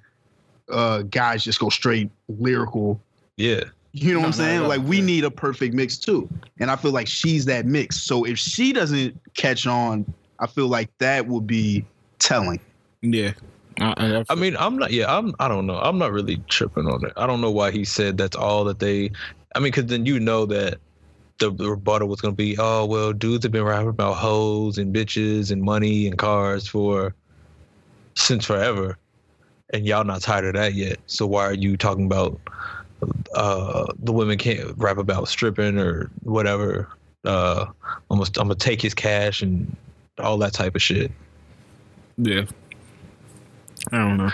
uh 0.69 1.01
guys 1.03 1.43
just 1.43 1.59
go 1.59 1.69
straight 1.69 2.11
lyrical 2.27 3.01
Yeah. 3.37 3.63
you 3.93 4.13
know 4.13 4.19
what 4.19 4.27
I'm 4.27 4.33
saying? 4.33 4.57
at 4.57 4.63
all. 4.63 4.69
Like 4.69 4.81
we 4.83 4.97
Yeah. 4.99 5.05
need 5.05 5.23
a 5.23 5.31
perfect 5.31 5.73
mix 5.73 5.97
too. 5.97 6.29
And 6.59 6.69
I 6.69 6.75
feel 6.75 6.91
like 6.91 7.07
she's 7.07 7.45
that 7.45 7.65
mix. 7.65 8.01
So 8.03 8.23
if 8.25 8.37
she 8.37 8.71
doesn't 8.73 9.19
catch 9.33 9.65
on, 9.65 10.05
I 10.39 10.47
feel 10.47 10.67
like 10.67 10.89
that 10.99 11.27
would 11.27 11.47
be 11.47 11.85
telling. 12.19 12.59
yeah. 13.01 13.31
I, 13.81 13.93
I, 13.97 14.23
I 14.29 14.35
mean, 14.35 14.57
I'm 14.57 14.77
not. 14.77 14.91
Yeah, 14.91 15.15
I'm. 15.15 15.33
I 15.39 15.47
don't 15.47 15.65
know. 15.65 15.77
I'm 15.79 15.97
not 15.97 16.11
really 16.11 16.37
tripping 16.49 16.85
on 16.85 17.05
it. 17.05 17.13
I 17.15 17.25
don't 17.25 17.39
know 17.39 17.49
why 17.51 17.71
he 17.71 17.85
said 17.85 18.17
that's 18.17 18.35
all 18.35 18.65
that 18.65 18.79
they. 18.79 19.09
I 19.55 19.59
mean, 19.59 19.71
because 19.71 19.85
then 19.85 20.05
you 20.05 20.19
know 20.19 20.45
that 20.47 20.79
the, 21.39 21.51
the 21.51 21.69
rebuttal 21.69 22.07
was 22.07 22.21
gonna 22.21 22.33
be, 22.35 22.55
oh 22.59 22.85
well, 22.85 23.13
dudes 23.13 23.43
have 23.43 23.51
been 23.51 23.63
rapping 23.63 23.89
about 23.89 24.15
hoes 24.15 24.77
and 24.77 24.93
bitches 24.93 25.51
and 25.51 25.61
money 25.61 26.07
and 26.07 26.17
cars 26.17 26.67
for 26.67 27.13
since 28.15 28.45
forever, 28.45 28.97
and 29.73 29.85
y'all 29.85 30.03
not 30.03 30.21
tired 30.21 30.45
of 30.45 30.53
that 30.53 30.73
yet. 30.73 30.99
So 31.07 31.25
why 31.25 31.45
are 31.45 31.53
you 31.53 31.77
talking 31.77 32.05
about 32.05 32.39
uh 33.33 33.85
the 33.99 34.11
women 34.11 34.37
can't 34.37 34.73
rap 34.77 34.97
about 34.97 35.27
stripping 35.27 35.77
or 35.77 36.09
whatever? 36.23 36.89
Uh, 37.25 37.65
I'm 38.09 38.21
gonna 38.33 38.55
take 38.55 38.81
his 38.81 38.93
cash 38.93 39.41
and 39.41 39.75
all 40.19 40.37
that 40.39 40.53
type 40.53 40.75
of 40.75 40.81
shit. 40.81 41.11
yeah. 42.17 42.43
I 43.91 43.97
don't 43.97 44.17
know. 44.17 44.29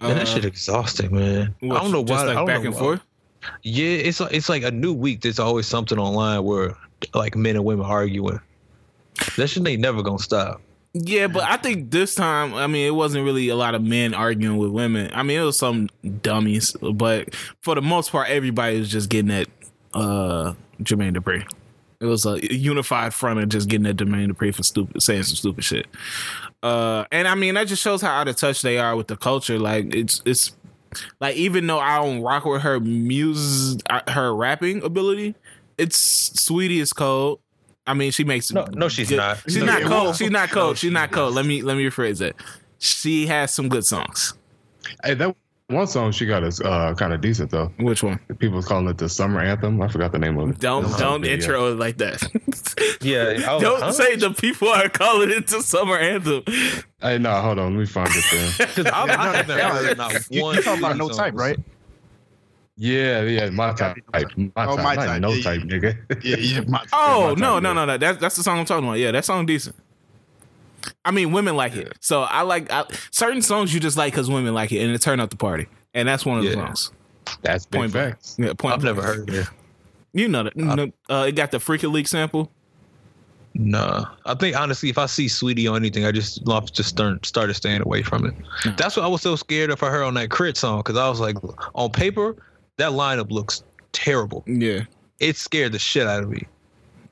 Man, 0.00 0.16
that 0.16 0.22
Uh, 0.22 0.24
shit 0.24 0.44
exhausting, 0.46 1.14
man. 1.14 1.54
what, 1.60 1.76
I 1.76 1.80
don't 1.82 1.92
know 1.92 2.02
just 2.02 2.24
why. 2.26 2.26
Like 2.26 2.36
I 2.36 2.40
don't 2.40 2.46
back 2.46 2.60
know 2.60 2.66
and 2.66 2.74
why. 2.74 2.80
forth. 2.80 3.00
Yeah, 3.62 3.90
it's 3.90 4.20
it's 4.20 4.48
like 4.48 4.62
a 4.62 4.70
new 4.70 4.92
week. 4.92 5.20
There's 5.20 5.38
always 5.38 5.66
something 5.66 5.98
online 5.98 6.44
where 6.44 6.76
like 7.14 7.36
men 7.36 7.56
and 7.56 7.64
women 7.64 7.86
arguing. 7.86 8.40
That 9.36 9.48
shit 9.48 9.66
ain't 9.66 9.80
never 9.80 10.02
gonna 10.02 10.18
stop. 10.18 10.60
Yeah, 10.94 11.26
but 11.26 11.42
I 11.42 11.58
think 11.58 11.90
this 11.90 12.14
time, 12.14 12.54
I 12.54 12.66
mean, 12.66 12.86
it 12.86 12.94
wasn't 12.94 13.24
really 13.24 13.48
a 13.50 13.56
lot 13.56 13.74
of 13.74 13.82
men 13.82 14.14
arguing 14.14 14.56
with 14.56 14.70
women. 14.70 15.10
I 15.14 15.22
mean, 15.22 15.38
it 15.38 15.44
was 15.44 15.58
some 15.58 15.88
dummies, 16.22 16.74
but 16.80 17.34
for 17.62 17.74
the 17.74 17.82
most 17.82 18.10
part, 18.10 18.28
everybody 18.30 18.78
was 18.78 18.88
just 18.88 19.10
getting 19.10 19.30
at 19.30 19.48
uh, 19.92 20.54
Jermaine 20.82 21.16
Dupri. 21.16 21.46
It 22.00 22.06
was 22.06 22.26
a 22.26 22.38
unified 22.54 23.12
front 23.12 23.40
of 23.40 23.48
just 23.48 23.68
getting 23.68 23.86
at 23.86 23.96
Jermaine 23.96 24.30
Dupri 24.30 24.54
for 24.54 24.62
stupid, 24.62 25.02
saying 25.02 25.24
some 25.24 25.36
stupid 25.36 25.64
shit. 25.64 25.86
Uh, 26.62 27.04
and 27.12 27.28
I 27.28 27.34
mean, 27.34 27.54
that 27.54 27.68
just 27.68 27.82
shows 27.82 28.00
how 28.00 28.12
out 28.12 28.28
of 28.28 28.36
touch 28.36 28.62
they 28.62 28.78
are 28.78 28.96
with 28.96 29.08
the 29.08 29.16
culture. 29.16 29.58
Like, 29.58 29.94
it's 29.94 30.22
it's 30.24 30.56
like 31.20 31.36
even 31.36 31.66
though 31.66 31.78
I 31.78 31.98
don't 31.98 32.22
rock 32.22 32.44
with 32.44 32.62
her 32.62 32.80
music, 32.80 33.82
uh, 33.90 34.00
her 34.10 34.34
rapping 34.34 34.82
ability, 34.82 35.34
it's 35.76 35.96
sweetie 36.40 36.80
is 36.80 36.92
cold. 36.92 37.40
I 37.86 37.94
mean, 37.94 38.10
she 38.10 38.24
makes 38.24 38.52
No, 38.52 38.66
no, 38.72 38.88
she's 38.88 39.08
good- 39.08 39.16
not. 39.16 39.38
She's 39.46 39.56
No, 39.58 39.64
not 39.66 39.82
cold. 39.82 40.16
she's 40.16 40.30
not 40.30 40.50
cold. 40.50 40.76
she's 40.76 40.80
she's 40.88 40.92
not 40.92 41.10
not. 41.10 41.12
cold. 41.12 41.34
Let 41.34 41.46
me 41.46 41.62
let 41.62 41.76
me 41.76 41.84
rephrase 41.84 42.18
that. 42.18 42.34
She 42.78 43.26
has 43.26 43.52
some 43.52 43.68
good 43.68 43.84
songs. 43.86 44.34
Hey, 45.02 45.14
that 45.14 45.34
one 45.70 45.86
song 45.86 46.10
she 46.12 46.24
got 46.24 46.42
is 46.44 46.60
uh, 46.62 46.94
kind 46.94 47.12
of 47.12 47.20
decent 47.20 47.50
though. 47.50 47.70
Which 47.78 48.02
one? 48.02 48.18
People 48.38 48.56
was 48.56 48.66
calling 48.66 48.88
it 48.88 48.96
the 48.96 49.08
summer 49.08 49.40
anthem. 49.40 49.80
I 49.82 49.88
forgot 49.88 50.12
the 50.12 50.18
name 50.18 50.38
of 50.38 50.48
it. 50.50 50.58
Don't 50.60 50.84
That's 50.84 50.96
don't 50.96 51.20
the 51.20 51.28
video. 51.28 51.44
intro 51.44 51.72
it 51.72 51.78
like 51.78 51.98
that. 51.98 52.22
Yeah, 53.00 53.44
I 53.46 53.54
was 53.54 53.62
don't 53.62 53.80
huh? 53.80 53.92
say 53.92 54.16
the 54.16 54.30
people 54.30 54.68
are 54.68 54.88
calling 54.88 55.30
it 55.30 55.46
the 55.48 55.60
summer 55.62 55.96
anthem. 55.98 56.42
Hey, 57.00 57.18
no, 57.18 57.30
hold 57.40 57.58
on. 57.58 57.74
Let 57.74 57.80
me 57.80 57.86
find 57.86 58.08
it 58.10 58.24
then. 58.32 58.52
Because 58.74 58.86
I'm 58.92 59.08
haven't 59.08 59.58
heard 59.58 59.98
not 59.98 60.30
You, 60.30 60.42
one. 60.42 60.56
you 60.56 60.62
talking 60.62 60.82
about 60.82 60.96
no 60.96 61.08
type, 61.10 61.34
right? 61.34 61.58
Yeah, 62.76 63.22
yeah, 63.22 63.50
my 63.50 63.72
type. 63.72 63.96
My 64.12 64.24
Oh, 64.56 64.76
type. 64.76 64.84
my 64.84 64.94
type. 64.96 65.20
no 65.20 65.32
Yeah, 65.32 65.42
type, 65.42 65.60
nigga. 65.62 66.24
Yeah, 66.24 66.36
yeah. 66.36 66.60
My, 66.66 66.84
Oh 66.92 67.34
my 67.36 67.40
no 67.40 67.54
time, 67.54 67.62
no 67.62 67.72
no 67.74 67.84
no. 67.84 67.98
That's 67.98 68.18
that's 68.18 68.36
the 68.36 68.42
song 68.42 68.58
I'm 68.60 68.64
talking 68.64 68.84
about. 68.84 68.98
Yeah, 68.98 69.10
that 69.12 69.24
song 69.24 69.44
decent. 69.46 69.76
I 71.04 71.10
mean, 71.10 71.32
women 71.32 71.56
like 71.56 71.76
it. 71.76 71.92
So 72.00 72.22
I 72.22 72.42
like 72.42 72.70
I, 72.70 72.84
certain 73.10 73.42
songs 73.42 73.72
you 73.74 73.80
just 73.80 73.96
like 73.96 74.12
because 74.12 74.30
women 74.30 74.54
like 74.54 74.72
it, 74.72 74.78
and 74.78 74.92
it 74.94 75.00
turn 75.00 75.20
up 75.20 75.30
the 75.30 75.36
party. 75.36 75.66
And 75.94 76.06
that's 76.08 76.24
one 76.24 76.38
of 76.38 76.44
the 76.44 76.50
Yeah. 76.50 76.66
songs. 76.66 76.92
That's 77.42 77.66
Point 77.66 77.92
blank. 77.92 78.12
facts. 78.14 78.36
Yeah, 78.38 78.52
point. 78.54 78.74
I've 78.74 78.82
never 78.84 79.02
heard 79.02 79.28
it. 79.28 79.46
You 80.14 80.28
know 80.28 80.44
that. 80.44 80.56
No, 80.56 80.90
uh, 81.10 81.26
it 81.28 81.32
got 81.32 81.50
the 81.50 81.60
Freek-a-Leek 81.60 82.08
sample. 82.08 82.50
Nah, 83.54 84.06
I 84.24 84.34
think 84.34 84.56
honestly, 84.56 84.88
if 84.88 84.98
I 84.98 85.06
see 85.06 85.26
Saweetie 85.26 85.68
on 85.70 85.76
anything, 85.76 86.04
I 86.04 86.12
just 86.12 86.48
I 86.48 86.60
just 86.60 86.88
start, 86.90 87.26
started 87.26 87.54
staying 87.54 87.82
away 87.82 88.02
from 88.02 88.24
it. 88.26 88.34
Yeah. 88.64 88.74
That's 88.76 88.96
what 88.96 89.04
I 89.04 89.08
was 89.08 89.20
so 89.22 89.36
scared 89.36 89.70
of 89.70 89.78
for 89.78 89.90
her 89.90 90.02
on 90.04 90.14
that 90.14 90.30
crit 90.30 90.56
song 90.56 90.78
because 90.78 90.96
I 90.96 91.08
was 91.08 91.18
like, 91.20 91.36
on 91.74 91.90
paper, 91.90 92.36
that 92.76 92.92
lineup 92.92 93.30
looks 93.30 93.64
terrible. 93.92 94.44
Yeah. 94.46 94.82
It 95.18 95.36
scared 95.36 95.72
the 95.72 95.78
shit 95.78 96.06
out 96.06 96.22
of 96.22 96.30
me. 96.30 96.46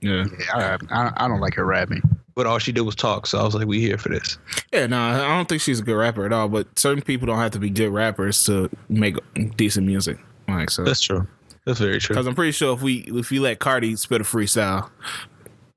Yeah. 0.00 0.24
Yeah, 0.54 0.78
I, 0.90 0.94
I, 1.06 1.12
I 1.24 1.28
don't 1.28 1.40
like 1.40 1.54
her 1.54 1.64
rapping. 1.64 2.02
But 2.36 2.46
all 2.46 2.58
she 2.58 2.70
did 2.70 2.82
was 2.82 2.94
talk, 2.94 3.26
so 3.26 3.38
I 3.38 3.44
was 3.44 3.54
like, 3.54 3.66
we 3.66 3.80
here 3.80 3.96
for 3.96 4.10
this. 4.10 4.36
Yeah, 4.70 4.86
no, 4.86 5.00
I 5.00 5.26
don't 5.36 5.48
think 5.48 5.62
she's 5.62 5.80
a 5.80 5.82
good 5.82 5.94
rapper 5.96 6.26
at 6.26 6.34
all. 6.34 6.48
But 6.48 6.78
certain 6.78 7.02
people 7.02 7.26
don't 7.26 7.38
have 7.38 7.52
to 7.52 7.58
be 7.58 7.70
good 7.70 7.88
rappers 7.88 8.44
to 8.44 8.68
make 8.90 9.16
decent 9.56 9.86
music. 9.86 10.18
Like 10.46 10.68
so. 10.68 10.84
That's 10.84 11.00
true. 11.00 11.26
That's 11.64 11.80
very 11.80 11.98
true. 11.98 12.14
Because 12.14 12.26
I'm 12.26 12.34
pretty 12.34 12.52
sure 12.52 12.74
if 12.74 12.82
we 12.82 12.98
if 13.08 13.30
we 13.30 13.38
let 13.38 13.58
Cardi 13.58 13.96
spit 13.96 14.20
a 14.20 14.24
freestyle, 14.24 14.90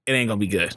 it 0.05 0.11
ain't 0.11 0.27
gonna 0.27 0.37
be 0.37 0.47
good. 0.47 0.75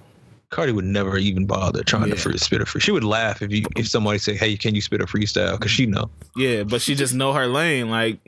Cardi 0.51 0.71
would 0.71 0.85
never 0.85 1.17
even 1.19 1.47
bother 1.47 1.83
trying 1.83 2.09
Yeah. 2.09 2.15
to 2.15 2.21
free, 2.21 2.39
spit 2.39 2.61
a 2.61 2.67
free. 2.67 2.81
She 2.81 2.93
would 2.93 3.03
laugh 3.05 3.43
if 3.43 3.51
you 3.51 3.65
if 3.77 3.89
somebody 3.89 4.19
say, 4.19 4.37
"Hey, 4.37 4.57
can 4.57 4.77
you 4.77 4.81
spit 4.81 5.01
a 5.01 5.07
freestyle?" 5.07 5.59
Because 5.59 5.73
she 5.73 5.87
know. 5.87 6.09
Yeah, 6.37 6.63
but 6.63 6.81
she 6.81 6.95
just 6.95 7.13
know 7.13 7.33
her 7.33 7.47
lane. 7.49 7.91
Like, 7.91 8.19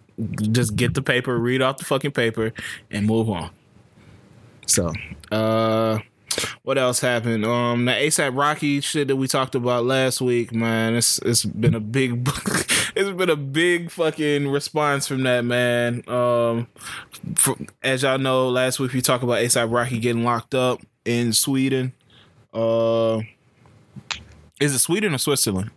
just 0.51 0.75
get 0.75 0.95
the 0.95 1.03
paper, 1.03 1.39
read 1.39 1.63
off 1.63 1.77
the 1.77 1.85
fucking 1.85 2.11
paper, 2.13 2.53
and 2.91 3.07
move 3.07 3.31
on. 3.31 3.51
So, 4.67 4.93
uh, 5.31 5.99
what 6.63 6.79
else 6.79 7.01
happened? 7.01 7.45
Um, 7.45 7.85
the 7.85 7.93
ASAP 7.93 8.37
Rocky 8.37 8.81
shit 8.81 9.09
that 9.09 9.17
we 9.17 9.29
talked 9.29 9.55
about 9.55 9.85
last 9.85 10.21
week, 10.21 10.53
man. 10.53 10.95
It's 10.95 11.19
it's 11.19 11.45
been 11.45 11.75
a 11.75 11.81
big, 11.81 12.27
it's 12.97 13.11
been 13.11 13.31
a 13.31 13.37
big 13.37 13.91
fucking 13.91 14.49
response 14.49 15.07
from 15.07 15.23
that 15.25 15.45
man. 15.45 16.03
Um, 16.09 16.67
for, 17.37 17.57
as 17.83 18.03
y'all 18.03 18.19
know, 18.19 18.49
last 18.49 18.81
week 18.81 18.93
we 18.93 19.01
talked 19.03 19.25
about 19.25 19.39
ASAP 19.39 19.73
Rocky 19.73 19.99
getting 19.99 20.25
locked 20.25 20.55
up 20.55 20.81
in 21.05 21.33
Sweden. 21.33 21.93
Uh, 22.53 23.21
is 24.61 24.75
it 24.75 24.79
Sweden 24.79 25.15
or 25.15 25.19
Switzerland? 25.19 25.71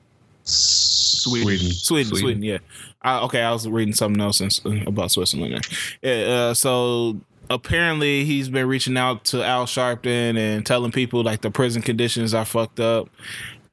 Sweden. 0.44 1.58
Sweden, 1.58 1.74
Sweden, 1.74 2.16
Sweden. 2.16 2.44
yeah. 2.44 2.58
I, 3.02 3.20
okay, 3.22 3.42
I 3.42 3.52
was 3.52 3.68
reading 3.68 3.94
something 3.94 4.22
else 4.22 4.40
in, 4.42 4.88
about 4.88 5.12
Switzerland. 5.12 5.62
There. 6.02 6.26
Yeah, 6.28 6.34
uh, 6.34 6.54
so 6.54 7.20
apparently 7.50 8.26
he's 8.26 8.50
been 8.50 8.68
reaching 8.68 8.98
out 8.98 9.24
to 9.26 9.44
Al 9.44 9.66
Sharpton 9.66 10.38
and 10.38 10.66
telling 10.66 10.92
people 10.92 11.24
like 11.24 11.42
the 11.42 11.52
prison 11.52 11.82
conditions 11.82 12.34
are 12.34 12.46
fucked 12.46 12.80
up. 12.80 13.10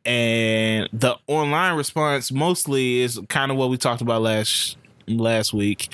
And 0.04 0.88
the 0.92 1.16
online 1.26 1.76
response 1.76 2.30
mostly 2.30 3.00
is 3.00 3.20
kind 3.28 3.50
of 3.50 3.56
what 3.56 3.70
we 3.70 3.78
talked 3.78 4.02
about 4.02 4.22
last 4.22 4.76
last 5.06 5.52
week. 5.52 5.88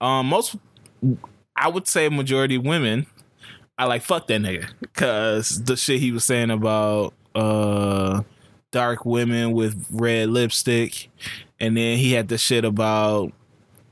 Um, 0.00 0.26
most, 0.26 0.56
I 1.56 1.68
would 1.68 1.88
say, 1.88 2.08
majority 2.08 2.58
women. 2.58 3.06
I 3.76 3.84
like 3.84 4.02
fuck 4.02 4.26
that 4.28 4.40
nigga 4.40 4.68
because 4.80 5.62
the 5.64 5.76
shit 5.76 6.00
he 6.00 6.10
was 6.12 6.24
saying 6.24 6.50
about 6.50 7.14
uh 7.34 8.22
dark 8.70 9.04
women 9.04 9.52
with 9.52 9.86
red 9.90 10.28
lipstick, 10.30 11.10
and 11.60 11.76
then 11.76 11.98
he 11.98 12.12
had 12.12 12.28
the 12.28 12.38
shit 12.38 12.64
about 12.64 13.32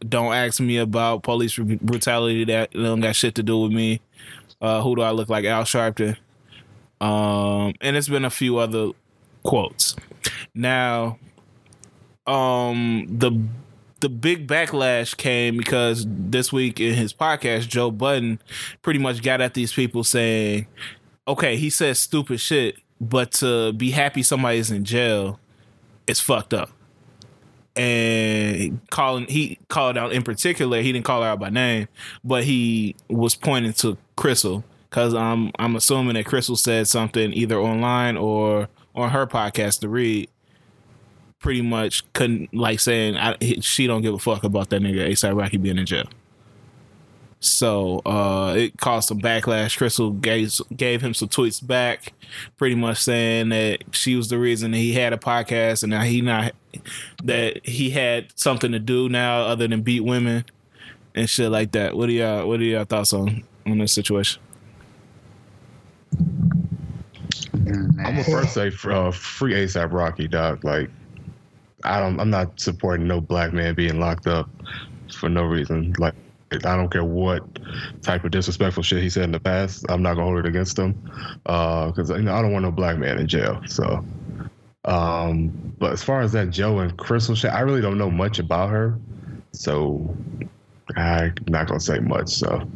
don't 0.00 0.34
ask 0.34 0.60
me 0.60 0.78
about 0.78 1.22
police 1.22 1.56
brutality 1.56 2.44
that 2.44 2.72
don't 2.72 3.00
got 3.00 3.16
shit 3.16 3.34
to 3.36 3.42
do 3.42 3.58
with 3.60 3.72
me. 3.72 4.00
Uh, 4.60 4.82
who 4.82 4.96
do 4.96 5.02
I 5.02 5.10
look 5.10 5.28
like? 5.28 5.44
Al 5.44 5.64
Sharpton. 5.64 6.16
Um, 7.00 7.74
and 7.80 7.96
it's 7.96 8.08
been 8.08 8.24
a 8.24 8.30
few 8.30 8.58
other 8.58 8.90
quotes. 9.42 9.96
Now, 10.54 11.18
um, 12.26 13.06
the 13.08 13.38
the 14.00 14.08
big 14.08 14.46
backlash 14.46 15.16
came 15.16 15.56
because 15.56 16.04
this 16.08 16.52
week 16.52 16.80
in 16.80 16.94
his 16.94 17.12
podcast, 17.12 17.68
Joe 17.68 17.90
Budden 17.90 18.40
pretty 18.82 18.98
much 18.98 19.22
got 19.22 19.40
at 19.40 19.54
these 19.54 19.72
people 19.72 20.04
saying, 20.04 20.66
"Okay, 21.26 21.56
he 21.56 21.70
says 21.70 21.98
stupid 21.98 22.40
shit, 22.40 22.76
but 23.00 23.32
to 23.32 23.72
be 23.72 23.90
happy 23.90 24.22
somebody's 24.22 24.70
in 24.70 24.84
jail 24.84 25.38
is 26.06 26.20
fucked 26.20 26.54
up." 26.54 26.75
And 27.76 28.80
calling, 28.90 29.26
he 29.26 29.58
called 29.68 29.98
out 29.98 30.12
in 30.12 30.22
particular. 30.22 30.80
He 30.80 30.92
didn't 30.92 31.04
call 31.04 31.22
her 31.22 31.28
out 31.28 31.40
by 31.40 31.50
name, 31.50 31.88
but 32.24 32.44
he 32.44 32.96
was 33.08 33.34
pointing 33.34 33.74
to 33.74 33.98
Crystal 34.16 34.64
because 34.88 35.14
I'm 35.14 35.52
I'm 35.58 35.76
assuming 35.76 36.14
that 36.14 36.24
Crystal 36.24 36.56
said 36.56 36.88
something 36.88 37.32
either 37.34 37.58
online 37.58 38.16
or 38.16 38.68
on 38.94 39.10
her 39.10 39.26
podcast 39.26 39.80
to 39.80 39.88
read. 39.88 40.30
Pretty 41.38 41.60
much 41.60 42.10
couldn't 42.14 42.52
like 42.54 42.80
saying 42.80 43.16
I, 43.16 43.36
she 43.60 43.86
don't 43.86 44.00
give 44.00 44.14
a 44.14 44.18
fuck 44.18 44.42
about 44.42 44.70
that 44.70 44.80
nigga 44.80 45.10
ASAP 45.10 45.36
Rocky 45.38 45.58
being 45.58 45.78
in 45.78 45.84
jail. 45.86 46.08
So 47.40 47.98
uh, 48.06 48.54
it 48.56 48.78
caused 48.78 49.08
some 49.08 49.20
backlash. 49.20 49.76
Crystal 49.76 50.10
gave 50.10 50.52
gave 50.74 51.02
him 51.02 51.14
some 51.14 51.28
tweets 51.28 51.64
back, 51.64 52.12
pretty 52.56 52.74
much 52.74 52.98
saying 52.98 53.50
that 53.50 53.78
she 53.92 54.16
was 54.16 54.28
the 54.28 54.38
reason 54.38 54.70
that 54.70 54.78
he 54.78 54.94
had 54.94 55.12
a 55.12 55.18
podcast 55.18 55.82
and 55.82 55.90
now 55.90 56.02
he 56.02 56.22
not 56.22 56.52
that 57.24 57.66
he 57.66 57.90
had 57.90 58.32
something 58.36 58.72
to 58.72 58.78
do 58.78 59.08
now 59.08 59.42
other 59.42 59.68
than 59.68 59.82
beat 59.82 60.00
women 60.00 60.44
and 61.14 61.28
shit 61.28 61.50
like 61.50 61.72
that. 61.72 61.96
What 61.96 62.06
do 62.06 62.12
y'all 62.12 62.46
what 62.48 62.60
are 62.60 62.64
y'all 62.64 62.84
thoughts 62.84 63.12
on 63.12 63.44
on 63.66 63.78
this 63.78 63.92
situation? 63.92 64.40
I'm 67.66 67.96
gonna 67.96 68.24
first 68.24 68.54
say 68.54 68.68
uh, 68.68 69.10
free 69.10 69.54
ASAP 69.54 69.92
Rocky, 69.92 70.28
dog. 70.28 70.64
Like, 70.64 70.90
I 71.84 72.00
don't, 72.00 72.20
I'm 72.20 72.30
not 72.30 72.58
supporting 72.60 73.06
no 73.06 73.20
black 73.20 73.52
man 73.52 73.74
being 73.74 73.98
locked 73.98 74.26
up 74.26 74.48
for 75.12 75.28
no 75.28 75.44
reason. 75.44 75.94
Like, 75.98 76.14
I 76.52 76.76
don't 76.76 76.90
care 76.90 77.04
what 77.04 77.42
type 78.02 78.24
of 78.24 78.30
disrespectful 78.30 78.82
shit 78.82 79.02
he 79.02 79.10
said 79.10 79.24
in 79.24 79.32
the 79.32 79.40
past. 79.40 79.84
I'm 79.88 80.02
not 80.02 80.14
gonna 80.14 80.26
hold 80.26 80.38
it 80.38 80.46
against 80.46 80.78
him 80.78 80.92
because 81.44 82.10
you 82.10 82.22
know 82.22 82.34
I 82.34 82.42
don't 82.42 82.52
want 82.52 82.64
no 82.64 82.70
black 82.70 82.98
man 82.98 83.18
in 83.18 83.26
jail. 83.26 83.60
So, 83.66 84.04
um, 84.84 85.50
but 85.78 85.92
as 85.92 86.02
far 86.02 86.20
as 86.20 86.32
that 86.32 86.50
Joe 86.50 86.78
and 86.78 86.96
Crystal 86.96 87.34
shit, 87.34 87.50
I 87.52 87.60
really 87.60 87.80
don't 87.80 87.98
know 87.98 88.10
much 88.10 88.38
about 88.38 88.70
her. 88.70 88.96
So, 89.52 90.16
I'm 90.96 91.34
not 91.48 91.66
gonna 91.66 91.80
say 91.80 91.98
much. 91.98 92.28
So, 92.28 92.68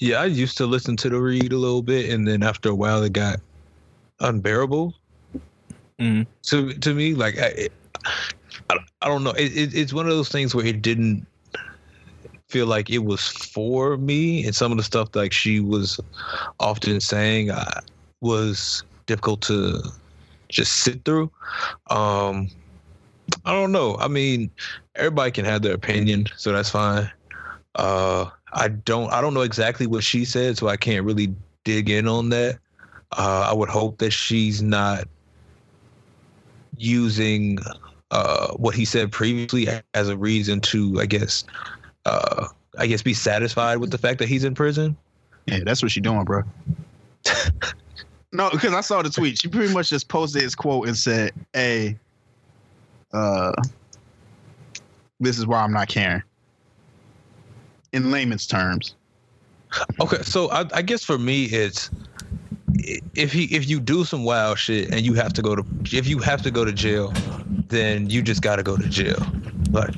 Yeah, 0.00 0.22
I 0.22 0.26
used 0.26 0.56
to 0.58 0.66
listen 0.66 0.96
to 0.98 1.08
the 1.08 1.20
read 1.20 1.52
a 1.52 1.58
little 1.58 1.82
bit, 1.82 2.10
and 2.10 2.26
then 2.26 2.42
after 2.42 2.70
a 2.70 2.74
while, 2.74 3.02
it 3.04 3.12
got 3.12 3.38
unbearable. 4.20 4.94
Mhm. 6.00 6.26
To 6.46 6.72
to 6.74 6.94
me, 6.94 7.14
like 7.14 7.38
I, 7.38 7.46
it, 7.46 7.72
I, 8.68 8.76
I 9.02 9.08
don't 9.08 9.24
know. 9.24 9.30
It, 9.30 9.56
it, 9.56 9.74
it's 9.74 9.92
one 9.92 10.06
of 10.06 10.12
those 10.12 10.28
things 10.28 10.54
where 10.54 10.66
it 10.66 10.82
didn't 10.82 11.26
feel 12.48 12.66
like 12.66 12.90
it 12.90 13.04
was 13.04 13.28
for 13.28 13.96
me, 13.96 14.44
and 14.44 14.54
some 14.54 14.70
of 14.72 14.78
the 14.78 14.84
stuff 14.84 15.08
like 15.14 15.32
she 15.32 15.60
was 15.60 16.00
often 16.60 17.00
saying 17.00 17.50
uh, 17.50 17.80
was 18.20 18.82
difficult 19.06 19.42
to 19.42 19.82
just 20.48 20.72
sit 20.82 21.04
through. 21.04 21.30
Um, 21.90 22.48
I 23.44 23.52
don't 23.52 23.72
know. 23.72 23.96
I 23.98 24.08
mean, 24.08 24.50
everybody 24.94 25.30
can 25.30 25.44
have 25.44 25.62
their 25.62 25.74
opinion, 25.74 26.26
so 26.36 26.52
that's 26.52 26.70
fine. 26.70 27.10
Uh, 27.74 28.30
I 28.52 28.68
don't 28.68 29.12
I 29.12 29.20
don't 29.20 29.34
know 29.34 29.42
exactly 29.42 29.86
what 29.86 30.04
she 30.04 30.24
said, 30.24 30.56
so 30.56 30.68
I 30.68 30.76
can't 30.76 31.04
really 31.04 31.34
dig 31.64 31.90
in 31.90 32.08
on 32.08 32.30
that. 32.30 32.58
Uh, 33.12 33.48
I 33.50 33.54
would 33.54 33.68
hope 33.68 33.98
that 33.98 34.12
she's 34.12 34.62
not 34.62 35.06
using 36.78 37.58
uh, 38.10 38.52
what 38.52 38.74
he 38.74 38.84
said 38.84 39.10
previously 39.10 39.68
as 39.94 40.08
a 40.08 40.16
reason 40.16 40.60
to, 40.60 41.00
I 41.00 41.06
guess, 41.06 41.44
uh, 42.06 42.48
I 42.78 42.86
guess, 42.86 43.02
be 43.02 43.14
satisfied 43.14 43.78
with 43.78 43.90
the 43.90 43.98
fact 43.98 44.18
that 44.20 44.28
he's 44.28 44.44
in 44.44 44.54
prison. 44.54 44.96
Yeah, 45.46 45.60
that's 45.64 45.82
what 45.82 45.92
she 45.92 46.00
doing, 46.00 46.24
bro. 46.24 46.42
no, 48.32 48.50
because 48.50 48.72
I 48.72 48.80
saw 48.80 49.02
the 49.02 49.10
tweet. 49.10 49.38
She 49.38 49.48
pretty 49.48 49.72
much 49.72 49.90
just 49.90 50.08
posted 50.08 50.42
his 50.42 50.54
quote 50.54 50.86
and 50.86 50.96
said, 50.96 51.32
"Hey, 51.52 51.98
uh, 53.12 53.52
this 55.20 55.38
is 55.38 55.46
why 55.46 55.62
I'm 55.62 55.72
not 55.72 55.88
caring." 55.88 56.22
In 57.92 58.10
layman's 58.10 58.46
terms, 58.46 58.94
Okay, 60.00 60.22
so 60.22 60.50
I, 60.50 60.64
I 60.72 60.82
guess 60.82 61.02
for 61.02 61.18
me 61.18 61.44
it's 61.44 61.90
if 63.14 63.32
he 63.32 63.44
if 63.44 63.68
you 63.68 63.80
do 63.80 64.04
some 64.04 64.24
wild 64.24 64.58
shit 64.58 64.90
and 64.90 65.00
you 65.00 65.14
have 65.14 65.32
to 65.34 65.42
go 65.42 65.56
to 65.56 65.64
if 65.84 66.06
you 66.06 66.18
have 66.18 66.42
to 66.42 66.50
go 66.50 66.64
to 66.64 66.72
jail, 66.72 67.12
then 67.68 68.08
you 68.08 68.22
just 68.22 68.42
got 68.42 68.56
to 68.56 68.62
go 68.62 68.76
to 68.76 68.88
jail. 68.88 69.24
Like 69.70 69.94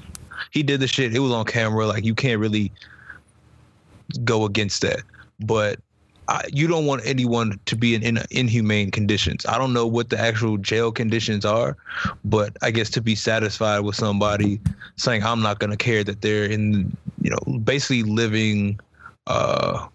he 0.50 0.62
did 0.62 0.80
the 0.80 0.88
shit, 0.88 1.14
it 1.14 1.20
was 1.20 1.32
on 1.32 1.44
camera. 1.44 1.86
Like 1.86 2.04
you 2.04 2.14
can't 2.14 2.40
really 2.40 2.72
go 4.24 4.44
against 4.44 4.82
that. 4.82 5.02
But 5.40 5.78
I, 6.28 6.42
you 6.52 6.66
don't 6.66 6.84
want 6.84 7.02
anyone 7.04 7.58
to 7.64 7.76
be 7.76 7.94
in, 7.94 8.02
in 8.02 8.18
inhumane 8.30 8.90
conditions. 8.90 9.46
I 9.46 9.56
don't 9.56 9.72
know 9.72 9.86
what 9.86 10.10
the 10.10 10.18
actual 10.18 10.58
jail 10.58 10.92
conditions 10.92 11.44
are, 11.44 11.76
but 12.24 12.56
I 12.62 12.70
guess 12.70 12.90
to 12.90 13.00
be 13.00 13.14
satisfied 13.14 13.80
with 13.80 13.96
somebody 13.96 14.60
saying 14.96 15.22
I'm 15.22 15.40
not 15.40 15.58
going 15.58 15.70
to 15.70 15.76
care 15.76 16.04
that 16.04 16.20
they're 16.20 16.44
in, 16.44 16.94
you 17.22 17.30
know, 17.30 17.58
basically 17.58 18.02
living 18.02 18.78
uh 19.26 19.86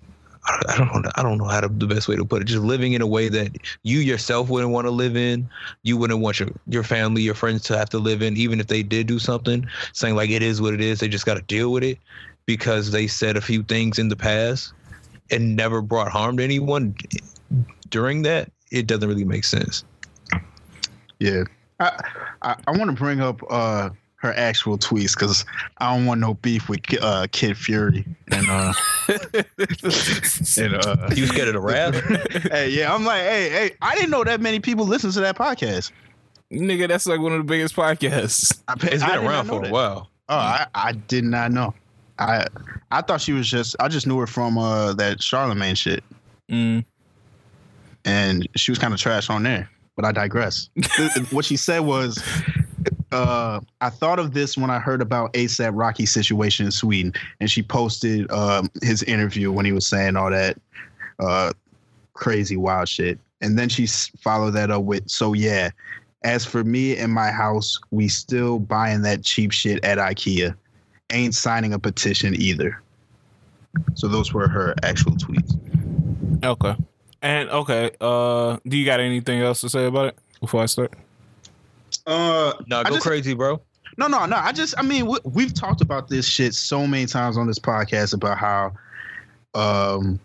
I 0.46 0.76
don't 0.78 1.02
know. 1.04 1.12
I 1.16 1.24
don't 1.24 1.38
know 1.38 1.46
how 1.46 1.62
to 1.62 1.70
the 1.70 1.88
best 1.88 2.08
way 2.08 2.16
to 2.16 2.26
put 2.26 2.42
it. 2.42 2.46
Just 2.46 2.64
living 2.64 2.94
in 2.94 3.02
a 3.02 3.08
way 3.08 3.30
that 3.30 3.58
you 3.84 4.00
yourself 4.00 4.50
wouldn't 4.50 4.72
want 4.72 4.86
to 4.86 4.92
live 4.92 5.16
in. 5.16 5.50
You 5.84 5.96
wouldn't 5.98 6.20
want 6.20 6.40
your 6.40 6.50
your 6.68 6.84
family, 6.84 7.22
your 7.22 7.34
friends 7.34 7.64
to 7.64 7.78
have 7.78 7.90
to 7.90 8.00
live 8.00 8.22
in, 8.22 8.36
even 8.36 8.60
if 8.60 8.68
they 8.68 8.84
did 8.84 9.08
do 9.08 9.20
something. 9.20 9.66
Saying 9.94 10.16
like 10.16 10.30
it 10.30 10.44
is 10.44 10.62
what 10.62 10.74
it 10.74 10.82
is. 10.82 11.00
They 11.00 11.08
just 11.08 11.26
got 11.26 11.36
to 11.36 11.42
deal 11.44 11.72
with 11.72 11.84
it 11.84 11.98
because 12.46 12.92
they 12.92 13.08
said 13.08 13.38
a 13.38 13.42
few 13.42 13.64
things 13.64 14.00
in 14.00 14.10
the 14.10 14.16
past 14.16 14.74
and 15.32 15.56
never 15.56 15.82
brought 15.82 16.12
harm 16.12 16.38
to 16.38 16.44
anyone 16.44 16.96
during 17.90 18.24
that. 18.24 18.52
It 18.72 18.88
doesn't 18.88 19.08
really 19.08 19.26
make 19.26 19.46
sense. 19.46 19.86
yeah. 21.20 21.44
I 21.80 22.04
I, 22.42 22.56
I 22.68 22.72
want 22.72 22.90
to 22.90 22.96
bring 22.96 23.22
up 23.22 23.42
uh 23.50 23.90
her 24.24 24.34
actual 24.36 24.78
tweets 24.78 25.14
because 25.20 25.46
I 25.80 25.94
don't 25.94 26.06
want 26.06 26.22
no 26.22 26.36
beef 26.36 26.70
with 26.70 26.80
uh, 27.02 27.28
Kid 27.34 27.58
Fury 27.58 28.06
and 28.32 28.48
uh 28.50 28.74
and 30.58 30.76
uh. 30.76 31.10
You 31.14 31.28
scared 31.28 31.50
of 31.50 31.54
the 31.56 31.60
rap? 31.62 31.94
hey, 32.52 32.70
yeah, 32.70 32.94
I'm 32.94 33.04
like, 33.04 33.22
hey, 33.22 33.50
hey, 33.50 33.72
I 33.82 33.96
didn't 33.96 34.12
know 34.12 34.24
that 34.24 34.40
many 34.40 34.62
people 34.62 34.86
listen 34.86 35.12
to 35.12 35.20
that 35.20 35.38
podcast. 35.38 35.92
Nigga, 36.52 36.88
that's 36.88 37.06
like 37.06 37.20
one 37.20 37.34
of 37.34 37.40
the 37.40 37.44
biggest 37.44 37.76
podcasts. 37.76 38.62
I, 38.70 38.76
bet- 38.76 38.94
It's 38.94 39.04
I 39.04 39.08
been 39.10 39.20
did 39.22 39.28
around 39.28 39.48
not 39.48 39.54
know 39.56 39.62
for 39.62 39.68
a 39.68 39.72
while. 39.72 40.10
Oh, 40.30 40.36
I, 40.38 40.68
I 40.74 40.94
did 40.94 41.26
not 41.26 41.52
know. 41.52 41.74
I 42.18 42.48
I 42.92 43.02
thought 43.02 43.20
she 43.20 43.34
was 43.34 43.50
just 43.50 43.76
I 43.82 43.90
just 43.90 44.08
knew 44.08 44.18
her 44.20 44.28
from 44.28 44.58
uh 44.58 44.94
that 44.94 45.22
Charlemagne 45.22 45.76
shit. 45.76 46.02
Mm. 46.50 46.86
And 48.06 48.48
she 48.56 48.72
was 48.72 48.80
kind 48.80 48.94
of 48.94 49.00
trash 49.02 49.30
on 49.30 49.44
there. 49.44 49.70
But 49.98 50.06
I 50.06 50.12
digress. 50.14 50.70
what 51.32 51.44
she 51.46 51.58
said 51.58 51.80
was 51.82 52.24
uh, 53.14 53.62
I 53.82 53.90
thought 53.90 54.20
of 54.20 54.34
this 54.34 54.58
when 54.58 54.70
I 54.70 54.80
heard 54.80 55.02
about 55.02 55.34
ASAP 55.34 55.72
Rocky's 55.74 56.12
situation 56.12 56.66
in 56.66 56.72
Sweden, 56.72 57.14
and 57.40 57.50
she 57.50 57.62
posted 57.62 58.30
um, 58.32 58.70
his 58.82 59.04
interview 59.04 59.52
when 59.52 59.66
he 59.66 59.72
was 59.72 59.86
saying 59.86 60.16
all 60.16 60.32
that 60.32 60.58
uh, 61.20 61.54
crazy 62.14 62.58
wild 62.58 62.90
shit, 62.90 63.20
and 63.42 63.58
then 63.58 63.70
she 63.70 63.88
followed 63.88 64.52
that 64.52 64.72
up 64.72 64.84
with, 64.84 65.10
"So 65.10 65.34
yeah, 65.34 65.70
as 66.24 66.46
for 66.46 66.64
me 66.64 66.98
and 66.98 67.14
my 67.14 67.32
house, 67.32 67.80
we 67.92 68.08
still 68.08 68.60
buying 68.60 69.04
that 69.04 69.24
cheap 69.24 69.52
shit 69.52 69.84
at 69.86 69.98
IKEA. 69.98 70.56
Ain't 71.12 71.36
signing 71.36 71.74
a 71.74 71.80
petition 71.80 72.36
either." 72.36 72.82
So 73.96 74.08
those 74.08 74.34
were 74.34 74.48
her 74.48 74.76
actual 74.84 75.14
tweets. 75.14 75.56
Okay. 76.44 76.76
And 77.22 77.50
okay, 77.50 77.92
uh, 78.02 78.58
do 78.68 78.76
you 78.76 78.86
got 78.86 79.00
anything 79.00 79.42
else 79.42 79.62
to 79.62 79.70
say 79.70 79.86
about 79.86 80.08
it 80.08 80.18
before 80.42 80.62
I 80.62 80.66
start? 80.66 80.94
Uh, 82.06 82.54
no, 82.68 82.84
go 82.84 82.92
just, 82.92 83.06
crazy, 83.06 83.34
bro. 83.34 83.62
No, 83.98 84.08
no, 84.08 84.26
no. 84.26 84.36
I 84.38 84.52
just, 84.52 84.76
I 84.78 84.82
mean, 84.82 85.08
we, 85.08 85.18
we've 85.24 85.54
talked 85.54 85.82
about 85.82 86.08
this 86.08 86.28
shit 86.28 86.54
so 86.54 86.86
many 86.88 87.06
times 87.06 87.38
on 87.38 87.48
this 87.48 87.60
podcast 87.60 88.14
about 88.14 88.38
how, 88.38 88.74
um, 89.56 90.20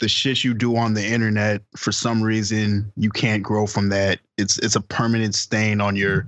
the 0.00 0.08
shit 0.08 0.44
you 0.44 0.54
do 0.54 0.76
on 0.76 0.94
the 0.94 1.04
internet 1.04 1.62
for 1.76 1.92
some 1.92 2.22
reason 2.22 2.90
you 2.96 3.10
can't 3.10 3.42
grow 3.42 3.66
from 3.66 3.88
that. 3.88 4.20
It's 4.36 4.58
it's 4.58 4.76
a 4.76 4.80
permanent 4.80 5.34
stain 5.34 5.80
on 5.80 5.96
your 5.96 6.24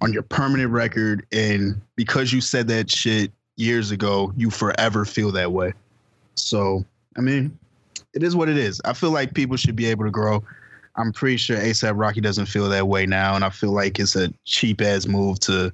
on 0.00 0.12
your 0.12 0.22
permanent 0.22 0.70
record, 0.70 1.26
and 1.32 1.80
because 1.96 2.32
you 2.32 2.40
said 2.40 2.68
that 2.68 2.90
shit 2.90 3.30
years 3.56 3.90
ago, 3.90 4.32
you 4.36 4.50
forever 4.50 5.04
feel 5.04 5.30
that 5.32 5.52
way. 5.52 5.74
So, 6.34 6.84
I 7.16 7.20
mean, 7.20 7.58
it 8.14 8.22
is 8.22 8.34
what 8.34 8.48
it 8.48 8.56
is. 8.56 8.80
I 8.84 8.94
feel 8.94 9.10
like 9.10 9.34
people 9.34 9.56
should 9.56 9.76
be 9.76 9.86
able 9.86 10.04
to 10.04 10.10
grow. 10.10 10.42
I'm 11.00 11.12
pretty 11.12 11.36
sure 11.38 11.56
ASAP 11.56 11.98
Rocky 11.98 12.20
doesn't 12.20 12.46
feel 12.46 12.68
that 12.68 12.88
way 12.88 13.06
now, 13.06 13.34
and 13.34 13.44
I 13.44 13.50
feel 13.50 13.72
like 13.72 13.98
it's 13.98 14.16
a 14.16 14.32
cheap 14.44 14.80
ass 14.80 15.06
move 15.06 15.40
to 15.40 15.72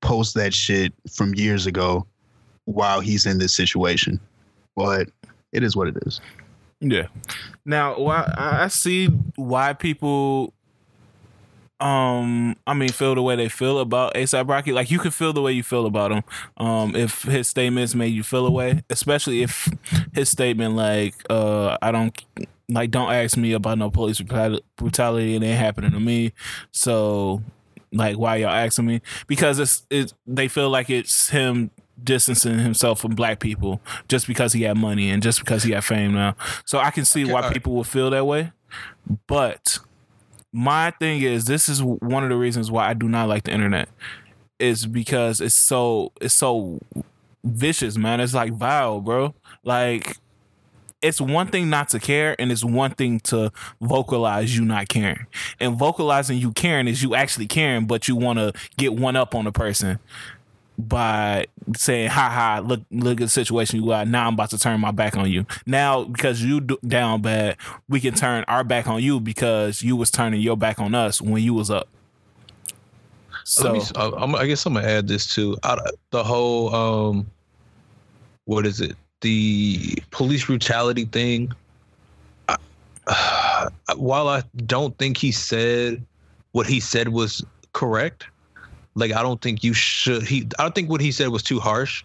post 0.00 0.34
that 0.34 0.52
shit 0.52 0.92
from 1.10 1.34
years 1.34 1.66
ago 1.66 2.06
while 2.64 3.00
he's 3.00 3.26
in 3.26 3.38
this 3.38 3.54
situation. 3.54 4.20
But 4.74 5.08
it 5.52 5.62
is 5.62 5.76
what 5.76 5.88
it 5.88 5.96
is. 6.04 6.20
Yeah. 6.80 7.06
Now, 7.64 7.96
I 8.06 8.68
see 8.68 9.06
why 9.36 9.72
people 9.72 10.52
um 11.78 12.56
I 12.66 12.72
mean 12.72 12.88
feel 12.88 13.14
the 13.14 13.20
way 13.20 13.36
they 13.36 13.50
feel 13.50 13.78
about 13.80 14.14
ASAP 14.14 14.48
Rocky. 14.48 14.72
Like 14.72 14.90
you 14.90 14.98
can 14.98 15.10
feel 15.10 15.34
the 15.34 15.42
way 15.42 15.52
you 15.52 15.62
feel 15.62 15.84
about 15.84 16.10
him. 16.10 16.24
Um 16.56 16.96
if 16.96 17.22
his 17.22 17.48
statements 17.48 17.94
made 17.94 18.14
you 18.14 18.22
feel 18.22 18.46
away, 18.46 18.82
especially 18.88 19.42
if 19.42 19.68
his 20.14 20.30
statement 20.30 20.74
like 20.74 21.14
uh 21.28 21.76
I 21.82 21.92
don't 21.92 22.18
like 22.68 22.90
don't 22.90 23.12
ask 23.12 23.36
me 23.36 23.52
about 23.52 23.78
no 23.78 23.90
police 23.90 24.20
brutality 24.20 25.36
and 25.36 25.44
it 25.44 25.48
ain't 25.48 25.58
happening 25.58 25.92
to 25.92 26.00
me. 26.00 26.32
So 26.72 27.42
like 27.92 28.18
why 28.18 28.36
y'all 28.36 28.50
asking 28.50 28.86
me? 28.86 29.00
Because 29.26 29.58
it's 29.58 29.86
it 29.90 30.12
they 30.26 30.48
feel 30.48 30.70
like 30.70 30.90
it's 30.90 31.30
him 31.30 31.70
distancing 32.02 32.58
himself 32.58 33.00
from 33.00 33.14
black 33.14 33.40
people 33.40 33.80
just 34.08 34.26
because 34.26 34.52
he 34.52 34.62
had 34.62 34.76
money 34.76 35.10
and 35.10 35.22
just 35.22 35.40
because 35.40 35.62
he 35.62 35.72
had 35.72 35.84
fame 35.84 36.12
now. 36.12 36.36
So 36.64 36.78
I 36.78 36.90
can 36.90 37.04
see 37.04 37.24
okay, 37.24 37.32
why 37.32 37.52
people 37.52 37.72
would 37.74 37.86
feel 37.86 38.10
that 38.10 38.26
way. 38.26 38.52
But 39.26 39.78
my 40.52 40.90
thing 40.92 41.22
is 41.22 41.46
this 41.46 41.68
is 41.68 41.82
one 41.82 42.24
of 42.24 42.30
the 42.30 42.36
reasons 42.36 42.70
why 42.70 42.88
I 42.88 42.94
do 42.94 43.08
not 43.08 43.28
like 43.28 43.44
the 43.44 43.52
internet 43.52 43.88
is 44.58 44.86
because 44.86 45.40
it's 45.40 45.54
so 45.54 46.12
it's 46.20 46.34
so 46.34 46.80
vicious, 47.44 47.96
man. 47.96 48.20
It's 48.20 48.34
like 48.34 48.52
vile, 48.52 49.00
bro. 49.00 49.34
Like 49.64 50.16
it's 51.02 51.20
one 51.20 51.48
thing 51.48 51.68
not 51.70 51.88
to 51.90 51.98
care 51.98 52.34
and 52.38 52.50
it's 52.50 52.64
one 52.64 52.92
thing 52.92 53.20
to 53.20 53.52
vocalize 53.80 54.56
you 54.56 54.64
not 54.64 54.88
caring. 54.88 55.26
And 55.60 55.76
vocalizing 55.76 56.38
you 56.38 56.52
caring 56.52 56.88
is 56.88 57.02
you 57.02 57.14
actually 57.14 57.46
caring, 57.46 57.86
but 57.86 58.08
you 58.08 58.16
want 58.16 58.38
to 58.38 58.52
get 58.76 58.94
one 58.94 59.16
up 59.16 59.34
on 59.34 59.46
a 59.46 59.52
person 59.52 59.98
by 60.78 61.46
saying, 61.74 62.10
"Ha 62.10 62.28
ha! 62.28 62.62
Look, 62.64 62.82
look 62.90 63.20
at 63.20 63.24
the 63.24 63.28
situation 63.28 63.80
you 63.80 63.86
got. 63.86 64.08
Now 64.08 64.26
I'm 64.26 64.34
about 64.34 64.50
to 64.50 64.58
turn 64.58 64.80
my 64.80 64.90
back 64.90 65.16
on 65.16 65.30
you. 65.30 65.46
Now 65.64 66.04
because 66.04 66.42
you 66.42 66.60
down 66.60 67.22
bad, 67.22 67.56
we 67.88 68.00
can 68.00 68.14
turn 68.14 68.44
our 68.48 68.64
back 68.64 68.86
on 68.86 69.02
you 69.02 69.20
because 69.20 69.82
you 69.82 69.96
was 69.96 70.10
turning 70.10 70.40
your 70.40 70.56
back 70.56 70.78
on 70.78 70.94
us 70.94 71.20
when 71.20 71.42
you 71.42 71.54
was 71.54 71.70
up." 71.70 71.88
So 73.44 73.74
me, 73.74 73.80
I 73.96 74.46
guess 74.46 74.66
I'm 74.66 74.74
gonna 74.74 74.86
add 74.86 75.06
this 75.06 75.32
too. 75.32 75.56
the 76.10 76.24
whole, 76.24 76.74
um, 76.74 77.30
what 78.44 78.66
is 78.66 78.80
it? 78.80 78.96
The 79.20 79.98
police 80.10 80.44
brutality 80.44 81.06
thing. 81.06 81.52
I, 82.48 82.56
uh, 83.06 83.70
while 83.96 84.28
I 84.28 84.42
don't 84.66 84.96
think 84.98 85.16
he 85.16 85.32
said 85.32 86.04
what 86.52 86.66
he 86.66 86.80
said 86.80 87.08
was 87.08 87.44
correct, 87.72 88.26
like 88.94 89.12
I 89.12 89.22
don't 89.22 89.40
think 89.40 89.62
you 89.62 89.74
should. 89.74 90.22
He 90.22 90.46
I 90.58 90.62
don't 90.62 90.74
think 90.74 90.90
what 90.90 91.00
he 91.00 91.12
said 91.12 91.28
was 91.28 91.42
too 91.42 91.60
harsh. 91.60 92.04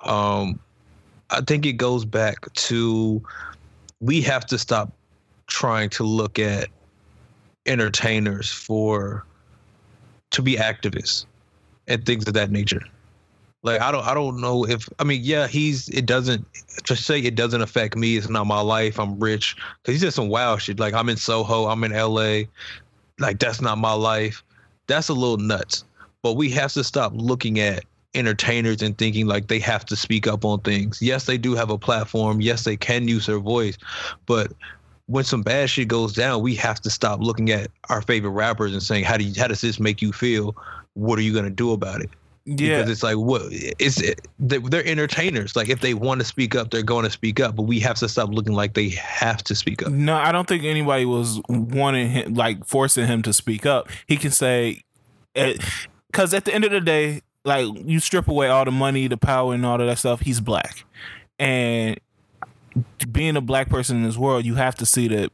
Um, 0.00 0.58
I 1.30 1.40
think 1.40 1.64
it 1.66 1.74
goes 1.74 2.04
back 2.04 2.52
to 2.52 3.22
we 4.00 4.20
have 4.22 4.44
to 4.46 4.58
stop 4.58 4.92
trying 5.46 5.90
to 5.90 6.04
look 6.04 6.38
at 6.38 6.68
entertainers 7.66 8.50
for 8.50 9.24
to 10.30 10.42
be 10.42 10.56
activists 10.56 11.26
and 11.86 12.04
things 12.04 12.26
of 12.26 12.34
that 12.34 12.50
nature. 12.50 12.82
Like 13.64 13.80
I 13.80 13.90
don't 13.90 14.04
I 14.06 14.14
don't 14.14 14.40
know 14.40 14.64
if 14.64 14.88
I 14.98 15.04
mean 15.04 15.22
yeah 15.24 15.48
he's 15.48 15.88
it 15.88 16.06
doesn't 16.06 16.46
just 16.84 17.04
say 17.06 17.18
it 17.18 17.34
doesn't 17.34 17.62
affect 17.62 17.96
me 17.96 18.16
it's 18.16 18.28
not 18.28 18.46
my 18.46 18.60
life 18.60 19.00
I'm 19.00 19.18
rich 19.18 19.56
because 19.82 19.94
he 19.94 19.98
said 19.98 20.12
some 20.12 20.28
wild 20.28 20.62
shit 20.62 20.78
like 20.78 20.94
I'm 20.94 21.08
in 21.08 21.16
Soho 21.16 21.66
I'm 21.66 21.82
in 21.82 21.92
L.A. 21.92 22.46
like 23.18 23.38
that's 23.38 23.62
not 23.62 23.78
my 23.78 23.94
life 23.94 24.44
that's 24.86 25.08
a 25.08 25.14
little 25.14 25.38
nuts 25.38 25.84
but 26.22 26.34
we 26.34 26.50
have 26.50 26.72
to 26.74 26.84
stop 26.84 27.12
looking 27.14 27.58
at 27.58 27.84
entertainers 28.14 28.82
and 28.82 28.96
thinking 28.96 29.26
like 29.26 29.48
they 29.48 29.58
have 29.58 29.84
to 29.86 29.96
speak 29.96 30.26
up 30.26 30.44
on 30.44 30.60
things. 30.60 31.02
Yes, 31.02 31.26
they 31.26 31.36
do 31.36 31.54
have 31.54 31.70
a 31.70 31.78
platform. 31.78 32.40
Yes, 32.40 32.64
they 32.64 32.76
can 32.76 33.08
use 33.08 33.26
their 33.26 33.40
voice, 33.40 33.76
but 34.26 34.52
when 35.06 35.24
some 35.24 35.42
bad 35.42 35.68
shit 35.68 35.88
goes 35.88 36.14
down, 36.14 36.40
we 36.40 36.54
have 36.54 36.80
to 36.80 36.88
stop 36.88 37.20
looking 37.20 37.50
at 37.50 37.70
our 37.90 38.00
favorite 38.00 38.30
rappers 38.30 38.72
and 38.72 38.82
saying, 38.82 39.04
"How 39.04 39.18
do 39.18 39.24
you, 39.24 39.34
how 39.38 39.48
does 39.48 39.60
this 39.60 39.78
make 39.78 40.00
you 40.00 40.12
feel? 40.12 40.56
What 40.94 41.18
are 41.18 41.22
you 41.22 41.34
gonna 41.34 41.50
do 41.50 41.72
about 41.72 42.00
it?" 42.00 42.08
Yeah, 42.46 42.78
because 42.78 42.90
it's 42.90 43.02
like 43.02 43.16
what 43.16 43.42
it's 43.50 44.00
it, 44.02 44.28
they're 44.38 44.86
entertainers. 44.86 45.56
Like 45.56 45.70
if 45.70 45.80
they 45.80 45.94
want 45.94 46.20
to 46.20 46.26
speak 46.26 46.54
up, 46.54 46.70
they're 46.70 46.82
going 46.82 47.04
to 47.04 47.10
speak 47.10 47.40
up. 47.40 47.56
But 47.56 47.62
we 47.62 47.80
have 47.80 47.96
to 47.98 48.08
stop 48.08 48.30
looking 48.30 48.52
like 48.52 48.74
they 48.74 48.90
have 48.90 49.42
to 49.44 49.54
speak 49.54 49.82
up. 49.82 49.90
No, 49.90 50.14
I 50.14 50.30
don't 50.30 50.46
think 50.46 50.64
anybody 50.64 51.06
was 51.06 51.40
wanting 51.48 52.10
him, 52.10 52.34
like 52.34 52.66
forcing 52.66 53.06
him 53.06 53.22
to 53.22 53.32
speak 53.32 53.64
up. 53.64 53.88
He 54.06 54.18
can 54.18 54.30
say, 54.30 54.82
eh, 55.34 55.56
because 56.10 56.34
at 56.34 56.44
the 56.44 56.54
end 56.54 56.64
of 56.64 56.70
the 56.70 56.82
day, 56.82 57.22
like 57.46 57.66
you 57.86 57.98
strip 57.98 58.28
away 58.28 58.48
all 58.48 58.66
the 58.66 58.70
money, 58.70 59.08
the 59.08 59.16
power, 59.16 59.54
and 59.54 59.64
all 59.64 59.80
of 59.80 59.86
that 59.86 59.98
stuff. 59.98 60.20
He's 60.20 60.40
black, 60.40 60.84
and 61.38 61.98
being 63.10 63.36
a 63.36 63.40
black 63.40 63.70
person 63.70 63.96
in 63.96 64.02
this 64.02 64.18
world, 64.18 64.44
you 64.44 64.56
have 64.56 64.74
to 64.76 64.86
see 64.86 65.08
that 65.08 65.32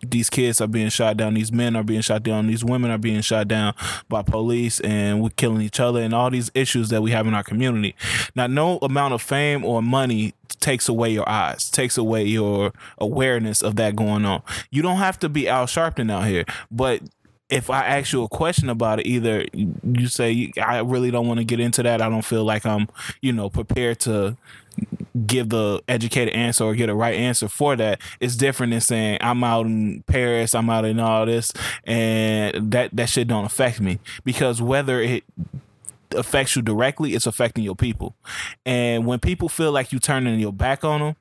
these 0.00 0.30
kids 0.30 0.60
are 0.60 0.66
being 0.66 0.88
shot 0.88 1.16
down, 1.16 1.34
these 1.34 1.52
men 1.52 1.76
are 1.76 1.82
being 1.82 2.00
shot 2.00 2.22
down, 2.22 2.46
these 2.46 2.64
women 2.64 2.90
are 2.90 2.98
being 2.98 3.20
shot 3.20 3.48
down 3.48 3.74
by 4.08 4.22
police, 4.22 4.80
and 4.80 5.22
we're 5.22 5.30
killing 5.30 5.62
each 5.62 5.80
other, 5.80 6.00
and 6.00 6.14
all 6.14 6.30
these 6.30 6.50
issues 6.54 6.88
that 6.90 7.02
we 7.02 7.10
have 7.10 7.26
in 7.26 7.34
our 7.34 7.44
community. 7.44 7.94
Now, 8.34 8.46
no 8.46 8.78
amount 8.78 9.14
of 9.14 9.22
fame 9.22 9.64
or 9.64 9.82
money 9.82 10.34
takes 10.60 10.88
away 10.88 11.10
your 11.10 11.28
eyes, 11.28 11.70
takes 11.70 11.96
away 11.96 12.24
your 12.24 12.72
awareness 12.98 13.62
of 13.62 13.76
that 13.76 13.96
going 13.96 14.24
on. 14.24 14.42
You 14.70 14.82
don't 14.82 14.98
have 14.98 15.18
to 15.20 15.28
be 15.28 15.48
Al 15.48 15.66
Sharpton 15.66 16.10
out 16.10 16.26
here, 16.26 16.44
but 16.70 17.02
if 17.52 17.68
I 17.68 17.84
ask 17.84 18.14
you 18.14 18.22
a 18.22 18.28
question 18.28 18.70
about 18.70 19.00
it, 19.00 19.06
either 19.06 19.44
you 19.52 20.06
say 20.08 20.50
I 20.60 20.78
really 20.78 21.10
don't 21.10 21.28
want 21.28 21.36
to 21.36 21.44
get 21.44 21.60
into 21.60 21.82
that. 21.82 22.00
I 22.00 22.08
don't 22.08 22.24
feel 22.24 22.44
like 22.44 22.64
I'm, 22.64 22.88
you 23.20 23.30
know, 23.30 23.50
prepared 23.50 24.00
to 24.00 24.38
give 25.26 25.50
the 25.50 25.82
educated 25.88 26.34
answer 26.34 26.64
or 26.64 26.74
get 26.74 26.88
a 26.88 26.94
right 26.94 27.14
answer 27.14 27.48
for 27.48 27.76
that. 27.76 28.00
It's 28.20 28.36
different 28.36 28.72
than 28.72 28.80
saying 28.80 29.18
I'm 29.20 29.44
out 29.44 29.66
in 29.66 30.02
Paris, 30.06 30.54
I'm 30.54 30.70
out 30.70 30.84
in 30.84 30.98
all 31.00 31.26
this, 31.26 31.52
and 31.84 32.72
that 32.72 32.90
that 32.94 33.08
shit 33.08 33.28
don't 33.28 33.44
affect 33.44 33.80
me 33.80 33.98
because 34.24 34.62
whether 34.62 35.00
it 35.00 35.24
affects 36.12 36.56
you 36.56 36.62
directly, 36.62 37.14
it's 37.14 37.26
affecting 37.26 37.64
your 37.64 37.76
people. 37.76 38.14
And 38.64 39.06
when 39.06 39.18
people 39.18 39.48
feel 39.48 39.72
like 39.72 39.92
you 39.92 39.98
turning 39.98 40.38
your 40.40 40.52
back 40.52 40.84
on 40.84 41.00
them, 41.00 41.16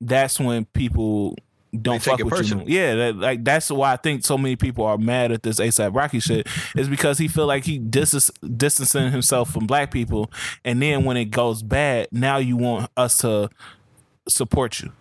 that's 0.00 0.38
when 0.38 0.66
people 0.66 1.36
don't 1.82 2.02
fuck 2.02 2.18
with 2.22 2.50
you. 2.50 2.64
Yeah, 2.66 2.94
that, 2.94 3.16
like 3.16 3.44
that's 3.44 3.70
why 3.70 3.92
I 3.92 3.96
think 3.96 4.24
so 4.24 4.38
many 4.38 4.56
people 4.56 4.84
are 4.84 4.98
mad 4.98 5.32
at 5.32 5.42
this 5.42 5.60
ASAP 5.60 5.94
Rocky 5.94 6.20
shit 6.20 6.46
is 6.76 6.88
because 6.88 7.18
he 7.18 7.28
feel 7.28 7.46
like 7.46 7.64
he 7.64 7.78
dis- 7.78 8.30
distancing 8.56 9.10
himself 9.10 9.52
from 9.52 9.66
black 9.66 9.90
people, 9.90 10.30
and 10.64 10.80
then 10.80 11.04
when 11.04 11.16
it 11.16 11.26
goes 11.26 11.62
bad, 11.62 12.08
now 12.12 12.36
you 12.36 12.56
want 12.56 12.90
us 12.96 13.18
to 13.18 13.50
support 14.28 14.80
you. 14.80 14.92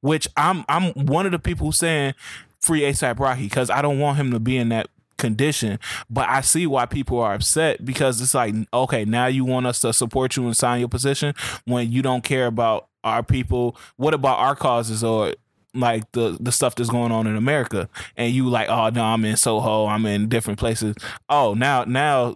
Which 0.00 0.28
I'm 0.36 0.64
I'm 0.68 0.92
one 0.92 1.26
of 1.26 1.32
the 1.32 1.38
people 1.38 1.72
saying 1.72 2.14
free 2.60 2.82
ASAP 2.82 3.18
Rocky 3.18 3.44
because 3.44 3.70
I 3.70 3.82
don't 3.82 3.98
want 3.98 4.18
him 4.18 4.32
to 4.32 4.40
be 4.40 4.56
in 4.56 4.68
that 4.70 4.88
condition. 5.18 5.78
But 6.08 6.28
I 6.28 6.40
see 6.40 6.66
why 6.66 6.86
people 6.86 7.20
are 7.20 7.34
upset 7.34 7.84
because 7.84 8.20
it's 8.20 8.34
like, 8.34 8.54
okay, 8.72 9.04
now 9.04 9.26
you 9.26 9.44
want 9.44 9.66
us 9.66 9.80
to 9.80 9.92
support 9.92 10.36
you 10.36 10.46
and 10.46 10.56
sign 10.56 10.80
your 10.80 10.88
position 10.88 11.34
when 11.64 11.92
you 11.92 12.02
don't 12.02 12.24
care 12.24 12.46
about 12.46 12.87
our 13.04 13.22
people. 13.22 13.76
What 13.96 14.14
about 14.14 14.38
our 14.38 14.56
causes 14.56 15.02
or 15.04 15.34
like 15.74 16.10
the 16.12 16.36
the 16.40 16.50
stuff 16.52 16.74
that's 16.74 16.90
going 16.90 17.12
on 17.12 17.26
in 17.26 17.36
America, 17.36 17.88
and 18.16 18.32
you 18.32 18.48
like, 18.48 18.68
oh 18.68 18.88
no, 18.90 19.04
I'm 19.04 19.24
in 19.24 19.36
Soho, 19.36 19.86
I'm 19.86 20.06
in 20.06 20.28
different 20.28 20.58
places. 20.58 20.96
Oh, 21.28 21.54
now 21.54 21.84
now, 21.84 22.34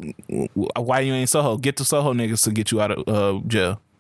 why 0.54 1.00
you 1.00 1.12
ain't 1.12 1.28
Soho? 1.28 1.56
Get 1.56 1.76
the 1.76 1.84
Soho 1.84 2.12
niggas 2.12 2.44
to 2.44 2.50
get 2.50 2.70
you 2.70 2.80
out 2.80 2.90
of 2.92 3.08
uh, 3.08 3.40
jail. 3.46 3.80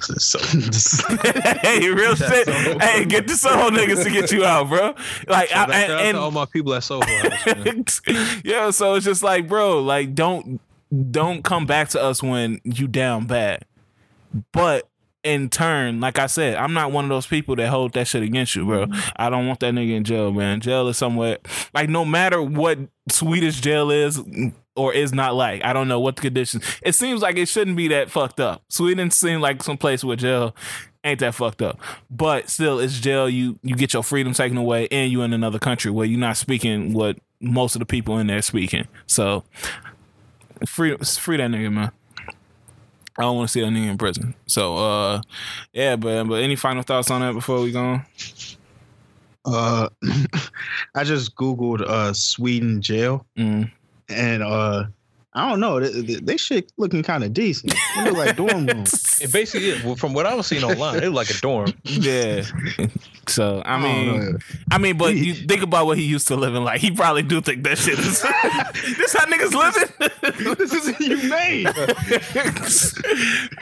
So, 0.00 0.38
hey, 1.60 1.90
real 1.90 2.14
shit. 2.14 2.46
So 2.46 2.78
hey, 2.78 3.04
get 3.04 3.28
the 3.28 3.36
Soho 3.36 3.68
niggas 3.68 4.02
to 4.04 4.10
get 4.10 4.32
you 4.32 4.42
out, 4.42 4.70
bro. 4.70 4.94
Like, 5.28 5.50
so 5.50 5.56
I, 5.56 5.64
and, 5.64 5.92
and 5.92 6.16
all 6.16 6.30
my 6.30 6.46
people 6.46 6.72
at 6.72 6.84
Soho. 6.84 7.04
House, 7.04 8.00
yeah, 8.44 8.70
so 8.70 8.94
it's 8.94 9.04
just 9.04 9.22
like, 9.22 9.46
bro, 9.46 9.82
like, 9.82 10.14
don't 10.14 10.58
don't 11.10 11.44
come 11.44 11.66
back 11.66 11.90
to 11.90 12.02
us 12.02 12.22
when 12.22 12.60
you 12.64 12.88
down 12.88 13.26
bad. 13.26 13.66
But 14.52 14.88
in 15.24 15.48
turn, 15.48 16.00
like 16.00 16.18
I 16.18 16.26
said, 16.26 16.56
I'm 16.56 16.74
not 16.74 16.92
one 16.92 17.04
of 17.04 17.08
those 17.08 17.26
people 17.26 17.56
that 17.56 17.68
hold 17.68 17.94
that 17.94 18.06
shit 18.06 18.22
against 18.22 18.54
you, 18.54 18.64
bro. 18.64 18.86
Mm-hmm. 18.86 19.10
I 19.16 19.30
don't 19.30 19.46
want 19.48 19.60
that 19.60 19.74
nigga 19.74 19.96
in 19.96 20.04
jail, 20.04 20.30
man. 20.30 20.60
Jail 20.60 20.86
is 20.88 20.98
somewhere 20.98 21.38
like 21.72 21.88
no 21.88 22.04
matter 22.04 22.40
what 22.42 22.78
Swedish 23.08 23.60
jail 23.60 23.90
is 23.90 24.20
or 24.76 24.92
is 24.92 25.12
not 25.12 25.34
like. 25.34 25.64
I 25.64 25.72
don't 25.72 25.88
know 25.88 26.00
what 26.00 26.16
the 26.16 26.22
conditions. 26.22 26.64
It 26.82 26.94
seems 26.94 27.22
like 27.22 27.36
it 27.36 27.48
shouldn't 27.48 27.76
be 27.76 27.88
that 27.88 28.10
fucked 28.10 28.40
up. 28.40 28.62
Sweden 28.68 29.10
seems 29.10 29.40
like 29.40 29.62
some 29.62 29.78
place 29.78 30.04
where 30.04 30.16
jail 30.16 30.54
ain't 31.04 31.20
that 31.20 31.34
fucked 31.34 31.62
up. 31.62 31.80
But 32.10 32.50
still, 32.50 32.78
it's 32.78 33.00
jail. 33.00 33.28
You 33.28 33.58
you 33.62 33.76
get 33.76 33.92
your 33.92 34.02
freedom 34.02 34.34
taken 34.34 34.56
away, 34.56 34.88
and 34.90 35.10
you 35.10 35.22
in 35.22 35.32
another 35.32 35.58
country 35.58 35.90
where 35.90 36.06
you're 36.06 36.20
not 36.20 36.36
speaking 36.36 36.92
what 36.92 37.18
most 37.40 37.74
of 37.74 37.80
the 37.80 37.86
people 37.86 38.18
in 38.18 38.26
there 38.26 38.42
speaking. 38.42 38.86
So 39.06 39.44
free 40.66 40.96
free 40.96 41.36
that 41.36 41.50
nigga, 41.50 41.72
man. 41.72 41.92
I 43.18 43.22
don't 43.22 43.36
want 43.36 43.48
to 43.48 43.52
see 43.52 43.60
that 43.60 43.68
nigga 43.68 43.90
in 43.90 43.98
prison. 43.98 44.34
So, 44.46 44.76
uh, 44.76 45.22
yeah, 45.72 45.96
but 45.96 46.24
but 46.24 46.42
any 46.42 46.56
final 46.56 46.82
thoughts 46.82 47.10
on 47.10 47.20
that 47.20 47.32
before 47.32 47.60
we 47.60 47.70
go 47.70 47.80
on? 47.80 48.06
Uh, 49.44 49.88
I 50.94 51.04
just 51.04 51.36
googled 51.36 51.82
uh 51.82 52.12
Sweden 52.12 52.82
jail, 52.82 53.24
mm. 53.36 53.70
and 54.08 54.42
uh, 54.42 54.84
I 55.36 55.48
don't 55.48 55.58
know. 55.58 55.80
They, 55.80 56.14
they 56.14 56.36
shit 56.36 56.70
looking 56.76 57.02
kind 57.02 57.24
of 57.24 57.32
decent. 57.32 57.74
They 57.96 58.04
look 58.04 58.16
like 58.16 58.36
dorm 58.36 58.66
rooms. 58.66 59.02
It 59.20 59.32
basically 59.32 59.70
is. 59.70 59.82
Well, 59.82 59.96
from 59.96 60.12
what 60.12 60.26
I 60.26 60.34
was 60.34 60.46
seeing 60.46 60.64
online, 60.64 60.96
it 60.96 61.02
looked 61.02 61.14
like 61.14 61.30
a 61.30 61.40
dorm. 61.40 61.72
Yeah. 61.84 62.44
So 63.26 63.62
I 63.64 63.80
mean, 63.80 64.38
I, 64.70 64.74
I 64.74 64.78
mean, 64.78 64.98
but 64.98 65.14
you 65.16 65.34
think 65.34 65.62
about 65.62 65.86
what 65.86 65.96
he 65.96 66.04
used 66.04 66.28
to 66.28 66.36
living 66.36 66.62
like. 66.62 66.80
He 66.80 66.90
probably 66.90 67.22
do 67.22 67.40
think 67.40 67.64
that 67.64 67.78
shit 67.78 67.98
is. 67.98 68.20
this 68.96 69.14
how 69.14 69.24
niggas 69.24 69.54
living. 69.54 70.54
this 70.58 70.72
is 70.72 70.96
humane. 70.98 71.66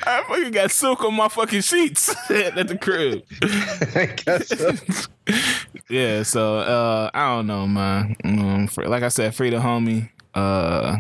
I 0.05 0.25
fucking 0.27 0.51
got 0.51 0.71
silk 0.73 1.05
on 1.05 1.15
my 1.15 1.29
fucking 1.29 1.61
sheets 1.61 2.09
at 2.31 2.67
the 2.67 2.77
crib. 2.77 3.23
I 3.95 4.07
guess 4.17 4.49
so. 4.49 4.73
yeah. 5.89 6.23
So 6.25 6.59
uh, 6.59 7.11
I 7.15 7.37
don't 7.37 7.47
know, 7.47 7.67
man. 7.69 8.17
Um, 8.25 8.67
for, 8.67 8.89
like 8.89 9.05
I 9.05 9.09
said, 9.09 9.35
free 9.35 9.51
the 9.51 9.59
homie. 9.59 10.11
Uh, 10.35 10.99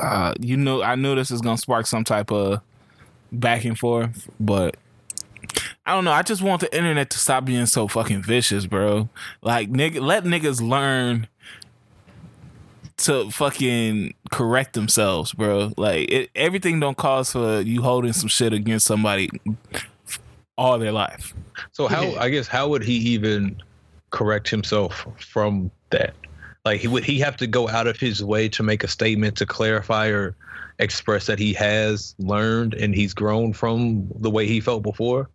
uh, 0.00 0.34
you 0.40 0.56
know, 0.56 0.82
I 0.82 0.94
knew 0.94 1.14
this 1.14 1.30
is 1.30 1.40
gonna 1.40 1.58
spark 1.58 1.86
some 1.86 2.04
type 2.04 2.30
of 2.30 2.60
back 3.32 3.64
and 3.64 3.78
forth, 3.78 4.28
but 4.40 4.76
I 5.86 5.92
don't 5.92 6.04
know. 6.04 6.12
I 6.12 6.22
just 6.22 6.42
want 6.42 6.60
the 6.60 6.76
internet 6.76 7.10
to 7.10 7.18
stop 7.18 7.44
being 7.44 7.66
so 7.66 7.88
fucking 7.88 8.22
vicious, 8.22 8.66
bro. 8.66 9.08
Like, 9.42 9.70
nigga, 9.70 10.00
let 10.00 10.24
niggas 10.24 10.60
learn 10.60 11.28
to 12.98 13.30
fucking 13.30 14.14
correct 14.30 14.74
themselves, 14.74 15.32
bro. 15.32 15.72
Like, 15.76 16.10
it, 16.10 16.30
everything 16.34 16.80
don't 16.80 16.96
cause 16.96 17.32
for 17.32 17.60
you 17.60 17.82
holding 17.82 18.12
some 18.12 18.28
shit 18.28 18.52
against 18.52 18.86
somebody 18.86 19.30
all 20.58 20.78
their 20.78 20.92
life. 20.92 21.34
So 21.72 21.86
how? 21.86 22.14
I 22.16 22.28
guess 22.28 22.48
how 22.48 22.68
would 22.68 22.82
he 22.82 22.94
even 22.94 23.60
correct 24.10 24.48
himself 24.48 25.06
from 25.18 25.70
that? 25.90 26.14
Like 26.68 26.82
he 26.82 26.88
would 26.88 27.02
he 27.02 27.18
have 27.20 27.38
to 27.38 27.46
go 27.46 27.66
out 27.66 27.86
of 27.86 27.98
his 27.98 28.22
way 28.22 28.46
to 28.50 28.62
make 28.62 28.84
a 28.84 28.88
statement 28.88 29.38
to 29.38 29.46
clarify 29.46 30.08
or 30.08 30.36
express 30.78 31.24
that 31.24 31.38
he 31.38 31.54
has 31.54 32.14
learned 32.18 32.74
and 32.74 32.94
he's 32.94 33.14
grown 33.14 33.54
from 33.54 34.06
the 34.16 34.28
way 34.28 34.46
he 34.46 34.60
felt 34.60 34.82
before? 34.82 35.30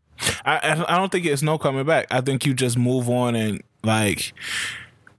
I 0.46 0.86
I 0.88 0.96
don't 0.96 1.12
think 1.12 1.26
it's 1.26 1.42
no 1.42 1.58
coming 1.58 1.88
back. 1.88 2.06
I 2.12 2.22
think 2.22 2.46
you 2.46 2.54
just 2.54 2.78
move 2.78 3.10
on 3.10 3.34
and 3.34 3.64
like 3.84 4.32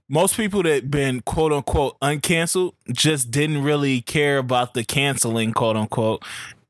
most 0.07 0.37
people 0.37 0.63
that 0.63 0.89
been 0.89 1.19
quote 1.19 1.51
unquote 1.51 1.99
uncanceled 1.99 2.75
just 2.93 3.29
didn't 3.29 3.61
really 3.61 3.99
care 3.99 4.37
about 4.37 4.73
the 4.73 4.85
canceling 4.85 5.51
quote 5.51 5.75
unquote 5.75 6.23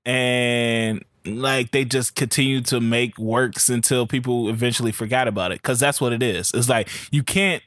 and 0.08 1.06
like 1.24 1.70
they 1.70 1.86
just 1.86 2.16
continue 2.16 2.62
to 2.62 2.80
make 2.80 3.16
works 3.20 3.70
until 3.70 4.08
people 4.08 4.50
eventually 4.50 4.92
forgot 4.92 5.28
about 5.28 5.52
it 5.52 5.62
because 5.62 5.80
that's 5.80 6.02
what 6.02 6.14
it 6.14 6.24
is 6.24 6.52
it's 6.56 6.70
like 6.70 6.90
you 7.12 7.22
can't 7.22 7.62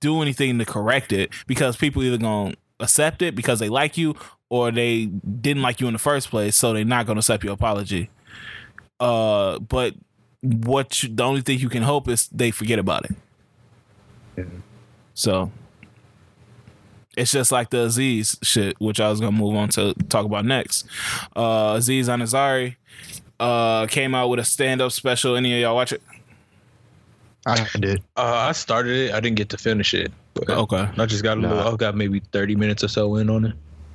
do 0.00 0.22
anything 0.22 0.58
to 0.58 0.64
correct 0.64 1.12
it 1.12 1.30
because 1.46 1.76
people 1.76 2.02
either 2.02 2.18
gonna 2.18 2.54
accept 2.80 3.22
it 3.22 3.34
because 3.34 3.58
they 3.58 3.68
like 3.68 3.98
you 3.98 4.14
or 4.50 4.70
they 4.70 5.06
didn't 5.06 5.62
like 5.62 5.80
you 5.80 5.86
in 5.86 5.92
the 5.92 5.98
first 5.98 6.30
place, 6.30 6.56
so 6.56 6.72
they're 6.72 6.84
not 6.84 7.06
gonna 7.06 7.18
accept 7.18 7.44
your 7.44 7.52
apology. 7.52 8.10
Uh, 9.00 9.58
but 9.58 9.94
what 10.42 11.02
you, 11.02 11.08
the 11.14 11.22
only 11.22 11.40
thing 11.40 11.58
you 11.58 11.68
can 11.68 11.82
hope 11.82 12.08
is 12.08 12.28
they 12.28 12.50
forget 12.50 12.78
about 12.78 13.04
it. 13.04 13.16
Yeah. 14.36 14.44
So 15.14 15.50
it's 17.16 17.32
just 17.32 17.50
like 17.50 17.70
the 17.70 17.82
Aziz 17.82 18.38
shit, 18.42 18.80
which 18.80 19.00
I 19.00 19.10
was 19.10 19.20
gonna 19.20 19.32
move 19.32 19.56
on 19.56 19.68
to 19.70 19.94
talk 20.08 20.24
about 20.24 20.44
next. 20.44 20.86
Uh, 21.34 21.74
Aziz 21.76 22.08
Ansari 22.08 22.76
uh 23.40 23.86
came 23.86 24.14
out 24.14 24.28
with 24.28 24.40
a 24.40 24.44
stand 24.44 24.80
up 24.80 24.92
special. 24.92 25.36
Any 25.36 25.54
of 25.54 25.60
y'all 25.60 25.74
watch 25.74 25.92
it? 25.92 26.02
I 27.48 27.78
did. 27.78 28.02
Uh, 28.16 28.46
I 28.48 28.52
started 28.52 29.08
it. 29.08 29.14
I 29.14 29.20
didn't 29.20 29.36
get 29.36 29.48
to 29.50 29.58
finish 29.58 29.94
it. 29.94 30.12
okay. 30.48 30.88
I 30.96 31.06
just 31.06 31.22
got 31.22 31.38
a 31.38 31.40
little. 31.40 31.58
I 31.58 31.76
got 31.76 31.96
maybe 31.96 32.20
thirty 32.20 32.54
minutes 32.54 32.84
or 32.84 32.88
so 32.88 33.16
in 33.16 33.30
on 33.30 33.46
it. 33.46 33.54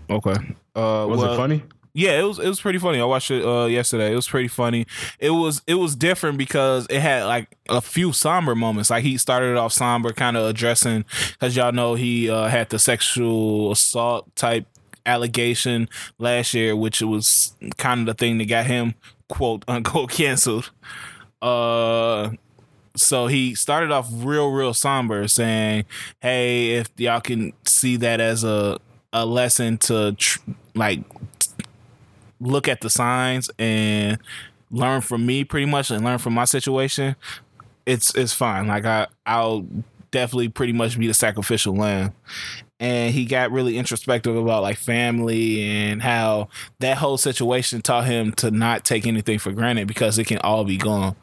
Okay. 0.09 0.35
Uh, 0.75 1.05
was 1.07 1.19
well, 1.19 1.33
it 1.33 1.37
funny? 1.37 1.63
Yeah, 1.95 2.19
it 2.19 2.23
was. 2.23 2.39
It 2.39 2.47
was 2.47 2.59
pretty 2.59 2.79
funny. 2.79 2.99
I 2.99 3.05
watched 3.05 3.29
it 3.29 3.45
uh, 3.45 3.65
yesterday. 3.65 4.11
It 4.11 4.15
was 4.15 4.27
pretty 4.27 4.47
funny. 4.47 4.87
It 5.19 5.29
was. 5.29 5.61
It 5.67 5.75
was 5.75 5.95
different 5.95 6.39
because 6.39 6.87
it 6.89 6.99
had 6.99 7.25
like 7.25 7.55
a 7.69 7.81
few 7.81 8.11
somber 8.11 8.55
moments. 8.55 8.89
Like 8.89 9.03
he 9.03 9.17
started 9.17 9.57
off 9.57 9.73
somber, 9.73 10.11
kind 10.11 10.35
of 10.35 10.47
addressing 10.47 11.05
because 11.33 11.55
y'all 11.55 11.71
know 11.71 11.93
he 11.93 12.29
uh, 12.29 12.47
had 12.47 12.69
the 12.69 12.79
sexual 12.79 13.71
assault 13.71 14.35
type 14.35 14.65
allegation 15.05 15.87
last 16.17 16.53
year, 16.55 16.75
which 16.75 17.01
was 17.01 17.55
kind 17.77 18.01
of 18.01 18.05
the 18.07 18.13
thing 18.15 18.39
that 18.39 18.45
got 18.45 18.65
him 18.65 18.95
quote 19.29 19.63
unquote 19.67 20.09
canceled. 20.11 20.71
Uh, 21.41 22.31
so 22.95 23.27
he 23.27 23.55
started 23.55 23.91
off 23.91 24.07
real, 24.11 24.51
real 24.51 24.73
somber, 24.73 25.27
saying, 25.27 25.85
"Hey, 26.21 26.71
if 26.75 26.89
y'all 26.97 27.21
can 27.21 27.53
see 27.65 27.97
that 27.97 28.21
as 28.21 28.43
a 28.43 28.77
a 29.11 29.25
lesson 29.25 29.77
to 29.77 30.13
tr- 30.13 30.39
like 30.75 31.01
look 32.39 32.67
at 32.67 32.81
the 32.81 32.89
signs 32.89 33.49
and 33.57 34.17
learn 34.71 35.01
from 35.01 35.25
me, 35.25 35.43
pretty 35.43 35.65
much, 35.65 35.91
and 35.91 36.03
learn 36.03 36.17
from 36.19 36.33
my 36.33 36.45
situation, 36.45 37.15
it's 37.85 38.13
it's 38.15 38.33
fine. 38.33 38.67
Like 38.67 38.85
I 38.85 39.07
I'll 39.25 39.65
definitely 40.11 40.49
pretty 40.49 40.73
much 40.73 40.97
be 40.99 41.07
the 41.07 41.13
sacrificial 41.13 41.75
lamb." 41.75 42.13
And 42.79 43.13
he 43.13 43.25
got 43.25 43.51
really 43.51 43.77
introspective 43.77 44.35
about 44.35 44.61
like 44.61 44.77
family 44.77 45.63
and 45.63 46.01
how 46.01 46.49
that 46.79 46.97
whole 46.97 47.17
situation 47.17 47.81
taught 47.81 48.05
him 48.05 48.33
to 48.33 48.51
not 48.51 48.83
take 48.83 49.07
anything 49.07 49.39
for 49.39 49.53
granted 49.53 49.87
because 49.87 50.19
it 50.19 50.27
can 50.27 50.39
all 50.39 50.65
be 50.65 50.77
gone 50.77 51.15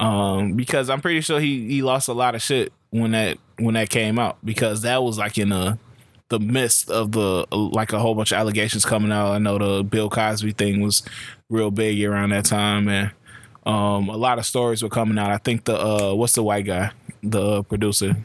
um, 0.00 0.54
because 0.54 0.88
I'm 0.90 1.00
pretty 1.00 1.20
sure 1.20 1.38
he 1.38 1.68
he 1.68 1.82
lost 1.82 2.08
a 2.08 2.12
lot 2.14 2.34
of 2.34 2.42
shit 2.42 2.72
when 2.88 3.12
that 3.12 3.38
when 3.58 3.74
that 3.74 3.90
came 3.90 4.18
out 4.18 4.38
because 4.44 4.82
that 4.82 5.02
was 5.02 5.18
like 5.18 5.38
in 5.38 5.52
a 5.52 5.78
the 6.30 6.40
midst 6.40 6.90
of 6.90 7.12
the 7.12 7.46
like 7.52 7.92
a 7.92 7.98
whole 7.98 8.14
bunch 8.14 8.32
of 8.32 8.38
allegations 8.38 8.84
coming 8.84 9.12
out. 9.12 9.32
I 9.32 9.38
know 9.38 9.58
the 9.58 9.84
Bill 9.84 10.08
Cosby 10.08 10.52
thing 10.52 10.80
was 10.80 11.02
real 11.50 11.70
big 11.70 12.02
around 12.02 12.30
that 12.30 12.46
time, 12.46 12.88
and 12.88 13.10
um, 13.66 14.08
a 14.08 14.16
lot 14.16 14.38
of 14.38 14.46
stories 14.46 14.82
were 14.82 14.88
coming 14.88 15.18
out. 15.18 15.30
I 15.30 15.36
think 15.36 15.64
the 15.64 15.78
uh, 15.78 16.14
what's 16.14 16.32
the 16.32 16.42
white 16.42 16.64
guy, 16.64 16.92
the 17.22 17.62
producer, 17.64 18.16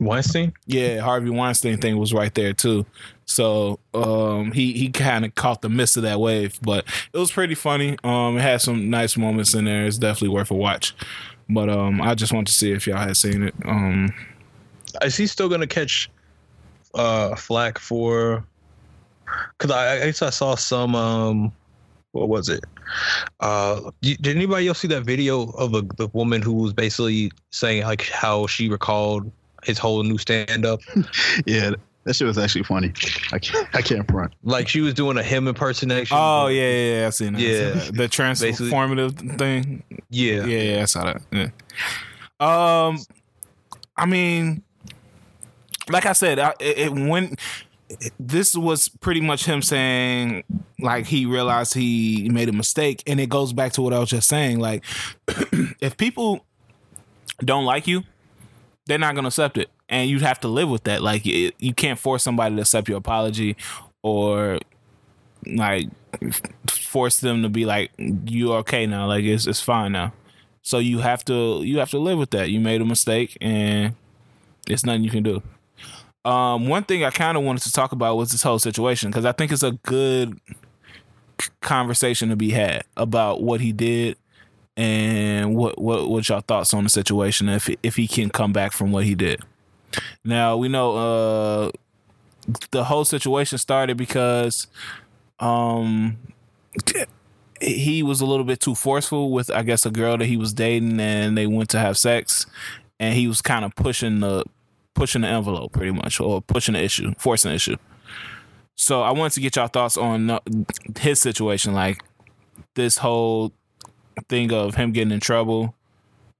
Weinstein. 0.00 0.52
Yeah, 0.66 1.00
Harvey 1.00 1.30
Weinstein 1.30 1.78
thing 1.78 1.98
was 1.98 2.12
right 2.14 2.34
there 2.34 2.52
too. 2.52 2.86
So 3.26 3.78
um, 3.94 4.50
he 4.50 4.72
he 4.72 4.88
kind 4.88 5.24
of 5.24 5.34
caught 5.34 5.62
the 5.62 5.68
midst 5.68 5.96
of 5.96 6.02
that 6.04 6.18
wave, 6.18 6.58
but 6.62 6.84
it 7.12 7.18
was 7.18 7.30
pretty 7.30 7.54
funny. 7.54 7.96
Um, 8.02 8.38
it 8.38 8.40
had 8.40 8.60
some 8.60 8.90
nice 8.90 9.16
moments 9.16 9.54
in 9.54 9.66
there. 9.66 9.84
It's 9.84 9.98
definitely 9.98 10.34
worth 10.34 10.50
a 10.50 10.54
watch. 10.54 10.94
But 11.48 11.68
um, 11.68 12.00
I 12.00 12.14
just 12.14 12.32
want 12.32 12.46
to 12.48 12.52
see 12.52 12.72
if 12.72 12.86
y'all 12.86 12.96
had 12.96 13.16
seen 13.16 13.42
it. 13.42 13.54
Um, 13.64 14.12
is 15.02 15.16
he 15.16 15.26
still 15.26 15.48
gonna 15.48 15.66
catch 15.66 16.10
uh 16.94 17.36
flack 17.36 17.78
for? 17.78 18.44
Because 19.58 19.70
I, 19.70 20.02
I 20.02 20.06
guess 20.06 20.22
I 20.22 20.30
saw 20.30 20.54
some. 20.54 20.94
Um, 20.94 21.52
what 22.12 22.28
was 22.28 22.48
it? 22.48 22.64
Uh, 23.38 23.90
did 24.00 24.26
anybody 24.26 24.66
else 24.66 24.80
see 24.80 24.88
that 24.88 25.02
video 25.02 25.50
of 25.50 25.74
a, 25.74 25.82
the 25.96 26.08
woman 26.12 26.42
who 26.42 26.54
was 26.54 26.72
basically 26.72 27.30
saying 27.50 27.84
like 27.84 28.08
how 28.08 28.48
she 28.48 28.68
recalled 28.68 29.30
his 29.64 29.78
whole 29.78 30.02
new 30.02 30.18
stand 30.18 30.64
up. 30.64 30.80
yeah, 31.46 31.70
that 32.04 32.14
shit 32.14 32.26
was 32.26 32.38
actually 32.38 32.64
funny. 32.64 32.92
I 33.32 33.38
can't, 33.38 33.68
I 33.74 33.82
can't 33.82 34.10
front. 34.10 34.34
Like 34.42 34.68
she 34.68 34.80
was 34.80 34.94
doing 34.94 35.18
a 35.18 35.22
him 35.22 35.48
impersonation. 35.48 36.16
Oh 36.18 36.48
yeah, 36.48 36.62
yeah, 36.62 37.00
yeah. 37.00 37.06
I 37.06 37.10
seen 37.10 37.32
that. 37.34 37.42
Yeah. 37.42 37.78
Seen 37.78 37.78
that. 37.78 37.94
the 37.96 38.08
transformative 38.08 39.38
thing. 39.38 39.82
yeah. 40.08 40.44
Yeah, 40.44 40.74
yeah, 40.74 40.82
I 40.82 40.84
saw 40.86 41.04
that. 41.04 41.22
Yeah. 41.30 41.48
Um, 42.40 42.98
I 43.96 44.06
mean, 44.06 44.62
like 45.90 46.06
I 46.06 46.12
said, 46.12 46.38
I, 46.38 46.54
it, 46.58 46.78
it 46.78 46.92
when 46.92 47.36
this 48.18 48.54
was 48.54 48.88
pretty 48.88 49.20
much 49.20 49.44
him 49.44 49.62
saying 49.62 50.44
like 50.78 51.06
he 51.06 51.26
realized 51.26 51.74
he 51.74 52.28
made 52.30 52.48
a 52.48 52.52
mistake, 52.52 53.02
and 53.06 53.20
it 53.20 53.28
goes 53.28 53.52
back 53.52 53.72
to 53.72 53.82
what 53.82 53.92
I 53.92 53.98
was 53.98 54.10
just 54.10 54.28
saying. 54.28 54.58
Like, 54.58 54.84
if 55.80 55.96
people 55.96 56.46
don't 57.44 57.64
like 57.64 57.86
you, 57.86 58.04
they're 58.90 58.98
not 58.98 59.14
gonna 59.14 59.28
accept 59.28 59.56
it, 59.56 59.70
and 59.88 60.10
you 60.10 60.18
have 60.18 60.40
to 60.40 60.48
live 60.48 60.68
with 60.68 60.84
that. 60.84 61.00
Like, 61.00 61.24
it, 61.24 61.54
you 61.58 61.72
can't 61.72 61.98
force 61.98 62.24
somebody 62.24 62.56
to 62.56 62.62
accept 62.62 62.88
your 62.88 62.98
apology, 62.98 63.56
or 64.02 64.58
like 65.46 65.88
force 66.68 67.20
them 67.20 67.42
to 67.42 67.48
be 67.48 67.64
like 67.64 67.92
you 67.98 68.52
okay 68.54 68.86
now. 68.86 69.06
Like, 69.06 69.24
it's 69.24 69.46
it's 69.46 69.60
fine 69.60 69.92
now. 69.92 70.12
So 70.62 70.78
you 70.78 70.98
have 70.98 71.24
to 71.26 71.62
you 71.62 71.78
have 71.78 71.90
to 71.90 71.98
live 71.98 72.18
with 72.18 72.30
that. 72.30 72.50
You 72.50 72.58
made 72.58 72.80
a 72.80 72.84
mistake, 72.84 73.38
and 73.40 73.94
it's 74.66 74.84
nothing 74.84 75.04
you 75.04 75.10
can 75.10 75.22
do. 75.22 75.40
Um, 76.28 76.68
one 76.68 76.82
thing 76.82 77.04
I 77.04 77.10
kind 77.10 77.38
of 77.38 77.44
wanted 77.44 77.62
to 77.62 77.72
talk 77.72 77.92
about 77.92 78.16
was 78.16 78.32
this 78.32 78.42
whole 78.42 78.58
situation 78.58 79.10
because 79.10 79.24
I 79.24 79.32
think 79.32 79.52
it's 79.52 79.62
a 79.62 79.72
good 79.84 80.38
conversation 81.60 82.28
to 82.28 82.36
be 82.36 82.50
had 82.50 82.82
about 82.96 83.42
what 83.42 83.60
he 83.60 83.72
did 83.72 84.18
and 84.80 85.54
what 85.54 85.78
what 85.78 86.08
what 86.08 86.26
y'all 86.26 86.40
thoughts 86.40 86.72
on 86.72 86.84
the 86.84 86.90
situation 86.90 87.50
if 87.50 87.68
if 87.82 87.96
he 87.96 88.08
can 88.08 88.30
come 88.30 88.50
back 88.50 88.72
from 88.72 88.92
what 88.92 89.04
he 89.04 89.14
did. 89.14 89.42
Now 90.24 90.56
we 90.56 90.68
know 90.68 90.96
uh 90.96 91.70
the 92.70 92.84
whole 92.84 93.04
situation 93.04 93.58
started 93.58 93.98
because 93.98 94.68
um 95.38 96.16
he 97.60 98.02
was 98.02 98.22
a 98.22 98.26
little 98.26 98.46
bit 98.46 98.60
too 98.60 98.74
forceful 98.74 99.30
with 99.30 99.50
I 99.50 99.62
guess 99.64 99.84
a 99.84 99.90
girl 99.90 100.16
that 100.16 100.24
he 100.24 100.38
was 100.38 100.54
dating 100.54 100.98
and 100.98 101.36
they 101.36 101.46
went 101.46 101.68
to 101.70 101.78
have 101.78 101.98
sex 101.98 102.46
and 102.98 103.14
he 103.14 103.28
was 103.28 103.42
kind 103.42 103.66
of 103.66 103.76
pushing 103.76 104.20
the 104.20 104.44
pushing 104.94 105.20
the 105.20 105.28
envelope 105.28 105.72
pretty 105.72 105.92
much 105.92 106.20
or 106.20 106.40
pushing 106.40 106.72
the 106.72 106.82
issue, 106.82 107.12
forcing 107.18 107.50
the 107.50 107.56
issue. 107.56 107.76
So 108.76 109.02
I 109.02 109.10
wanted 109.10 109.34
to 109.34 109.40
get 109.40 109.56
y'all 109.56 109.68
thoughts 109.68 109.98
on 109.98 110.30
uh, 110.30 110.40
his 110.98 111.20
situation, 111.20 111.74
like 111.74 112.02
this 112.76 112.96
whole 112.96 113.52
thing 114.28 114.52
of 114.52 114.74
him 114.74 114.92
getting 114.92 115.12
in 115.12 115.20
trouble 115.20 115.74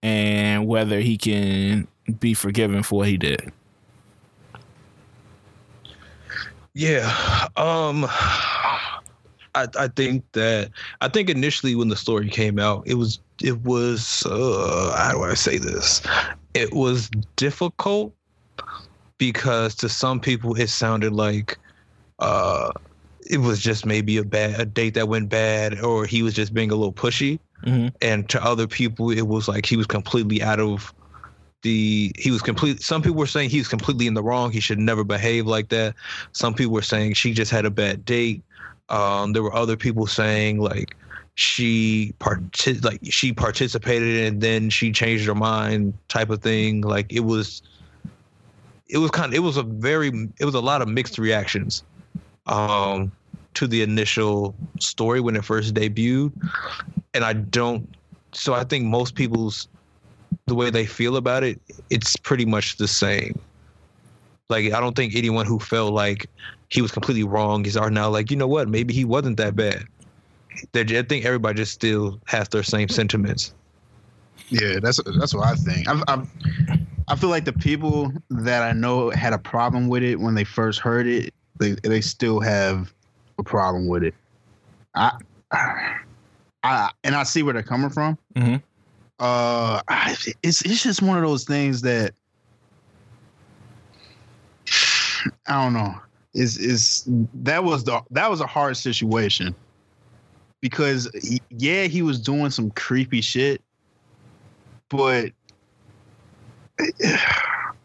and 0.03 0.67
whether 0.67 1.01
he 1.01 1.17
can 1.17 1.87
be 2.19 2.35
forgiven 2.35 2.83
for 2.83 3.01
what 3.01 3.09
he 3.09 3.17
did. 3.17 3.53
Yeah. 6.75 7.49
Um 7.57 8.07
I 9.55 9.67
I 9.79 9.89
think 9.89 10.25
that 10.33 10.71
I 11.01 11.09
think 11.09 11.29
initially 11.29 11.75
when 11.75 11.89
the 11.89 11.97
story 11.97 12.29
came 12.29 12.59
out, 12.59 12.85
it 12.87 12.95
was 12.95 13.19
it 13.43 13.61
was 13.63 14.25
uh 14.27 14.95
how 14.97 15.13
do 15.13 15.25
I 15.25 15.35
say 15.35 15.59
this? 15.59 16.03
It 16.55 16.73
was 16.73 17.11
difficult 17.37 18.15
because 19.19 19.75
to 19.77 19.89
some 19.89 20.21
people 20.21 20.55
it 20.55 20.69
sounded 20.69 21.13
like 21.13 21.59
uh 22.21 22.71
it 23.29 23.39
was 23.39 23.61
just 23.61 23.85
maybe 23.85 24.17
a 24.17 24.25
bad 24.25 24.59
a 24.61 24.65
date 24.65 24.95
that 24.95 25.09
went 25.09 25.29
bad 25.29 25.81
or 25.81 26.07
he 26.07 26.23
was 26.23 26.35
just 26.35 26.55
being 26.55 26.71
a 26.71 26.75
little 26.75 26.93
pushy 26.93 27.39
Mm-hmm. 27.63 27.89
and 28.01 28.29
to 28.31 28.43
other 28.43 28.67
people 28.67 29.11
it 29.11 29.27
was 29.27 29.47
like 29.47 29.67
he 29.67 29.77
was 29.77 29.87
completely 29.87 30.43
out 30.43 30.61
of 30.61 30.95
the 31.63 32.13
he 32.19 32.31
was 32.31 32.41
complete 32.41 32.81
some 32.81 33.03
people 33.03 33.19
were 33.19 33.27
saying 33.27 33.51
he 33.51 33.59
was 33.59 33.69
completely 33.69 34.07
in 34.07 34.15
the 34.15 34.23
wrong. 34.23 34.51
He 34.51 34.61
should 34.61 34.79
never 34.79 35.05
behave 35.05 35.47
like 35.47 35.69
that. 35.69 35.95
Some 36.33 36.55
people 36.55 36.73
were 36.73 36.83
saying 36.83 37.15
she 37.15 37.33
just 37.35 37.51
had 37.51 37.67
a 37.67 37.71
bad 37.71 38.05
date. 38.05 38.43
Um 38.89 39.33
there 39.33 39.43
were 39.43 39.55
other 39.55 39.77
people 39.77 40.07
saying 40.07 40.59
like 40.59 40.97
she 41.35 42.15
part 42.19 42.41
like 42.83 43.01
she 43.05 43.33
participated 43.33 44.27
and 44.27 44.41
then 44.41 44.71
she 44.71 44.91
changed 44.91 45.27
her 45.27 45.35
mind 45.35 45.95
type 46.09 46.31
of 46.31 46.43
thing. 46.43 46.81
Like 46.81 47.13
it 47.13 47.21
was 47.21 47.63
it 48.89 48.99
was 48.99 49.11
kind 49.11 49.33
of 49.33 49.35
it 49.35 49.41
was 49.41 49.57
a 49.57 49.63
very 49.63 50.09
it 50.39 50.45
was 50.45 50.55
a 50.55 50.61
lot 50.61 50.83
of 50.83 50.89
mixed 50.89 51.19
reactions. 51.19 51.83
Um 52.47 53.13
to 53.55 53.67
the 53.67 53.83
initial 53.83 54.55
story 54.79 55.21
when 55.21 55.37
it 55.37 55.45
first 55.45 55.75
debuted 55.75 56.33
and 57.15 57.25
I 57.25 57.33
don't. 57.35 57.89
So 58.33 58.55
I 58.55 58.65
think 58.65 58.85
most 58.85 59.15
people's 59.15 59.69
the 60.47 60.55
way 60.55 60.71
they 60.71 60.87
feel 60.87 61.17
about 61.17 61.43
it, 61.43 61.61
it's 61.91 62.17
pretty 62.17 62.45
much 62.45 62.77
the 62.77 62.89
same. 62.89 63.39
Like 64.49 64.73
I 64.73 64.81
don't 64.81 64.97
think 64.97 65.15
anyone 65.15 65.47
who 65.47 65.59
felt 65.59 65.93
like 65.93 66.29
he 66.69 66.83
was 66.83 66.93
completely 66.93 67.25
wrong 67.25 67.67
is 67.67 67.77
are 67.77 67.91
now 67.91 68.09
like 68.09 68.31
you 68.31 68.37
know 68.37 68.47
what 68.47 68.69
maybe 68.69 68.95
he 68.95 69.05
wasn't 69.05 69.37
that 69.39 69.57
bad. 69.57 69.85
They're, 70.73 70.85
I 70.85 71.03
think 71.03 71.25
everybody 71.25 71.57
just 71.57 71.73
still 71.73 72.21
has 72.27 72.49
their 72.49 72.63
same 72.63 72.89
sentiments. 72.89 73.55
Yeah, 74.49 74.81
that's 74.83 75.01
that's 75.19 75.35
what 75.35 75.47
I 75.47 75.55
think. 75.55 75.89
I, 75.89 76.03
I 76.09 76.23
I 77.09 77.17
feel 77.17 77.31
like 77.31 77.45
the 77.45 77.53
people 77.53 78.13
that 78.31 78.63
I 78.63 78.73
know 78.73 79.11
had 79.11 79.33
a 79.33 79.39
problem 79.39 79.89
with 79.89 80.03
it 80.03 80.19
when 80.19 80.35
they 80.35 80.45
first 80.45 80.81
heard 80.81 81.07
it, 81.07 81.33
they 81.59 81.73
they 81.83 82.01
still 82.01 82.41
have 82.41 82.93
a 83.41 83.45
problem 83.45 83.89
with 83.89 84.05
it. 84.05 84.15
I 84.95 85.19
I 86.63 86.91
and 87.03 87.15
I 87.15 87.25
see 87.25 87.43
where 87.43 87.55
they're 87.55 87.63
coming 87.63 87.91
from. 87.91 88.17
Mm-hmm. 88.37 88.57
Uh, 89.19 89.83
it's 90.43 90.63
it's 90.63 90.83
just 90.83 91.03
one 91.03 91.19
of 91.19 91.25
those 91.25 91.45
things 91.45 91.83
that 91.83 92.15
I 95.47 95.65
don't 95.65 95.75
know. 95.75 95.95
Is 96.33 96.59
is 96.59 97.05
that 97.35 97.65
was 97.65 97.85
the 97.85 98.03
that 98.13 98.31
was 98.31 98.41
a 98.41 98.47
hard 98.47 98.77
situation 98.77 99.55
because 100.61 101.11
yeah, 101.51 101.85
he 101.85 102.03
was 102.03 102.21
doing 102.21 102.51
some 102.51 102.71
creepy 102.71 103.21
shit, 103.21 103.61
but 104.89 105.33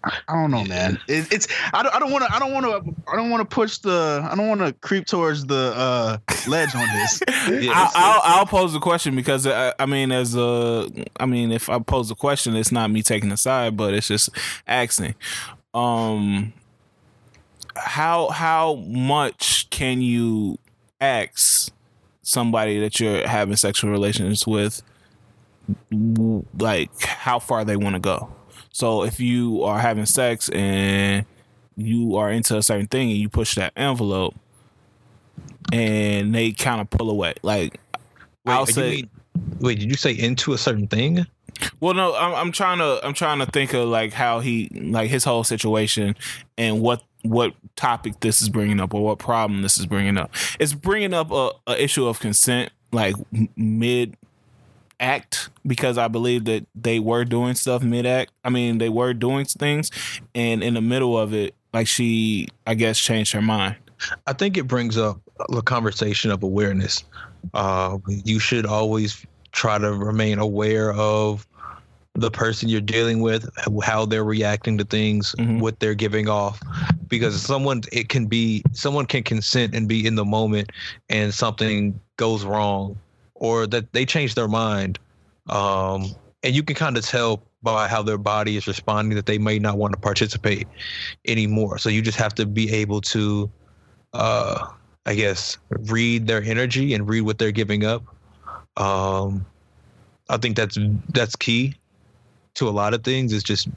I 0.06 0.34
don't 0.34 0.52
know, 0.52 0.64
man. 0.64 1.00
It, 1.08 1.32
it's 1.32 1.48
I 1.74 1.84
don't 1.84 1.96
I 1.96 2.00
don't 2.00 2.12
want 2.12 2.26
to 2.26 2.34
I 2.34 2.40
don't 2.40 2.54
want 2.54 2.66
to 2.66 3.12
I 3.12 3.16
don't 3.16 3.30
want 3.30 3.42
to 3.42 3.56
push 3.56 3.80
the 3.80 4.28
I 4.30 4.36
don't 4.36 4.48
want 4.48 4.62
to 4.62 4.74
creep 4.74 5.06
towards 5.06 5.46
the 5.46 5.74
uh 5.76 6.18
ledge 6.48 6.76
on 6.76 6.88
this. 6.88 7.22
Yeah, 7.48 7.72
I'll, 7.76 7.92
I'll, 7.96 8.22
I'll 8.24 8.46
pose 8.46 8.74
the 8.74 8.80
question 8.80 9.16
because 9.16 9.46
uh, 9.46 9.72
I 9.78 9.86
mean, 9.86 10.12
as 10.12 10.36
a, 10.36 10.90
I 11.20 11.28
mean, 11.28 11.52
if 11.52 11.70
I 11.70 11.78
pose 11.78 12.10
the 12.10 12.16
question, 12.16 12.56
it's 12.56 12.72
not 12.72 12.90
me 12.90 13.04
taking 13.04 13.32
a 13.32 13.38
side, 13.38 13.78
but 13.78 13.94
it's 13.94 14.08
just 14.08 14.30
asking. 14.68 15.14
Um, 15.76 16.54
how 17.76 18.30
how 18.30 18.76
much 18.76 19.70
can 19.70 20.02
you 20.02 20.58
ask 21.00 21.72
somebody 22.24 22.80
that 22.80 23.00
you're 23.00 23.28
having 23.28 23.56
sexual 23.56 23.92
relations 23.92 24.48
with, 24.48 24.82
like 26.58 27.00
how 27.04 27.38
far 27.38 27.64
they 27.64 27.76
want 27.76 27.96
to 27.96 28.00
go? 28.00 28.34
So 28.76 29.04
if 29.04 29.22
you 29.22 29.64
are 29.64 29.80
having 29.80 30.06
sex 30.06 30.50
and 30.50 31.26
you 31.78 32.18
are 32.18 32.30
into 32.30 32.58
a 32.58 32.62
certain 32.62 32.88
thing 32.88 33.10
and 33.10 33.18
you 33.18 33.30
push 33.30 33.56
that 33.56 33.72
envelope 33.78 34.36
and 35.72 36.36
they 36.36 36.52
kind 36.52 36.82
of 36.82 36.90
pull 36.90 37.10
away. 37.10 37.36
Like 37.42 37.80
Wait, 38.46 38.54
I'll 38.54 38.66
say, 38.66 38.90
mean- 38.92 39.10
wait, 39.62 39.80
did 39.80 39.90
you 39.90 39.96
say 39.96 40.12
into 40.12 40.52
a 40.52 40.58
certain 40.58 40.88
thing? 40.90 41.26
well, 41.80 41.94
no, 41.94 42.16
I'm, 42.16 42.34
I'm 42.36 42.52
trying 42.52 42.80
to, 42.80 43.00
I'm 43.02 43.14
trying 43.14 43.40
to 43.40 43.46
think 43.46 43.74
of 43.74 43.88
like 43.88 44.12
how 44.12 44.42
he, 44.42 44.68
like 44.74 45.10
his 45.10 45.24
whole 45.24 45.46
situation 45.46 46.18
and 46.58 46.82
what, 46.82 47.02
what 47.22 47.54
topic 47.78 48.20
this 48.20 48.42
is 48.42 48.50
bringing 48.50 48.82
up 48.82 48.94
or 48.94 49.02
what 49.02 49.20
problem 49.20 49.62
this 49.62 49.78
is 49.78 49.86
bringing 49.86 50.18
up. 50.18 50.32
It's 50.60 50.74
bringing 50.74 51.14
up 51.14 51.32
a, 51.32 51.52
a 51.66 51.82
issue 51.82 52.08
of 52.08 52.20
consent, 52.20 52.74
like 52.92 53.16
mid 53.56 54.18
act, 55.00 55.50
because 55.66 55.98
I 55.98 56.08
believe 56.08 56.46
that 56.46 56.66
they 56.76 57.00
were 57.00 57.26
doing 57.26 57.56
stuff 57.56 57.84
mid 57.84 58.06
act. 58.06 58.32
I 58.44 58.50
mean, 58.50 58.78
they 58.78 58.90
were 58.90 59.14
doing 59.14 59.46
things, 59.46 59.92
and 60.34 60.64
in 60.64 60.74
the 60.76 60.82
middle 60.82 61.18
of 61.18 61.34
it, 61.34 61.56
like 61.74 61.88
she, 61.88 62.48
I 62.66 62.74
guess, 62.74 62.98
changed 63.00 63.34
her 63.34 63.42
mind. 63.42 63.76
I 64.28 64.34
think 64.34 64.58
it 64.58 64.68
brings 64.68 64.98
up 64.98 65.20
a 65.54 65.62
conversation 65.62 66.32
of 66.32 66.44
awareness. 66.44 67.04
Uh, 67.54 67.98
you 68.08 68.40
should 68.40 68.66
always 68.66 69.26
try 69.52 69.78
to 69.78 69.94
remain 69.94 70.40
aware 70.40 70.94
of 70.94 71.48
the 72.14 72.32
person 72.32 72.70
you're 72.70 72.80
dealing 72.80 73.20
with, 73.20 73.50
how 73.84 74.06
they're 74.06 74.24
reacting 74.24 74.78
to 74.78 74.86
things, 74.86 75.36
Mhm. 75.38 75.60
what 75.60 75.80
they're 75.82 75.94
giving 75.96 76.30
off, 76.30 76.62
because 77.10 77.42
someone 77.42 77.82
it 77.92 78.08
can 78.08 78.26
be 78.26 78.64
someone 78.72 79.06
can 79.06 79.22
consent 79.24 79.76
and 79.76 79.88
be 79.90 80.06
in 80.06 80.16
the 80.16 80.24
moment, 80.24 80.72
and 81.10 81.34
something 81.34 82.00
goes 82.16 82.46
wrong, 82.46 82.96
or 83.36 83.68
that 83.68 83.92
they 83.94 84.06
change 84.06 84.36
their 84.36 84.48
mind, 84.48 85.00
um, 85.50 86.16
and 86.44 86.56
you 86.56 86.64
can 86.64 86.76
kind 86.76 86.98
of 86.98 87.06
tell 87.06 87.42
by 87.66 87.88
how 87.88 88.02
their 88.04 88.20
body 88.20 88.56
is 88.56 88.68
responding 88.68 89.16
that 89.16 89.26
they 89.26 89.40
may 89.40 89.58
not 89.60 89.78
want 89.78 89.92
to 89.92 90.00
participate 90.00 90.68
anymore. 91.28 91.80
So 91.80 91.90
you 91.90 92.02
just 92.02 92.18
have 92.18 92.34
to 92.36 92.46
be 92.46 92.72
able 92.72 93.02
to 93.02 93.50
uh 94.14 94.68
I 95.08 95.16
guess 95.16 95.58
read 95.70 96.28
their 96.28 96.42
energy 96.44 96.94
and 96.94 97.10
read 97.10 97.22
what 97.22 97.40
they're 97.40 97.52
giving 97.52 97.84
up. 97.84 98.04
Um 98.78 99.46
I 100.30 100.38
think 100.38 100.56
that's 100.56 100.78
that's 101.10 101.36
key 101.36 101.76
to 102.54 102.70
a 102.70 102.72
lot 102.72 102.94
of 102.94 103.04
things. 103.04 103.34
Is 103.34 103.44
just 103.44 103.68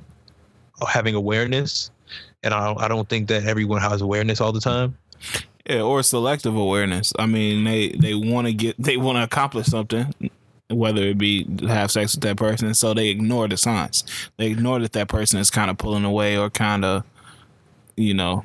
having 0.86 1.14
awareness, 1.14 1.90
and 2.42 2.54
I 2.54 2.74
I 2.74 2.88
don't 2.88 3.08
think 3.08 3.28
that 3.28 3.44
everyone 3.44 3.80
has 3.80 4.02
awareness 4.02 4.40
all 4.40 4.52
the 4.52 4.60
time. 4.60 4.96
Yeah, 5.68 5.82
or 5.82 6.02
selective 6.02 6.56
awareness. 6.56 7.12
I 7.18 7.26
mean, 7.26 7.64
they 7.64 7.90
they 7.90 8.14
want 8.14 8.46
to 8.46 8.54
get 8.54 8.76
they 8.82 8.96
want 8.96 9.18
to 9.18 9.22
accomplish 9.24 9.66
something, 9.66 10.14
whether 10.70 11.02
it 11.02 11.18
be 11.18 11.46
have 11.66 11.90
sex 11.90 12.14
with 12.14 12.22
that 12.24 12.38
person, 12.38 12.72
so 12.72 12.94
they 12.94 13.08
ignore 13.08 13.48
the 13.48 13.58
signs. 13.58 14.04
They 14.38 14.46
ignore 14.46 14.78
that 14.78 14.92
that 14.92 15.08
person 15.08 15.38
is 15.38 15.50
kind 15.50 15.70
of 15.70 15.76
pulling 15.76 16.04
away 16.04 16.38
or 16.38 16.48
kind 16.48 16.86
of, 16.86 17.04
you 17.96 18.14
know, 18.14 18.44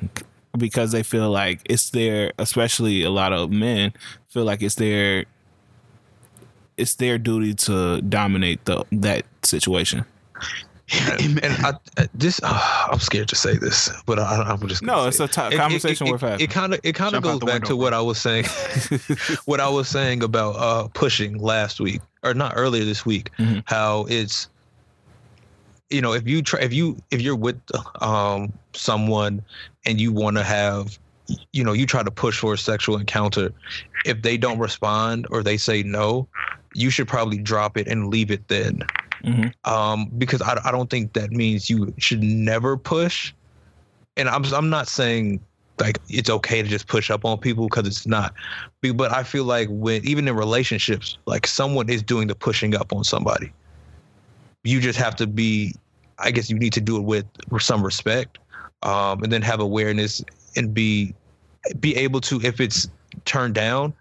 because 0.58 0.92
they 0.92 1.02
feel 1.02 1.30
like 1.30 1.60
it's 1.64 1.88
their. 1.90 2.32
Especially 2.38 3.02
a 3.02 3.10
lot 3.10 3.32
of 3.32 3.50
men 3.50 3.94
feel 4.28 4.44
like 4.44 4.62
it's 4.62 4.74
their. 4.74 5.24
It's 6.76 6.94
their 6.96 7.18
duty 7.18 7.54
to 7.54 8.02
dominate 8.02 8.64
the 8.66 8.84
that 8.92 9.24
situation. 9.42 10.04
And, 10.92 11.40
I, 11.42 11.72
this 12.12 12.40
uh, 12.42 12.88
I'm 12.90 13.00
scared 13.00 13.28
to 13.28 13.36
say 13.36 13.56
this, 13.56 13.90
but 14.04 14.18
I, 14.18 14.52
am 14.52 14.68
just 14.68 14.82
no. 14.82 15.06
It's 15.06 15.18
a 15.18 15.26
t- 15.26 15.56
conversation 15.56 16.06
it, 16.06 16.10
we're 16.10 16.18
having. 16.18 16.40
It 16.40 16.50
kind 16.50 16.74
of 16.74 16.80
it 16.82 16.94
kind 16.94 17.14
of 17.14 17.22
goes 17.22 17.40
back 17.40 17.62
window. 17.62 17.68
to 17.68 17.76
what 17.76 17.94
I 17.94 18.00
was 18.02 18.18
saying, 18.18 18.44
what 19.46 19.60
I 19.60 19.68
was 19.68 19.88
saying 19.88 20.22
about 20.22 20.56
uh, 20.56 20.88
pushing 20.88 21.38
last 21.38 21.80
week 21.80 22.02
or 22.22 22.34
not 22.34 22.52
earlier 22.56 22.84
this 22.84 23.06
week. 23.06 23.30
Mm-hmm. 23.38 23.60
How 23.64 24.04
it's 24.10 24.48
you 25.88 26.02
know 26.02 26.12
if 26.12 26.28
you 26.28 26.42
try 26.42 26.60
if 26.60 26.72
you 26.74 26.96
if 27.10 27.20
you're 27.20 27.36
with 27.36 27.60
um 28.02 28.52
someone 28.74 29.42
and 29.86 30.00
you 30.00 30.12
want 30.12 30.36
to 30.36 30.42
have 30.42 30.98
you 31.52 31.64
know 31.64 31.72
you 31.72 31.86
try 31.86 32.02
to 32.02 32.10
push 32.10 32.38
for 32.38 32.54
a 32.54 32.58
sexual 32.58 32.96
encounter 32.98 33.52
if 34.04 34.20
they 34.22 34.36
don't 34.36 34.58
respond 34.58 35.26
or 35.30 35.42
they 35.42 35.56
say 35.56 35.82
no 35.82 36.26
you 36.74 36.90
should 36.90 37.08
probably 37.08 37.38
drop 37.38 37.76
it 37.76 37.86
and 37.86 38.08
leave 38.08 38.30
it 38.30 38.46
then 38.48 38.82
mm-hmm. 39.24 39.72
um, 39.72 40.10
because 40.18 40.42
I, 40.42 40.60
I 40.64 40.70
don't 40.70 40.90
think 40.90 41.12
that 41.14 41.30
means 41.30 41.70
you 41.70 41.92
should 41.98 42.22
never 42.22 42.76
push. 42.76 43.32
And 44.16 44.28
I'm 44.28 44.44
I'm 44.54 44.70
not 44.70 44.88
saying 44.88 45.40
like 45.80 45.98
it's 46.08 46.30
okay 46.30 46.62
to 46.62 46.68
just 46.68 46.86
push 46.86 47.10
up 47.10 47.24
on 47.24 47.38
people 47.38 47.68
because 47.68 47.86
it's 47.86 48.06
not. 48.06 48.34
But 48.80 49.12
I 49.12 49.22
feel 49.22 49.44
like 49.44 49.68
when 49.70 50.06
even 50.06 50.28
in 50.28 50.36
relationships, 50.36 51.18
like 51.26 51.46
someone 51.46 51.88
is 51.88 52.02
doing 52.02 52.28
the 52.28 52.34
pushing 52.34 52.74
up 52.76 52.92
on 52.92 53.04
somebody. 53.04 53.52
You 54.62 54.80
just 54.80 54.98
have 54.98 55.16
to 55.16 55.26
be. 55.26 55.74
I 56.18 56.30
guess 56.30 56.48
you 56.48 56.56
need 56.56 56.72
to 56.74 56.80
do 56.80 56.96
it 56.96 57.02
with 57.02 57.26
some 57.58 57.82
respect, 57.82 58.38
um, 58.82 59.22
and 59.24 59.32
then 59.32 59.42
have 59.42 59.60
awareness 59.60 60.24
and 60.56 60.72
be 60.72 61.14
be 61.80 61.96
able 61.96 62.20
to 62.20 62.40
if 62.42 62.60
it's 62.60 62.88
turned 63.24 63.54
down 63.54 63.92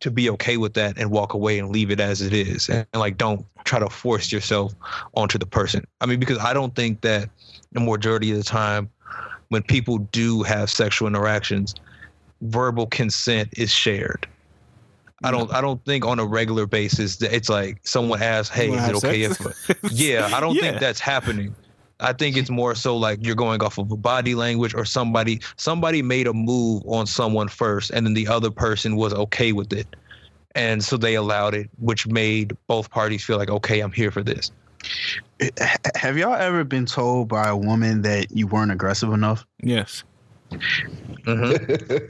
to 0.00 0.10
be 0.10 0.30
okay 0.30 0.56
with 0.56 0.74
that 0.74 0.98
and 0.98 1.10
walk 1.10 1.34
away 1.34 1.58
and 1.58 1.70
leave 1.70 1.90
it 1.90 2.00
as 2.00 2.22
it 2.22 2.32
is 2.32 2.68
and, 2.68 2.86
and, 2.92 3.00
like 3.00 3.16
don't 3.16 3.44
try 3.64 3.78
to 3.78 3.88
force 3.88 4.32
yourself 4.32 4.74
onto 5.14 5.38
the 5.38 5.46
person 5.46 5.86
i 6.00 6.06
mean 6.06 6.18
because 6.18 6.38
i 6.38 6.52
don't 6.52 6.74
think 6.74 7.00
that 7.02 7.28
the 7.72 7.80
majority 7.80 8.30
of 8.30 8.38
the 8.38 8.44
time 8.44 8.88
when 9.48 9.62
people 9.62 9.98
do 9.98 10.42
have 10.42 10.70
sexual 10.70 11.06
interactions 11.06 11.74
verbal 12.40 12.86
consent 12.86 13.48
is 13.56 13.70
shared 13.70 14.26
I 15.22 15.30
don't. 15.30 15.52
I 15.52 15.60
don't 15.60 15.84
think 15.84 16.06
on 16.06 16.18
a 16.18 16.24
regular 16.24 16.66
basis 16.66 17.16
that 17.16 17.34
it's 17.34 17.50
like 17.50 17.78
someone 17.82 18.22
asks, 18.22 18.54
"Hey, 18.54 18.70
is 18.70 18.88
it 18.88 18.94
okay 18.94 19.22
if?" 19.22 19.38
yeah, 19.90 20.30
I 20.32 20.40
don't 20.40 20.54
yeah. 20.56 20.62
think 20.62 20.80
that's 20.80 20.98
happening. 20.98 21.54
I 22.00 22.12
think 22.12 22.36
it's 22.36 22.50
more 22.50 22.74
so 22.74 22.96
like 22.96 23.18
you're 23.24 23.34
going 23.34 23.62
off 23.62 23.78
of 23.78 23.90
a 23.90 23.96
body 23.96 24.34
language 24.34 24.74
or 24.74 24.84
somebody 24.84 25.40
somebody 25.56 26.02
made 26.02 26.26
a 26.26 26.32
move 26.32 26.82
on 26.86 27.06
someone 27.06 27.48
first 27.48 27.90
and 27.90 28.06
then 28.06 28.14
the 28.14 28.26
other 28.26 28.50
person 28.50 28.96
was 28.96 29.12
okay 29.12 29.52
with 29.52 29.72
it. 29.72 29.86
And 30.54 30.82
so 30.82 30.96
they 30.96 31.14
allowed 31.14 31.54
it, 31.54 31.70
which 31.78 32.06
made 32.08 32.56
both 32.66 32.90
parties 32.90 33.24
feel 33.24 33.38
like, 33.38 33.50
okay, 33.50 33.80
I'm 33.80 33.92
here 33.92 34.10
for 34.10 34.22
this. 34.22 34.50
Have 35.94 36.18
y'all 36.18 36.34
ever 36.34 36.64
been 36.64 36.86
told 36.86 37.28
by 37.28 37.48
a 37.48 37.56
woman 37.56 38.02
that 38.02 38.32
you 38.32 38.46
weren't 38.46 38.72
aggressive 38.72 39.12
enough? 39.12 39.46
Yes. 39.62 40.02
Mm-hmm. 40.50 42.08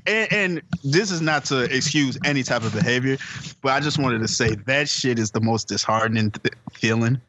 and, 0.06 0.32
and, 0.32 0.62
this 0.82 1.10
is 1.10 1.20
not 1.20 1.44
to 1.46 1.64
excuse 1.64 2.18
any 2.24 2.42
type 2.42 2.62
of 2.62 2.72
behavior, 2.72 3.18
but 3.60 3.72
I 3.72 3.80
just 3.80 3.98
wanted 3.98 4.20
to 4.20 4.28
say 4.28 4.54
that 4.66 4.88
shit 4.88 5.18
is 5.18 5.30
the 5.30 5.40
most 5.40 5.68
disheartening 5.68 6.30
th- 6.30 6.54
feeling 6.72 7.20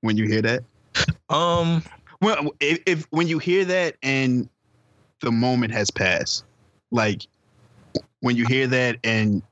when 0.00 0.16
you 0.16 0.26
hear 0.26 0.42
that? 0.42 0.64
Um, 1.28 1.82
well, 2.20 2.50
if, 2.60 2.80
if 2.86 3.06
when 3.10 3.28
you 3.28 3.38
hear 3.38 3.64
that 3.64 3.96
and 4.02 4.48
the 5.20 5.32
moment 5.32 5.72
has 5.72 5.90
passed, 5.90 6.44
like 6.90 7.26
when 8.20 8.36
you 8.36 8.46
hear 8.46 8.66
that 8.66 8.98
and 9.04 9.42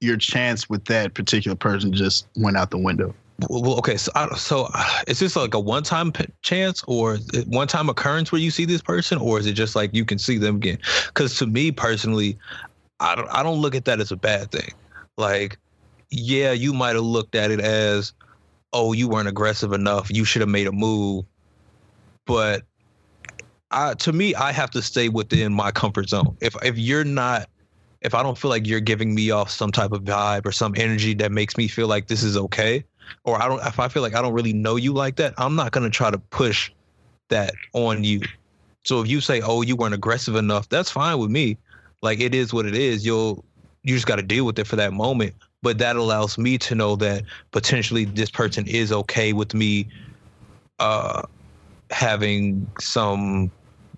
your 0.00 0.16
chance 0.16 0.68
with 0.68 0.84
that 0.86 1.14
particular 1.14 1.56
person 1.56 1.92
just 1.92 2.26
went 2.36 2.56
out 2.56 2.70
the 2.70 2.78
window. 2.78 3.14
Well, 3.48 3.76
okay, 3.78 3.96
so 3.96 4.12
so 4.36 4.68
uh, 4.72 5.02
is 5.08 5.18
this 5.18 5.34
like 5.34 5.54
a 5.54 5.58
one-time 5.60 6.12
p- 6.12 6.26
chance 6.42 6.84
or 6.86 7.16
one-time 7.48 7.88
occurrence 7.88 8.30
where 8.30 8.40
you 8.40 8.52
see 8.52 8.64
this 8.64 8.82
person, 8.82 9.18
or 9.18 9.38
is 9.38 9.46
it 9.46 9.54
just 9.54 9.74
like 9.74 9.92
you 9.92 10.04
can 10.04 10.18
see 10.18 10.38
them 10.38 10.56
again? 10.56 10.78
Because 11.08 11.36
to 11.38 11.46
me 11.46 11.72
personally, 11.72 12.38
I 13.00 13.16
don't 13.16 13.28
I 13.30 13.42
don't 13.42 13.60
look 13.60 13.74
at 13.74 13.84
that 13.86 14.00
as 14.00 14.12
a 14.12 14.16
bad 14.16 14.52
thing. 14.52 14.70
Like, 15.16 15.58
yeah, 16.10 16.52
you 16.52 16.72
might 16.72 16.94
have 16.94 17.04
looked 17.04 17.34
at 17.34 17.50
it 17.50 17.60
as 17.60 18.12
oh, 18.72 18.92
you 18.92 19.08
weren't 19.08 19.28
aggressive 19.28 19.72
enough. 19.72 20.10
You 20.10 20.24
should 20.24 20.40
have 20.40 20.48
made 20.48 20.66
a 20.66 20.72
move. 20.72 21.24
But 22.24 22.62
I, 23.70 23.94
to 23.94 24.12
me, 24.12 24.34
I 24.34 24.52
have 24.52 24.70
to 24.70 24.82
stay 24.82 25.08
within 25.08 25.52
my 25.52 25.70
comfort 25.70 26.08
zone. 26.08 26.36
If 26.40 26.54
if 26.62 26.78
you're 26.78 27.04
not, 27.04 27.48
if 28.00 28.14
I 28.14 28.22
don't 28.22 28.36
feel 28.36 28.50
like 28.50 28.66
you're 28.66 28.80
giving 28.80 29.14
me 29.14 29.30
off 29.30 29.50
some 29.50 29.72
type 29.72 29.92
of 29.92 30.02
vibe 30.04 30.46
or 30.46 30.52
some 30.52 30.74
energy 30.76 31.14
that 31.14 31.32
makes 31.32 31.56
me 31.56 31.68
feel 31.68 31.88
like 31.88 32.06
this 32.06 32.22
is 32.22 32.36
okay, 32.36 32.84
or 33.24 33.42
I 33.42 33.48
don't, 33.48 33.64
if 33.66 33.78
I 33.80 33.88
feel 33.88 34.02
like 34.02 34.14
I 34.14 34.22
don't 34.22 34.34
really 34.34 34.52
know 34.52 34.76
you 34.76 34.92
like 34.92 35.16
that, 35.16 35.34
I'm 35.38 35.56
not 35.56 35.72
gonna 35.72 35.90
try 35.90 36.10
to 36.10 36.18
push 36.18 36.70
that 37.28 37.54
on 37.72 38.04
you. 38.04 38.20
So 38.84 39.00
if 39.00 39.08
you 39.08 39.20
say, 39.20 39.40
oh, 39.40 39.62
you 39.62 39.76
weren't 39.76 39.94
aggressive 39.94 40.36
enough, 40.36 40.68
that's 40.68 40.90
fine 40.90 41.18
with 41.18 41.30
me. 41.30 41.56
Like 42.02 42.20
it 42.20 42.34
is 42.34 42.52
what 42.52 42.66
it 42.66 42.74
is. 42.74 43.06
You'll 43.06 43.44
you 43.84 43.94
just 43.94 44.06
got 44.06 44.16
to 44.16 44.22
deal 44.22 44.44
with 44.44 44.58
it 44.58 44.66
for 44.66 44.76
that 44.76 44.92
moment 44.92 45.34
but 45.62 45.78
that 45.78 45.96
allows 45.96 46.38
me 46.38 46.58
to 46.58 46.74
know 46.74 46.96
that 46.96 47.24
potentially 47.52 48.04
this 48.04 48.30
person 48.30 48.66
is 48.66 48.92
okay 48.92 49.32
with 49.32 49.54
me 49.54 49.88
uh 50.78 51.22
having 51.90 52.66
some 52.80 53.50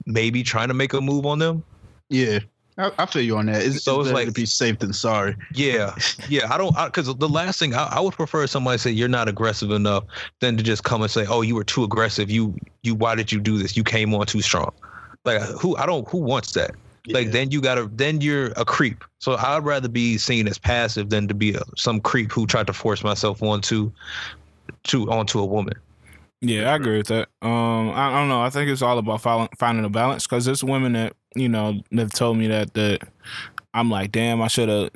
maybe 0.06 0.42
trying 0.42 0.68
to 0.68 0.74
make 0.74 0.92
a 0.92 1.00
move 1.00 1.26
on 1.26 1.38
them 1.38 1.62
yeah 2.08 2.38
I, 2.76 2.90
I 2.98 3.06
feel 3.06 3.22
you 3.22 3.36
on 3.36 3.46
that. 3.46 3.62
It's, 3.62 3.84
so 3.84 4.00
it's, 4.00 4.08
it's 4.08 4.14
like 4.14 4.26
to 4.26 4.32
be 4.32 4.46
safe 4.46 4.78
than 4.80 4.92
sorry. 4.92 5.36
Yeah, 5.52 5.94
yeah. 6.28 6.52
I 6.52 6.58
don't 6.58 6.74
because 6.86 7.06
the 7.06 7.28
last 7.28 7.58
thing 7.58 7.74
I, 7.74 7.84
I, 7.84 8.00
would 8.00 8.14
prefer 8.14 8.46
somebody 8.46 8.78
say 8.78 8.90
you're 8.90 9.08
not 9.08 9.28
aggressive 9.28 9.70
enough 9.70 10.04
than 10.40 10.56
to 10.56 10.62
just 10.62 10.82
come 10.82 11.02
and 11.02 11.10
say, 11.10 11.24
oh, 11.26 11.42
you 11.42 11.54
were 11.54 11.64
too 11.64 11.84
aggressive. 11.84 12.30
You 12.30 12.58
you 12.82 12.94
why 12.94 13.14
did 13.14 13.30
you 13.30 13.40
do 13.40 13.58
this? 13.58 13.76
You 13.76 13.84
came 13.84 14.12
on 14.14 14.26
too 14.26 14.40
strong. 14.40 14.72
Like 15.24 15.40
who 15.42 15.76
I 15.76 15.86
don't 15.86 16.08
who 16.08 16.18
wants 16.18 16.52
that. 16.52 16.72
Yeah. 17.06 17.18
Like 17.18 17.32
then 17.32 17.50
you 17.50 17.60
gotta 17.60 17.90
then 17.92 18.20
you're 18.20 18.46
a 18.56 18.64
creep. 18.64 19.04
So 19.18 19.36
I'd 19.36 19.64
rather 19.64 19.88
be 19.88 20.16
seen 20.16 20.48
as 20.48 20.58
passive 20.58 21.10
than 21.10 21.28
to 21.28 21.34
be 21.34 21.54
a, 21.54 21.62
some 21.76 22.00
creep 22.00 22.32
who 22.32 22.46
tried 22.46 22.66
to 22.68 22.72
force 22.72 23.04
myself 23.04 23.42
onto 23.42 23.92
to 24.84 25.10
onto 25.10 25.38
a 25.38 25.44
woman. 25.44 25.74
Yeah, 26.40 26.72
I 26.72 26.76
agree 26.76 26.98
with 26.98 27.06
that. 27.08 27.28
Um, 27.42 27.90
I, 27.90 28.08
I 28.08 28.20
don't 28.20 28.28
know. 28.28 28.42
I 28.42 28.50
think 28.50 28.70
it's 28.70 28.82
all 28.82 28.98
about 28.98 29.22
finding 29.58 29.84
a 29.84 29.88
balance 29.88 30.26
because 30.26 30.44
there's 30.44 30.64
women 30.64 30.92
that 30.92 31.14
you 31.34 31.48
know 31.48 31.80
that 31.92 32.12
told 32.12 32.38
me 32.38 32.48
that 32.48 32.74
that 32.74 33.00
I'm 33.74 33.90
like, 33.90 34.12
damn, 34.12 34.40
I 34.40 34.48
should 34.48 34.68
have 34.68 34.90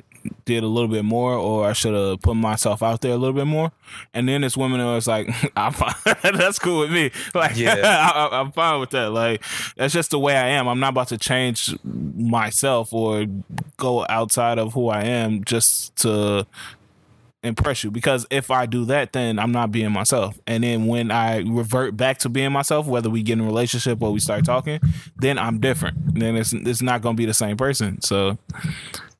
did 0.45 0.63
a 0.63 0.67
little 0.67 0.87
bit 0.87 1.05
more 1.05 1.33
or 1.33 1.67
I 1.67 1.73
should 1.73 1.93
have 1.93 2.21
put 2.21 2.35
myself 2.35 2.81
out 2.81 3.01
there 3.01 3.11
a 3.11 3.17
little 3.17 3.33
bit 3.33 3.45
more. 3.45 3.71
And 4.13 4.27
then 4.27 4.41
this 4.41 4.55
woman 4.57 4.83
was 4.85 5.07
like, 5.07 5.29
I'm 5.55 5.73
fine. 5.73 5.93
That's 6.23 6.59
cool 6.59 6.79
with 6.79 6.91
me. 6.91 7.11
Like, 7.35 7.57
yeah. 7.57 7.75
I, 8.31 8.41
am 8.41 8.51
fine 8.51 8.79
with 8.79 8.89
that. 8.89 9.11
Like, 9.11 9.43
that's 9.77 9.93
just 9.93 10.11
the 10.11 10.19
way 10.19 10.35
I 10.35 10.49
am. 10.49 10.67
I'm 10.67 10.79
not 10.79 10.89
about 10.89 11.07
to 11.09 11.17
change 11.17 11.73
myself 11.83 12.91
or 12.91 13.25
go 13.77 14.05
outside 14.09 14.57
of 14.57 14.73
who 14.73 14.89
I 14.89 15.03
am 15.03 15.43
just 15.43 15.95
to 15.97 16.45
impress 17.43 17.83
you 17.83 17.91
because 17.91 18.25
if 18.29 18.51
I 18.51 18.65
do 18.65 18.85
that, 18.85 19.13
then 19.13 19.39
I'm 19.39 19.51
not 19.51 19.71
being 19.71 19.91
myself. 19.91 20.37
And 20.45 20.63
then 20.63 20.87
when 20.87 21.11
I 21.11 21.37
revert 21.39 21.95
back 21.95 22.17
to 22.19 22.29
being 22.29 22.51
myself, 22.51 22.87
whether 22.87 23.09
we 23.09 23.23
get 23.23 23.33
in 23.33 23.41
a 23.41 23.45
relationship 23.45 24.01
or 24.01 24.11
we 24.11 24.19
start 24.19 24.45
talking, 24.45 24.79
then 25.17 25.37
I'm 25.37 25.59
different. 25.59 26.19
Then 26.19 26.35
it's 26.35 26.53
it's 26.53 26.81
not 26.81 27.01
gonna 27.01 27.15
be 27.15 27.25
the 27.25 27.33
same 27.33 27.57
person. 27.57 28.01
So 28.01 28.37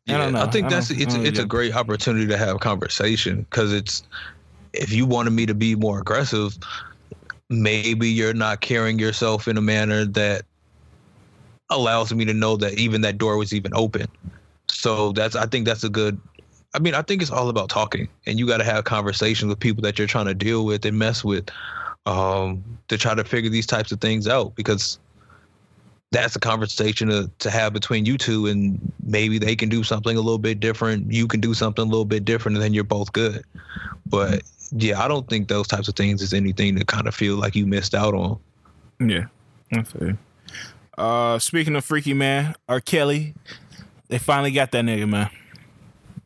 yeah, 0.05 0.25
I, 0.25 0.43
I 0.43 0.47
think 0.47 0.67
I 0.67 0.69
that's 0.69 0.91
it's 0.91 1.15
it's 1.15 1.39
a 1.39 1.45
great 1.45 1.75
opportunity 1.75 2.27
to 2.27 2.37
have 2.37 2.59
conversation 2.59 3.41
because 3.43 3.73
it's 3.73 4.03
if 4.73 4.91
you 4.91 5.05
wanted 5.05 5.31
me 5.31 5.45
to 5.45 5.53
be 5.53 5.75
more 5.75 5.99
aggressive, 5.99 6.57
maybe 7.49 8.09
you're 8.09 8.33
not 8.33 8.61
carrying 8.61 8.99
yourself 8.99 9.47
in 9.47 9.57
a 9.57 9.61
manner 9.61 10.05
that 10.05 10.43
allows 11.69 12.13
me 12.13 12.25
to 12.25 12.33
know 12.33 12.57
that 12.57 12.73
even 12.79 13.01
that 13.01 13.17
door 13.17 13.37
was 13.37 13.53
even 13.53 13.71
open. 13.75 14.07
So 14.69 15.11
that's 15.11 15.35
I 15.35 15.45
think 15.45 15.65
that's 15.65 15.83
a 15.83 15.89
good 15.89 16.19
I 16.73 16.79
mean, 16.79 16.93
I 16.93 17.01
think 17.01 17.21
it's 17.21 17.31
all 17.31 17.49
about 17.49 17.69
talking 17.69 18.07
and 18.25 18.37
you 18.37 18.45
got 18.45 18.57
to 18.57 18.63
have 18.63 18.83
conversations 18.83 19.49
with 19.49 19.59
people 19.59 19.81
that 19.83 19.97
you're 19.97 20.07
trying 20.07 20.27
to 20.27 20.35
deal 20.35 20.65
with 20.65 20.85
and 20.85 20.97
mess 20.97 21.23
with 21.23 21.49
um, 22.05 22.63
to 22.87 22.97
try 22.97 23.15
to 23.15 23.23
figure 23.23 23.49
these 23.49 23.65
types 23.65 23.91
of 23.91 23.99
things 23.99 24.27
out 24.27 24.55
because 24.55 24.99
that's 26.11 26.35
a 26.35 26.39
conversation 26.39 27.07
to, 27.09 27.29
to 27.37 27.51
have 27.51 27.71
between 27.71 28.05
you 28.05 28.17
two 28.17 28.47
and 28.47 28.79
maybe 29.03 29.37
they 29.37 29.55
can 29.55 29.69
do 29.69 29.83
something 29.83 30.17
a 30.17 30.21
little 30.21 30.39
bit 30.39 30.59
different 30.59 31.11
you 31.11 31.27
can 31.27 31.39
do 31.39 31.53
something 31.53 31.83
a 31.83 31.87
little 31.87 32.05
bit 32.05 32.25
different 32.25 32.57
and 32.57 32.63
then 32.63 32.73
you're 32.73 32.83
both 32.83 33.13
good 33.13 33.43
but 34.07 34.41
yeah, 34.71 35.03
I 35.03 35.07
don't 35.07 35.27
think 35.27 35.47
those 35.47 35.67
types 35.67 35.87
of 35.87 35.95
things 35.95 36.21
is 36.21 36.33
anything 36.33 36.75
to 36.77 36.85
kind 36.85 37.07
of 37.07 37.15
feel 37.15 37.35
like 37.35 37.55
you 37.55 37.65
missed 37.65 37.95
out 37.95 38.13
on. 38.13 38.39
Yeah, 38.99 39.27
feel. 39.83 40.17
Uh, 40.97 41.39
speaking 41.39 41.75
of 41.75 41.85
freaky 41.85 42.13
man, 42.13 42.55
R. 42.67 42.81
Kelly, 42.81 43.33
they 44.09 44.17
finally 44.17 44.51
got 44.51 44.71
that 44.71 44.83
nigga, 44.85 45.07
man. 45.07 45.29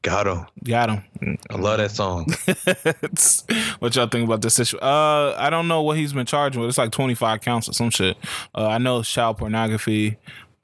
Got 0.04 0.28
him. 0.28 0.45
Got 0.66 0.89
him. 0.89 1.38
I 1.49 1.56
love 1.56 1.78
that 1.78 1.91
song. 1.91 2.26
what 3.80 3.95
y'all 3.95 4.08
think 4.08 4.26
about 4.26 4.41
this 4.41 4.60
issue? 4.60 4.78
Uh, 4.78 5.34
I 5.38 5.49
don't 5.49 5.70
know 5.70 5.82
what 5.82 5.95
he's 5.95 6.12
been 6.12 6.26
charged 6.26 6.58
with. 6.58 6.68
It's 6.68 6.78
like 6.78 6.91
twenty 6.91 7.16
five 7.16 7.39
counts 7.39 7.70
or 7.70 7.74
some 7.74 7.89
shit. 7.89 8.18
Uh, 8.54 8.68
I 8.68 8.80
know 8.80 9.01
child 9.01 9.38
pornography. 9.38 10.18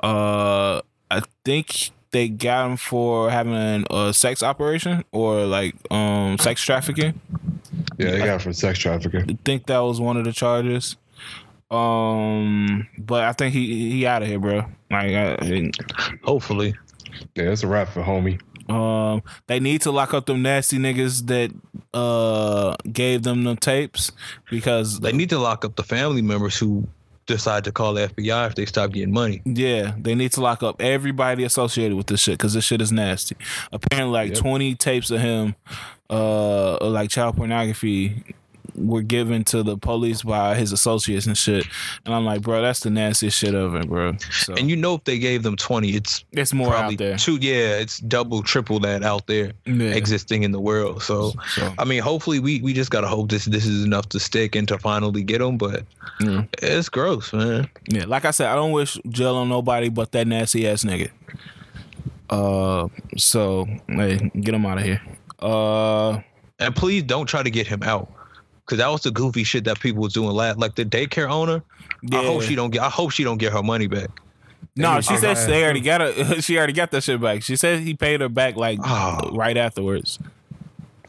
Uh, 0.04 0.82
I 1.10 1.22
think 1.46 1.92
they 2.12 2.28
got 2.28 2.70
him 2.70 2.78
for 2.78 3.30
having 3.30 3.86
a 3.90 4.14
sex 4.14 4.44
operation 4.44 5.06
or 5.14 5.46
like 5.46 5.74
um 5.90 6.38
sex 6.38 6.62
trafficking. 6.62 7.20
Yeah, 7.98 8.12
they 8.12 8.18
got 8.20 8.28
him 8.28 8.40
for 8.40 8.54
sex 8.54 8.78
trafficking. 8.78 9.22
I 9.22 9.38
think 9.46 9.68
that 9.68 9.80
was 9.80 10.02
one 10.02 10.18
of 10.18 10.26
the 10.26 10.34
charges. 10.34 10.98
Um, 11.72 12.90
but 12.98 13.24
I 13.24 13.32
think 13.32 13.54
he 13.54 13.90
he 13.92 14.06
out 14.06 14.22
of 14.22 14.28
here, 14.28 14.40
bro. 14.40 14.66
Like, 14.92 15.14
I, 15.14 15.72
hopefully. 16.24 16.76
Yeah, 17.36 17.52
it's 17.52 17.64
a 17.64 17.68
wrap 17.68 17.90
for 17.90 18.02
homie. 18.02 18.42
Um, 18.70 19.24
they 19.48 19.60
need 19.60 19.82
to 19.82 19.92
lock 19.92 20.14
up 20.14 20.28
them 20.28 20.42
nasty 20.42 20.78
niggas 20.78 21.26
that 21.28 21.52
uh 21.94 22.76
gave 22.92 23.24
them 23.24 23.44
the 23.44 23.56
tapes 23.56 24.12
because 24.50 25.00
they 25.00 25.12
need 25.12 25.30
to 25.30 25.40
lock 25.40 25.66
up 25.66 25.76
the 25.76 25.84
family 25.84 26.22
members 26.22 26.58
who 26.58 26.88
decide 27.26 27.64
to 27.64 27.72
call 27.72 27.94
the 27.94 28.08
FBI 28.08 28.48
if 28.48 28.56
they 28.56 28.66
stop 28.66 28.92
getting 28.92 29.14
money. 29.14 29.42
Yeah, 29.46 29.96
they 29.98 30.16
need 30.16 30.32
to 30.34 30.42
lock 30.42 30.62
up 30.62 30.82
everybody 30.82 31.44
associated 31.44 31.96
with 31.96 32.08
this 32.08 32.20
shit 32.20 32.38
because 32.38 32.54
this 32.54 32.66
shit 32.66 32.82
is 32.82 32.92
nasty. 32.92 33.38
Apparently, 33.72 34.14
like 34.14 34.30
yep. 34.30 34.38
twenty 34.40 34.76
tapes 34.76 35.10
of 35.10 35.22
him, 35.22 35.56
uh, 36.10 36.78
like 36.86 37.10
child 37.10 37.38
pornography 37.38 38.36
were 38.80 39.02
given 39.02 39.44
to 39.46 39.64
the 39.64 39.78
police 39.78 40.24
by 40.24 40.56
his 40.56 40.72
associates 40.72 41.26
and 41.26 41.38
shit. 41.38 41.66
And 42.06 42.14
I'm 42.14 42.26
like, 42.26 42.42
bro, 42.42 42.62
that's 42.62 42.82
the 42.82 42.90
nastiest 42.90 43.38
shit 43.38 43.54
ever, 43.54 43.84
bro. 43.86 44.18
So, 44.32 44.54
and 44.56 44.70
you 44.70 44.76
know, 44.76 44.96
if 44.96 45.04
they 45.04 45.20
gave 45.20 45.44
them 45.44 45.56
20, 45.56 45.90
it's 45.90 46.24
it's 46.32 46.54
more 46.54 46.76
out 46.76 46.98
there. 46.98 47.18
Two, 47.18 47.38
yeah, 47.38 47.78
it's 47.78 48.00
double, 48.00 48.44
triple 48.44 48.80
that 48.82 49.04
out 49.04 49.28
there 49.28 49.54
yeah. 49.66 49.90
existing 49.90 50.44
in 50.44 50.52
the 50.52 50.60
world. 50.60 51.04
So, 51.04 51.34
so, 51.50 51.74
I 51.78 51.86
mean, 51.86 52.02
hopefully, 52.02 52.40
we 52.40 52.62
we 52.62 52.74
just 52.74 52.92
gotta 52.92 53.08
hope 53.08 53.30
this 53.30 53.46
this 53.46 53.66
is 53.66 53.84
enough 53.84 54.10
to 54.10 54.20
stick 54.20 54.56
and 54.56 54.68
to 54.68 54.78
finally 54.78 55.24
get 55.24 55.40
them. 55.40 55.58
But 55.58 55.84
yeah. 56.20 56.44
it's 56.60 56.90
gross, 56.90 57.34
man. 57.34 57.70
Yeah, 57.88 58.06
like 58.06 58.26
I 58.26 58.32
said, 58.32 58.48
I 58.48 58.56
don't 58.56 58.72
wish 58.72 58.98
jail 59.10 59.36
on 59.36 59.50
nobody 59.50 59.90
but 59.90 60.12
that 60.14 60.28
nasty 60.28 60.68
ass 60.68 60.84
nigga. 60.84 61.10
Uh, 62.30 62.88
so 63.18 63.66
hey, 63.88 64.18
get 64.40 64.54
him 64.54 64.66
out 64.66 64.78
of 64.78 64.84
here. 64.84 65.02
Uh, 65.40 66.20
and 66.60 66.76
please 66.76 67.04
don't 67.04 67.26
try 67.26 67.42
to 67.42 67.50
get 67.50 67.66
him 67.68 67.84
out 67.84 68.12
because 68.70 68.78
that 68.78 68.90
was 68.90 69.02
the 69.02 69.10
goofy 69.10 69.44
shit 69.44 69.64
that 69.64 69.80
people 69.80 70.04
was 70.04 70.14
doing 70.14 70.30
last. 70.30 70.60
Like 70.60 70.76
the 70.76 70.86
daycare 70.86 71.28
owner, 71.28 71.64
yeah. 72.04 72.20
I 72.20 72.26
hope 72.26 72.44
she 72.44 72.54
don't 72.54 72.70
get. 72.70 72.84
I 72.84 72.90
hope 72.90 73.12
she 73.12 73.24
don't 73.24 73.40
get 73.40 73.52
her 73.52 73.64
money 73.64 73.88
back. 73.88 74.10
No, 74.76 75.02
she 75.02 75.18
said 75.18 75.36
they 75.50 75.64
already 75.64 75.82
got 75.82 76.02
it. 76.02 76.44
She 76.44 76.58
already 76.58 76.74
got 76.74 76.92
that 76.92 77.04
shit 77.04 77.20
back. 77.20 77.42
She 77.42 77.56
said 77.56 77.80
he 77.80 77.96
paid 77.96 78.22
her 78.22 78.30
back 78.30 78.56
like 78.56 78.80
oh. 78.84 79.32
right 79.34 79.58
afterwards. 79.58 80.20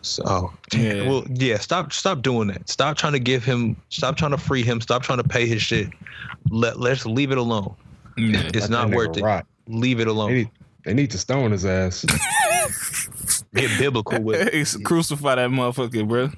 So 0.00 0.52
yeah. 0.72 1.02
well, 1.08 1.24
yeah. 1.28 1.58
Stop, 1.58 1.92
stop 1.92 2.22
doing 2.22 2.48
that. 2.48 2.66
Stop 2.68 2.96
trying 2.96 3.12
to 3.12 3.20
give 3.20 3.44
him. 3.44 3.76
Stop 3.90 4.16
trying 4.16 4.30
to 4.30 4.38
free 4.38 4.62
him. 4.62 4.80
Stop 4.80 5.02
trying 5.02 5.18
to 5.18 5.28
pay 5.28 5.46
his 5.46 5.60
shit. 5.60 5.88
Let 6.48 6.80
let's 6.80 7.04
leave 7.04 7.30
it 7.30 7.38
alone. 7.38 7.74
Yeah. 8.16 8.50
It's 8.54 8.70
not 8.70 8.90
worth 8.90 9.18
it. 9.18 9.22
Rot. 9.22 9.46
Leave 9.66 10.00
it 10.00 10.08
alone. 10.08 10.30
They 10.30 10.36
need, 10.36 10.50
they 10.86 10.94
need 10.94 11.10
to 11.10 11.18
stone 11.18 11.50
his 11.50 11.66
ass. 11.66 12.06
Get 13.54 13.78
biblical 13.78 14.22
with 14.22 14.48
it. 14.52 14.84
Crucify 14.84 15.34
that 15.34 15.50
motherfucker, 15.50 16.08
bro. 16.08 16.30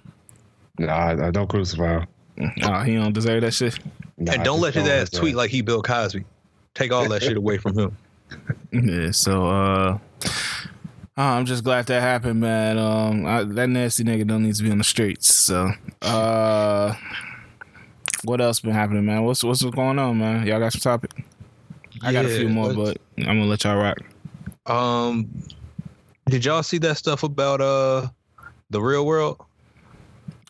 Nah, 0.78 1.26
I, 1.26 1.30
don't 1.30 1.48
crucify 1.48 2.00
him. 2.00 2.52
Nah, 2.56 2.82
he 2.82 2.94
don't 2.94 3.12
deserve 3.12 3.42
that 3.42 3.52
shit. 3.52 3.78
Nah, 4.18 4.32
and 4.32 4.44
don't 4.44 4.60
let 4.60 4.74
his 4.74 4.88
ass 4.88 5.10
tweet 5.10 5.34
like 5.34 5.50
he 5.50 5.62
Bill 5.62 5.82
Cosby. 5.82 6.24
Take 6.74 6.92
all 6.92 7.08
that 7.08 7.22
shit 7.22 7.36
away 7.36 7.58
from 7.58 7.78
him. 7.78 7.96
Yeah. 8.72 9.10
So, 9.10 9.46
uh, 9.46 9.98
oh, 10.24 10.28
I'm 11.16 11.44
just 11.44 11.62
glad 11.64 11.84
that 11.88 12.00
happened, 12.00 12.40
man. 12.40 12.78
Um, 12.78 13.26
I, 13.26 13.44
that 13.44 13.68
nasty 13.68 14.04
nigga 14.04 14.26
don't 14.26 14.42
need 14.42 14.54
to 14.54 14.62
be 14.62 14.70
on 14.70 14.78
the 14.78 14.84
streets. 14.84 15.34
So, 15.34 15.70
uh, 16.00 16.94
what 18.24 18.40
else 18.40 18.60
been 18.60 18.72
happening, 18.72 19.04
man? 19.04 19.24
What's 19.24 19.44
what's 19.44 19.62
going 19.62 19.98
on, 19.98 20.16
man? 20.16 20.46
Y'all 20.46 20.60
got 20.60 20.72
some 20.72 20.80
topic? 20.80 21.10
I 22.02 22.10
yeah, 22.10 22.22
got 22.22 22.30
a 22.30 22.38
few 22.38 22.48
more, 22.48 22.72
but 22.72 22.96
I'm 23.18 23.24
gonna 23.24 23.44
let 23.44 23.64
y'all 23.64 23.76
rock. 23.76 23.98
Um, 24.64 25.28
did 26.26 26.44
y'all 26.46 26.62
see 26.62 26.78
that 26.78 26.96
stuff 26.96 27.22
about 27.24 27.60
uh 27.60 28.08
the 28.70 28.80
real 28.80 29.04
world? 29.04 29.44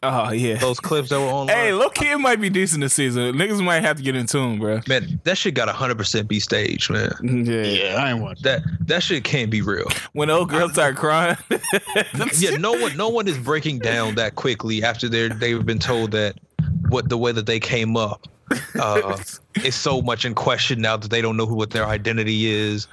Oh 0.04 0.32
yeah, 0.32 0.56
those 0.56 0.80
clips 0.80 1.10
that 1.10 1.20
were 1.20 1.28
on. 1.28 1.48
Hey, 1.48 1.72
look, 1.72 2.00
it 2.02 2.18
might 2.18 2.40
be 2.40 2.50
decent 2.50 2.80
this 2.80 2.94
season. 2.94 3.34
Niggas 3.34 3.62
might 3.62 3.82
have 3.82 3.98
to 3.98 4.02
get 4.02 4.16
in 4.16 4.26
tune, 4.26 4.58
bro. 4.58 4.80
Man, 4.88 5.20
that 5.22 5.38
shit 5.38 5.54
got 5.54 5.68
hundred 5.68 5.96
percent 5.96 6.26
be 6.26 6.40
staged, 6.40 6.90
man. 6.90 7.10
Mm, 7.20 7.46
yeah, 7.46 7.62
yeah, 7.62 8.02
I 8.02 8.10
ain't 8.12 8.20
watching 8.20 8.42
that. 8.42 8.62
That 8.80 9.02
shit 9.02 9.22
can't 9.22 9.50
be 9.50 9.62
real. 9.62 9.86
When 10.12 10.28
old 10.28 10.48
girls 10.48 10.72
start 10.72 10.96
crying. 10.96 11.36
yeah, 12.36 12.56
no 12.56 12.72
one, 12.72 12.96
no 12.96 13.08
one 13.08 13.28
is 13.28 13.38
breaking 13.38 13.78
down 13.78 14.16
that 14.16 14.34
quickly 14.34 14.82
after 14.82 15.08
they 15.08 15.28
they've 15.28 15.64
been 15.64 15.78
told 15.78 16.10
that 16.12 16.36
what 16.88 17.08
the 17.08 17.16
way 17.16 17.30
that 17.30 17.46
they 17.46 17.60
came 17.60 17.96
up 17.96 18.26
uh, 18.78 19.18
is 19.64 19.74
so 19.74 20.02
much 20.02 20.24
in 20.24 20.34
question 20.34 20.80
now 20.80 20.96
that 20.96 21.10
they 21.10 21.20
don't 21.20 21.36
know 21.36 21.46
who 21.46 21.54
what 21.54 21.70
their 21.70 21.86
identity 21.86 22.46
is. 22.46 22.88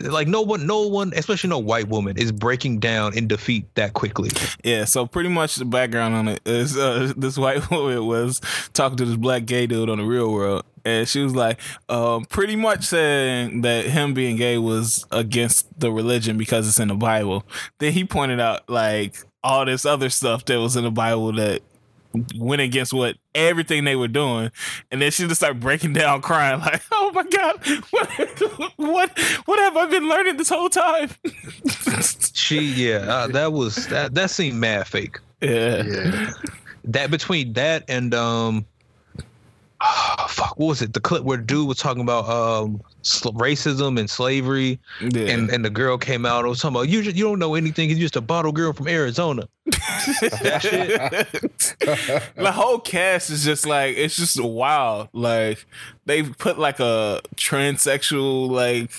Like 0.00 0.28
no 0.28 0.42
one, 0.42 0.66
no 0.66 0.86
one, 0.86 1.12
especially 1.16 1.50
no 1.50 1.58
white 1.58 1.88
woman, 1.88 2.16
is 2.16 2.32
breaking 2.32 2.80
down 2.80 3.16
in 3.16 3.28
defeat 3.28 3.72
that 3.74 3.94
quickly. 3.94 4.30
Yeah. 4.64 4.84
So 4.84 5.06
pretty 5.06 5.28
much 5.28 5.56
the 5.56 5.64
background 5.64 6.14
on 6.14 6.28
it 6.28 6.40
is 6.46 6.76
uh, 6.76 7.12
this 7.16 7.38
white 7.38 7.70
woman 7.70 8.06
was 8.06 8.40
talking 8.72 8.96
to 8.98 9.04
this 9.04 9.16
black 9.16 9.46
gay 9.46 9.66
dude 9.66 9.88
on 9.88 9.98
the 9.98 10.04
real 10.04 10.32
world. 10.32 10.64
And 10.84 11.08
she 11.08 11.22
was 11.22 11.34
like, 11.36 11.60
um, 11.88 12.24
pretty 12.24 12.56
much 12.56 12.84
saying 12.84 13.60
that 13.60 13.84
him 13.84 14.14
being 14.14 14.36
gay 14.36 14.58
was 14.58 15.06
against 15.12 15.78
the 15.78 15.92
religion 15.92 16.36
because 16.36 16.66
it's 16.66 16.80
in 16.80 16.88
the 16.88 16.94
Bible. 16.94 17.44
Then 17.78 17.92
he 17.92 18.04
pointed 18.04 18.40
out 18.40 18.68
like 18.68 19.16
all 19.44 19.64
this 19.64 19.86
other 19.86 20.10
stuff 20.10 20.44
that 20.46 20.58
was 20.58 20.76
in 20.76 20.84
the 20.84 20.90
Bible 20.90 21.32
that 21.34 21.62
went 22.36 22.62
against 22.62 22.92
what 22.92 23.16
everything 23.34 23.84
they 23.84 23.96
were 23.96 24.08
doing, 24.08 24.50
and 24.90 25.00
then 25.00 25.10
she 25.10 25.26
just 25.26 25.40
started 25.40 25.60
breaking 25.60 25.92
down, 25.92 26.22
crying 26.22 26.60
like, 26.60 26.82
"Oh 26.92 27.10
my 27.12 27.24
god, 27.24 27.66
what, 27.90 28.72
what, 28.76 29.18
what 29.46 29.58
have 29.58 29.76
I 29.76 29.86
been 29.86 30.08
learning 30.08 30.36
this 30.36 30.48
whole 30.48 30.68
time?" 30.68 31.10
she, 32.34 32.60
yeah, 32.60 32.96
uh, 32.98 33.26
that 33.28 33.52
was 33.52 33.86
that. 33.88 34.14
That 34.14 34.30
seemed 34.30 34.58
mad 34.58 34.86
fake. 34.86 35.18
Yeah, 35.40 35.82
yeah. 35.82 36.30
That 36.84 37.10
between 37.10 37.52
that 37.54 37.84
and 37.88 38.14
um, 38.14 38.66
oh, 39.80 40.26
fuck, 40.28 40.58
what 40.58 40.66
was 40.66 40.82
it? 40.82 40.92
The 40.92 41.00
clip 41.00 41.24
where 41.24 41.38
dude 41.38 41.68
was 41.68 41.78
talking 41.78 42.02
about 42.02 42.28
um 42.28 42.80
racism 43.02 43.98
and 43.98 44.08
slavery, 44.08 44.78
yeah. 45.00 45.28
and 45.28 45.50
and 45.50 45.64
the 45.64 45.70
girl 45.70 45.98
came 45.98 46.24
out 46.24 46.40
and 46.40 46.48
was 46.48 46.60
talking 46.60 46.76
about 46.76 46.88
you. 46.88 47.02
Just, 47.02 47.16
you 47.16 47.24
don't 47.24 47.38
know 47.38 47.54
anything. 47.54 47.90
You're 47.90 47.98
just 47.98 48.16
a 48.16 48.20
bottle 48.20 48.52
girl 48.52 48.72
from 48.72 48.88
Arizona. 48.88 49.48
the 49.64 49.76
whole 52.52 52.78
cast 52.78 53.30
is 53.30 53.44
just 53.44 53.66
like 53.66 53.96
it's 53.96 54.16
just 54.16 54.40
wild. 54.40 55.08
Like 55.12 55.64
they 56.06 56.22
put 56.22 56.58
like 56.58 56.80
a 56.80 57.20
transsexual 57.36 58.50
like 58.50 58.90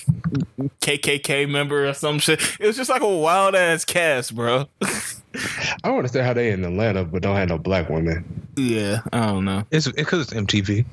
KKK 0.80 1.48
member 1.48 1.88
or 1.88 1.94
some 1.94 2.18
shit. 2.18 2.40
It 2.60 2.66
was 2.66 2.76
just 2.76 2.90
like 2.90 3.02
a 3.02 3.16
wild 3.16 3.54
ass 3.54 3.84
cast, 3.84 4.34
bro. 4.34 4.66
I 4.82 5.76
don't 5.84 5.96
understand 5.96 6.26
how 6.26 6.32
they 6.32 6.50
in 6.50 6.64
Atlanta 6.64 7.04
but 7.04 7.22
don't 7.22 7.36
have 7.36 7.48
no 7.48 7.58
black 7.58 7.88
women. 7.88 8.48
Yeah, 8.56 9.00
I 9.12 9.26
don't 9.26 9.44
know. 9.44 9.64
It's 9.70 9.90
because 9.90 10.22
it's, 10.22 10.32
it's 10.32 10.40
MTV. 10.40 10.84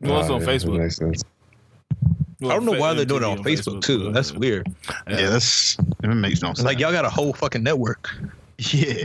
Well, 0.00 0.20
it's 0.20 0.30
oh, 0.30 0.36
on 0.36 0.40
yeah, 0.40 0.46
Facebook. 0.46 0.78
Makes 0.78 0.96
sense. 0.96 1.22
Well, 2.40 2.50
I 2.50 2.54
don't 2.54 2.66
know 2.66 2.78
why 2.78 2.92
they're 2.92 3.04
doing 3.04 3.22
it 3.22 3.26
on, 3.26 3.38
Facebook, 3.38 3.78
Facebook, 3.78 3.82
too. 3.82 4.12
That's 4.12 4.32
weird. 4.32 4.66
Yeah, 5.08 5.20
yeah 5.20 5.30
that's 5.30 5.78
it 6.02 6.06
makes 6.08 6.42
no 6.42 6.48
sense. 6.48 6.62
Like 6.62 6.78
y'all 6.78 6.92
got 6.92 7.04
a 7.04 7.10
whole 7.10 7.32
fucking 7.32 7.62
network. 7.62 8.10
Yeah. 8.58 9.04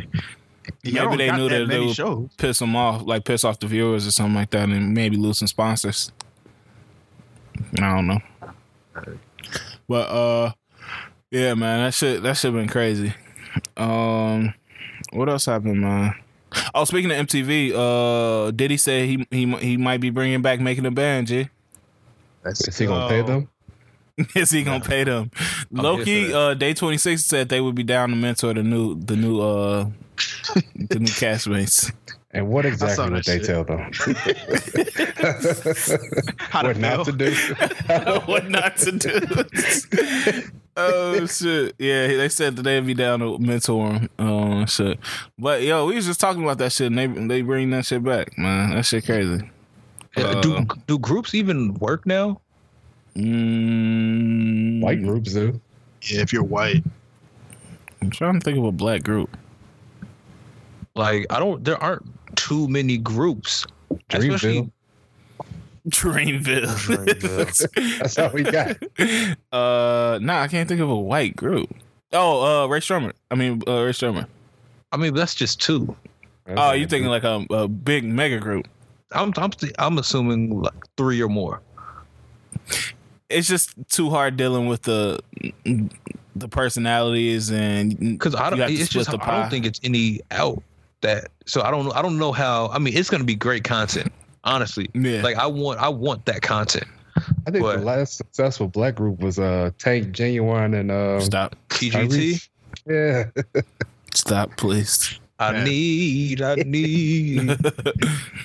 Maybe 0.84 1.17
they 1.17 1.32
knew 1.32 1.49
that, 1.49 1.59
that 1.59 1.67
they 1.67 1.79
would 1.79 1.95
shows. 1.95 2.29
piss 2.38 2.59
them 2.59 2.75
off, 2.75 3.01
like 3.05 3.25
piss 3.25 3.43
off 3.43 3.59
the 3.59 3.67
viewers 3.67 4.07
or 4.07 4.11
something 4.11 4.36
like 4.36 4.51
that, 4.51 4.69
and 4.69 4.93
maybe 4.93 5.17
lose 5.17 5.39
some 5.39 5.47
sponsors. 5.47 6.11
I 7.75 7.95
don't 7.95 8.07
know. 8.07 8.19
But 9.88 10.09
uh, 10.09 10.51
yeah, 11.29 11.53
man, 11.55 11.84
that 11.84 11.93
shit 11.93 12.23
that 12.23 12.38
shit 12.38 12.53
been 12.53 12.67
crazy. 12.67 13.13
Um, 13.75 14.53
what 15.11 15.29
else 15.29 15.45
happened, 15.45 15.82
man? 15.82 16.15
Oh, 16.73 16.86
speaking 16.86 17.11
of 17.11 17.27
MTV, 17.27 17.73
uh, 17.73 18.51
did 18.51 18.71
he 18.71 18.77
say 18.77 19.07
he 19.07 19.27
he 19.32 19.51
he 19.57 19.77
might 19.77 19.99
be 19.99 20.09
bringing 20.09 20.41
back 20.41 20.59
making 20.59 20.86
a 20.86 20.91
band, 20.91 21.27
G? 21.27 21.49
Is 22.46 22.78
he 22.78 22.86
gonna 22.86 23.08
pay 23.08 23.22
them? 23.22 23.50
Is 24.36 24.52
he 24.52 24.64
gonna 24.64 24.84
pay 24.84 25.04
them? 25.04 25.32
Loki, 25.72 26.34
uh, 26.34 26.54
day 26.54 26.74
twenty 26.74 26.98
six 26.98 27.26
said 27.26 27.50
they 27.50 27.62
would 27.62 27.76
be 27.76 27.84
down 27.84 28.10
to 28.10 28.16
mentor 28.16 28.54
the 28.54 28.64
new 28.64 28.96
the 28.96 29.16
new 29.16 29.39
uh 29.39 29.86
the 30.76 31.00
new 31.00 31.06
castmates. 31.20 31.92
And 32.34 32.48
what 32.48 32.66
exactly 32.66 33.10
would 33.10 33.26
they 33.26 33.39
shit. 33.39 33.46
tell 33.46 33.66
them? 33.66 33.80
what 36.62 36.78
not 36.78 37.06
to 37.06 37.12
do? 37.12 37.34
what 38.26 38.50
not 38.50 38.78
to 38.78 38.92
do? 38.94 39.20
oh 40.78 41.26
shit! 41.26 41.76
Yeah, 41.78 42.08
they 42.08 42.30
said 42.30 42.56
that 42.56 42.64
they'd 42.64 42.86
be 42.86 42.94
down 42.94 43.20
to 43.20 43.38
mentor 43.38 43.92
him. 43.92 44.10
Um, 44.18 44.66
shit. 44.66 44.98
But 45.38 45.64
yo, 45.64 45.86
we 45.88 45.96
was 45.96 46.06
just 46.06 46.22
talking 46.22 46.42
about 46.42 46.58
that 46.60 46.72
shit, 46.72 46.88
and 46.88 46.98
they 46.98 47.08
they 47.08 47.42
bring 47.42 47.70
that 47.72 47.86
shit 47.86 48.02
back, 48.02 48.38
man. 48.38 48.76
That 48.76 48.86
shit 48.86 49.06
crazy. 49.06 49.42
Uh, 50.18 50.41
do 50.41 50.66
do 50.88 50.99
groups 50.99 51.34
even 51.34 51.74
work 51.76 52.05
now? 52.05 52.41
Mm, 53.16 54.82
White 54.82 55.03
groups 55.03 55.34
do. 55.34 55.59
Yeah, 56.03 56.22
if 56.22 56.34
you're 56.34 56.43
white. 56.43 56.84
I'm 58.01 58.09
trying 58.09 58.39
to 58.39 58.43
think 58.43 58.57
of 58.57 58.64
a 58.66 58.72
black 58.72 59.03
group. 59.03 59.36
Like 60.95 61.26
I 61.30 61.39
don't. 61.39 61.64
There 61.64 61.82
aren't 61.82 62.05
too 62.36 62.68
many 62.68 62.97
groups. 62.97 63.66
Especially 64.12 64.72
Dreamville. 65.88 66.68
Dreamville. 66.78 67.99
That's 67.99 68.20
all 68.20 68.30
we 68.32 68.43
got. 68.43 68.78
uh, 69.51 70.20
nah, 70.22 70.41
I 70.41 70.47
can't 70.47 70.68
think 70.68 70.82
of 70.82 70.89
a 70.89 70.99
white 70.99 71.36
group. 71.36 71.74
Oh, 72.14 72.64
uh, 72.64 72.68
Rae 72.68 72.80
Sremmurd. 72.80 73.14
I 73.30 73.36
mean, 73.36 73.62
uh, 73.68 73.84
Rae 73.86 73.91
Sremmurd. 73.91 74.28
I 74.91 74.97
mean, 74.97 75.14
that's 75.14 75.34
just 75.34 75.62
two. 75.62 75.95
Oh, 76.47 76.74
you 76.74 76.86
thinking 76.86 77.09
like 77.09 77.24
a, 77.24 77.45
a 77.49 77.68
big 77.68 78.03
mega 78.03 78.39
group? 78.39 78.68
I'm 79.12 79.34
I'm 79.38 79.51
I'm 79.80 79.97
assuming 79.97 80.62
like 80.62 80.74
three 80.97 81.22
or 81.22 81.30
more. 81.30 81.62
It's 83.30 83.47
just 83.47 83.74
too 83.89 84.09
hard 84.09 84.36
dealing 84.38 84.68
with 84.68 84.82
the 84.84 85.20
the 86.36 86.47
personalities 86.47 87.51
and 87.51 87.97
Because 87.97 88.36
I 88.36 88.49
don't. 88.49 88.59
It's 88.62 88.89
just 88.89 89.09
I 89.09 89.41
don't 89.41 89.49
think 89.49 89.66
it's 89.66 89.80
any 89.84 90.22
out 90.32 90.62
that. 91.01 91.30
So 91.45 91.62
I 91.62 91.72
don't 91.72 91.95
I 91.95 92.01
don't 92.01 92.18
know 92.18 92.32
how. 92.32 92.68
I 92.68 92.80
mean, 92.80 92.95
it's 92.95 93.09
gonna 93.09 93.24
be 93.24 93.36
great 93.36 93.64
content. 93.64 94.12
Honestly, 94.43 94.89
Yeah. 94.93 95.22
like 95.22 95.38
I 95.38 95.45
want 95.47 95.80
I 95.80 95.89
want 95.89 96.26
that 96.26 96.41
content. 96.41 96.88
I 97.45 97.51
think 97.51 97.64
What? 97.64 97.80
the 97.80 97.86
last 97.86 98.16
successful 98.18 98.68
black 98.68 98.95
group 98.95 99.20
was 99.20 99.38
uh 99.39 99.72
Tank 99.78 100.07
Ginuwine 100.16 100.78
and 100.80 100.91
uh 100.91 101.20
Stop. 101.22 101.55
TGT. 101.70 102.47
Yeah. 102.88 103.26
Stop, 104.16 104.57
please. 104.57 105.20
I 105.42 105.52
Yeah. 105.54 105.64
need. 105.64 106.42
I 106.42 106.56
need. 106.66 107.48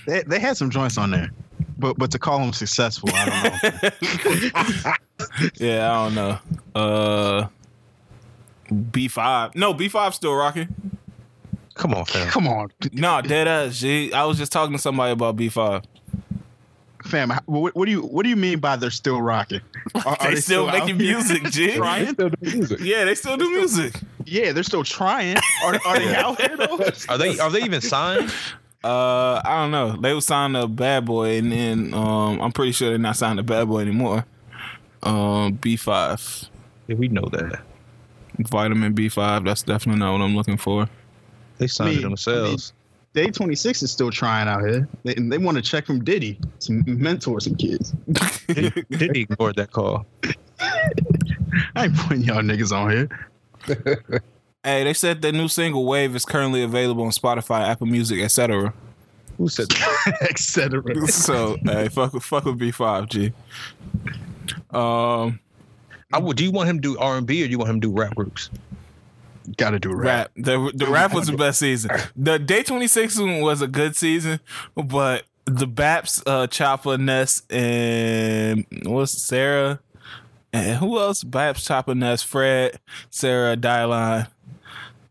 They, 0.07 0.23
they 0.23 0.41
had 0.41 0.57
some 0.57 0.71
joints 0.71 0.97
on 0.99 1.11
there, 1.11 1.31
but 1.79 1.99
but 1.99 2.11
to 2.13 2.19
call 2.19 2.39
them 2.41 2.53
successful, 2.53 3.11
I 3.13 3.25
don't 3.61 4.83
know. 4.83 4.93
yeah, 5.59 5.91
I 5.93 6.05
don't 6.05 6.15
know. 6.15 6.39
Uh, 6.75 7.47
B 8.91 9.09
five. 9.09 9.55
No, 9.55 9.75
B 9.75 9.89
five 9.89 10.15
still 10.15 10.35
rocking. 10.35 10.69
Come 11.75 11.93
on, 11.93 12.07
fam. 12.07 12.29
Come 12.29 12.49
on, 12.49 12.71
No, 12.93 13.21
dead 13.21 13.47
ass. 13.47 13.77
G. 13.79 14.11
I 14.13 14.25
was 14.25 14.39
just 14.39 14.51
talking 14.51 14.73
to 14.75 14.79
somebody 14.83 15.13
about 15.13 15.37
B 15.37 15.49
five. 15.51 15.83
Fam. 17.07 17.31
What, 17.47 17.75
what 17.75 17.85
do 17.87 17.91
you 17.93 18.03
what 18.03 18.23
do 18.25 18.29
you 18.29 18.37
mean 18.37 18.59
by 18.59 18.77
they're 18.77 18.91
still 18.91 19.21
rocking? 19.23 19.61
Are, 19.95 20.17
are 20.21 20.31
They, 20.31 20.37
still, 20.41 20.69
out 20.69 20.79
making 20.81 20.99
music, 20.99 21.43
G. 21.51 21.69
They 21.69 21.77
Trying? 21.77 22.13
still 22.15 22.29
do 22.31 22.37
music. 22.57 22.81
Yeah, 22.81 23.05
they 23.05 23.15
still 23.15 23.37
do 23.37 23.49
music. 23.51 23.95
Yeah, 24.25 24.53
they're 24.53 24.63
still 24.63 24.85
trying. 24.85 25.37
Are, 25.65 25.79
are 25.87 25.99
they 25.99 26.15
out 26.15 26.41
here 26.41 26.57
though? 26.57 26.79
Are 27.09 27.19
they 27.19 27.39
are 27.39 27.51
they 27.51 27.63
even 27.63 27.81
signed? 27.81 28.31
Uh, 28.85 29.41
I 29.45 29.63
don't 29.63 29.71
know. 29.71 29.97
They 29.97 30.13
were 30.15 30.21
signed 30.21 30.55
to 30.55 30.67
Bad 30.69 31.05
Boy, 31.07 31.39
and 31.39 31.51
then 31.51 31.95
um, 31.95 32.41
I'm 32.41 32.53
pretty 32.53 32.73
sure 32.73 32.91
they're 32.91 32.99
not 32.99 33.17
signed 33.17 33.39
to 33.39 33.43
Bad 33.43 33.69
Boy 33.69 33.81
anymore. 33.81 34.25
Um, 35.03 35.53
B 35.55 35.77
five, 35.77 36.49
Yeah, 36.87 36.97
we 36.97 37.09
know 37.09 37.29
that. 37.33 37.61
vitamin 38.39 38.93
B 38.93 39.09
five. 39.09 39.45
That's 39.45 39.63
definitely 39.63 40.01
not 40.01 40.13
what 40.13 40.21
I'm 40.23 40.37
looking 40.37 40.57
for. 40.57 40.89
They 41.59 41.67
signed 41.69 41.93
Me- 41.97 41.99
it 42.01 42.03
themselves. 42.03 42.73
Day 43.17 43.31
26 43.31 43.83
is 43.83 43.91
still 43.91 44.11
trying 44.11 44.47
out 44.47 44.61
here. 44.61 44.87
They, 45.03 45.15
they 45.15 45.39
want 45.39 45.57
to 45.57 45.63
check 45.63 45.87
from 45.87 46.05
Diddy 46.05 46.39
to 46.61 46.83
mentor 46.87 47.41
some 47.41 47.55
kids. 47.57 47.93
Diddy, 48.47 48.85
Diddy 48.91 49.21
ignored 49.23 49.57
that 49.57 49.73
call. 49.73 50.05
I 50.61 51.85
ain't 51.87 51.97
putting 51.97 52.25
y'all 52.25 52.43
niggas 52.43 52.73
on 52.77 52.91
here. 52.91 54.23
Hey, 54.63 54.83
they 54.83 54.95
said 54.95 55.23
the 55.23 55.31
new 55.31 55.47
single 55.47 55.87
"Wave" 55.87 56.17
is 56.17 56.25
currently 56.25 56.65
available 56.65 57.05
on 57.05 57.13
Spotify, 57.13 57.69
Apple 57.69 57.87
Music, 57.87 58.19
etc. 58.21 58.75
Who 59.39 59.49
said 59.49 59.69
that? 59.69 60.17
Etc. 60.29 61.07
so, 61.07 61.57
hey, 61.65 61.87
fuck, 61.89 62.13
with- 62.13 62.25
fuck 62.25 62.47
with 62.47 62.59
B 62.59 62.73
five, 62.73 63.09
G. 63.09 63.33
Um, 64.71 65.39
I 66.13 66.19
would. 66.19 66.37
Do 66.37 66.43
you 66.43 66.51
want 66.51 66.69
him 66.69 66.79
to 66.79 66.95
do 66.95 66.99
R 66.99 67.17
and 67.17 67.29
B 67.29 67.45
or 67.45 67.47
do 67.47 67.53
you 67.53 67.59
want 67.59 67.71
him 67.71 67.81
to 67.81 67.87
do 67.87 67.93
rap 67.97 68.17
groups? 68.17 68.51
Got 69.57 69.71
to 69.71 69.79
do 69.79 69.95
rap. 69.95 70.05
rap. 70.05 70.31
The 70.37 70.73
the 70.75 70.87
rap 70.87 71.13
was 71.15 71.27
the 71.29 71.37
best 71.37 71.59
season. 71.61 71.91
The 72.17 72.39
day 72.39 72.63
twenty 72.63 72.87
six 72.89 73.19
one 73.19 73.41
was 73.41 73.63
a 73.63 73.69
good 73.69 73.95
season, 73.97 74.41
but 74.75 75.25
the 75.45 75.67
Babs, 75.67 76.23
uh, 76.27 76.47
Chopper, 76.49 76.99
Ness, 76.99 77.43
and 77.51 78.67
what's 78.85 79.13
Sarah, 79.13 79.79
and 80.53 80.79
who 80.79 80.99
else? 80.99 81.23
Babs, 81.23 81.65
Chopper, 81.65 81.95
Ness, 81.95 82.23
Fred, 82.23 82.81
Sarah, 83.11 83.57
Dylan, 83.57 84.27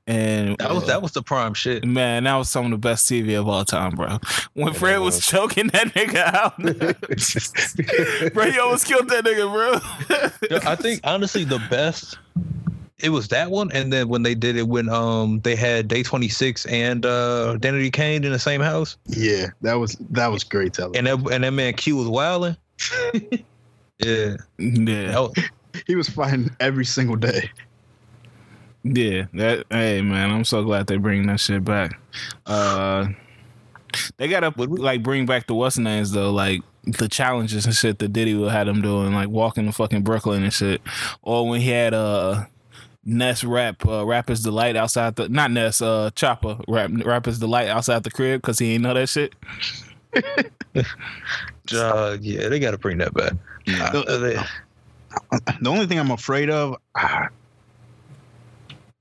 and 0.07 0.57
That 0.57 0.73
was 0.75 0.87
that 0.87 1.01
was 1.01 1.13
the 1.13 1.23
prime 1.23 1.53
shit. 1.53 1.85
Man, 1.85 2.25
that 2.25 2.35
was 2.35 2.49
some 2.49 2.65
of 2.65 2.71
the 2.71 2.77
best 2.77 3.09
TV 3.09 3.39
of 3.39 3.47
all 3.47 3.63
time, 3.63 3.95
bro. 3.95 4.19
When 4.53 4.73
Yeah, 4.73 4.79
Fred 4.79 4.97
was 4.99 5.15
was. 5.15 5.25
choking 5.25 5.67
that 5.69 5.87
nigga 5.93 6.17
out, 6.17 6.57
bro, 8.33 8.51
he 8.51 8.59
almost 8.59 8.85
killed 8.85 9.09
that 9.09 9.23
nigga, 9.23 9.51
bro. 9.51 10.69
I 10.69 10.75
think 10.75 10.99
honestly 11.05 11.43
the 11.45 11.59
best. 11.69 12.17
It 12.99 13.09
was 13.09 13.27
that 13.27 13.51
one, 13.51 13.71
and 13.73 13.91
then 13.91 14.07
when 14.07 14.23
they 14.23 14.35
did 14.35 14.55
it 14.55 14.67
when 14.69 14.87
um 14.89 15.41
they 15.41 15.55
had 15.55 15.87
Day 15.89 16.01
Twenty 16.01 16.29
Six 16.29 16.65
and 16.67 17.05
uh 17.05 17.57
Danity 17.59 17.91
Kane 17.91 18.23
in 18.23 18.31
the 18.31 18.39
same 18.39 18.61
house, 18.61 18.97
Yeah, 19.07 19.47
that 19.61 19.73
was 19.73 19.97
that 20.11 20.27
was 20.27 20.43
great 20.45 20.73
television. 20.73 21.05
and 21.07 21.23
that 21.25 21.33
and 21.33 21.43
that 21.43 21.51
man 21.51 21.73
Q 21.73 21.97
was 21.97 22.07
wilding. 22.07 22.55
yeah, 23.99 24.35
yeah, 24.57 25.19
was, 25.19 25.33
He 25.87 25.95
was 25.95 26.07
fighting 26.09 26.49
every 26.61 26.85
single 26.85 27.15
day. 27.17 27.49
yeah. 28.83 29.25
That 29.33 29.65
hey, 29.69 30.01
man, 30.01 30.31
I'm 30.31 30.45
so 30.45 30.63
glad 30.63 30.87
they 30.87 30.97
bring 30.97 31.27
that 31.27 31.39
shit 31.41 31.65
back. 31.65 31.99
Uh, 32.45 33.07
they 34.17 34.27
gotta 34.29 34.53
like 34.57 35.03
bring 35.03 35.25
back 35.25 35.47
the 35.47 35.53
what's 35.53 35.77
names 35.77 36.11
though, 36.11 36.31
like 36.31 36.61
the 36.83 37.09
challenges 37.09 37.65
and 37.65 37.75
shit 37.75 37.99
that 37.99 38.13
Diddy 38.13 38.35
would 38.35 38.51
have 38.51 38.67
them 38.67 38.81
doing, 38.81 39.13
like 39.13 39.29
walking 39.29 39.65
to 39.65 39.71
fucking 39.71 40.03
Brooklyn 40.03 40.43
and 40.43 40.53
shit, 40.53 40.81
or 41.21 41.47
when 41.49 41.59
he 41.61 41.69
had 41.69 41.93
uh. 41.93 42.45
Ness 43.05 43.43
rap, 43.43 43.85
uh, 43.85 44.05
rappers 44.05 44.41
delight 44.41 44.75
outside 44.75 45.15
the 45.15 45.29
not 45.29 45.51
Ness, 45.51 45.81
uh, 45.81 46.09
Chopper 46.15 46.57
rap, 46.67 46.89
rappers 47.05 47.37
delight 47.39 47.67
outside 47.69 48.03
the 48.03 48.11
crib 48.11 48.41
because 48.41 48.57
he 48.59 48.73
ain't 48.73 48.83
know 48.83 48.93
that 48.95 49.07
shit. 49.09 49.33
uh, 51.73 52.17
yeah, 52.21 52.47
they 52.49 52.59
got 52.59 52.71
to 52.71 52.77
bring 52.77 52.97
that 52.99 53.13
back. 53.13 53.33
Uh, 53.67 54.17
they- 54.19 54.39
The 55.61 55.69
only 55.69 55.85
thing 55.85 55.99
I'm 55.99 56.11
afraid 56.11 56.49
of, 56.49 56.75
I, 56.95 57.27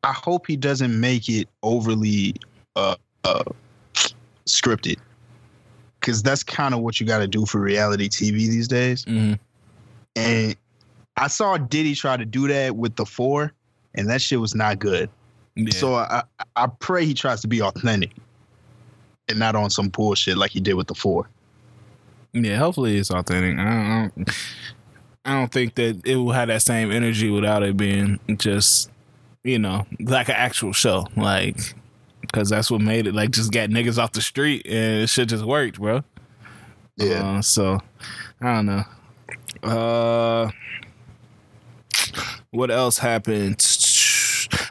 I 0.05 0.13
hope 0.13 0.47
he 0.47 0.57
doesn't 0.57 0.99
make 1.01 1.29
it 1.29 1.49
overly 1.63 2.35
uh, 2.77 2.97
uh, 3.25 3.43
scripted, 4.47 4.99
because 6.01 6.23
that's 6.23 6.43
kind 6.43 6.75
of 6.75 6.81
what 6.81 7.01
you 7.01 7.07
got 7.07 7.19
to 7.19 7.27
do 7.29 7.47
for 7.47 7.59
reality 7.61 8.09
TV 8.09 8.33
these 8.49 8.69
days. 8.69 9.05
Mhm. 9.07 9.39
And 10.17 10.57
I 11.17 11.27
saw 11.29 11.57
Diddy 11.57 11.95
try 11.95 12.17
to 12.17 12.25
do 12.25 12.47
that 12.49 12.77
with 12.77 12.97
the 12.97 13.07
four, 13.07 13.53
and 13.95 14.09
that 14.09 14.21
shit 14.21 14.41
was 14.41 14.55
not 14.55 14.79
good. 14.79 15.09
Yeah. 15.57 15.71
So 15.73 15.95
I, 15.95 16.23
I 16.57 16.67
pray 16.67 17.05
he 17.05 17.15
tries 17.15 17.41
to 17.43 17.49
be 17.49 17.63
authentic, 17.63 18.11
and 19.29 19.39
not 19.39 19.55
on 19.55 19.71
some 19.71 19.89
bullshit 19.89 20.37
like 20.37 20.51
he 20.51 20.61
did 20.61 20.75
with 20.75 20.89
the 20.89 20.95
four. 20.95 21.29
Yeah, 22.33 22.57
hopefully 22.57 22.99
it's 22.99 23.13
authentic. 23.13 23.59
I 23.59 23.65
don't, 23.65 23.87
I 23.87 24.11
don't, 24.17 24.31
I 25.25 25.35
don't 25.35 25.53
think 25.53 25.77
that 25.77 26.05
it 26.05 26.17
will 26.17 26.33
have 26.33 26.49
that 26.49 26.63
same 26.63 26.91
energy 26.91 27.31
without 27.31 27.63
it 27.63 27.77
being 27.77 28.19
just, 28.37 28.91
you 29.45 29.61
know, 29.61 29.87
like 30.01 30.29
an 30.29 30.35
actual 30.35 30.73
show. 30.73 31.07
Like, 31.17 31.57
because 32.21 32.51
that's 32.51 32.73
what 32.73 32.81
made 32.81 33.07
it. 33.07 33.15
Like, 33.15 33.31
just 33.31 33.53
got 33.53 33.71
niggas 33.71 34.03
off 34.03 34.13
the 34.13 34.21
street 34.21 34.67
and 34.67 35.03
it 35.03 35.09
shit 35.09 35.29
just 35.29 35.45
worked, 35.45 35.79
bro. 35.79 36.03
Uh, 37.01 37.41
so, 37.41 37.81
I 38.41 38.55
don't 38.57 38.67
know. 38.67 38.85
Uh, 39.63 40.51
what 42.51 42.73
else 42.73 42.99
happened? 42.99 43.61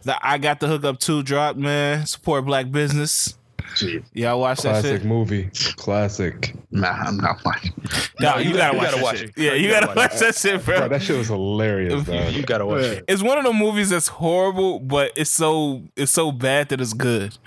The 0.04 0.18
I 0.22 0.38
got 0.38 0.60
the 0.60 0.68
hookup 0.68 1.00
two 1.00 1.24
drop, 1.24 1.56
man. 1.56 2.06
Support 2.06 2.46
black 2.46 2.72
business. 2.72 3.38
Jeez. 3.76 4.04
Y'all 4.14 4.40
watch 4.40 4.60
that 4.62 4.84
shit. 4.84 5.02
Classic 5.02 5.04
movie. 5.06 5.50
Classic. 5.78 6.54
Nah, 6.70 6.90
I'm 6.90 7.18
not 7.18 7.44
watching. 7.44 7.74
No, 8.20 8.34
No, 8.34 8.38
you, 8.38 8.52
you 8.52 8.56
gotta, 8.58 8.78
gotta- 8.78 8.78
watch, 8.78 8.78
you 8.78 8.82
gotta 8.84 8.96
that 8.98 9.04
watch 9.04 9.18
shit. 9.20 9.30
it. 9.30 9.34
Yeah, 9.38 9.54
you, 9.54 9.64
You 9.66 9.70
gotta, 9.72 9.86
gotta 9.88 10.00
watch 10.00 10.12
watch 10.12 10.20
that 10.20 10.36
shit, 10.36 10.66
bro. 10.66 10.78
Bro, 10.80 10.88
that 10.90 11.02
shit 11.02 11.18
was 11.18 11.28
hilarious, 11.30 12.08
you, 12.08 12.14
dog. 12.14 12.34
you 12.34 12.44
gotta 12.44 12.66
watch 12.66 12.82
it. 12.84 13.06
it's 13.08 13.24
one 13.24 13.38
of 13.38 13.46
the 13.46 13.54
movies 13.54 13.90
that's 13.90 14.10
horrible, 14.10 14.80
but 14.80 15.12
it's 15.16 15.32
so 15.32 15.82
it's 15.96 16.12
so 16.12 16.32
bad 16.32 16.70
that 16.70 16.82
it's 16.82 16.94
good. 16.94 17.38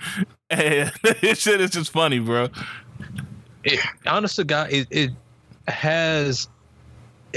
And 0.49 0.91
this 1.21 1.39
shit 1.39 1.61
is 1.61 1.69
just 1.71 1.91
funny, 1.91 2.19
bro. 2.19 2.49
it 3.63 3.79
honest 4.05 4.35
to 4.37 4.43
God, 4.43 4.71
it, 4.71 4.87
it 4.91 5.11
has 5.67 6.49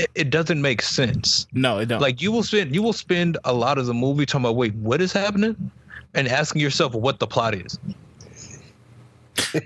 it, 0.03 0.11
it 0.15 0.31
doesn't 0.31 0.61
make 0.61 0.83
sense. 0.83 1.47
No, 1.53 1.79
it 1.79 1.87
don't. 1.87 2.01
Like 2.01 2.21
you 2.23 2.33
will 2.33 2.43
spend 2.43 2.75
you 2.75 2.83
will 2.83 2.93
spend 2.93 3.39
a 3.45 3.53
lot 3.53 3.79
of 3.79 3.87
the 3.87 3.95
movie 3.95 4.27
talking 4.27 4.45
about 4.45 4.57
wait, 4.57 4.75
what 4.75 5.01
is 5.01 5.13
happening? 5.13 5.71
And 6.15 6.27
asking 6.29 6.61
yourself 6.61 6.95
what 6.95 7.19
the 7.21 7.27
plot 7.27 7.55
is. 7.55 7.79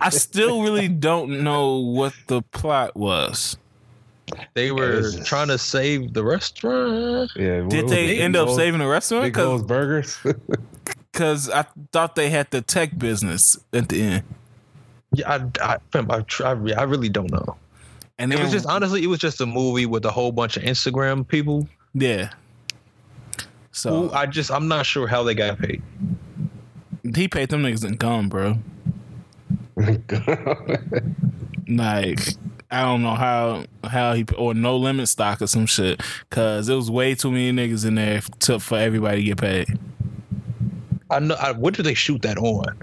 I 0.01 0.11
still 0.11 0.63
really 0.63 0.89
don't 0.89 1.43
know 1.43 1.77
what 1.79 2.15
the 2.27 2.43
plot 2.43 2.95
was. 2.97 3.57
They 4.55 4.71
were 4.73 5.01
Yes. 5.01 5.27
trying 5.27 5.49
to 5.49 5.59
save 5.59 6.13
the 6.15 6.25
restaurant. 6.25 7.31
Yeah. 7.37 7.63
Did 7.69 7.89
they 7.89 8.19
it? 8.19 8.23
end 8.23 8.37
up 8.37 8.49
Big 8.49 8.57
saving 8.57 8.81
the 8.81 8.87
restaurant? 8.87 9.25
Big 9.25 9.35
Gold's 9.35 9.65
Burgers? 9.65 10.19
Because 11.13 11.49
I 11.49 11.65
thought 11.93 12.17
they 12.17 12.29
had 12.29 12.51
the 12.51 12.61
tech 12.61 12.99
business 12.99 13.57
at 13.73 13.89
the 13.89 14.03
end. 14.03 14.25
Yeah, 15.13 15.47
I, 15.63 15.77
I, 15.95 16.01
I, 16.11 16.25
I, 16.43 16.55
I 16.77 16.83
really 16.83 17.09
don't 17.09 17.31
know. 17.31 17.57
And 18.19 18.33
It 18.33 18.37
then, 18.37 18.45
was 18.45 18.53
just 18.53 18.67
honestly, 18.67 19.03
it 19.03 19.09
was 19.09 19.19
just 19.19 19.41
a 19.41 19.47
movie 19.47 19.87
with 19.87 20.05
a 20.05 20.11
whole 20.11 20.31
bunch 20.33 20.57
of 20.57 20.63
Instagram 20.63 21.27
people. 21.27 21.69
yeah. 21.95 22.31
So 23.73 24.13
I 24.13 24.27
just, 24.27 24.53
I'm 24.53 24.69
not 24.69 24.87
sure 24.87 25.09
how 25.09 25.25
they 25.25 25.35
got 25.35 25.59
paid. 25.59 25.83
he 27.17 27.27
paid 27.27 27.49
them 27.49 27.65
niggas 27.65 27.85
in 27.85 27.97
gum, 27.97 28.29
bro. 28.29 28.59
Like 31.67 32.21
I 32.71 32.83
don't 32.83 33.03
know 33.03 33.15
how 33.15 33.65
how 33.85 34.13
he 34.13 34.25
or 34.37 34.53
no 34.55 34.77
limit 34.77 35.09
stock 35.09 35.41
or 35.41 35.47
some 35.47 35.67
shit. 35.67 36.03
Cause 36.31 36.69
it 36.69 36.75
was 36.75 36.91
way 36.91 37.15
too 37.15 37.33
many 37.33 37.53
niggas 37.53 37.87
in 37.87 37.95
there 37.95 38.21
to, 38.41 38.61
for 38.61 38.79
everybody 38.79 39.19
to 39.19 39.23
get 39.25 39.39
paid. 39.39 39.79
I 41.11 41.21
know. 41.21 41.35
I, 41.37 41.53
what 41.53 41.75
did 41.75 41.85
they 41.87 41.95
shoot 41.95 42.23
that 42.23 42.37
on? 42.39 42.77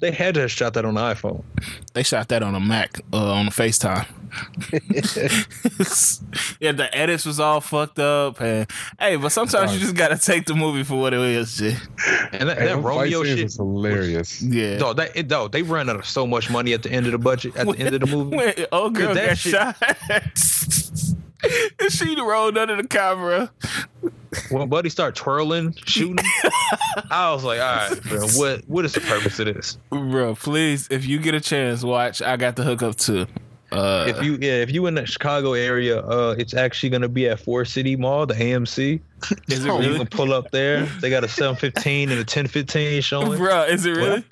They 0.00 0.10
had 0.10 0.34
to 0.34 0.40
have 0.40 0.50
shot 0.50 0.74
that 0.74 0.84
on 0.84 0.94
the 0.94 1.00
iPhone. 1.00 1.42
They 1.92 2.02
shot 2.02 2.28
that 2.28 2.42
on 2.42 2.54
a 2.54 2.60
Mac 2.60 3.00
uh, 3.12 3.32
on 3.32 3.46
a 3.48 3.50
FaceTime. 3.50 4.06
yeah, 6.60 6.72
the 6.72 6.88
edits 6.96 7.26
was 7.26 7.40
all 7.40 7.60
fucked 7.60 7.98
up, 7.98 8.40
and 8.40 8.70
hey, 8.98 9.16
but 9.16 9.30
sometimes 9.30 9.74
you 9.74 9.80
just 9.80 9.94
gotta 9.96 10.16
take 10.16 10.46
the 10.46 10.54
movie 10.54 10.84
for 10.84 11.00
what 11.00 11.12
it 11.12 11.20
is, 11.20 11.56
G. 11.56 11.74
And 12.32 12.48
that, 12.48 12.58
Hey, 12.58 12.66
that 12.66 12.78
Romeo 12.78 13.24
shit. 13.24 13.40
is 13.40 13.56
hilarious. 13.56 14.40
Yeah. 14.42 14.78
No, 14.78 14.92
that 14.94 15.16
it, 15.16 15.28
no, 15.28 15.48
they 15.48 15.62
ran 15.62 15.90
out 15.90 15.96
of 15.96 16.06
so 16.06 16.26
much 16.26 16.48
money 16.50 16.72
at 16.72 16.82
the 16.82 16.90
end 16.92 17.06
of 17.06 17.12
the 17.12 17.18
budget. 17.18 17.56
At 17.56 17.66
the 17.66 17.78
end 17.78 17.94
of 17.94 18.00
the 18.00 18.06
movie, 18.06 18.36
When 18.36 18.54
old 18.72 18.94
girl 18.94 19.14
that 19.14 19.26
got 19.28 19.38
shit- 19.38 19.52
shot. 19.52 19.76
and 21.80 21.92
she 21.92 22.14
rolled 22.20 22.56
under 22.56 22.76
the 22.76 22.86
camera. 22.88 23.50
When 24.50 24.68
Buddy 24.68 24.88
started 24.90 25.16
twirling, 25.16 25.74
shooting, 25.86 26.24
I 27.10 27.32
was 27.32 27.42
like, 27.44 27.60
all 27.60 27.76
right, 27.90 28.02
bro, 28.04 28.26
what 28.36 28.62
what 28.68 28.84
is 28.84 28.92
the 28.92 29.00
purpose 29.00 29.38
of 29.40 29.46
this? 29.46 29.76
Bro, 29.90 30.36
please, 30.36 30.86
if 30.90 31.06
you 31.06 31.18
get 31.18 31.34
a 31.34 31.40
chance, 31.40 31.82
watch. 31.82 32.22
I 32.22 32.36
got 32.36 32.56
the 32.56 32.62
hookup 32.62 32.96
too. 32.96 33.26
Uh, 33.72 34.04
If 34.08 34.22
you 34.24 34.36
yeah, 34.40 34.54
if 34.62 34.72
you 34.72 34.86
in 34.86 34.94
the 34.96 35.06
Chicago 35.06 35.52
area, 35.52 36.00
uh, 36.00 36.34
it's 36.36 36.54
actually 36.54 36.90
gonna 36.90 37.08
be 37.08 37.28
at 37.28 37.38
Ford 37.38 37.68
City 37.68 37.94
Mall, 37.94 38.26
the 38.26 38.34
AMC. 38.34 39.00
is 39.48 39.64
it 39.64 39.68
You 39.68 39.78
really? 39.78 39.96
can 39.98 40.06
pull 40.08 40.32
up 40.32 40.50
there. 40.50 40.86
They 41.00 41.08
got 41.08 41.22
a 41.22 41.28
seven 41.28 41.54
fifteen 41.54 42.10
and 42.10 42.18
a 42.18 42.24
ten 42.24 42.48
fifteen 42.48 43.00
showing. 43.00 43.38
Bro, 43.38 43.64
is 43.64 43.86
it 43.86 43.92
really? 43.92 44.24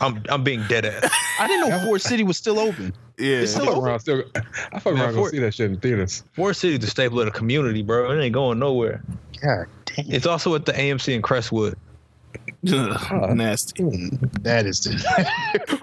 I'm 0.00 0.20
I'm 0.28 0.42
being 0.42 0.64
dead 0.68 0.84
ass. 0.86 1.08
I 1.38 1.46
didn't 1.46 1.70
know 1.70 1.78
Ford 1.84 2.00
City 2.02 2.24
was 2.24 2.36
still 2.36 2.58
open. 2.58 2.92
Yeah. 3.16 3.36
It's 3.42 3.54
I 3.54 3.60
still 3.60 3.74
fuck 3.74 3.82
around, 3.84 4.00
still, 4.00 4.24
I 4.72 4.78
fuck 4.80 4.94
Man, 4.94 5.04
around 5.04 5.14
go 5.14 5.24
for- 5.24 5.30
see 5.30 5.38
that 5.38 5.54
shit 5.54 5.70
in 5.70 5.78
theaters. 5.78 6.24
Ford 6.32 6.56
City 6.56 6.76
the 6.78 6.86
staple 6.88 7.20
of 7.20 7.26
the 7.26 7.32
community, 7.32 7.82
bro. 7.82 8.10
It 8.10 8.20
ain't 8.20 8.32
going 8.34 8.58
nowhere. 8.58 9.02
God 9.42 9.66
damn. 9.86 10.06
It's 10.10 10.26
also 10.26 10.54
at 10.54 10.66
the 10.66 10.72
AMC 10.72 11.14
in 11.14 11.22
Crestwood. 11.22 11.76
Ugh, 12.72 13.34
nasty. 13.36 13.82
Hmm, 13.82 14.08
that 14.42 14.66
is 14.66 14.80
the. 14.80 14.92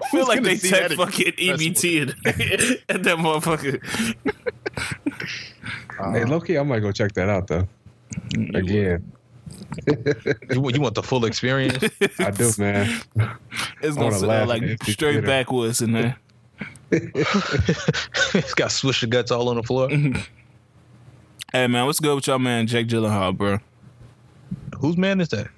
I 0.00 0.08
feel 0.10 0.26
like 0.26 0.42
they 0.42 0.56
took 0.56 0.92
fucking 0.92 1.32
EBT 1.32 2.02
in- 2.02 2.78
at 2.88 3.02
that 3.02 3.18
motherfucker. 3.18 3.82
hey, 6.12 6.22
uh-huh. 6.22 6.26
low 6.28 6.40
key, 6.40 6.56
I 6.56 6.62
might 6.62 6.80
go 6.80 6.92
check 6.92 7.12
that 7.14 7.28
out 7.28 7.48
though. 7.48 7.66
Again, 8.54 9.12
You, 10.50 10.60
want- 10.60 10.76
you 10.76 10.80
want 10.80 10.94
the 10.94 11.02
full 11.02 11.24
experience? 11.24 11.82
I 12.18 12.30
do, 12.30 12.50
man. 12.58 13.00
It's 13.82 13.96
gonna 13.96 14.04
wanna 14.04 14.12
sound 14.18 14.26
laugh 14.28 14.48
like 14.48 14.62
in 14.62 14.78
straight 14.86 15.24
backwards 15.24 15.82
in 15.82 15.92
there. 15.92 16.16
it's 16.90 18.54
got 18.54 18.72
swish 18.72 19.02
of 19.02 19.10
guts 19.10 19.30
all 19.30 19.48
on 19.48 19.56
the 19.56 19.62
floor. 19.62 19.88
Hey 21.52 21.66
man, 21.66 21.86
what's 21.86 22.00
good 22.00 22.14
with 22.14 22.26
y'all, 22.26 22.38
man? 22.38 22.66
Jake 22.66 22.88
Gyllenhaal, 22.88 23.36
bro. 23.36 23.58
Whose 24.80 24.96
man 24.96 25.20
is 25.20 25.28
that? 25.30 25.48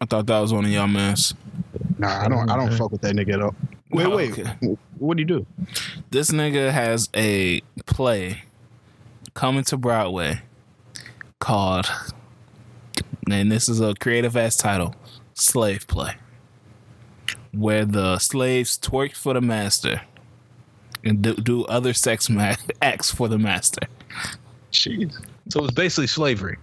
I 0.00 0.04
thought 0.06 0.26
that 0.26 0.38
was 0.40 0.52
one 0.52 0.64
of 0.64 0.70
y'all 0.70 0.86
mans. 0.86 1.34
Nah, 1.98 2.24
I 2.24 2.28
don't. 2.28 2.50
I 2.50 2.56
don't 2.56 2.72
fuck 2.76 2.92
with 2.92 3.00
that 3.02 3.14
nigga 3.14 3.34
at 3.34 3.42
all. 3.42 3.54
Wait, 3.90 4.06
Oh, 4.06 4.16
wait. 4.16 4.32
okay. 4.38 4.76
What 4.98 5.16
do 5.16 5.22
you 5.22 5.26
do? 5.26 5.46
This 6.10 6.30
nigga 6.30 6.70
has 6.70 7.08
a 7.16 7.60
play 7.86 8.42
coming 9.34 9.64
to 9.64 9.76
Broadway 9.76 10.42
called, 11.38 11.86
and 13.30 13.50
this 13.50 13.68
is 13.68 13.80
a 13.80 13.94
creative 13.94 14.36
ass 14.36 14.56
title, 14.56 14.94
Slave 15.34 15.86
Play, 15.86 16.14
where 17.52 17.84
the 17.84 18.18
slaves 18.18 18.78
twerk 18.78 19.16
for 19.16 19.32
the 19.34 19.40
master 19.40 20.02
and 21.02 21.22
do, 21.22 21.34
do 21.34 21.64
other 21.64 21.94
sex 21.94 22.28
ma- 22.28 22.54
acts 22.82 23.10
for 23.10 23.28
the 23.28 23.38
master. 23.38 23.80
Jeez. 24.72 25.24
So 25.48 25.64
it's 25.64 25.74
basically 25.74 26.06
slavery. 26.06 26.56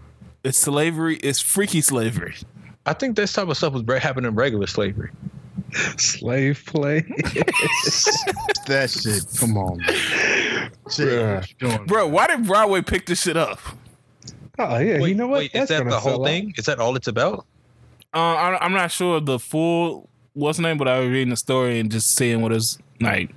It's 0.43 0.57
slavery. 0.57 1.17
It's 1.17 1.39
freaky 1.39 1.81
slavery. 1.81 2.35
I 2.85 2.93
think 2.93 3.15
this 3.15 3.33
type 3.33 3.47
of 3.49 3.57
stuff 3.57 3.73
was 3.73 3.83
happening 4.01 4.29
in 4.29 4.35
regular 4.35 4.67
slavery. 4.67 5.11
Slave 5.97 6.63
play. 6.65 7.03
That 8.67 8.89
shit. 8.89 9.25
Come 9.39 9.57
on, 9.57 9.77
man. 9.77 10.71
Shit, 10.91 11.07
Bruh. 11.07 11.35
what 11.35 11.49
you 11.49 11.55
doing? 11.69 11.85
Bro, 11.85 12.07
why 12.07 12.27
did 12.27 12.45
Broadway 12.45 12.81
pick 12.81 13.05
this 13.05 13.21
shit 13.21 13.37
up? 13.37 13.59
Oh 14.59 14.77
yeah, 14.77 14.99
Wait, 14.99 15.07
you 15.09 15.15
know 15.15 15.27
what? 15.27 15.39
wait, 15.39 15.55
is 15.55 15.69
that 15.69 15.85
the 15.85 15.99
whole 15.99 16.15
sell 16.15 16.25
thing? 16.25 16.53
Is 16.57 16.65
that 16.65 16.77
all 16.79 16.95
it's 16.97 17.07
about? 17.07 17.45
Uh, 18.13 18.17
I, 18.17 18.57
I'm 18.65 18.73
not 18.73 18.91
sure 18.91 19.21
the 19.21 19.39
full 19.39 20.09
what's 20.33 20.57
the 20.57 20.63
name, 20.63 20.77
but 20.77 20.89
I 20.89 20.99
was 20.99 21.09
reading 21.09 21.29
the 21.29 21.37
story 21.37 21.79
and 21.79 21.89
just 21.89 22.13
seeing 22.13 22.41
what 22.41 22.51
is 22.51 22.77
like 22.99 23.29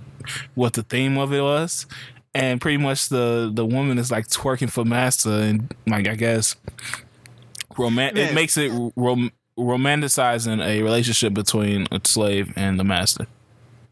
what 0.55 0.73
the 0.73 0.83
theme 0.83 1.17
of 1.17 1.33
it 1.33 1.43
was, 1.43 1.87
and 2.35 2.61
pretty 2.61 2.77
much 2.77 3.09
the 3.09 3.51
the 3.53 3.65
woman 3.67 3.99
is 3.99 4.11
like 4.11 4.29
twerking 4.29 4.71
for 4.71 4.85
master, 4.85 5.31
and 5.31 5.75
like 5.87 6.09
I 6.09 6.15
guess 6.15 6.57
roman 7.79 8.17
it 8.17 8.35
makes 8.35 8.57
it 8.57 8.73
rom- 8.97 9.33
romanticizing 9.59 10.65
a 10.65 10.83
relationship 10.83 11.35
between 11.35 11.87
a 11.93 12.01
slave 12.05 12.53
and 12.57 12.79
the 12.79 12.85
master. 12.85 13.27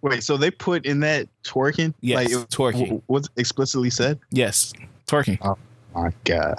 Wait, 0.01 0.23
so 0.23 0.37
they 0.37 0.51
put 0.51 0.87
in 0.87 1.01
that 1.01 1.29
twerking? 1.43 1.93
Yes, 2.01 2.17
like 2.17 2.31
it, 2.31 2.49
twerking. 2.51 2.85
w- 2.85 3.03
was 3.09 3.29
explicitly 3.37 3.91
said? 3.91 4.19
Yes, 4.31 4.73
twerking. 5.07 5.39
Oh 5.43 5.59
my 5.95 6.13
God. 6.25 6.57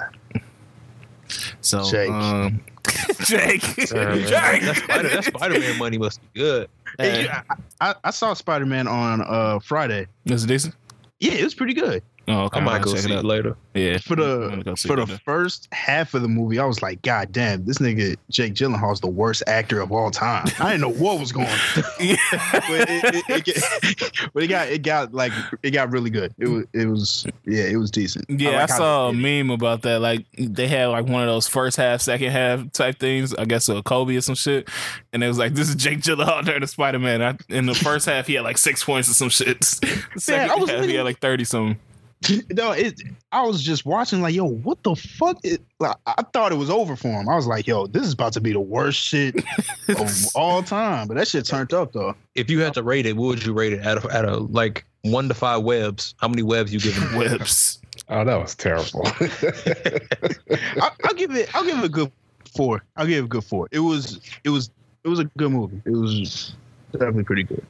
So 1.60 1.84
Jake. 1.90 2.10
um, 2.10 2.60
Jake, 3.24 3.62
that 3.62 4.24
Jake. 4.26 4.76
Spider, 4.76 5.08
that 5.08 5.24
Spider-Man 5.24 5.78
money 5.78 5.96
must 5.96 6.20
be 6.32 6.40
good. 6.40 6.68
Hey, 6.98 7.28
I, 7.28 7.42
I, 7.80 7.94
I 8.04 8.10
saw 8.10 8.34
Spider 8.34 8.66
Man 8.66 8.88
on 8.88 9.22
uh 9.22 9.58
Friday. 9.60 10.06
Is 10.26 10.44
it 10.44 10.48
decent? 10.48 10.74
Yeah, 11.20 11.34
it 11.34 11.44
was 11.44 11.54
pretty 11.54 11.74
good. 11.74 12.02
Oh, 12.30 12.44
okay. 12.44 12.60
I 12.60 12.62
might 12.62 12.74
I'll 12.78 12.84
go 12.84 12.92
check 12.92 13.02
see 13.02 13.12
it 13.12 13.24
later. 13.24 13.56
Yeah, 13.74 13.98
For 13.98 14.14
I'm 14.14 14.50
gonna 14.50 14.62
go 14.64 14.70
the 14.72 14.76
for 14.76 14.96
the 14.96 15.04
later. 15.06 15.20
first 15.24 15.68
half 15.72 16.14
of 16.14 16.22
the 16.22 16.28
movie, 16.28 16.58
I 16.58 16.64
was 16.64 16.80
like, 16.82 17.02
God 17.02 17.32
damn, 17.32 17.64
this 17.64 17.78
nigga 17.78 18.16
Jake 18.30 18.54
Gyllenhaal's 18.54 19.00
the 19.00 19.08
worst 19.08 19.42
actor 19.46 19.80
of 19.80 19.90
all 19.90 20.10
time. 20.10 20.46
I 20.60 20.72
didn't 20.72 20.80
know 20.82 20.92
what 21.04 21.18
was 21.18 21.32
going. 21.32 21.48
on. 21.48 21.58
Yeah. 22.00 22.16
but 22.32 22.88
it, 22.88 23.24
it, 23.48 24.30
but 24.34 24.42
it 24.42 24.46
got 24.46 24.68
it 24.68 24.82
got 24.82 25.12
like 25.12 25.32
it 25.62 25.72
got 25.72 25.90
really 25.92 26.10
good. 26.10 26.34
It 26.38 26.48
was 26.48 26.66
it 26.72 26.86
was 26.86 27.26
yeah, 27.46 27.64
it 27.64 27.76
was 27.76 27.90
decent. 27.90 28.24
Yeah, 28.28 28.50
I, 28.50 28.60
like 28.60 28.70
how 28.70 28.76
saw 28.76 29.08
a 29.08 29.12
meme 29.12 29.50
about 29.50 29.82
that. 29.82 30.00
Like 30.00 30.24
they 30.38 30.68
had 30.68 30.86
like 30.86 31.06
one 31.06 31.22
of 31.22 31.28
those 31.28 31.48
first 31.48 31.76
half, 31.76 32.00
second 32.00 32.30
half 32.30 32.70
type 32.72 32.98
things. 32.98 33.34
I 33.34 33.44
guess 33.44 33.68
a 33.68 33.82
Kobe 33.82 34.16
or 34.16 34.20
some 34.20 34.34
shit. 34.34 34.68
And 35.12 35.22
it 35.24 35.28
was 35.28 35.38
like, 35.38 35.54
this 35.54 35.68
is 35.68 35.74
Jake 35.74 36.00
Gyllenhaal 36.00 36.44
during 36.44 36.60
the 36.60 36.66
Spider 36.66 36.98
Man. 36.98 37.38
In 37.48 37.66
the 37.66 37.74
first 37.74 38.06
half, 38.06 38.26
he 38.26 38.34
had 38.34 38.44
like 38.44 38.58
six 38.58 38.84
points 38.84 39.10
or 39.10 39.14
some 39.14 39.28
shit. 39.28 39.60
The 40.14 40.20
second 40.20 40.50
I 40.50 40.54
was 40.56 40.70
half, 40.70 40.84
he 40.84 40.94
had 40.94 41.04
like 41.04 41.18
thirty 41.20 41.44
something. 41.44 41.78
It. 42.22 42.44
no, 42.56 42.72
it. 42.72 43.00
I 43.32 43.42
was 43.42 43.62
just 43.62 43.86
watching 43.86 44.20
like, 44.20 44.34
yo, 44.34 44.44
what 44.44 44.82
the 44.82 44.94
fuck? 44.94 45.38
It, 45.42 45.60
like, 45.78 45.96
I 46.06 46.22
thought 46.32 46.52
it 46.52 46.56
was 46.56 46.70
over 46.70 46.96
for 46.96 47.08
him. 47.08 47.28
I 47.28 47.36
was 47.36 47.46
like, 47.46 47.66
yo, 47.66 47.86
this 47.86 48.04
is 48.06 48.12
about 48.12 48.32
to 48.34 48.40
be 48.40 48.52
the 48.52 48.60
worst 48.60 49.00
shit 49.00 49.36
of 49.88 50.26
all 50.34 50.62
time. 50.62 51.08
But 51.08 51.16
that 51.16 51.28
shit 51.28 51.46
turned 51.46 51.72
up 51.72 51.92
though. 51.92 52.14
If 52.34 52.50
you 52.50 52.60
had 52.60 52.74
to 52.74 52.82
rate 52.82 53.06
it, 53.06 53.16
what 53.16 53.28
would 53.28 53.44
you 53.44 53.52
rate 53.52 53.72
it 53.72 53.86
out 53.86 53.98
of 53.98 54.10
out 54.10 54.24
of 54.24 54.50
like 54.50 54.84
one 55.02 55.28
to 55.28 55.34
five 55.34 55.62
webs? 55.62 56.14
How 56.18 56.28
many 56.28 56.42
webs 56.42 56.72
you 56.72 56.80
giving? 56.80 57.02
it? 57.02 57.16
Whips. 57.38 57.78
Oh, 58.08 58.24
that 58.24 58.36
was 58.36 58.54
terrible. 58.54 59.02
I, 59.06 60.90
I'll 61.04 61.14
give 61.14 61.30
it. 61.34 61.54
I'll 61.54 61.64
give 61.64 61.78
it 61.78 61.84
a 61.84 61.88
good 61.88 62.10
four. 62.56 62.82
I'll 62.96 63.06
give 63.06 63.18
it 63.18 63.26
a 63.26 63.28
good 63.28 63.44
four. 63.44 63.68
It 63.70 63.80
was. 63.80 64.20
It 64.44 64.50
was. 64.50 64.70
It 65.04 65.08
was 65.08 65.18
a 65.18 65.24
good 65.24 65.50
movie. 65.50 65.80
It 65.86 65.90
was 65.90 66.54
definitely 66.92 67.24
pretty 67.24 67.44
good. 67.44 67.64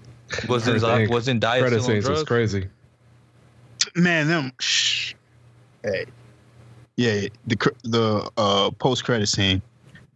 Was 0.49 0.67
in 0.67 0.77
Everything. 0.77 1.11
Wasn't 1.11 1.41
Diet 1.41 1.63
Credit 1.63 1.83
still 1.83 1.95
on 1.97 2.03
scenes 2.03 2.09
was 2.09 2.19
drugs? 2.19 2.29
crazy. 2.29 2.69
Man, 3.95 4.29
them. 4.29 4.53
Shh. 4.61 5.15
Hey. 5.83 6.07
Yeah, 6.97 7.29
the 7.47 7.73
the 7.83 8.31
uh 8.37 8.71
post 8.73 9.05
credit 9.05 9.27
scene. 9.27 9.63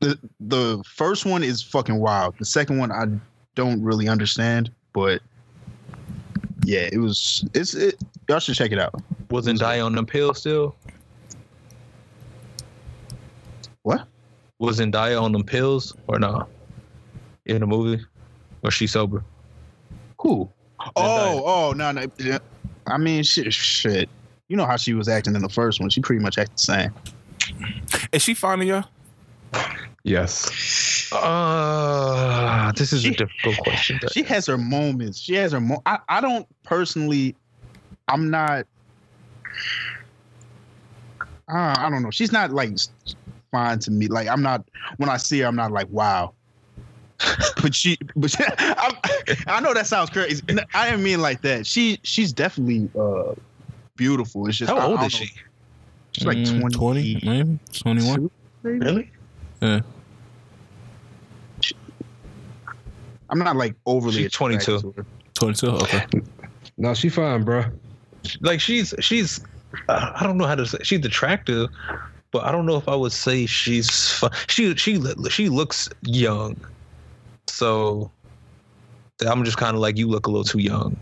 The 0.01 0.19
the 0.41 0.82
first 0.86 1.24
one 1.24 1.43
is 1.43 1.62
fucking 1.62 1.99
wild. 1.99 2.35
The 2.39 2.45
second 2.45 2.78
one 2.78 2.93
I 2.93 3.07
don't 3.55 3.82
really 3.82 4.09
understand, 4.09 4.70
but 4.93 5.23
yeah, 6.65 6.89
it 6.93 6.99
was. 6.99 7.47
It's 7.55 7.74
it. 7.74 8.01
Y'all 8.28 8.39
should 8.39 8.55
check 8.55 8.73
it 8.73 8.78
out. 8.78 8.95
Was 9.31 9.47
Zendaya 9.47 9.85
on 9.85 9.95
them 9.95 10.07
pills 10.07 10.39
still? 10.41 10.74
What? 13.82 14.07
Was 14.59 14.81
Zendaya 14.81 15.20
on 15.20 15.32
them 15.32 15.45
pills 15.45 15.95
or 16.07 16.19
not? 16.19 16.49
In 17.47 17.61
the 17.61 17.66
movie, 17.66 18.03
or 18.62 18.70
she 18.70 18.86
sober? 18.86 19.23
Who? 20.20 20.49
Oh, 20.97 21.43
oh, 21.45 21.73
no, 21.77 21.93
no. 21.93 22.07
Yeah. 22.86 22.94
I 22.94 22.98
mean, 22.98 23.23
shit, 23.23 23.52
shit. 23.52 24.09
you 24.48 24.56
know 24.56 24.66
how 24.66 24.77
she 24.77 24.94
was 24.94 25.09
acting 25.09 25.35
in 25.35 25.43
the 25.43 25.48
first 25.48 25.81
one. 25.81 25.90
She 25.90 26.01
pretty 26.01 26.23
much 26.23 26.39
acted 26.39 26.56
the 26.56 26.61
same. 26.62 26.93
Is 28.12 28.23
she 28.23 28.35
fond 28.35 28.62
of 28.62 28.69
you? 28.69 28.82
Yes. 30.02 31.11
Uh, 31.12 32.73
this 32.73 32.93
is 32.93 33.02
She- 33.02 33.11
a 33.11 33.15
difficult 33.15 33.56
question. 33.59 33.98
to 34.01 34.09
She 34.11 34.23
has 34.24 34.47
her 34.47 34.59
moments. 34.59 35.19
She 35.19 35.35
has 35.35 35.52
her. 35.52 35.61
Mo- 35.61 35.82
I 35.86 35.98
I 36.09 36.20
don't 36.20 36.47
personally. 36.65 37.35
I'm 38.09 38.31
not. 38.31 38.66
Uh, 41.48 41.74
I 41.78 41.89
don't 41.90 42.02
know. 42.02 42.11
She's 42.11 42.32
not 42.32 42.51
like 42.52 42.70
fine 43.52 43.78
to 43.81 43.90
me. 43.90 44.09
Like 44.09 44.28
I'm 44.28 44.43
not. 44.43 44.66
When 44.98 45.09
I 45.09 45.16
see 45.16 45.40
her, 45.40 45.47
I'm 45.47 45.56
not 45.56 45.70
like 45.73 45.89
wow. 45.90 46.32
but 47.62 47.74
she, 47.74 47.97
but 48.16 48.31
she, 48.31 48.39
I, 48.59 48.93
I 49.47 49.61
know 49.61 49.73
that 49.74 49.86
sounds 49.86 50.11
crazy. 50.11 50.43
I 50.74 50.91
didn't 50.91 51.03
mean 51.05 51.20
like 51.23 51.41
that. 51.43 51.66
She, 51.66 51.99
she's 52.03 52.32
definitely 52.32 52.91
uh 52.99 53.35
beautiful. 53.97 54.47
It's 54.49 54.59
just 54.59 54.70
How 54.70 54.78
I- 54.78 54.81
I 54.81 54.86
old 54.86 54.97
don't 54.99 55.07
is 55.07 55.12
know. 55.20 55.27
she? 55.27 55.32
She's 56.12 56.27
like 56.27 56.36
Mm, 56.39 56.73
20, 56.73 57.20
20, 57.20 57.20
maybe 57.24 57.59
21. 57.73 58.31
Really? 58.62 59.11
Yeah. 59.61 59.81
I'm 63.31 63.39
not 63.39 63.57
like 63.57 63.74
overly. 63.86 64.23
She's 64.23 64.32
22. 64.32 64.77
attracted 64.77 64.95
to 64.95 65.03
her. 65.03 65.07
22. 65.35 65.66
Okay. 65.69 66.05
No, 66.77 66.95
she 66.95 67.09
fine, 67.09 67.43
bro. 67.45 67.65
Like 68.41 68.61
she's 68.61 68.95
she's 69.01 69.41
uh, 69.89 70.12
I 70.15 70.23
don't 70.24 70.39
know 70.39 70.47
how 70.47 70.55
to 70.55 70.66
say 70.66 70.78
she's 70.82 71.05
attractive, 71.05 71.69
but 72.31 72.45
I 72.45 72.53
don't 72.53 72.66
know 72.66 72.77
if 72.77 72.89
I 72.89 72.95
would 72.95 73.12
say 73.12 73.47
she's 73.47 74.12
fu- 74.19 74.28
she 74.49 74.74
she 74.77 75.01
she 75.31 75.49
looks 75.49 75.89
young. 76.03 76.57
So 77.55 78.10
I'm 79.26 79.44
just 79.44 79.56
kind 79.56 79.74
of 79.76 79.81
like 79.81 79.97
you 79.97 80.09
look 80.09 80.26
a 80.26 80.31
little 80.31 80.44
too 80.44 80.59
young. 80.59 80.97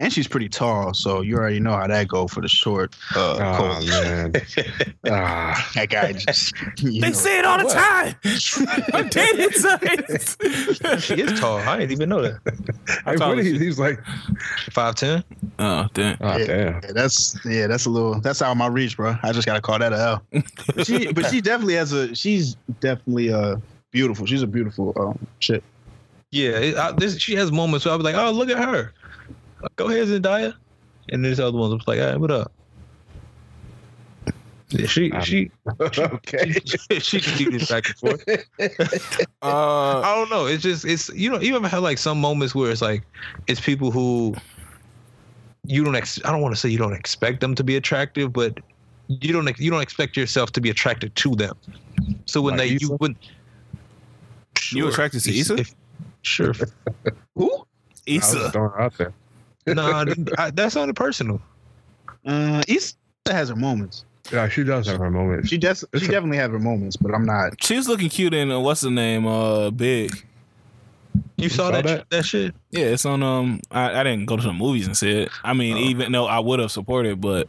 and 0.00 0.12
she's 0.12 0.28
pretty 0.28 0.50
tall, 0.50 0.92
so 0.92 1.22
you 1.22 1.34
already 1.36 1.58
know 1.60 1.72
how 1.72 1.86
that 1.86 2.06
go 2.08 2.28
for 2.28 2.42
the 2.42 2.48
short. 2.48 2.94
Uh, 3.16 3.38
Oh 3.38 3.56
Cole. 3.56 3.86
man. 3.86 4.32
ah, 5.08 5.70
That 5.74 5.88
guy 5.88 6.12
just. 6.12 6.54
They 6.82 6.98
know. 6.98 7.10
say 7.12 7.38
it 7.38 7.46
all 7.46 7.56
the 7.58 7.64
What? 7.64 7.72
time. 7.74 8.14
I'm 8.92 9.08
dating 9.08 9.52
sites. 9.52 10.36
She 11.06 11.14
is 11.22 11.40
tall. 11.40 11.56
I 11.60 11.78
didn't 11.78 11.92
even 11.92 12.10
know 12.10 12.20
that. 12.22 12.38
How 13.04 13.12
Hey, 13.12 13.16
tall 13.16 13.28
what 13.30 13.38
is 13.38 13.46
he, 13.46 13.58
she? 13.58 13.66
was 13.66 13.78
like, 13.78 13.98
Five 14.72 14.94
ten. 14.96 15.24
Oh, 15.58 15.86
damn. 15.94 16.18
oh 16.20 16.36
Yeah. 16.38 16.44
damn. 16.44 16.74
Yeah, 16.82 16.92
that's 16.92 17.38
yeah, 17.46 17.66
that's 17.66 17.86
a 17.86 17.90
little 17.90 18.20
that's 18.20 18.42
out 18.42 18.50
of 18.50 18.56
my 18.58 18.66
reach, 18.66 18.96
bro. 18.98 19.16
I 19.22 19.32
just 19.32 19.46
gotta 19.46 19.60
call 19.62 19.78
that 19.78 19.92
a 19.94 19.98
L. 19.98 20.22
But 20.74 20.86
she, 20.86 21.10
but 21.12 21.26
she 21.30 21.40
definitely 21.40 21.74
has 21.74 21.92
a. 21.92 22.14
She's 22.14 22.56
definitely 22.80 23.32
uh 23.32 23.56
beautiful. 23.92 24.26
She's 24.26 24.42
a 24.42 24.46
beautiful 24.46 24.92
um 24.96 25.18
chick. 25.38 25.62
Yeah, 26.30 26.72
I, 26.78 26.92
this, 26.92 27.18
she 27.18 27.34
has 27.36 27.52
moments 27.52 27.84
where 27.84 27.92
I 27.92 27.96
was 27.96 28.04
like, 28.04 28.16
oh 28.16 28.30
look 28.32 28.50
at 28.50 28.58
her. 28.58 28.92
Go 29.76 29.88
ahead, 29.88 30.08
Zendaya. 30.08 30.54
And 31.10 31.24
there's 31.24 31.38
other 31.38 31.56
ones. 31.56 31.72
I'm 31.72 31.80
like, 31.86 31.98
hey, 31.98 32.16
what 32.16 32.30
up? 32.30 32.50
Yeah, 34.70 34.86
she 34.86 35.12
Um, 35.12 35.20
she 35.20 35.50
okay. 35.80 36.52
she 36.98 37.20
can 37.20 37.36
do 37.36 37.50
this 37.50 37.68
back 37.68 37.86
and 37.88 37.96
forth. 37.96 38.24
Uh, 38.28 38.40
I 39.42 40.14
don't 40.14 40.30
know. 40.30 40.46
It's 40.46 40.62
just 40.62 40.84
it's 40.84 41.10
you 41.10 41.30
know 41.30 41.38
you 41.38 41.54
ever 41.54 41.68
have 41.68 41.82
like 41.82 41.98
some 41.98 42.18
moments 42.20 42.54
where 42.54 42.70
it's 42.70 42.80
like 42.82 43.02
it's 43.46 43.60
people 43.60 43.90
who 43.90 44.34
you 45.66 45.84
don't 45.84 45.94
ex- 45.94 46.24
I 46.24 46.32
don't 46.32 46.40
want 46.40 46.54
to 46.54 46.60
say 46.60 46.70
you 46.70 46.78
don't 46.78 46.94
expect 46.94 47.40
them 47.40 47.54
to 47.54 47.62
be 47.62 47.76
attractive, 47.76 48.32
but 48.32 48.58
you 49.08 49.32
don't 49.32 49.58
you 49.60 49.70
don't 49.70 49.82
expect 49.82 50.16
yourself 50.16 50.52
to 50.52 50.60
be 50.60 50.70
attracted 50.70 51.14
to 51.16 51.34
them. 51.34 51.56
So 52.24 52.40
when 52.40 52.56
Like 52.56 52.68
they 52.70 52.74
Issa? 52.76 52.84
you 52.86 52.88
when 52.96 53.16
You 54.72 54.88
attracted 54.88 55.20
to 55.24 55.36
Issa? 55.36 55.54
If- 55.56 55.74
sure. 56.22 56.52
Who? 57.34 57.52
I 57.54 57.56
was 57.56 57.64
Issa. 58.06 58.50
throwing 58.50 58.72
it 58.74 58.80
out 58.80 58.98
there. 58.98 59.12
nah, 59.66 60.04
I, 60.38 60.50
that's 60.50 60.74
not 60.74 60.94
personal. 60.94 61.40
Uh, 62.26 62.62
Issa 62.68 62.94
has 63.26 63.48
her 63.48 63.56
moments. 63.56 64.04
Yeah, 64.32 64.48
she 64.48 64.62
does 64.64 64.86
have 64.86 65.00
her 65.00 65.10
moments. 65.10 65.48
She 65.48 65.58
does. 65.58 65.84
She 65.96 66.06
definitely 66.06 66.36
have 66.38 66.52
her 66.52 66.58
moments, 66.58 66.96
but 66.96 67.12
I'm 67.14 67.24
not. 67.26 67.62
She 67.62 67.76
was 67.76 67.88
looking 67.88 68.08
cute 68.08 68.34
in 68.34 68.50
uh, 68.52 68.60
what's 68.60 68.80
the 68.80 68.90
name? 68.90 69.26
Uh, 69.26 69.70
Big. 69.70 70.24
You 71.36 71.48
saw, 71.48 71.64
saw 71.66 71.70
that, 71.72 71.84
that? 71.84 72.10
that 72.10 72.24
shit? 72.24 72.54
Yeah, 72.70 72.86
it's 72.86 73.04
on. 73.04 73.22
Um, 73.22 73.60
I, 73.70 74.00
I 74.00 74.02
didn't 74.04 74.26
go 74.26 74.36
to 74.36 74.42
the 74.42 74.52
movies 74.52 74.86
and 74.86 74.96
see 74.96 75.10
it. 75.22 75.30
I 75.42 75.52
mean, 75.54 75.76
Oh. 75.76 75.80
even 75.80 76.12
though 76.12 76.26
I 76.26 76.38
would 76.38 76.60
have 76.60 76.70
supported, 76.70 77.20
but 77.20 77.48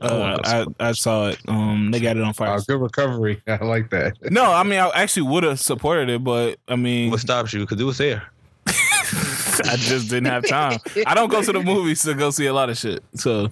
uh, 0.00 0.36
would've 0.44 0.74
I, 0.80 0.88
I 0.88 0.92
saw 0.92 1.28
it. 1.28 1.38
Um, 1.48 1.90
they 1.90 2.00
got 2.00 2.16
it 2.16 2.22
on 2.22 2.32
fire. 2.32 2.50
Uh, 2.50 2.60
good 2.66 2.80
recovery. 2.80 3.42
I 3.48 3.56
like 3.64 3.90
that. 3.90 4.16
no, 4.30 4.44
I 4.52 4.62
mean, 4.62 4.78
I 4.78 4.90
actually 4.94 5.22
would 5.22 5.42
have 5.44 5.58
supported 5.60 6.08
it, 6.08 6.22
but 6.24 6.58
I 6.68 6.76
mean, 6.76 7.10
What 7.10 7.20
stops 7.20 7.52
you? 7.52 7.60
Because 7.60 7.80
it 7.80 7.84
was 7.84 7.98
there. 7.98 8.22
I 8.66 9.74
just 9.76 10.08
didn't 10.08 10.26
have 10.26 10.46
time. 10.46 10.78
I 11.06 11.14
don't 11.14 11.30
go 11.30 11.42
to 11.42 11.52
the 11.52 11.60
movies 11.62 12.02
to 12.02 12.14
go 12.14 12.30
see 12.30 12.46
a 12.46 12.52
lot 12.52 12.70
of 12.70 12.78
shit. 12.78 13.02
So 13.14 13.48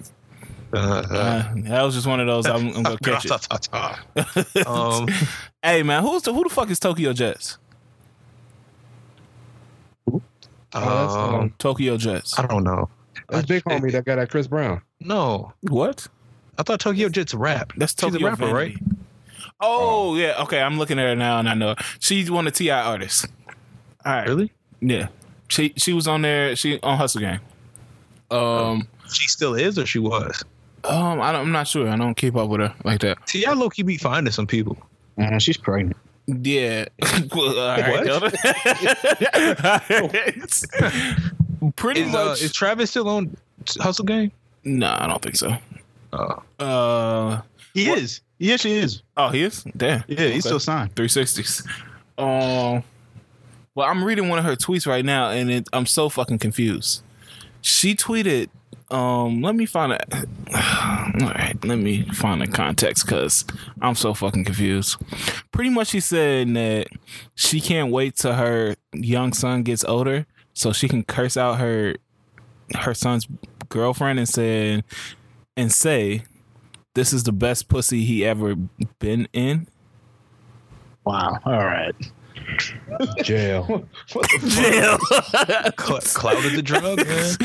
Uh, 0.73 0.77
uh, 0.77 1.53
that 1.55 1.81
was 1.83 1.95
just 1.95 2.07
one 2.07 2.19
of 2.21 2.27
those. 2.27 2.45
I'm, 2.45 2.67
I'm 2.75 2.83
gonna 2.83 2.97
catch 3.03 3.25
it. 3.25 4.67
um, 4.67 5.07
hey 5.63 5.83
man, 5.83 6.03
who's 6.03 6.21
the 6.23 6.33
who 6.33 6.43
the 6.43 6.49
fuck 6.49 6.69
is 6.69 6.79
Tokyo 6.79 7.11
Jetz? 7.13 7.57
Oh, 10.11 10.21
that's, 10.73 11.13
um, 11.13 11.53
Tokyo 11.57 11.97
Jetz. 11.97 12.37
I 12.37 12.45
don't 12.45 12.63
know. 12.63 12.89
That's 13.29 13.45
big 13.45 13.63
homie 13.63 13.91
that 13.91 14.05
got 14.05 14.17
that 14.17 14.29
Chris 14.29 14.47
Brown. 14.47 14.81
No, 14.99 15.53
What? 15.61 16.07
I 16.57 16.63
thought 16.63 16.79
Tokyo 16.79 17.09
Jetz 17.09 17.37
rap. 17.37 17.73
That's 17.77 17.93
She's 17.93 18.03
a 18.03 18.11
Tokyo 18.11 18.27
rapper, 18.29 18.47
right? 18.53 18.73
Vanity. 18.77 18.95
Oh 19.59 20.15
yeah, 20.15 20.41
okay. 20.43 20.61
I'm 20.61 20.77
looking 20.77 20.99
at 20.99 21.05
her 21.05 21.15
now 21.15 21.39
and 21.39 21.49
I 21.49 21.53
know 21.53 21.69
her. 21.69 21.75
she's 21.99 22.29
one 22.29 22.47
of 22.47 22.53
T.I. 22.53 22.79
artists. 22.79 23.25
All 24.05 24.13
right, 24.13 24.27
Really? 24.27 24.51
yeah. 24.81 25.07
She 25.49 25.73
she 25.77 25.93
was 25.93 26.07
on 26.07 26.21
there. 26.21 26.55
She 26.55 26.79
on 26.81 26.97
Hustle 26.97 27.21
Gang. 27.21 27.39
Um, 28.31 28.87
She 29.11 29.27
still 29.27 29.53
is, 29.55 29.77
or 29.79 29.85
she 29.85 29.99
was? 29.99 30.43
um, 30.83 31.19
I 31.21 31.31
don't, 31.31 31.41
I'm 31.47 31.51
not 31.51 31.67
sure. 31.67 31.87
I 31.89 31.95
don't 31.97 32.15
keep 32.15 32.35
up 32.35 32.49
with 32.49 32.61
her 32.61 32.73
like 32.83 32.99
that. 33.01 33.17
See, 33.29 33.45
I 33.45 33.53
low 33.53 33.69
key 33.69 33.83
be 33.83 33.97
finding 33.97 34.31
some 34.33 34.47
people. 34.47 34.77
Man, 35.17 35.39
she's 35.39 35.57
pregnant. 35.57 35.97
Yeah. 36.27 36.85
Well, 37.35 37.59
all 37.59 37.77
right, 37.77 38.05
Kelvin. 38.05 38.31
Pretty 41.75 42.01
Is, 42.01 42.15
uh, 42.15 42.25
much. 42.25 42.41
is 42.41 42.51
Travis 42.53 42.89
still 42.91 43.07
on 43.09 43.35
Hustle 43.79 44.05
Gang? 44.05 44.31
no, 44.63 44.95
I 44.99 45.07
don't 45.07 45.21
think 45.21 45.35
so. 45.37 45.55
Uh, 46.59 47.41
He 47.73 47.89
is. 47.89 48.21
Yes, 48.39 48.61
she 48.61 48.73
is. 48.73 49.01
oh, 49.15 49.29
he 49.29 49.43
is. 49.43 49.63
Damn. 49.75 50.03
Yeah, 50.07 50.27
he's 50.27 50.45
still 50.45 50.59
signed. 50.59 50.93
360s. 50.95 51.65
Um, 52.17 52.83
well, 53.75 53.87
I'm 53.87 54.03
reading 54.03 54.29
one 54.29 54.39
of 54.39 54.45
her 54.45 54.55
tweets 54.55 54.85
right 54.87 55.03
now, 55.05 55.29
and 55.29 55.49
it, 55.51 55.67
I'm 55.73 55.85
so 55.85 56.09
fucking 56.09 56.39
confused. 56.39 57.01
She 57.61 57.95
tweeted, 57.95 58.49
um, 58.91 59.41
let 59.41 59.55
me 59.55 59.65
find 59.65 59.91
it. 59.93 60.01
All 60.53 61.29
right, 61.29 61.55
let 61.63 61.77
me 61.77 62.03
find 62.13 62.41
the 62.41 62.47
context 62.47 63.05
because 63.05 63.43
I'm 63.81 63.95
so 63.95 64.13
fucking 64.13 64.45
confused. 64.45 64.97
Pretty 65.51 65.69
much, 65.71 65.87
she 65.89 65.99
said 65.99 66.53
that 66.55 66.87
she 67.35 67.59
can't 67.59 67.91
wait 67.91 68.15
till 68.15 68.33
her 68.33 68.75
young 68.93 69.33
son 69.33 69.63
gets 69.63 69.83
older 69.83 70.25
so 70.53 70.71
she 70.73 70.87
can 70.87 71.03
curse 71.03 71.37
out 71.37 71.59
her 71.59 71.95
her 72.75 72.93
son's 72.93 73.27
girlfriend 73.69 74.19
and 74.19 74.27
said 74.29 74.83
and 75.57 75.71
say 75.71 76.23
this 76.95 77.11
is 77.11 77.23
the 77.23 77.31
best 77.33 77.67
pussy 77.67 78.03
he 78.05 78.25
ever 78.25 78.55
been 78.99 79.27
in. 79.33 79.67
Wow. 81.05 81.39
All 81.45 81.53
right. 81.65 81.93
Jail. 83.23 83.85
Jail. 84.47 84.97
Cl- 85.77 85.99
clouded 86.13 86.53
the 86.53 86.61
drug, 86.63 87.05
man. 87.05 87.35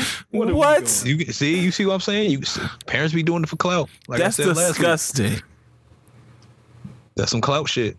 what? 0.53 1.03
You 1.05 1.25
see, 1.25 1.59
you 1.59 1.71
see 1.71 1.85
what 1.85 1.93
I'm 1.95 1.99
saying? 1.99 2.31
You 2.31 2.41
parents 2.87 3.13
be 3.13 3.23
doing 3.23 3.43
it 3.43 3.49
for 3.49 3.57
clout. 3.57 3.89
Like 4.07 4.19
That's 4.19 4.39
I 4.39 4.43
said 4.43 4.55
last 4.55 4.57
week, 4.57 4.67
disgusting. 4.77 5.41
that's 7.15 7.31
some 7.31 7.41
clout 7.41 7.67
shit. 7.69 7.97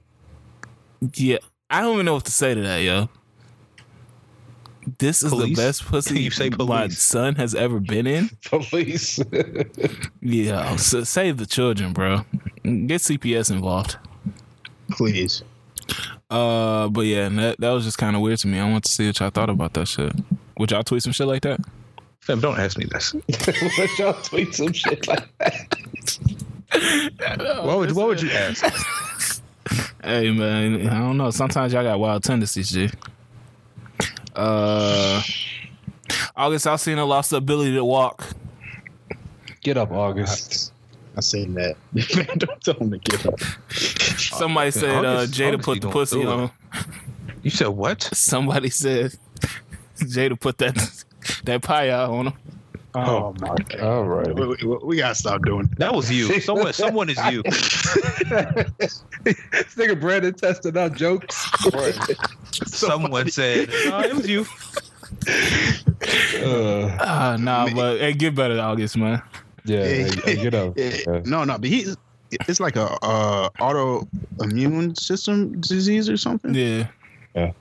Yeah, 1.14 1.38
I 1.68 1.82
don't 1.82 1.94
even 1.94 2.06
know 2.06 2.14
what 2.14 2.24
to 2.24 2.32
say 2.32 2.54
to 2.54 2.60
that, 2.62 2.78
yo. 2.78 3.08
This 4.98 5.22
is 5.22 5.30
Police? 5.30 5.56
the 5.56 5.62
best 5.62 5.84
pussy 5.86 6.20
You 6.24 6.30
say 6.30 6.50
my 6.50 6.88
son 6.88 7.34
has 7.36 7.54
ever 7.54 7.80
been 7.80 8.06
in. 8.06 8.30
Police. 8.44 9.18
Yeah, 10.20 10.76
so 10.76 11.04
save 11.04 11.36
the 11.36 11.46
children, 11.46 11.92
bro. 11.92 12.24
Get 12.62 13.00
CPS 13.02 13.50
involved. 13.50 13.96
Please. 14.90 15.42
Uh, 16.30 16.88
but 16.88 17.02
yeah, 17.02 17.28
that 17.28 17.60
that 17.60 17.70
was 17.70 17.84
just 17.84 17.98
kind 17.98 18.16
of 18.16 18.22
weird 18.22 18.38
to 18.38 18.46
me. 18.48 18.58
I 18.58 18.70
want 18.70 18.84
to 18.84 18.90
see 18.90 19.06
what 19.06 19.20
y'all 19.20 19.28
thought 19.30 19.50
about 19.50 19.74
that 19.74 19.86
shit. 19.86 20.12
Would 20.58 20.70
y'all 20.70 20.82
tweet 20.82 21.02
some 21.02 21.12
shit 21.12 21.26
like 21.26 21.42
that? 21.42 21.60
Fam, 22.20 22.40
don't 22.40 22.58
ask 22.58 22.78
me 22.78 22.86
this. 22.86 23.14
Let 23.78 23.98
y'all 23.98 24.14
tweet 24.22 24.54
some 24.54 24.72
shit 24.72 25.06
like 25.06 25.28
that. 25.38 25.76
Why 27.62 27.74
would 27.74 27.92
Why 27.92 28.04
would 28.04 28.22
you 28.22 28.30
ask? 28.30 28.64
Hey 30.02 30.30
man, 30.30 30.86
I 30.88 30.98
don't 31.00 31.16
know. 31.18 31.30
Sometimes 31.30 31.72
y'all 31.72 31.82
got 31.84 31.98
wild 32.00 32.22
tendencies, 32.24 32.70
G. 32.70 32.90
Uh, 34.34 35.22
August 36.36 36.66
Alsina 36.66 37.06
lost 37.06 37.30
the 37.30 37.36
ability 37.36 37.74
to 37.74 37.84
walk. 37.84 38.26
Get 39.62 39.76
up, 39.76 39.92
August. 39.92 40.72
I 41.16 41.20
seen 41.20 41.54
that. 41.54 41.76
Man, 42.16 42.38
don't 42.38 42.60
tell 42.60 42.74
him 42.74 42.90
to 42.90 42.98
get 42.98 43.24
up. 43.26 43.38
Somebody 43.70 44.70
said 44.72 45.04
uh, 45.04 45.26
Jada 45.26 45.54
August 45.54 45.64
put 45.64 45.80
the 45.80 45.88
pussy 45.90 46.20
through 46.22 46.30
it. 46.30 46.34
on. 46.34 46.50
You 47.42 47.50
said 47.50 47.68
what? 47.68 48.02
Somebody 48.02 48.70
said 48.70 49.14
Jada 49.98 50.38
put 50.38 50.58
that 50.58 51.04
that 51.44 51.62
pie 51.62 51.90
out 51.90 52.10
on 52.10 52.26
him. 52.28 52.34
Oh 52.96 53.34
my 53.40 53.54
god! 53.68 53.80
All 53.80 54.04
right. 54.04 54.34
We, 54.34 54.46
we, 54.66 54.76
we 54.84 54.96
gotta 54.96 55.14
stop 55.14 55.42
doing 55.42 55.68
That 55.78 55.92
was 55.94 56.10
you. 56.10 56.40
Someone, 56.40 56.72
someone 56.72 57.10
is 57.10 57.18
you. 57.32 57.42
this 57.42 59.04
nigga 59.74 60.00
Brandon 60.00 60.32
testing 60.34 60.76
out 60.78 60.94
jokes. 60.94 61.36
Someone 62.66 63.28
said, 63.30 63.68
"No, 63.86 64.00
it 64.00 64.14
was 64.14 64.28
you." 64.28 64.46
Uh, 66.44 66.96
Ah, 67.00 67.36
nah, 67.40 67.68
but 67.74 67.98
hey, 68.00 68.12
get 68.12 68.34
better, 68.34 68.60
August, 68.60 68.96
man. 68.96 69.22
yeah, 69.64 69.84
Yeah. 69.84 70.10
hey, 70.24 70.36
get 70.36 70.54
up. 70.54 70.76
Yeah. 70.76 70.96
Yeah. 71.06 71.20
No, 71.24 71.44
no, 71.44 71.58
but 71.58 71.68
he's 71.68 71.96
it's 72.48 72.60
like 72.60 72.76
a 72.76 72.90
uh, 73.02 73.48
autoimmune 73.60 74.98
system 74.98 75.60
disease 75.60 76.08
or 76.08 76.16
something. 76.16 76.54
Yeah. 76.54 76.88
Yeah, 77.34 77.52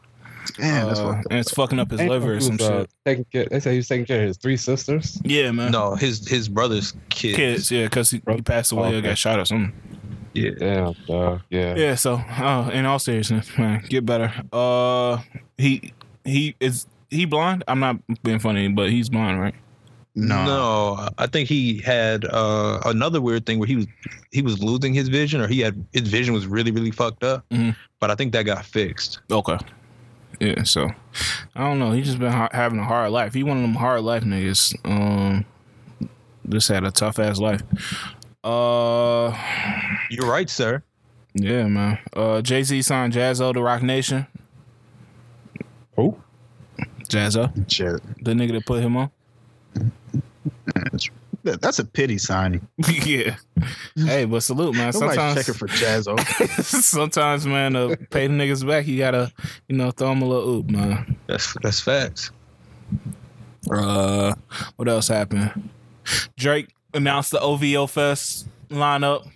Man, 0.59 0.87
that's 0.87 0.99
Uh, 0.99 1.21
and 1.29 1.39
it's 1.39 1.51
fucking 1.51 1.79
up 1.79 1.91
his 1.91 1.99
Ain't 2.01 2.09
liver 2.09 2.35
or 2.35 2.39
some 2.39 2.57
who's, 2.57 2.67
shit. 2.67 2.89
Taking 3.05 3.25
care, 3.25 3.45
they 3.49 3.59
say 3.59 3.71
he 3.71 3.77
was 3.77 3.87
taking 3.87 4.05
care 4.05 4.21
of 4.21 4.27
his 4.27 4.37
three 4.37 4.57
sisters. 4.57 5.19
Yeah, 5.23 5.51
man. 5.51 5.71
No, 5.71 5.95
his 5.95 6.27
his 6.27 6.49
brother's 6.49 6.93
kid. 7.09 7.35
Kids, 7.35 7.71
yeah, 7.71 7.85
because 7.85 8.11
he, 8.11 8.21
he 8.29 8.41
passed 8.41 8.71
away 8.71 8.95
or 8.95 9.01
got 9.01 9.17
shot 9.17 9.39
or 9.39 9.45
something. 9.45 9.73
Yeah. 10.33 10.51
Damn, 10.57 10.93
dog. 11.07 11.41
Yeah. 11.49 11.75
Yeah, 11.75 11.95
so 11.95 12.15
uh, 12.15 12.69
in 12.73 12.85
all 12.85 12.99
seriousness, 12.99 13.55
man, 13.57 13.83
get 13.87 14.05
better. 14.05 14.33
Uh, 14.51 15.19
he 15.57 15.93
he 16.25 16.55
is 16.59 16.87
he 17.09 17.25
blind? 17.25 17.63
I'm 17.67 17.79
not 17.79 17.97
being 18.23 18.39
funny, 18.39 18.67
but 18.67 18.89
he's 18.89 19.09
blind, 19.09 19.39
right? 19.39 19.55
No. 20.15 20.45
No, 20.45 21.09
I 21.17 21.25
think 21.25 21.49
he 21.49 21.79
had 21.79 22.25
uh, 22.25 22.79
another 22.85 23.19
weird 23.19 23.45
thing 23.47 23.57
where 23.59 23.67
he 23.67 23.75
was 23.77 23.87
he 24.31 24.41
was 24.43 24.61
losing 24.61 24.93
his 24.93 25.07
vision, 25.09 25.41
or 25.41 25.47
he 25.47 25.59
had 25.59 25.83
his 25.91 26.07
vision 26.07 26.33
was 26.33 26.45
really 26.47 26.71
really 26.71 26.91
fucked 26.91 27.23
up. 27.23 27.43
Mhm. 27.49 27.75
But 27.99 28.11
I 28.11 28.15
think 28.15 28.31
that 28.33 28.43
got 28.43 28.63
fixed. 28.65 29.21
Okay. 29.31 29.57
Yeah, 30.39 30.63
so 30.63 30.89
I 31.55 31.61
don't 31.61 31.79
know. 31.79 31.91
He 31.91 32.01
just 32.01 32.19
been 32.19 32.31
ha- 32.31 32.49
having 32.51 32.79
a 32.79 32.83
hard 32.83 33.11
life. 33.11 33.33
He 33.33 33.43
one 33.43 33.57
of 33.57 33.63
them 33.63 33.75
hard 33.75 34.01
life 34.01 34.23
niggas. 34.23 34.75
Um, 34.85 35.45
just 36.49 36.67
had 36.67 36.83
a 36.83 36.91
tough 36.91 37.19
ass 37.19 37.39
life. 37.39 37.61
Uh, 38.43 39.33
You're 40.09 40.27
right, 40.29 40.49
sir. 40.49 40.83
yeah, 41.33 41.67
man. 41.67 41.99
Uh, 42.13 42.41
Jay 42.41 42.63
Z 42.63 42.81
signed 42.81 43.13
Jaz-O 43.13 43.53
to 43.53 43.61
Roc 43.61 43.81
Nation. 43.83 44.27
Who? 45.95 46.17
Jaz-O, 47.09 47.49
Shit. 47.67 48.01
the 48.23 48.31
nigga 48.33 48.53
that 48.53 48.65
put 48.65 48.81
him 48.83 48.97
on. 48.97 49.11
That's, 51.43 51.55
that- 51.57 51.61
that's 51.61 51.79
a 51.79 51.85
pity 51.85 52.17
signing. 52.17 52.67
yeah. 53.05 53.35
Hey, 53.95 54.25
but 54.25 54.41
salute, 54.41 54.75
man. 54.75 54.91
Nobody's 54.93 55.15
Sometimes, 55.15 55.35
checking 55.35 55.53
for 55.53 55.67
Jaz-O. 55.67 56.15
sometimes, 56.63 57.45
man, 57.45 57.73
to 57.73 57.97
pay 58.09 58.27
the 58.27 58.33
niggas 58.33 58.65
back, 58.67 58.87
you 58.87 58.97
gotta, 58.97 59.31
you 59.67 59.75
know, 59.75 59.91
throw 59.91 60.09
them 60.09 60.21
a 60.21 60.25
little 60.25 60.49
oop, 60.49 60.69
man. 60.69 61.15
That's 61.27 61.53
that's 61.61 61.79
facts. 61.79 62.31
Uh, 63.71 64.33
what 64.75 64.87
else 64.87 65.07
happened? 65.07 65.69
Drake 66.37 66.69
announced 66.93 67.31
the 67.31 67.39
OVO 67.39 67.87
Fest 67.87 68.47
lineup. 68.69 69.27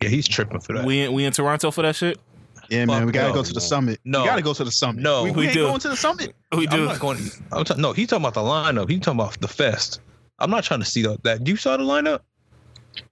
Yeah, 0.00 0.08
he's 0.08 0.28
tripping 0.28 0.60
for 0.60 0.74
that. 0.74 0.84
We 0.84 1.00
in, 1.00 1.12
we 1.12 1.24
in 1.24 1.32
Toronto 1.32 1.70
for 1.70 1.82
that 1.82 1.96
shit. 1.96 2.18
Yeah, 2.68 2.84
man, 2.84 3.06
we 3.06 3.12
gotta 3.12 3.28
no. 3.28 3.34
go 3.34 3.42
to 3.42 3.52
the 3.52 3.60
summit. 3.60 3.98
No. 4.04 4.22
we 4.22 4.26
gotta 4.28 4.42
go 4.42 4.52
to 4.52 4.62
the 4.62 4.70
summit. 4.70 5.02
No. 5.02 5.24
we, 5.24 5.30
We 5.30 5.36
we 5.38 5.44
ain't 5.46 5.54
do. 5.54 5.62
going 5.66 5.80
to 5.80 5.88
the 5.88 5.96
summit. 5.96 6.34
We 6.52 6.66
do. 6.66 6.76
I'm 6.76 6.84
not 6.84 7.00
going. 7.00 7.18
I'm 7.50 7.64
ta- 7.64 7.74
no, 7.76 7.92
he's 7.92 8.08
talking 8.08 8.24
about 8.24 8.34
the 8.34 8.40
lineup. 8.42 8.88
He's 8.90 9.00
talking 9.00 9.18
about 9.18 9.40
the 9.40 9.48
fest. 9.48 10.00
I'm 10.38 10.50
not 10.50 10.64
trying 10.64 10.80
to 10.80 10.86
see 10.86 11.02
that. 11.02 11.22
that. 11.24 11.46
You 11.46 11.56
saw 11.56 11.76
the 11.76 11.84
lineup? 11.84 12.20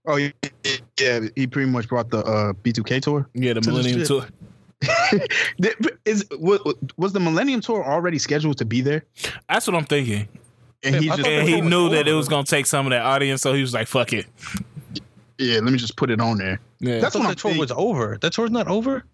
Oh 0.07 0.17
yeah, 0.17 0.31
yeah. 0.99 1.21
He 1.37 1.47
pretty 1.47 1.71
much 1.71 1.89
brought 1.89 2.11
the 2.11 2.19
uh, 2.19 2.53
B2K 2.55 3.03
tour. 3.03 3.29
Yeah, 3.35 3.53
the 3.55 3.61
To 3.61 3.71
Millennium 3.71 4.01
shit. 4.01 4.07
Tour. 4.09 4.27
Is 6.05 6.25
wa- 6.33 6.59
was 6.97 7.13
the 7.13 7.21
Millennium 7.21 7.61
Tour 7.61 7.85
already 7.85 8.19
scheduled 8.19 8.59
to 8.59 8.65
be 8.65 8.81
there? 8.81 9.05
That's 9.49 9.67
what 9.67 9.75
I'm 9.75 9.85
thinking. 9.85 10.29
And 10.83 10.97
he 10.97 11.07
just 11.07 11.27
And 11.27 11.49
he 11.49 11.61
knew 11.61 11.89
that 11.91 12.07
it 12.07 12.13
was 12.13 12.29
gonna 12.29 12.45
take 12.45 12.67
some 12.67 12.87
of 12.87 12.91
that 12.91 13.03
audience, 13.03 13.43
so 13.43 13.53
he 13.55 13.61
was 13.63 13.75
like, 13.75 13.89
"Fuck 13.89 14.13
it." 14.13 14.27
yeah. 15.39 15.55
Let 15.61 15.73
me 15.73 15.79
just 15.79 15.97
put 15.97 16.11
it 16.11 16.21
on 16.21 16.39
there. 16.39 16.61
Yeah, 16.79 16.99
That's 17.01 17.15
thought 17.15 17.21
what 17.21 17.39
the 17.39 17.49
I'm 17.49 17.55
tour 17.55 17.59
was 17.61 17.73
over. 17.73 18.19
That 18.21 18.33
tour's 18.33 18.51
not 18.51 18.69
over. 18.69 19.05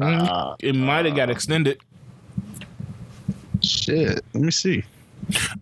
Uh, 0.00 0.56
it 0.58 0.74
might 0.74 1.04
have 1.06 1.14
got 1.14 1.30
extended. 1.30 1.80
shit. 3.62 4.24
Let 4.34 4.42
me 4.42 4.50
see. 4.50 4.84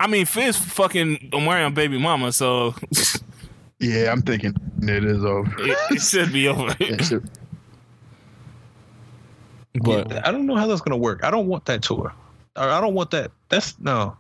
I 0.01 0.07
mean, 0.07 0.27
Fizz 0.27 0.57
fucking 0.57 1.31
wearing 1.33 1.75
baby 1.75 1.99
mama, 1.99 2.33
so 2.33 2.75
Yeah, 3.79 4.13
I'm 4.13 4.23
thinking 4.23 4.55
it 4.83 5.05
is 5.05 5.25
over. 5.25 5.51
it, 5.59 5.79
it 5.91 6.01
should 6.01 6.33
be 6.33 6.49
over. 6.49 6.75
Yeah, 6.81 6.97
shit. 7.03 7.23
But 9.75 10.27
I 10.27 10.31
don't 10.31 10.47
know 10.47 10.57
how 10.57 10.67
that's 10.67 10.83
gonna 10.83 10.99
work. 10.99 11.25
I 11.25 11.31
don't 11.31 11.47
want 11.47 11.65
that 11.65 11.83
tour. 11.83 12.13
I 12.55 12.81
don't 12.81 12.95
want 12.95 13.11
that. 13.13 13.31
That's 13.49 13.79
no, 13.81 14.17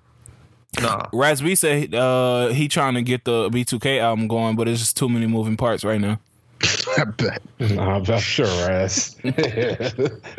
no. 0.81 1.02
Raz 1.12 1.43
B 1.43 1.55
said 1.55 1.94
uh, 1.94 2.48
he 2.48 2.69
trying 2.69 2.94
to 2.94 3.02
get 3.02 3.24
the 3.24 3.51
B2K 3.51 4.01
album 4.01 4.28
going, 4.28 4.56
but 4.56 4.66
it's 4.66 4.81
just 4.81 4.97
too 4.97 5.09
many 5.09 5.27
moving 5.27 5.56
parts 5.56 5.85
right 5.85 6.01
now. 6.01 6.19
I 6.98 7.05
bet. 7.05 7.43
Nah, 7.59 7.97
I'm, 7.97 8.10
I'm 8.10 8.20
sure, 8.20 8.47
ass. 8.47 9.16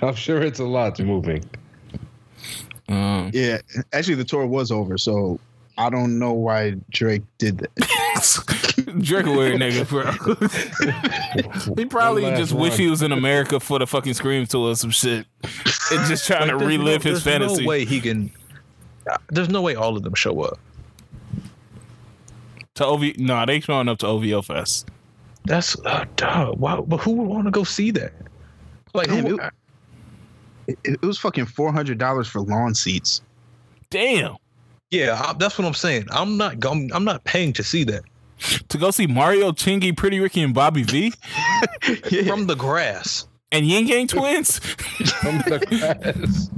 I'm 0.02 0.16
sure 0.16 0.42
it's 0.42 0.60
a 0.60 0.66
lot 0.66 1.00
moving. 1.00 1.44
Um, 2.90 3.32
Yeah, 3.34 3.60
actually, 3.92 4.16
the 4.16 4.24
tour 4.24 4.46
was 4.46 4.72
over, 4.72 4.98
so 4.98 5.40
I 5.78 5.90
don't 5.90 6.20
know 6.20 6.34
why 6.34 6.76
Drake 6.92 7.24
did 7.38 7.58
that. 7.60 7.72
Drake 9.02 9.26
a 9.26 9.32
weird 9.32 9.60
nigga, 9.60 9.88
bro. 9.88 11.76
he 11.76 11.86
probably 11.86 12.24
One 12.24 12.36
just 12.36 12.54
wish 12.54 12.76
he 12.76 12.88
was 12.88 13.02
in 13.02 13.12
America 13.12 13.60
for 13.60 13.80
the 13.80 13.88
fucking 13.88 14.14
Scream 14.14 14.46
tour 14.46 14.72
or 14.72 14.76
some 14.76 14.92
shit, 14.92 15.26
and 15.44 16.06
just 16.08 16.28
trying 16.28 16.48
to 16.50 16.56
Like, 16.56 16.68
there's 16.68 16.78
relive 16.78 17.06
no, 17.06 17.12
his 17.12 17.24
there's 17.24 17.42
fantasy. 17.42 17.64
No 17.64 17.70
way 17.70 17.86
he 17.86 18.00
can. 18.00 18.32
There's 19.30 19.50
no 19.50 19.62
way 19.62 19.76
all 19.76 19.98
of 19.98 20.04
them 20.04 20.14
show 20.14 20.42
up. 20.42 20.60
To 22.76 22.86
OV, 22.86 23.18
no, 23.18 23.46
they 23.46 23.60
showing 23.60 23.88
up 23.88 24.00
to 24.00 24.08
OVO 24.08 24.42
Fest. 24.42 24.90
That's 25.46 25.76
uh, 25.86 26.06
duh. 26.16 26.54
Why? 26.54 26.80
But 26.80 26.98
who 26.98 27.14
would 27.14 27.28
want 27.28 27.46
to 27.46 27.52
go 27.52 27.64
see 27.64 27.92
that? 27.92 28.14
Like, 28.94 29.10
Damn, 29.10 29.26
who, 29.26 29.40
it, 29.40 29.54
it, 30.68 30.78
it 30.84 31.02
was 31.02 31.18
fucking 31.18 31.46
four 31.46 31.72
hundred 31.72 31.98
dollars 31.98 32.28
for 32.28 32.42
lawn 32.42 32.74
seats. 32.76 33.22
Damn, 33.90 34.36
yeah, 34.92 35.22
I, 35.24 35.34
that's 35.34 35.58
what 35.58 35.66
I'm 35.68 35.74
saying. 35.74 36.08
I'm 36.12 36.38
not. 36.38 36.60
going 36.60 36.92
I'm 36.94 37.04
not 37.06 37.24
paying 37.24 37.54
to 37.54 37.64
see 37.64 37.84
that 37.86 38.04
to 38.70 38.78
go 38.78 38.92
see 38.92 39.08
Mario, 39.08 39.52
Chingy, 39.52 39.96
Pretty 39.96 40.20
Ricky, 40.20 40.42
and 40.42 40.54
Bobby 40.54 40.84
V 40.84 41.12
from 42.26 42.48
the 42.48 42.56
grass. 42.58 43.28
and 43.52 43.66
Yin 43.66 43.88
Yang 43.88 44.08
Twins. 44.08 44.58
From 45.22 45.38
the 45.48 45.60
grass. 45.70 46.50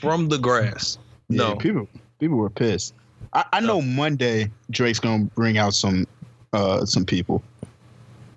From 0.00 0.28
the 0.28 0.38
grass. 0.38 0.98
Yeah, 1.28 1.48
No. 1.50 1.56
people 1.56 1.86
people 2.18 2.38
were 2.38 2.50
pissed. 2.50 2.94
I, 3.34 3.44
I 3.52 3.60
know 3.60 3.82
Monday 3.82 4.50
Drake's 4.70 4.98
gonna 4.98 5.24
bring 5.34 5.58
out 5.58 5.74
some 5.74 6.06
uh 6.54 6.84
some 6.86 7.04
people 7.04 7.42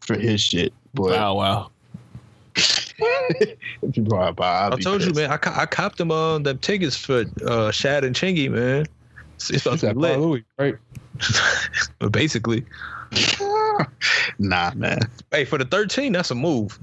for 0.01 0.17
his 0.17 0.41
shit, 0.41 0.73
but 0.93 1.11
wow, 1.11 1.35
wow. 1.35 1.70
People 3.93 4.15
are 4.15 4.29
about. 4.29 4.73
I 4.73 4.77
told 4.77 5.03
you, 5.03 5.13
man. 5.13 5.31
I, 5.31 5.37
co- 5.37 5.53
I 5.55 5.65
copped 5.65 5.97
them 5.97 6.11
uh, 6.11 6.39
them 6.39 6.57
tickets 6.59 6.95
for 6.95 7.25
uh, 7.45 7.71
Shad 7.71 8.03
and 8.03 8.15
Chingy, 8.15 8.49
man. 8.49 8.85
It's, 9.35 9.49
it's 9.49 9.65
about 9.65 9.73
It's 9.75 9.81
to 9.83 9.93
be 9.93 9.99
lit. 9.99 10.19
Louis, 10.19 10.45
right? 10.57 10.75
But 11.99 12.11
basically, 12.11 12.65
nah, 14.39 14.71
man. 14.73 14.99
hey, 15.31 15.45
for 15.45 15.57
the 15.57 15.65
13, 15.65 16.13
that's 16.13 16.31
a 16.31 16.35
move. 16.35 16.79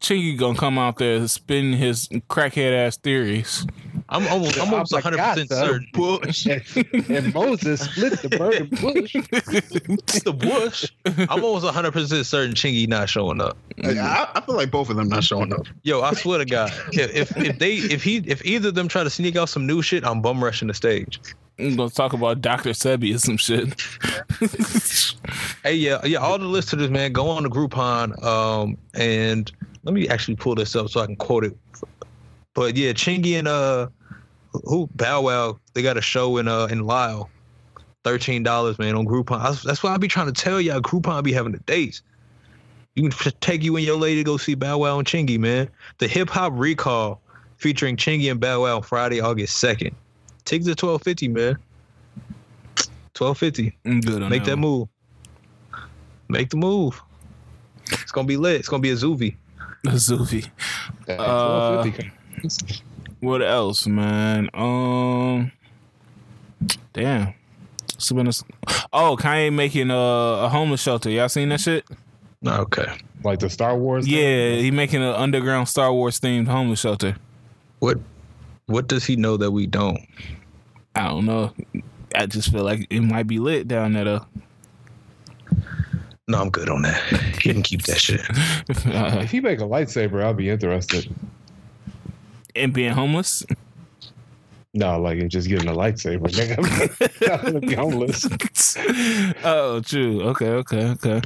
Chingy 0.00 0.38
gonna 0.38 0.58
come 0.58 0.78
out 0.78 0.96
there 0.96 1.26
spin 1.28 1.74
his 1.74 2.08
crackhead 2.30 2.72
ass 2.72 2.96
theories. 2.96 3.66
I'm 4.10 4.26
almost, 4.32 4.58
I'm 4.58 4.72
almost 4.72 4.92
Oh 4.92 4.96
my 4.96 5.02
100 5.02 5.16
God, 5.16 5.32
percent 5.34 5.48
son. 5.50 5.66
certain. 5.66 5.88
Bush. 5.92 6.46
And, 6.46 7.10
and 7.10 7.34
Moses 7.34 7.80
split 7.82 8.20
the 8.22 8.28
burning 8.30 8.68
bush. 8.68 9.14
It's 9.14 10.22
the 10.24 10.32
bush. 10.32 10.90
I'm 11.04 11.44
almost 11.44 11.64
100 11.64 11.92
percent 11.92 12.24
certain 12.26 12.54
Chingy 12.54 12.88
not 12.88 13.08
showing 13.08 13.40
up. 13.40 13.56
I, 13.84 14.28
I 14.34 14.40
feel 14.40 14.56
like 14.56 14.70
both 14.70 14.90
of 14.90 14.96
them 14.96 15.08
not 15.08 15.24
showing 15.24 15.52
up. 15.52 15.66
Yo, 15.82 16.00
I 16.02 16.14
swear 16.14 16.38
to 16.38 16.44
God, 16.44 16.72
if 16.92 17.14
if, 17.14 17.36
if 17.36 17.58
they 17.58 17.74
if 17.76 18.02
he 18.02 18.18
if 18.26 18.44
either 18.44 18.68
of 18.68 18.74
them 18.74 18.88
try 18.88 19.04
to 19.04 19.10
sneak 19.10 19.36
out 19.36 19.48
some 19.48 19.66
new 19.66 19.82
shit, 19.82 20.04
I'm 20.04 20.20
bum 20.22 20.42
rushing 20.42 20.68
the 20.68 20.74
stage. 20.74 21.20
I'm 21.58 21.76
gonna 21.76 21.90
talk 21.90 22.12
about 22.12 22.40
Dr. 22.40 22.70
Sebi 22.70 23.14
or 23.14 23.18
some 23.18 23.36
shit. 23.36 23.74
Hey, 25.64 25.74
yeah, 25.74 26.04
yeah, 26.04 26.18
all 26.18 26.38
the 26.38 26.44
listeners, 26.44 26.88
man, 26.88 27.12
go 27.12 27.28
on 27.28 27.42
to 27.42 27.50
Groupon. 27.50 28.22
Um, 28.24 28.78
and 28.94 29.50
let 29.82 29.92
me 29.92 30.08
actually 30.08 30.36
pull 30.36 30.54
this 30.54 30.76
up 30.76 30.88
so 30.88 31.00
I 31.00 31.06
can 31.06 31.16
quote 31.16 31.44
it. 31.44 31.56
But 32.54 32.76
yeah, 32.76 32.92
Chingy 32.92 33.32
and 33.38 33.48
uh, 33.48 33.88
who 34.52 34.88
Bow 34.94 35.22
Wow, 35.22 35.58
they 35.74 35.82
got 35.82 35.96
a 35.96 36.00
show 36.02 36.36
in 36.38 36.48
uh 36.48 36.66
in 36.66 36.84
Lisle, 36.84 37.30
thirteen 38.04 38.42
dollars, 38.42 38.78
man, 38.78 38.94
on 38.94 39.06
Groupon. 39.06 39.40
I, 39.40 39.50
that's 39.64 39.82
why 39.82 39.92
I 39.92 39.96
be 39.96 40.08
trying 40.08 40.32
to 40.32 40.32
tell 40.32 40.60
y'all, 40.60 40.80
Groupon 40.80 41.22
be 41.22 41.32
having 41.32 41.52
the 41.52 41.58
dates. 41.60 42.02
You 42.94 43.08
can 43.08 43.32
take 43.40 43.62
you 43.62 43.76
and 43.76 43.84
your 43.86 43.96
lady 43.96 44.16
to 44.20 44.24
go 44.24 44.36
see 44.36 44.54
Bow 44.54 44.78
Wow 44.78 44.98
and 44.98 45.06
Chingy, 45.06 45.38
man. 45.38 45.68
The 45.98 46.08
Hip 46.08 46.28
Hop 46.30 46.52
Recall 46.56 47.20
featuring 47.56 47.96
Chingy 47.96 48.30
and 48.30 48.40
Bow 48.40 48.62
Wow 48.62 48.76
on 48.76 48.82
Friday, 48.82 49.20
August 49.20 49.58
second. 49.58 49.94
Tickets 50.44 50.68
are 50.68 50.74
twelve 50.74 51.02
fifty, 51.02 51.28
man. 51.28 51.56
Twelve 53.14 53.38
fifty. 53.38 53.76
I'm 53.84 54.00
good 54.00 54.22
on 54.22 54.30
Make 54.30 54.44
that 54.44 54.52
one. 54.52 54.60
move. 54.60 54.88
Make 56.28 56.50
the 56.50 56.56
move. 56.56 57.00
It's 57.90 58.12
gonna 58.12 58.26
be 58.26 58.36
lit. 58.36 58.56
It's 58.56 58.68
gonna 58.68 58.80
be 58.80 58.90
a 58.90 58.94
Zuvi. 58.96 59.36
Zuvi. 59.86 60.50
That's 61.06 61.20
Uh, 61.20 61.82
150. 61.84 62.12
What 63.20 63.42
else, 63.42 63.86
man? 63.86 64.48
Um, 64.54 65.50
damn. 66.92 67.34
Suspended. 67.98 68.36
Oh, 68.92 69.16
Kanye 69.20 69.52
making 69.52 69.90
a, 69.90 69.94
a 69.96 70.48
homeless 70.48 70.80
shelter. 70.80 71.10
Y'all 71.10 71.28
seen 71.28 71.48
that 71.48 71.60
shit? 71.60 71.84
Okay. 72.46 72.86
Like 73.24 73.40
the 73.40 73.50
Star 73.50 73.76
Wars. 73.76 74.04
thing? 74.04 74.14
Yeah, 74.14 74.54
he 74.56 74.70
making 74.70 75.02
an 75.02 75.14
underground 75.14 75.68
Star 75.68 75.92
Wars 75.92 76.20
themed 76.20 76.46
homeless 76.46 76.78
shelter. 76.80 77.16
What 77.80 77.98
what 78.66 78.86
does 78.86 79.04
he 79.04 79.16
know 79.16 79.36
that 79.38 79.50
we 79.50 79.66
don't? 79.66 79.98
I 80.94 81.08
don't 81.08 81.26
know. 81.26 81.52
I 82.14 82.26
just 82.26 82.52
feel 82.52 82.62
like 82.62 82.86
it 82.90 83.00
might 83.00 83.26
be 83.26 83.38
lit 83.40 83.66
down 83.66 83.94
there 83.94 84.04
though. 84.04 84.26
No, 86.28 86.40
I'm 86.42 86.50
good 86.50 86.68
on 86.68 86.82
that. 86.82 87.02
He 87.42 87.52
can 87.52 87.62
keep 87.62 87.82
that 87.84 87.98
shit. 87.98 88.20
Uh, 88.86 89.18
If 89.22 89.30
he 89.30 89.40
make 89.40 89.60
a 89.60 89.64
lightsaber, 89.64 90.22
I'll 90.22 90.34
be 90.34 90.50
interested. 90.50 91.12
And 92.58 92.72
being 92.72 92.92
homeless. 92.92 93.44
No, 94.74 95.00
like 95.00 95.18
in 95.18 95.28
just 95.30 95.48
getting 95.48 95.68
a 95.68 95.72
lightsaber. 95.72 96.28
Nigga, 96.28 97.38
I'm 97.38 97.44
gonna 97.52 97.60
be 97.60 97.74
homeless. 97.74 98.26
oh, 99.44 99.80
true. 99.80 100.22
Okay, 100.22 100.48
okay, 100.50 100.84
okay. 100.90 101.22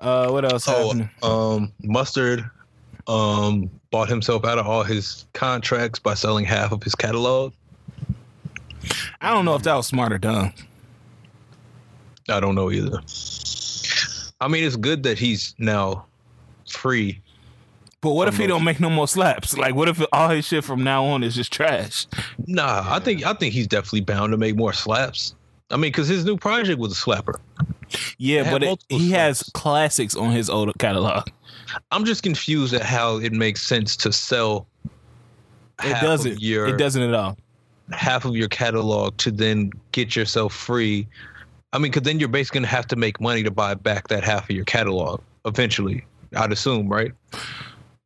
Uh, 0.00 0.30
what 0.30 0.44
else 0.50 0.66
Oh, 0.68 0.88
happened? 0.88 1.10
um, 1.22 1.72
Mustard 1.82 2.48
um 3.06 3.70
bought 3.90 4.08
himself 4.08 4.44
out 4.44 4.58
of 4.58 4.66
all 4.66 4.82
his 4.82 5.26
contracts 5.34 5.98
by 5.98 6.14
selling 6.14 6.44
half 6.44 6.70
of 6.72 6.82
his 6.82 6.94
catalog. 6.94 7.52
I 9.20 9.30
don't 9.30 9.44
know 9.44 9.54
if 9.56 9.62
that 9.64 9.74
was 9.74 9.86
smart 9.86 10.12
or 10.12 10.18
dumb. 10.18 10.52
I 12.28 12.40
don't 12.40 12.54
know 12.54 12.70
either. 12.70 13.00
I 14.40 14.48
mean, 14.48 14.64
it's 14.64 14.76
good 14.76 15.02
that 15.02 15.18
he's 15.18 15.54
now 15.58 16.06
free. 16.70 17.20
But 18.02 18.12
what 18.12 18.28
if 18.28 18.38
he 18.38 18.46
don't 18.46 18.64
make 18.64 18.80
no 18.80 18.88
more 18.88 19.06
slaps? 19.06 19.56
Like, 19.58 19.74
what 19.74 19.88
if 19.88 20.02
all 20.12 20.30
his 20.30 20.46
shit 20.46 20.64
from 20.64 20.82
now 20.82 21.04
on 21.04 21.22
is 21.22 21.34
just 21.34 21.52
trash? 21.52 22.06
Nah, 22.46 22.84
I 22.86 22.98
think 22.98 23.26
I 23.26 23.34
think 23.34 23.52
he's 23.52 23.66
definitely 23.66 24.00
bound 24.00 24.32
to 24.32 24.38
make 24.38 24.56
more 24.56 24.72
slaps. 24.72 25.34
I 25.70 25.76
mean, 25.76 25.90
because 25.92 26.08
his 26.08 26.24
new 26.24 26.36
project 26.36 26.78
was 26.80 26.92
a 26.92 26.94
slapper. 26.94 27.38
Yeah, 28.18 28.50
but 28.50 28.62
it, 28.62 28.84
he 28.88 29.10
has 29.10 29.42
classics 29.54 30.16
on 30.16 30.30
his 30.32 30.48
old 30.48 30.72
catalog. 30.78 31.28
I'm 31.90 32.04
just 32.04 32.22
confused 32.22 32.72
at 32.74 32.82
how 32.82 33.18
it 33.18 33.32
makes 33.32 33.62
sense 33.62 33.96
to 33.98 34.12
sell. 34.12 34.66
It 35.82 35.92
half 35.92 36.02
doesn't. 36.02 36.32
Of 36.32 36.40
your, 36.40 36.66
It 36.68 36.78
doesn't 36.78 37.02
at 37.02 37.14
all. 37.14 37.36
half 37.92 38.24
of 38.24 38.34
your 38.34 38.48
catalog 38.48 39.16
to 39.18 39.30
then 39.30 39.70
get 39.92 40.16
yourself 40.16 40.54
free. 40.54 41.06
I 41.72 41.78
mean, 41.78 41.92
because 41.92 42.02
then 42.02 42.18
you're 42.18 42.28
basically 42.28 42.60
gonna 42.60 42.68
have 42.68 42.86
to 42.88 42.96
make 42.96 43.20
money 43.20 43.42
to 43.42 43.50
buy 43.50 43.74
back 43.74 44.08
that 44.08 44.24
half 44.24 44.44
of 44.48 44.56
your 44.56 44.64
catalog 44.64 45.20
eventually. 45.44 46.04
I'd 46.36 46.52
assume, 46.52 46.88
right? 46.88 47.12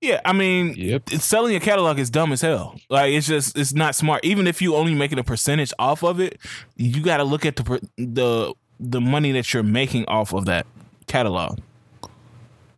Yeah, 0.05 0.21
I 0.25 0.33
mean, 0.35 0.75
Yep. 0.77 1.11
selling 1.11 1.57
a 1.57 1.61
catalog 1.61 1.99
is 1.99 2.11
dumb 2.11 2.31
as 2.33 2.43
hell. 2.43 2.79
Like 2.91 3.13
it's 3.15 3.27
just 3.27 3.57
it's 3.57 3.73
not 3.73 3.95
smart. 3.95 4.23
Even 4.25 4.47
if 4.47 4.61
you 4.61 4.75
only 4.77 4.95
making 4.95 5.19
a 5.19 5.25
percentage 5.25 5.73
off 5.79 6.03
of 6.05 6.21
it, 6.21 6.39
you 6.77 7.03
got 7.03 7.17
to 7.19 7.25
look 7.25 7.47
at 7.47 7.57
the 7.57 7.81
the 7.97 8.53
the 8.79 9.01
money 9.01 9.33
that 9.33 9.55
you're 9.55 9.63
making 9.63 10.05
off 10.07 10.35
of 10.35 10.45
that 10.45 10.67
catalog. 11.07 11.59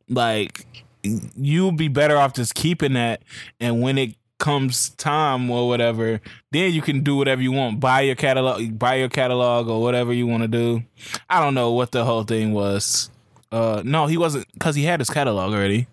Like 0.08 0.66
you'll 1.02 1.72
be 1.72 1.88
better 1.88 2.16
off 2.16 2.34
just 2.34 2.54
keeping 2.54 2.92
that, 2.92 3.22
and 3.60 3.82
when 3.82 3.98
it 3.98 4.14
comes 4.38 4.90
time 4.90 5.50
or 5.50 5.66
whatever, 5.66 6.20
then 6.52 6.72
you 6.72 6.82
can 6.82 7.02
do 7.02 7.16
whatever 7.16 7.42
you 7.42 7.50
want. 7.50 7.80
Buy 7.80 8.02
your 8.02 8.14
catalog, 8.14 8.78
buy 8.78 8.96
your 8.96 9.08
catalog 9.08 9.68
or 9.68 9.80
whatever 9.82 10.12
you 10.12 10.26
want 10.28 10.42
to 10.42 10.48
do. 10.48 10.82
I 11.28 11.42
don't 11.42 11.54
know 11.54 11.72
what 11.72 11.90
the 11.90 12.04
whole 12.04 12.22
thing 12.22 12.52
was. 12.52 13.10
Uh, 13.50 13.82
no, 13.84 14.06
he 14.06 14.16
wasn't 14.16 14.46
because 14.52 14.76
he 14.76 14.84
had 14.84 15.00
his 15.00 15.10
catalog 15.10 15.52
already 15.52 15.88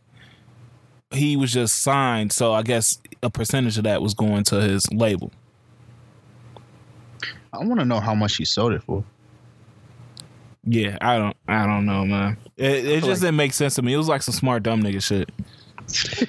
he 1.14 1.36
was 1.38 1.52
just 1.54 1.82
signed, 1.82 2.32
so 2.32 2.54
I 2.54 2.64
guess 2.64 3.00
a 3.22 3.30
percentage 3.30 3.78
of 3.78 3.84
that 3.86 4.02
was 4.02 4.14
going 4.14 4.44
to 4.46 4.62
his 4.62 4.92
label. 4.92 5.32
I 7.52 7.60
want 7.60 7.80
to 7.80 7.86
know 7.86 8.00
how 8.00 8.16
much 8.16 8.38
he 8.38 8.46
sold 8.46 8.74
it 8.74 8.84
for. 8.84 9.04
Yeah, 10.66 10.98
I 11.02 11.18
don't, 11.18 11.36
I 11.48 11.66
don't 11.66 11.86
know, 11.86 12.06
man. 12.06 12.38
It, 12.58 12.86
it 12.86 13.04
just 13.04 13.22
didn't 13.22 13.36
make 13.36 13.54
sense 13.54 13.76
to 13.76 13.82
me. 13.82 13.94
It 13.94 13.98
was 13.98 14.08
like 14.08 14.22
some 14.24 14.34
smart 14.34 14.64
dumb 14.64 14.82
nigga 14.82 15.04
shit. 15.04 15.30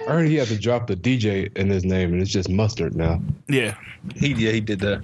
I 0.08 0.10
heard 0.10 0.26
he 0.28 0.34
had 0.34 0.48
to 0.48 0.58
drop 0.58 0.88
the 0.88 0.96
DJ 0.96 1.56
in 1.56 1.70
his 1.70 1.84
name, 1.84 2.12
and 2.12 2.20
it's 2.20 2.30
just 2.30 2.48
mustard 2.48 2.96
now. 2.96 3.20
Yeah, 3.48 3.76
He 4.16 4.32
yeah 4.34 4.50
he 4.50 4.60
did 4.60 4.80
that. 4.80 5.02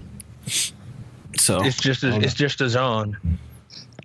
so 1.38 1.64
It's 1.64 1.80
just 1.80 2.02
a, 2.02 2.16
it's 2.18 2.34
just 2.34 2.60
a 2.60 2.68
John. 2.68 3.16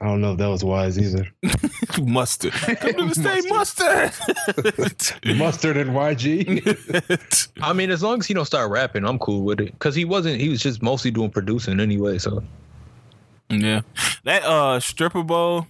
I 0.01 0.05
don't 0.05 0.21
know 0.21 0.33
if 0.33 0.37
that 0.39 0.47
was 0.47 0.63
wise 0.63 0.97
either. 0.99 1.27
mustard. 2.03 2.51
Come 2.53 2.93
to 2.93 3.05
the 3.05 3.15
state 3.15 3.45
mustard. 3.49 5.37
mustard 5.37 5.77
and 5.77 5.91
YG. 5.91 7.51
I 7.61 7.73
mean, 7.73 7.89
as 7.91 8.03
long 8.03 8.19
as 8.19 8.25
he 8.27 8.33
don't 8.33 8.45
start 8.45 8.69
rapping, 8.71 9.05
I'm 9.05 9.19
cool 9.19 9.43
with 9.43 9.59
it. 9.61 9.77
Cause 9.79 9.95
he 9.95 10.05
wasn't. 10.05 10.39
He 10.41 10.49
was 10.49 10.61
just 10.61 10.81
mostly 10.81 11.11
doing 11.11 11.29
producing 11.31 11.79
anyway. 11.79 12.17
So 12.17 12.43
yeah, 13.49 13.81
that 14.23 14.43
uh 14.43 14.79
stripper 14.79 15.23
bowl, 15.23 15.67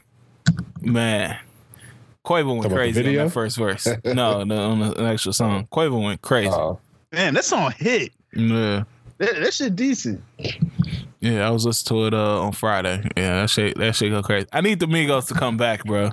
man. 0.81 1.37
Quavo 2.25 2.47
went 2.59 2.63
Talking 2.63 2.65
about 2.65 2.69
the 2.69 2.75
crazy 2.75 2.99
on 2.99 3.05
video? 3.05 3.23
that 3.25 3.29
first 3.31 3.57
verse. 3.57 3.87
no, 4.03 4.43
no, 4.43 4.71
on 4.71 4.79
the 4.79 5.03
actual 5.03 5.33
song. 5.33 5.67
Quavo 5.71 6.03
went 6.03 6.21
crazy. 6.21 6.49
Oh, 6.49 6.79
Man, 7.11 7.35
that 7.35 7.45
song 7.45 7.71
hit. 7.77 8.11
yeah. 8.33 8.83
That, 9.19 9.35
that 9.39 9.53
shit 9.53 9.75
decent. 9.75 10.21
Yeah, 11.21 11.47
I 11.47 11.49
was 11.51 11.65
listening 11.65 12.01
to 12.01 12.07
it 12.07 12.13
uh, 12.13 12.41
on 12.41 12.51
Friday. 12.51 13.07
Yeah, 13.17 13.41
that 13.41 13.49
shit 13.49 13.77
that 13.77 13.95
shit 13.95 14.11
go 14.11 14.21
crazy. 14.21 14.47
I 14.53 14.61
need 14.61 14.79
the 14.79 14.85
Migos 14.85 15.27
to 15.29 15.33
come 15.33 15.57
back, 15.57 15.83
bro. 15.85 16.11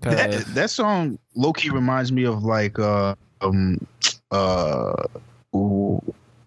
That, 0.00 0.44
that 0.54 0.70
song 0.70 1.18
low 1.36 1.52
key 1.52 1.70
reminds 1.70 2.10
me 2.10 2.24
of 2.24 2.42
like 2.42 2.78
uh 2.78 3.14
um 3.40 3.86
uh 4.32 4.94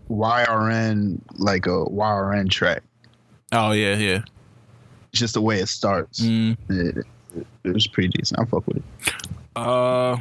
YRN 0.10 1.20
like 1.38 1.66
a 1.66 1.70
YRN 1.86 2.50
track. 2.50 2.84
oh 3.52 3.72
yeah, 3.72 3.96
yeah. 3.96 4.22
Just 5.14 5.34
the 5.36 5.42
way 5.42 5.60
it 5.60 5.70
starts. 5.70 6.20
Mm, 6.22 6.58
It, 6.70 7.06
it 7.64 7.74
was 7.74 7.88
pretty 7.88 8.10
decent. 8.10 8.40
I 8.40 8.46
fuck 8.46 8.68
with 8.68 8.78
it. 8.78 8.84
uh, 9.56 10.18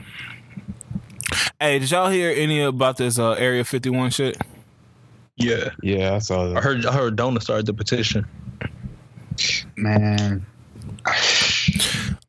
hey, 1.60 1.80
did 1.80 1.90
y'all 1.90 2.10
hear 2.10 2.32
any 2.36 2.62
about 2.62 2.96
this 2.96 3.18
uh, 3.18 3.32
Area 3.32 3.64
Fifty 3.64 3.90
One 3.90 4.10
shit? 4.10 4.36
Yeah, 5.36 5.70
yeah, 5.82 6.14
I 6.14 6.18
saw 6.18 6.44
that. 6.44 6.50
I 6.50 6.54
that. 6.54 6.62
heard 6.62 6.86
I 6.86 6.92
heard 6.92 7.16
Dona 7.16 7.40
started 7.40 7.66
the 7.66 7.74
petition. 7.74 8.24
Man, 9.76 10.46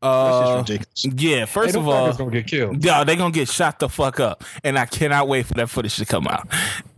Uh, 0.02 0.58
that's 0.60 0.70
ridiculous. 0.72 1.22
yeah. 1.22 1.46
First 1.46 1.74
them 1.74 1.82
of 1.84 1.88
all, 1.88 2.10
fuckers 2.12 2.18
gonna 2.18 2.32
get 2.32 2.48
killed. 2.48 2.84
Yeah, 2.84 3.04
they 3.04 3.16
gonna 3.16 3.32
get 3.32 3.48
shot 3.50 3.80
the 3.80 3.90
fuck 3.90 4.20
up, 4.20 4.44
and 4.64 4.78
I 4.78 4.86
cannot 4.86 5.28
wait 5.28 5.46
for 5.46 5.54
that 5.56 5.70
footage 5.70 5.96
to 5.98 6.06
come 6.06 6.28
out. 6.28 6.48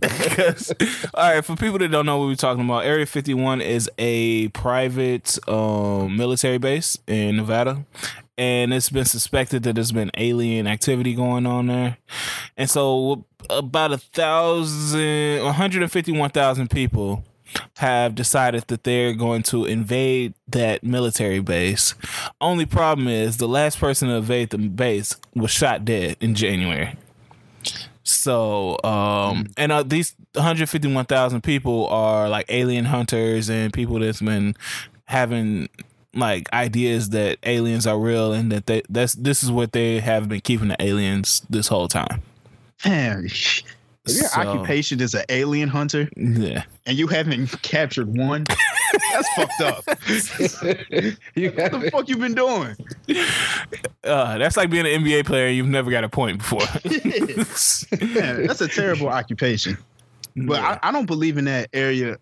all 1.14 1.34
right, 1.36 1.44
for 1.46 1.56
people 1.56 1.78
that 1.80 1.90
don't 1.92 2.06
know 2.06 2.18
what 2.20 2.26
we're 2.28 2.36
talking 2.36 2.64
about, 2.66 2.86
Area 2.86 3.06
51 3.06 3.62
is 3.62 3.90
a 3.98 4.48
private 4.50 5.38
um, 5.48 6.16
military 6.18 6.58
base 6.58 6.98
in 7.08 7.38
Nevada, 7.38 7.86
and 8.38 8.74
it's 8.74 8.90
been 8.90 9.06
suspected 9.06 9.64
that 9.64 9.76
there's 9.76 9.92
been 9.92 10.12
alien 10.18 10.68
activity 10.68 11.14
going 11.14 11.46
on 11.46 11.68
there, 11.68 11.98
and 12.56 12.70
so 12.70 13.26
about 13.50 13.92
a 13.92 13.98
thousand, 13.98 15.44
151,000 15.44 16.70
people 16.70 17.24
have 17.78 18.16
decided 18.16 18.64
that 18.68 18.84
they're 18.84 19.14
going 19.14 19.42
to 19.42 19.66
invade 19.66 20.34
that 20.48 20.84
military 20.84 21.40
base. 21.40 21.96
Only 22.42 22.66
problem 22.66 23.08
is 23.08 23.38
the 23.38 23.48
last 23.48 23.80
person 23.80 24.10
to 24.10 24.16
invade 24.16 24.50
the 24.50 24.58
base 24.58 25.16
was 25.34 25.52
shot 25.52 25.86
dead 25.86 26.18
in 26.20 26.36
January. 26.36 26.96
So, 28.04 28.78
um, 28.84 29.48
and 29.58 29.72
uh, 29.72 29.84
these 29.84 30.16
151,000 30.34 31.42
people 31.42 31.88
are 31.88 32.30
like 32.30 32.46
alien 32.50 32.86
hunters 32.86 33.50
and 33.50 33.74
people 33.74 34.00
that's 34.00 34.22
been 34.22 34.56
having 35.06 35.70
like 36.14 36.52
ideas 36.54 37.10
that 37.10 37.38
aliens 37.44 37.86
are 37.86 38.00
real 38.00 38.34
and 38.34 38.52
that 38.52 38.66
they 38.66 38.82
that's 38.90 39.14
this 39.14 39.44
is 39.44 39.52
what 39.52 39.72
they 39.74 40.00
have 40.00 40.28
been 40.30 40.42
keeping 40.42 40.70
the 40.70 40.82
aliens 40.82 41.42
this 41.50 41.68
whole 41.68 41.88
time. 41.88 42.22
Man, 42.86 43.24
your 43.24 43.30
So- 44.30 44.40
occupation 44.40 45.02
is 45.02 45.14
an 45.14 45.24
alien 45.30 45.68
hunter 45.70 46.10
Yeah. 46.16 46.64
and 46.86 46.98
you 46.98 47.08
haven't 47.08 47.62
captured 47.62 48.16
one, 48.18 48.46
that's 49.12 49.30
fucked 49.36 49.62
up. 49.62 49.84
you 51.36 51.52
What 51.52 51.72
the 51.74 51.90
fuck 51.92 52.08
you 52.08 52.18
been 52.18 52.34
doing? 52.36 52.76
Uh, 54.04 54.38
that's 54.38 54.56
like 54.56 54.70
being 54.70 54.86
an 54.88 55.04
NBA 55.04 55.26
player 55.26 55.50
you've 55.50 55.68
never 55.68 55.92
got 55.92 56.04
a 56.06 56.10
point 56.10 56.38
before. 56.38 56.62
Man, 58.16 58.46
that's 58.48 58.62
a 58.62 58.68
terrible 58.68 59.10
occupation. 59.10 59.78
But 60.36 60.60
I, 60.62 60.80
I 60.84 60.92
don't 60.92 61.06
believe 61.08 61.38
in 61.38 61.46
that 61.46 61.70
area 61.74 62.18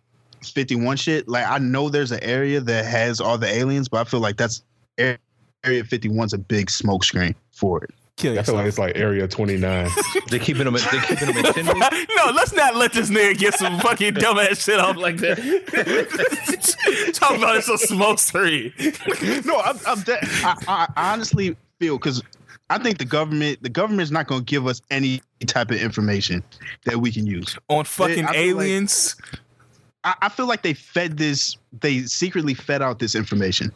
51 0.50 0.98
shit. 0.98 1.28
Like 1.28 1.46
I 1.48 1.58
know 1.58 1.90
there's 1.90 2.12
an 2.12 2.24
area 2.24 2.62
that 2.62 2.86
has 2.86 3.20
all 3.22 3.38
the 3.38 3.48
aliens, 3.48 3.88
but 3.90 4.02
I 4.06 4.10
feel 4.10 4.20
like 4.20 4.38
that's 4.38 4.64
area 4.98 5.18
51's 5.66 6.34
a 6.34 6.38
big 6.38 6.70
smoke 6.70 7.04
screen 7.04 7.36
for 7.52 7.84
it. 7.84 7.92
Kill 8.18 8.40
I 8.40 8.44
feel 8.44 8.56
like 8.56 8.68
it's 8.68 8.78
like 8.80 8.96
Area 8.96 9.28
29. 9.28 9.90
they're 10.30 10.40
keeping 10.40 10.64
them. 10.64 10.74
They're 10.76 11.02
keeping 11.02 11.28
them 11.28 11.38
in 11.38 11.52
Tinley. 11.54 11.74
no, 11.78 12.32
let's 12.34 12.54
not 12.54 12.78
let 12.78 12.94
this 12.94 13.10
nigga 13.10 13.38
get 13.38 13.56
some 13.56 13.78
fucking 13.82 14.14
dumbass 14.14 14.64
shit 14.64 14.80
off 14.80 14.96
like 14.96 15.18
that. 15.18 15.36
Talk 17.14 17.36
about 17.38 17.58
it's 17.58 17.68
a 17.68 17.78
smoke 17.78 18.20
screen. 18.20 18.72
no, 19.46 19.60
I'm, 19.60 19.78
I'm 19.86 20.02
de- 20.04 20.18
I, 20.24 20.56
I 20.66 20.88
I 20.96 21.12
honestly 21.12 21.58
feel 21.82 21.98
because 21.98 22.24
I 22.70 22.78
think 22.78 23.00
the 23.00 23.06
government 23.06 23.62
the 23.62 23.70
government's 23.70 24.12
not 24.12 24.28
going 24.28 24.42
to 24.42 24.46
give 24.46 24.66
us 24.66 24.82
any 24.92 25.22
type 25.46 25.70
of 25.72 25.82
information 25.82 26.42
that 26.86 26.98
we 27.02 27.12
can 27.12 27.28
use. 27.28 27.58
On 27.68 27.84
fucking 27.84 28.26
I 28.26 28.32
feel 28.32 28.56
like- 28.56 28.66
aliens. 28.66 29.16
I, 30.06 30.16
I 30.24 30.30
feel 30.30 30.48
like 30.48 30.62
they 30.62 30.74
fed 30.74 31.18
this. 31.18 31.58
They 31.82 32.04
secretly 32.04 32.54
fed 32.54 32.82
out 32.82 33.00
this 33.00 33.16
information 33.16 33.72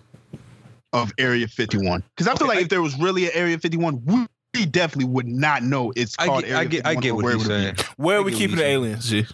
of 0.94 1.12
Area 1.18 1.48
51 1.48 2.04
because 2.16 2.28
I 2.28 2.36
feel 2.36 2.48
Okay, 2.48 2.48
like 2.48 2.58
I- 2.60 2.62
if 2.62 2.70
there 2.70 2.82
was 2.82 2.98
really 3.00 3.26
an 3.26 3.32
Area 3.34 3.58
51, 3.60 4.04
we 4.06 4.26
we 4.56 4.66
definitely 4.66 5.06
would 5.12 5.28
not 5.28 5.62
know 5.64 5.94
it's 5.96 6.16
I 6.18 6.26
called 6.26 6.42
get, 6.44 6.50
Area 6.52 6.60
I 6.62 6.66
get, 6.66 6.86
I 6.86 6.96
51 6.96 7.02
get 7.04 7.16
what 7.16 7.24
where 7.24 7.34
you're 7.34 7.42
it 7.42 7.48
would 7.48 7.76
be. 7.76 7.84
saying. 7.84 7.94
Where 7.98 8.18
are 8.18 8.24
we 8.24 8.32
get 8.32 8.38
keeping 8.38 8.56
the 8.56 8.62
you're 8.64 8.70
saying. 8.72 8.84
aliens? 8.84 9.10
G? 9.10 9.26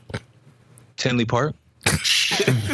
Tinley 0.97 1.25
Park. 1.25 1.53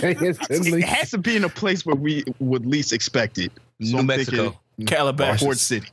It 0.03 0.83
has 0.87 1.11
to 1.11 1.17
be 1.19 1.35
in 1.35 1.43
a 1.43 1.49
place 1.49 1.85
where 1.85 1.95
we 1.95 2.23
would 2.39 2.65
least 2.65 2.93
expect 2.93 3.37
it. 3.37 3.51
So 3.81 3.91
New 3.93 3.99
I'm 3.99 4.05
Mexico. 4.07 4.57
thinking 4.77 4.87
Calabasas. 4.95 5.41
Ford 5.41 5.57
City. 5.59 5.87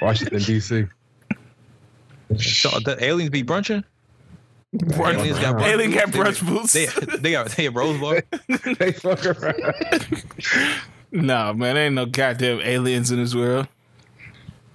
Washington 0.00 0.38
D.C. 0.42 0.86
So 2.38 2.70
the 2.80 2.96
aliens 3.00 3.30
be 3.30 3.42
brunching. 3.42 3.84
Brunch- 4.74 5.18
Aliens 5.18 5.38
got 5.38 5.56
brunch 5.56 5.66
Alien 5.66 5.90
got 5.90 6.12
boots? 6.12 6.40
brunch 6.40 6.48
boots. 6.48 6.72
They, 6.72 6.86
they 7.18 7.32
got 7.32 7.50
they 7.50 7.64
have 7.64 7.76
Rose 7.76 8.00
Bar. 8.00 8.22
they 8.78 8.92
fuck 8.92 9.24
around. 9.26 10.24
Nah, 11.10 11.52
man, 11.52 11.76
ain't 11.76 11.94
no 11.94 12.06
goddamn 12.06 12.60
aliens 12.60 13.10
in 13.10 13.18
this 13.18 13.34
world. 13.34 13.68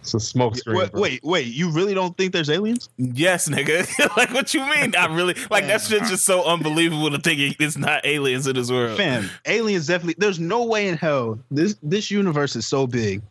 It's 0.01 0.13
a 0.13 0.19
smoke 0.19 0.55
screen. 0.55 0.77
Wait, 0.77 0.91
bro. 0.91 1.01
wait, 1.01 1.23
wait, 1.23 1.47
you 1.47 1.69
really 1.71 1.93
don't 1.93 2.15
think 2.15 2.31
there's 2.31 2.49
aliens? 2.49 2.89
Yes, 2.97 3.49
nigga. 3.49 3.85
like, 4.17 4.31
what 4.33 4.53
you 4.53 4.61
mean? 4.61 4.95
I 4.95 5.13
really 5.13 5.35
like 5.49 5.67
that 5.67 5.81
shit's 5.81 6.09
just 6.09 6.23
so 6.23 6.45
unbelievable 6.45 7.09
to 7.11 7.19
think 7.19 7.57
it's 7.59 7.77
not 7.77 8.05
aliens 8.05 8.47
in 8.47 8.55
this 8.55 8.71
world. 8.71 8.95
Fam, 8.97 9.29
aliens 9.47 9.87
definitely. 9.87 10.15
There's 10.17 10.39
no 10.39 10.63
way 10.63 10.87
in 10.87 10.95
hell 10.95 11.39
this 11.51 11.75
this 11.81 12.09
universe 12.09 12.55
is 12.55 12.65
so 12.67 12.87
big 12.87 13.21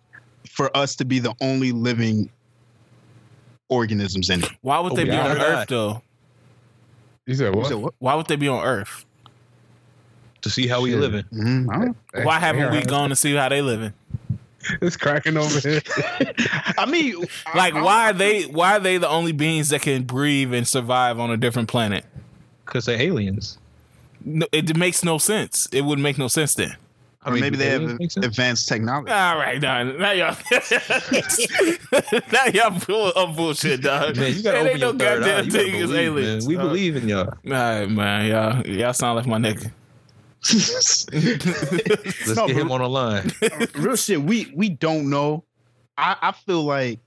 for 0.51 0.77
us 0.77 0.97
to 0.97 1.05
be 1.05 1.19
the 1.19 1.35
only 1.41 1.73
living 1.73 2.29
organisms 3.69 4.29
in 4.29 4.43
it. 4.43 4.51
Why 4.61 4.81
would 4.81 4.97
they 4.97 5.03
oh 5.03 5.07
be 5.07 5.13
on 5.13 5.39
Earth 5.39 5.69
though? 5.69 6.03
You 7.27 7.35
said 7.35 7.53
You 7.55 7.61
what? 7.61 7.66
said 7.69 7.77
what? 7.77 7.94
Why 7.98 8.15
would 8.15 8.27
they 8.27 8.36
be 8.36 8.48
on 8.48 8.65
Earth? 8.65 9.05
to 10.43 10.51
see 10.51 10.69
how 10.69 10.81
we 10.81 10.90
Shit. 10.93 11.01
living. 11.01 11.24
Mm-hmm. 11.32 11.70
I, 11.70 11.74
don't 11.77 11.86
know. 12.15 12.23
Why 12.23 12.39
haven't 12.39 12.70
we 12.70 12.82
gone 12.85 13.09
to 13.11 13.16
see 13.16 13.35
how 13.35 13.48
they 13.48 13.62
living? 13.62 13.93
It's 14.81 14.97
cracking 14.97 15.36
over 15.36 15.61
here. 15.61 15.81
I 16.77 16.86
mean, 16.86 17.15
Like, 17.55 17.74
I- 17.74 17.78
I- 17.78 17.82
why 17.82 18.11
are 18.11 18.12
they? 18.12 18.43
Why 18.44 18.77
are 18.77 18.81
they 18.81 18.98
the 18.98 19.09
only 19.09 19.31
beings 19.32 19.69
that 19.69 19.82
can 19.82 20.03
breathe 20.05 20.53
and 20.53 20.66
survive 20.66 21.20
on 21.20 21.31
a 21.31 21.36
different 21.36 21.69
planet? 21.69 22.05
Cause 22.65 22.86
they're 22.86 23.01
aliens. 23.01 23.59
No, 24.24 24.44
it 24.51 24.77
makes 24.77 25.05
no 25.05 25.19
sense. 25.19 25.69
It 25.73 25.82
would 25.82 26.01
make 26.01 26.19
no 26.19 26.27
sense 26.27 26.55
then. 26.57 26.74
I 27.27 27.31
Or 27.31 27.32
mean, 27.32 27.40
maybe 27.40 27.57
they 27.57 27.70
have 27.70 27.82
aliens 27.82 28.16
advanced 28.19 28.69
technology. 28.69 29.11
All 29.12 29.36
right, 29.36 29.61
dog. 29.61 29.98
Now 29.98 30.12
y'all, 30.12 30.36
now 32.32 32.44
y'all 32.55 32.78
full 32.78 33.09
of 33.12 33.36
bullshit, 33.36 33.82
dog. 33.82 34.16
Man, 34.16 34.32
you 34.32 34.43
gotta 34.44 34.59
It 34.61 34.66
open 34.69 34.81
your 34.81 34.93
no 34.93 34.98
third 34.98 35.23
eye. 35.24 35.27
goddamn 35.27 35.44
You 35.47 35.51
gotta 35.51 35.65
thing 35.65 35.73
believe, 35.81 35.98
aliens. 35.98 36.44
man. 36.47 36.48
We 36.48 36.55
dog. 36.57 36.65
believe 36.69 36.97
in 36.97 37.09
y'all. 37.09 37.28
All 37.28 37.35
right, 37.44 37.86
man. 37.90 38.27
Y'all, 38.31 38.66
y'all 38.66 38.93
sound 38.93 39.16
like 39.16 39.27
my 39.27 39.39
nigga. 39.39 39.73
Let's 40.55 42.36
No, 42.36 42.47
get 42.47 42.57
him 42.57 42.70
on 42.70 42.81
the 42.82 42.89
line. 42.89 43.31
Real 43.74 43.97
shit. 43.97 44.23
We 44.23 44.53
we 44.55 44.69
don't 44.69 45.11
know. 45.11 45.43
I 45.98 46.16
I 46.23 46.32
feel 46.32 46.62
like 46.62 47.01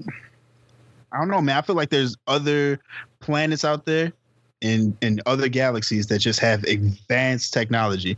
I 1.13 1.19
don't 1.19 1.29
know, 1.29 1.41
man. 1.41 1.57
I 1.57 1.61
feel 1.61 1.75
like 1.77 1.89
there's 1.89 2.17
other 2.27 2.79
planets 3.21 3.63
out 3.63 3.85
there 3.85 4.11
in 4.61 4.97
in 5.01 5.21
other 5.25 5.47
galaxies 5.47 6.07
that 6.07 6.19
just 6.19 6.39
have 6.41 6.63
advanced 6.65 7.53
technology. 7.53 8.17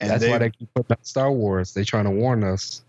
And 0.00 0.10
That's 0.10 0.22
they, 0.22 0.30
why 0.30 0.38
they 0.38 0.50
keep 0.50 0.72
putting 0.74 0.92
out 0.92 1.06
Star 1.06 1.30
Wars. 1.32 1.72
They 1.74 1.84
trying 1.84 2.04
to 2.04 2.10
warn 2.10 2.44
us. 2.44 2.82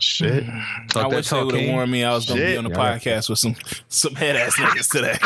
shit. 0.00 0.44
Talk 0.88 1.06
I 1.06 1.08
that 1.08 1.10
wish 1.16 1.28
they 1.28 1.36
talk, 1.36 1.46
would 1.46 1.54
have 1.60 1.68
warned 1.74 1.90
me 1.92 2.04
I 2.04 2.14
was 2.14 2.26
gonna 2.26 2.40
be 2.40 2.56
on 2.56 2.64
the 2.64 2.70
Yeah. 2.70 2.98
podcast 2.98 3.28
with 3.30 3.38
some 3.38 3.54
some 3.88 4.14
head 4.14 4.36
ass 4.36 4.56
niggas 4.56 4.90
today. 4.90 5.18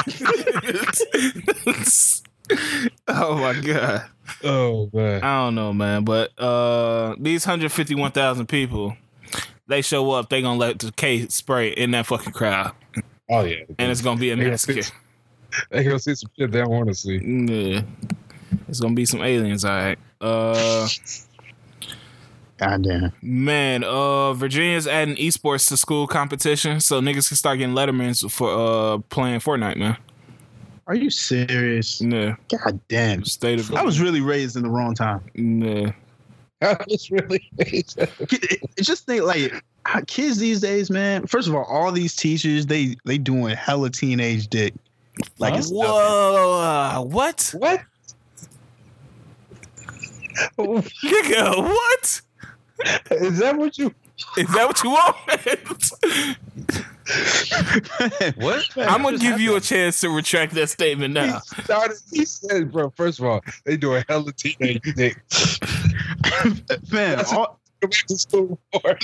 oh 3.08 3.36
my 3.36 3.60
god. 3.60 4.04
Oh 4.44 4.90
man. 4.92 5.22
I 5.22 5.44
don't 5.44 5.54
know, 5.54 5.72
man. 5.72 6.04
But 6.04 6.38
uh 6.38 7.14
these 7.18 7.44
hundred 7.44 7.72
fifty 7.72 7.94
one 7.94 8.12
thousand 8.12 8.46
people, 8.46 8.96
they 9.66 9.82
show 9.82 10.10
up, 10.12 10.28
they 10.30 10.42
gonna 10.42 10.58
let 10.58 10.78
the 10.78 10.92
K 10.92 11.26
spray 11.28 11.68
in 11.70 11.90
that 11.92 12.06
fucking 12.06 12.32
crowd. 12.32 12.72
Oh 13.30 13.44
yeah. 13.44 13.64
And 13.78 13.90
it's 13.90 14.00
gonna 14.02 14.20
be 14.20 14.30
a 14.30 14.36
They 14.36 14.42
gonna 14.42 14.50
massacre. 14.52 14.82
see- 14.82 14.92
They 15.70 15.84
gonna 15.84 15.98
see 15.98 16.14
some 16.14 16.30
shit 16.38 16.50
they 16.50 16.58
don't 16.60 16.70
want 16.70 16.88
to 16.88 16.94
see. 16.94 17.18
Yeah. 17.18 17.82
It's 18.68 18.80
gonna 18.80 18.94
be 18.94 19.04
some 19.04 19.22
aliens, 19.22 19.64
all 19.64 19.72
right. 19.72 19.98
Uh 20.20 20.88
God 22.58 22.82
damn. 22.82 23.12
man, 23.22 23.84
uh 23.84 24.32
Virginia's 24.32 24.86
adding 24.86 25.16
esports 25.16 25.68
to 25.68 25.76
school 25.76 26.06
competition 26.06 26.80
so 26.80 27.00
niggas 27.00 27.28
can 27.28 27.36
start 27.36 27.58
getting 27.58 27.74
lettermans 27.74 28.28
for 28.30 28.50
uh 28.50 28.98
playing 29.10 29.40
Fortnite, 29.40 29.76
man. 29.76 29.96
Are 30.88 30.94
you 30.94 31.10
serious? 31.10 32.00
Yeah. 32.00 32.36
God 32.48 32.80
damn. 32.88 33.24
State 33.24 33.60
of 33.60 33.72
I 33.74 33.84
was 33.84 34.00
really 34.00 34.22
raised 34.22 34.56
in 34.56 34.62
the 34.62 34.70
wrong 34.70 34.94
time. 34.94 35.22
yeah. 35.34 35.92
I 36.62 36.76
was 36.88 37.10
really. 37.10 37.48
It's 37.58 37.94
just 38.80 39.06
think 39.06 39.22
like 39.22 39.62
kids 40.08 40.38
these 40.38 40.60
days, 40.60 40.90
man. 40.90 41.26
First 41.26 41.46
of 41.46 41.54
all, 41.54 41.64
all 41.64 41.92
these 41.92 42.16
teachers 42.16 42.66
they 42.66 42.96
they 43.04 43.16
doing 43.16 43.54
hella 43.54 43.90
teenage 43.90 44.48
dick. 44.48 44.74
Like 45.38 45.54
it's 45.54 45.70
nothing. 45.70 45.92
Whoa, 45.92 47.06
what? 47.08 47.54
what? 47.56 47.82
Nigga, 50.58 51.62
what? 51.62 52.20
Is 53.10 53.38
that 53.38 53.56
what 53.56 53.78
you? 53.78 53.94
Is 54.36 54.48
that 54.54 54.66
what 54.66 54.82
you 54.82 54.90
want? 54.90 56.38
What? 58.36 58.66
I'm 58.76 59.02
gonna 59.02 59.16
give 59.18 59.40
you 59.40 59.56
a 59.56 59.60
chance 59.60 60.00
to 60.00 60.10
retract 60.10 60.52
that 60.54 60.68
statement 60.68 61.14
now. 61.14 61.40
He 61.56 61.62
started. 61.62 61.96
He 62.12 62.24
said, 62.26 62.70
"Bro, 62.70 62.90
first 62.96 63.18
of 63.18 63.24
all, 63.24 63.40
they 63.64 63.78
doing 63.78 64.04
hella 64.08 64.30
teenage 64.32 64.82
dick. 64.94 65.16
man, 66.92 67.16
That's- 67.16 67.32
all, 67.32 67.58
Go 67.80 67.88
back 67.88 68.06
to 68.08 68.18
school 68.18 68.58
for." 68.72 68.98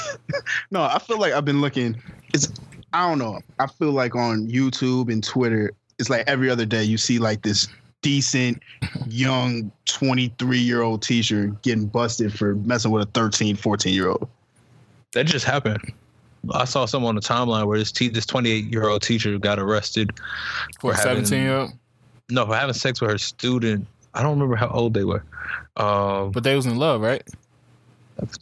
no, 0.72 0.82
I 0.82 0.98
feel 0.98 1.18
like 1.20 1.32
I've 1.32 1.44
been 1.44 1.60
looking. 1.60 2.02
It's 2.34 2.48
I 2.92 3.08
don't 3.08 3.18
know. 3.18 3.40
I 3.60 3.66
feel 3.68 3.92
like 3.92 4.16
on 4.16 4.48
YouTube 4.48 5.12
and 5.12 5.22
Twitter, 5.22 5.70
it's 6.00 6.10
like 6.10 6.24
every 6.26 6.50
other 6.50 6.66
day 6.66 6.82
you 6.82 6.98
see 6.98 7.18
like 7.20 7.42
this 7.42 7.68
decent 8.02 8.62
young 9.06 9.70
23 9.86 10.58
year 10.58 10.82
old 10.82 11.02
teacher 11.02 11.48
getting 11.62 11.86
busted 11.86 12.32
for 12.36 12.54
messing 12.56 12.90
with 12.90 13.02
a 13.02 13.10
13, 13.12 13.56
14 13.56 13.92
year 13.94 14.08
old. 14.08 14.28
That 15.14 15.24
just 15.26 15.44
happened. 15.44 15.92
I 16.52 16.64
saw 16.64 16.86
someone 16.86 17.10
on 17.10 17.14
the 17.16 17.20
timeline 17.20 17.66
where 17.66 17.78
this 17.78 17.90
te- 17.90 18.08
this 18.08 18.24
28 18.26 18.66
year 18.72 18.88
old 18.88 19.02
teacher 19.02 19.38
got 19.38 19.58
arrested 19.58 20.10
For 20.80 20.92
a 20.92 20.94
for 20.94 21.08
having- 21.08 21.24
17 21.24 21.42
year 21.42 21.56
old, 21.58 21.72
no 22.30 22.46
for 22.46 22.54
having 22.54 22.74
sex 22.74 23.00
with 23.00 23.10
her 23.10 23.18
student. 23.18 23.86
I 24.14 24.22
don't 24.22 24.32
remember 24.32 24.56
how 24.56 24.68
old 24.68 24.94
they 24.94 25.04
were. 25.04 25.24
Um, 25.76 26.30
but 26.32 26.44
they 26.44 26.54
was 26.56 26.66
in 26.66 26.76
love, 26.76 27.00
right? 27.00 27.22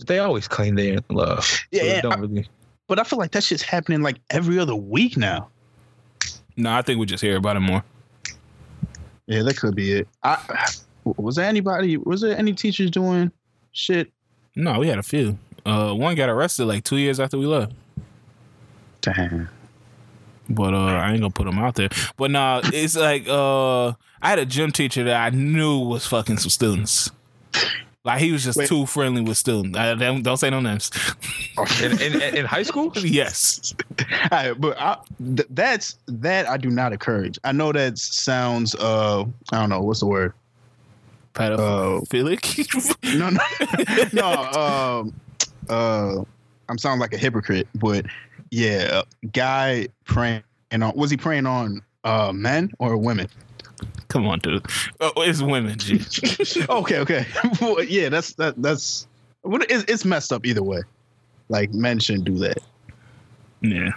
they 0.07 0.19
always 0.21 0.49
claim 0.49 0.75
they're 0.75 0.95
in 0.95 1.05
love. 1.11 1.47
Yeah, 1.71 1.81
so 1.81 1.87
yeah, 1.87 2.01
don't 2.01 2.13
I- 2.13 2.17
really. 2.17 2.49
But 2.89 2.99
I 3.01 3.05
feel 3.05 3.19
like 3.19 3.33
that 3.33 3.43
shit's 3.43 3.63
happening 3.63 4.01
like 4.01 4.17
every 4.31 4.59
other 4.59 4.75
week 4.77 5.17
now. 5.17 5.49
No, 6.57 6.73
I 6.73 6.83
think 6.83 6.99
we 7.01 7.05
just 7.07 7.23
hear 7.23 7.37
about 7.37 7.57
it 7.57 7.61
more. 7.61 7.83
Yeah, 9.27 9.43
that 9.43 9.57
could 9.57 9.75
be 9.75 9.93
it. 9.93 10.09
I 10.23 10.39
was 11.05 11.37
there 11.37 11.47
anybody? 11.47 11.97
Was 11.97 12.21
there 12.21 12.37
any 12.37 12.53
teachers 12.53 12.91
doing 12.91 13.31
shit? 13.73 14.11
No, 14.55 14.79
we 14.79 14.89
had 14.89 14.99
a 14.99 15.03
few. 15.03 15.39
Uh, 15.65 15.93
one 15.93 16.15
got 16.15 16.29
arrested 16.29 16.67
like 16.67 16.85
two 16.85 16.97
years 16.97 17.21
after 17.21 17.39
we 17.39 17.47
left. 17.47 17.73
Damn. 19.01 19.49
But 20.49 20.75
uh, 20.75 20.79
I 20.79 21.11
ain't 21.11 21.21
gonna 21.21 21.31
put 21.31 21.47
him 21.47 21.59
out 21.59 21.75
there. 21.75 21.89
But 22.17 22.31
nah, 22.31 22.61
it's 22.65 22.97
like 22.97 23.29
uh, 23.29 23.89
I 23.89 24.31
had 24.31 24.39
a 24.39 24.47
gym 24.47 24.71
teacher 24.71 25.05
that 25.05 25.17
I 25.17 25.31
knew 25.31 25.79
was 25.81 26.07
fucking 26.07 26.39
some 26.39 26.51
students. 26.51 27.11
Like 28.07 28.21
he 28.21 28.31
was 28.31 28.45
just 28.45 28.57
Wait. 28.57 28.69
too 28.69 28.87
friendly 28.87 29.21
with 29.21 29.37
students. 29.37 29.77
I, 29.77 29.93
don't, 29.97 30.23
don't 30.23 30.37
say 30.37 30.49
no 30.49 30.61
names. 30.61 30.93
In, 31.83 32.01
in, 32.01 32.21
in 32.37 32.45
high 32.45 32.63
school? 32.63 32.93
yes. 32.97 33.75
All 34.01 34.29
right, 34.31 34.61
but 34.61 34.79
I, 34.79 34.99
th- 35.19 35.49
that's 35.51 35.97
that 36.07 36.49
I 36.49 36.59
do 36.59 36.71
not 36.71 36.93
encourage. 36.93 37.39
I 37.45 37.53
know 37.53 37.73
that 37.73 37.99
sounds 37.99 38.75
uh 38.75 39.23
I 39.53 39.61
don't 39.61 39.71
know 39.71 39.81
what's 39.81 40.01
the 40.01 40.07
word. 40.07 40.35
Pedophilic. 41.35 42.45
No, 43.19 43.31
no, 43.31 43.41
no. 44.13 44.61
Um, 44.61 45.15
uh, 45.69 46.25
I'm 46.69 46.79
sounding 46.79 47.01
like 47.01 47.15
a 47.15 47.19
hypocrite, 47.19 47.67
but 47.75 48.05
yeah, 48.51 49.03
guy 49.33 49.89
praying 50.05 50.43
on 50.73 50.93
was 50.95 51.11
he 51.11 51.17
praying 51.17 51.47
on 51.47 51.83
uh 52.05 52.33
men 52.33 52.71
or 52.79 52.99
women? 52.99 53.29
Come 54.09 54.27
on, 54.29 54.39
dude. 54.41 54.65
Oh, 55.01 55.13
it's 55.23 55.43
women. 55.43 55.79
G. 55.79 56.01
okay, 56.69 56.99
okay. 57.01 57.27
well, 57.61 57.83
yeah, 57.83 58.09
that's 58.09 58.35
that 58.35 58.55
that's 58.63 59.07
what 59.43 59.69
it's, 59.71 59.85
it's 59.89 60.05
messed 60.05 60.33
up 60.33 60.47
either 60.47 60.63
way. 60.63 60.83
Like 61.49 61.73
men 61.73 61.99
shouldn't 61.99 62.25
do 62.25 62.37
that. 62.39 62.59
Yeah. 63.63 63.91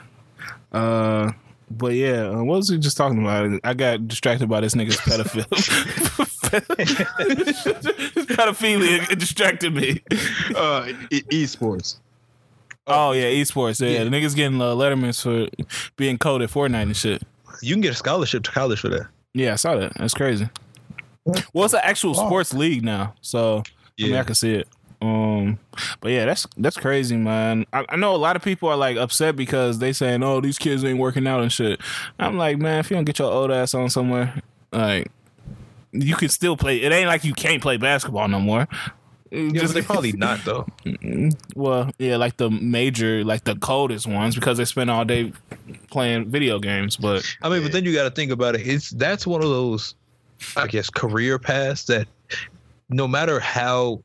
Uh, 0.71 1.31
but 1.71 1.93
yeah, 1.93 2.27
uh, 2.29 2.43
what 2.43 2.57
was 2.57 2.71
we 2.71 2.77
just 2.79 2.97
talking 2.97 3.19
about? 3.21 3.59
I 3.63 3.73
got 3.73 4.07
distracted 4.07 4.49
by 4.49 4.61
this 4.61 4.73
nigga's 4.75 4.97
pedophile. 4.97 5.45
Pedophilia 8.27 9.11
it 9.11 9.19
distracted 9.19 9.73
me. 9.75 10.01
Uh, 10.55 10.91
e- 11.11 11.21
esports. 11.23 11.97
Oh 12.87 13.11
yeah, 13.11 13.25
esports. 13.25 13.79
Yeah, 13.81 13.99
Yeah. 13.99 14.03
the 14.05 14.09
niggas 14.09 14.35
getting 14.35 14.61
uh, 14.61 14.73
lettermans 14.73 15.21
for 15.21 15.47
being 15.95 16.17
cold 16.17 16.41
at 16.41 16.49
Fortnite 16.49 16.81
and 16.83 16.97
shit. 16.97 17.21
You 17.61 17.75
can 17.75 17.81
get 17.81 17.91
a 17.91 17.95
scholarship 17.95 18.43
to 18.43 18.51
college 18.51 18.79
for 18.79 18.89
that. 18.89 19.07
Yeah, 19.33 19.53
I 19.53 19.55
saw 19.55 19.75
that. 19.75 19.93
That's 19.95 20.13
crazy. 20.13 20.49
well, 21.53 21.65
it's 21.65 21.73
an 21.73 21.81
actual 21.83 22.15
sports 22.15 22.53
league 22.53 22.83
now, 22.83 23.13
so 23.21 23.63
yeah. 23.97 24.07
I 24.07 24.09
mean, 24.09 24.19
I 24.19 24.23
can 24.23 24.35
see 24.35 24.53
it. 24.55 24.67
Um, 25.01 25.59
but 26.01 26.11
yeah, 26.11 26.25
that's 26.25 26.45
that's 26.57 26.75
crazy, 26.75 27.15
man. 27.15 27.65
I, 27.71 27.85
I, 27.89 27.95
know 27.95 28.13
a 28.13 28.17
lot 28.17 28.35
of 28.35 28.41
people 28.41 28.67
are 28.67 28.75
like 28.75 28.97
upset 28.97 29.35
because 29.35 29.79
they 29.79 29.93
saying, 29.93 30.23
"Oh, 30.23 30.41
these 30.41 30.57
kids 30.57 30.83
ain't 30.83 30.99
working 30.99 31.25
out 31.25 31.41
and 31.41 31.51
shit." 31.51 31.79
I'm 32.17 32.37
like, 32.37 32.57
man, 32.57 32.79
if 32.79 32.91
you 32.91 32.97
don't 32.97 33.05
get 33.05 33.19
your 33.19 33.31
old 33.31 33.49
ass 33.49 33.73
on 33.73 33.89
somewhere, 33.89 34.41
like 34.73 35.09
you 35.93 36.15
can 36.15 36.29
still 36.29 36.57
play. 36.57 36.81
It 36.81 36.91
ain't 36.91 37.07
like 37.07 37.23
you 37.23 37.33
can't 37.33 37.61
play 37.61 37.77
basketball 37.77 38.27
no 38.27 38.41
more. 38.41 38.67
Mm, 39.31 39.53
yeah, 39.53 39.61
Just, 39.61 39.73
they 39.73 39.81
probably 39.81 40.11
not 40.13 40.43
though. 40.43 40.67
Well, 41.55 41.91
yeah, 41.99 42.15
like 42.15 42.37
the 42.37 42.49
major, 42.49 43.23
like 43.23 43.43
the 43.43 43.55
coldest 43.55 44.07
ones, 44.07 44.35
because 44.35 44.57
they 44.57 44.65
spend 44.65 44.89
all 44.89 45.05
day 45.05 45.33
playing 45.91 46.29
video 46.29 46.59
games. 46.59 46.97
But 46.97 47.23
I 47.41 47.49
mean, 47.49 47.61
but 47.61 47.71
then 47.71 47.85
you 47.85 47.93
got 47.93 48.03
to 48.03 48.11
think 48.11 48.31
about 48.31 48.55
it. 48.55 48.67
It's 48.67 48.89
that's 48.91 49.27
one 49.27 49.43
of 49.43 49.49
those, 49.49 49.95
I 50.55 50.67
guess, 50.67 50.89
career 50.89 51.37
paths 51.37 51.85
that 51.85 52.07
no 52.89 53.07
matter 53.07 53.39
how 53.39 54.01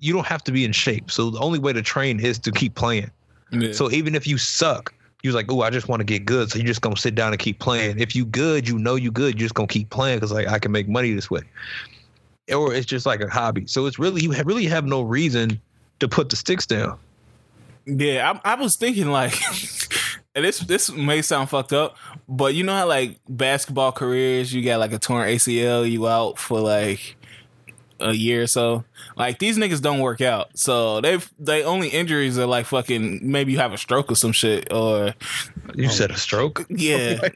you 0.00 0.12
don't 0.12 0.26
have 0.26 0.42
to 0.44 0.52
be 0.52 0.64
in 0.64 0.72
shape. 0.72 1.10
So 1.10 1.30
the 1.30 1.38
only 1.38 1.58
way 1.58 1.72
to 1.72 1.82
train 1.82 2.20
is 2.20 2.38
to 2.40 2.52
keep 2.52 2.74
playing. 2.74 3.10
Yeah. 3.52 3.72
So 3.72 3.90
even 3.90 4.14
if 4.14 4.26
you 4.26 4.38
suck, 4.38 4.92
you're 5.22 5.32
like, 5.32 5.50
oh, 5.50 5.62
I 5.62 5.70
just 5.70 5.88
want 5.88 6.00
to 6.00 6.04
get 6.04 6.24
good. 6.24 6.50
So 6.50 6.58
you're 6.58 6.66
just 6.66 6.80
gonna 6.80 6.96
sit 6.96 7.14
down 7.14 7.32
and 7.32 7.38
keep 7.38 7.58
playing. 7.58 7.98
If 7.98 8.14
you 8.14 8.24
good, 8.24 8.68
you 8.68 8.78
know 8.78 8.96
you 8.96 9.10
good. 9.10 9.34
You're 9.34 9.46
just 9.46 9.54
gonna 9.54 9.68
keep 9.68 9.90
playing 9.90 10.18
because 10.18 10.32
like 10.32 10.48
I 10.48 10.58
can 10.58 10.72
make 10.72 10.88
money 10.88 11.12
this 11.12 11.30
way. 11.30 11.42
Or 12.52 12.72
it's 12.72 12.86
just 12.86 13.06
like 13.06 13.20
a 13.20 13.28
hobby. 13.28 13.66
So 13.66 13.86
it's 13.86 13.98
really 13.98 14.22
you 14.22 14.32
really 14.44 14.66
have 14.66 14.84
no 14.84 15.02
reason 15.02 15.60
to 16.00 16.08
put 16.08 16.28
the 16.28 16.36
sticks 16.36 16.66
down. 16.66 16.98
Yeah, 17.86 18.40
I, 18.44 18.52
I 18.52 18.54
was 18.56 18.76
thinking 18.76 19.10
like, 19.10 19.34
and 20.34 20.44
this 20.44 20.58
this 20.60 20.92
may 20.92 21.22
sound 21.22 21.50
fucked 21.50 21.72
up, 21.72 21.96
but 22.28 22.54
you 22.54 22.64
know 22.64 22.74
how 22.74 22.86
like 22.86 23.18
basketball 23.28 23.92
careers, 23.92 24.52
you 24.52 24.62
got 24.62 24.80
like 24.80 24.92
a 24.92 24.98
torn 24.98 25.28
ACL, 25.28 25.88
you 25.90 26.08
out 26.08 26.38
for 26.38 26.60
like 26.60 27.16
a 28.00 28.12
year 28.12 28.42
or 28.42 28.46
so. 28.46 28.84
Like 29.16 29.38
these 29.38 29.56
niggas 29.56 29.80
don't 29.80 30.00
work 30.00 30.20
out, 30.20 30.58
so 30.58 31.00
they've 31.00 31.32
they 31.38 31.62
only 31.62 31.88
injuries 31.88 32.38
are 32.38 32.46
like 32.46 32.66
fucking 32.66 33.20
maybe 33.22 33.52
you 33.52 33.58
have 33.58 33.72
a 33.72 33.78
stroke 33.78 34.10
or 34.10 34.16
some 34.16 34.32
shit 34.32 34.72
or 34.72 35.14
you 35.74 35.88
said 35.88 36.10
a 36.10 36.16
stroke, 36.16 36.66
yeah, 36.68 37.20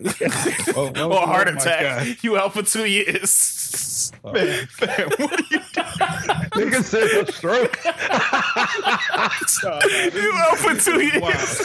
oh, 0.76 0.92
oh, 0.96 1.10
or 1.10 1.22
a 1.22 1.26
heart 1.26 1.48
attack. 1.48 2.22
You 2.22 2.36
out 2.36 2.52
for 2.54 2.62
two 2.62 2.86
years. 2.86 3.59
Oh. 4.22 4.32
Man, 4.32 4.68
man, 4.80 5.08
what 5.18 5.32
are 5.32 5.44
you 5.50 5.60
doing? 5.72 5.86
Nigga 6.50 6.84
said 6.84 7.26
a 7.26 7.32
stroke. 7.32 7.78
you 10.14 10.32
out 10.34 10.58
for 10.58 10.74
two 10.74 11.00
years. 11.00 11.62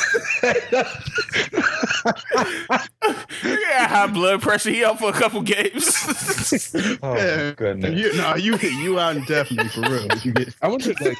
yeah, 3.44 3.88
high 3.88 4.08
blood 4.08 4.42
pressure. 4.42 4.70
He 4.70 4.86
out 4.86 5.00
for 5.00 5.10
a 5.10 5.14
couple 5.14 5.42
games. 5.42 6.74
oh 7.04 7.16
yeah. 7.16 7.52
goodness. 7.52 8.00
You, 8.00 8.14
no, 8.18 8.36
you 8.36 8.58
you 8.58 9.00
out 9.00 9.16
indefinitely 9.18 9.70
for 9.70 9.82
real. 9.82 10.08
You 10.24 10.34
get, 10.34 10.56
I 10.62 10.68
want 10.68 10.84
to 10.84 10.94
like 11.02 11.18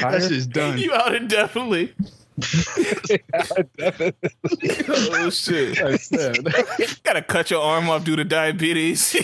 that's 0.00 0.28
just 0.28 0.50
done. 0.50 0.78
You 0.78 0.92
out 0.92 1.14
indefinitely. 1.14 1.94
Oh 4.88 5.30
shit! 5.30 5.82
I 5.82 5.96
said, 5.96 6.38
gotta 7.02 7.22
cut 7.22 7.50
your 7.50 7.62
arm 7.62 7.90
off 7.90 8.04
due 8.04 8.16
to 8.16 8.24
diabetes. 8.24 9.14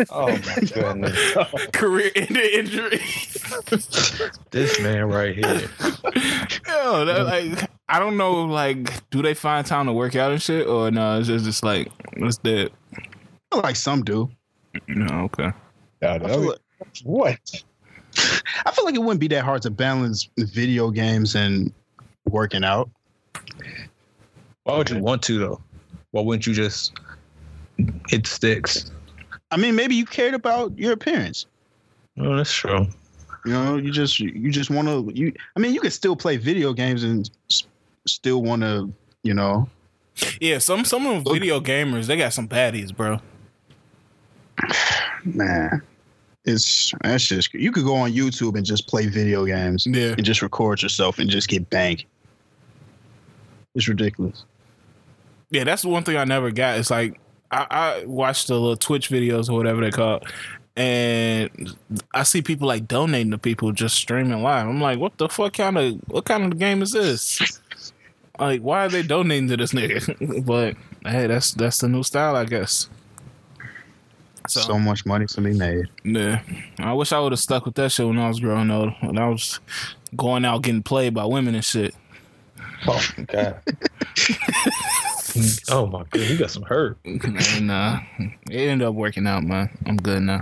oh 0.10 0.28
my 0.28 0.54
goodness! 0.72 1.68
Career 1.72 2.10
ending 2.16 2.50
injury. 2.52 3.00
this 4.50 4.80
man 4.80 5.08
right 5.08 5.34
here. 5.34 5.70
Yo, 6.66 7.04
that, 7.04 7.26
like 7.26 7.70
I 7.88 7.98
don't 7.98 8.16
know. 8.16 8.44
Like, 8.44 9.08
do 9.10 9.22
they 9.22 9.34
find 9.34 9.64
time 9.64 9.86
to 9.86 9.92
work 9.92 10.16
out 10.16 10.32
and 10.32 10.42
shit, 10.42 10.66
or 10.66 10.90
no? 10.90 11.18
It's 11.18 11.28
just, 11.28 11.44
just 11.44 11.62
like 11.62 11.90
it's 12.16 12.38
dead. 12.38 12.70
Like 13.52 13.76
some 13.76 14.02
do. 14.02 14.28
No, 14.88 15.24
okay. 15.24 15.52
I 16.02 16.18
feel 16.18 16.48
like, 16.48 16.58
what? 17.04 17.62
I 18.66 18.72
feel 18.72 18.84
like 18.84 18.94
it 18.94 19.02
wouldn't 19.02 19.20
be 19.20 19.28
that 19.28 19.44
hard 19.44 19.62
to 19.62 19.70
balance 19.70 20.28
video 20.38 20.90
games 20.90 21.34
and 21.34 21.72
working 22.28 22.64
out. 22.64 22.90
Why 24.64 24.76
would 24.76 24.90
you 24.90 24.98
want 24.98 25.22
to 25.24 25.38
though? 25.38 25.60
Why 26.10 26.22
wouldn't 26.22 26.46
you 26.46 26.54
just 26.54 26.92
hit 28.08 28.26
sticks? 28.26 28.90
I 29.50 29.56
mean, 29.56 29.74
maybe 29.76 29.94
you 29.94 30.04
cared 30.04 30.34
about 30.34 30.78
your 30.78 30.92
appearance. 30.92 31.46
Oh, 32.18 32.36
that's 32.36 32.52
true. 32.52 32.86
You 33.44 33.52
know, 33.52 33.76
you 33.76 33.90
just 33.90 34.18
you 34.20 34.50
just 34.50 34.70
want 34.70 34.88
to. 34.88 35.10
You, 35.14 35.32
I 35.56 35.60
mean, 35.60 35.72
you 35.72 35.80
can 35.80 35.90
still 35.90 36.16
play 36.16 36.36
video 36.36 36.72
games 36.72 37.04
and 37.04 37.30
still 38.06 38.42
want 38.42 38.62
to. 38.62 38.92
You 39.22 39.34
know. 39.34 39.68
Yeah, 40.40 40.58
some 40.58 40.84
some 40.84 41.06
of 41.06 41.24
them 41.24 41.32
video 41.32 41.60
gamers 41.60 42.06
they 42.06 42.16
got 42.16 42.32
some 42.32 42.48
baddies, 42.48 42.94
bro. 42.94 43.20
Man, 45.24 45.82
it's 46.48 46.92
that's 47.02 47.26
just 47.26 47.52
you 47.54 47.70
could 47.70 47.84
go 47.84 47.94
on 47.94 48.12
YouTube 48.12 48.56
and 48.56 48.64
just 48.64 48.86
play 48.86 49.06
video 49.06 49.44
games, 49.44 49.86
yeah, 49.86 50.14
and 50.16 50.24
just 50.24 50.42
record 50.42 50.82
yourself 50.82 51.18
and 51.18 51.28
just 51.28 51.48
get 51.48 51.68
banked. 51.70 52.06
It's 53.74 53.88
ridiculous. 53.88 54.44
Yeah, 55.50 55.64
that's 55.64 55.82
the 55.82 55.88
one 55.88 56.02
thing 56.02 56.16
I 56.16 56.24
never 56.24 56.50
got. 56.50 56.78
It's 56.78 56.90
like 56.90 57.20
I, 57.50 57.66
I 57.70 58.04
watched 58.04 58.48
the 58.48 58.54
little 58.54 58.76
Twitch 58.76 59.10
videos 59.10 59.48
or 59.48 59.54
whatever 59.54 59.80
they 59.80 59.90
call, 59.90 60.16
it, 60.16 60.24
and 60.76 61.76
I 62.14 62.22
see 62.22 62.42
people 62.42 62.68
like 62.68 62.88
donating 62.88 63.30
to 63.32 63.38
people 63.38 63.72
just 63.72 63.96
streaming 63.96 64.42
live. 64.42 64.68
I'm 64.68 64.80
like, 64.80 64.98
what 64.98 65.18
the 65.18 65.28
fuck 65.28 65.54
kind 65.54 65.76
of 65.76 66.00
what 66.06 66.24
kind 66.24 66.52
of 66.52 66.58
game 66.58 66.82
is 66.82 66.92
this? 66.92 67.60
Like, 68.38 68.60
why 68.60 68.86
are 68.86 68.88
they 68.88 69.02
donating 69.02 69.48
to 69.48 69.56
this 69.56 69.72
nigga? 69.72 70.44
but 70.46 70.76
hey, 71.10 71.26
that's 71.26 71.52
that's 71.52 71.78
the 71.78 71.88
new 71.88 72.02
style, 72.02 72.36
I 72.36 72.44
guess. 72.44 72.88
So, 74.48 74.60
so 74.60 74.78
much 74.78 75.04
money 75.06 75.26
to 75.26 75.40
be 75.40 75.52
made. 75.52 75.86
Yeah, 76.04 76.40
I 76.78 76.92
wish 76.94 77.12
I 77.12 77.20
would 77.20 77.32
have 77.32 77.38
stuck 77.38 77.64
with 77.66 77.74
that 77.76 77.90
shit 77.92 78.06
when 78.06 78.18
I 78.18 78.28
was 78.28 78.40
growing 78.40 78.70
up. 78.70 78.94
When 79.02 79.18
I 79.18 79.28
was 79.28 79.60
going 80.16 80.44
out 80.44 80.62
getting 80.62 80.82
played 80.82 81.14
by 81.14 81.24
women 81.24 81.54
and 81.54 81.64
shit. 81.64 81.94
Oh 82.86 83.02
my 83.16 83.24
god. 83.24 83.60
oh 85.70 85.86
my 85.86 86.04
god, 86.10 86.20
you 86.20 86.38
got 86.38 86.50
some 86.50 86.62
hurt. 86.62 86.96
nah, 87.60 88.00
it 88.18 88.56
ended 88.56 88.86
up 88.86 88.94
working 88.94 89.26
out, 89.26 89.42
man. 89.42 89.68
I'm 89.84 89.96
good 89.96 90.22
now. 90.22 90.40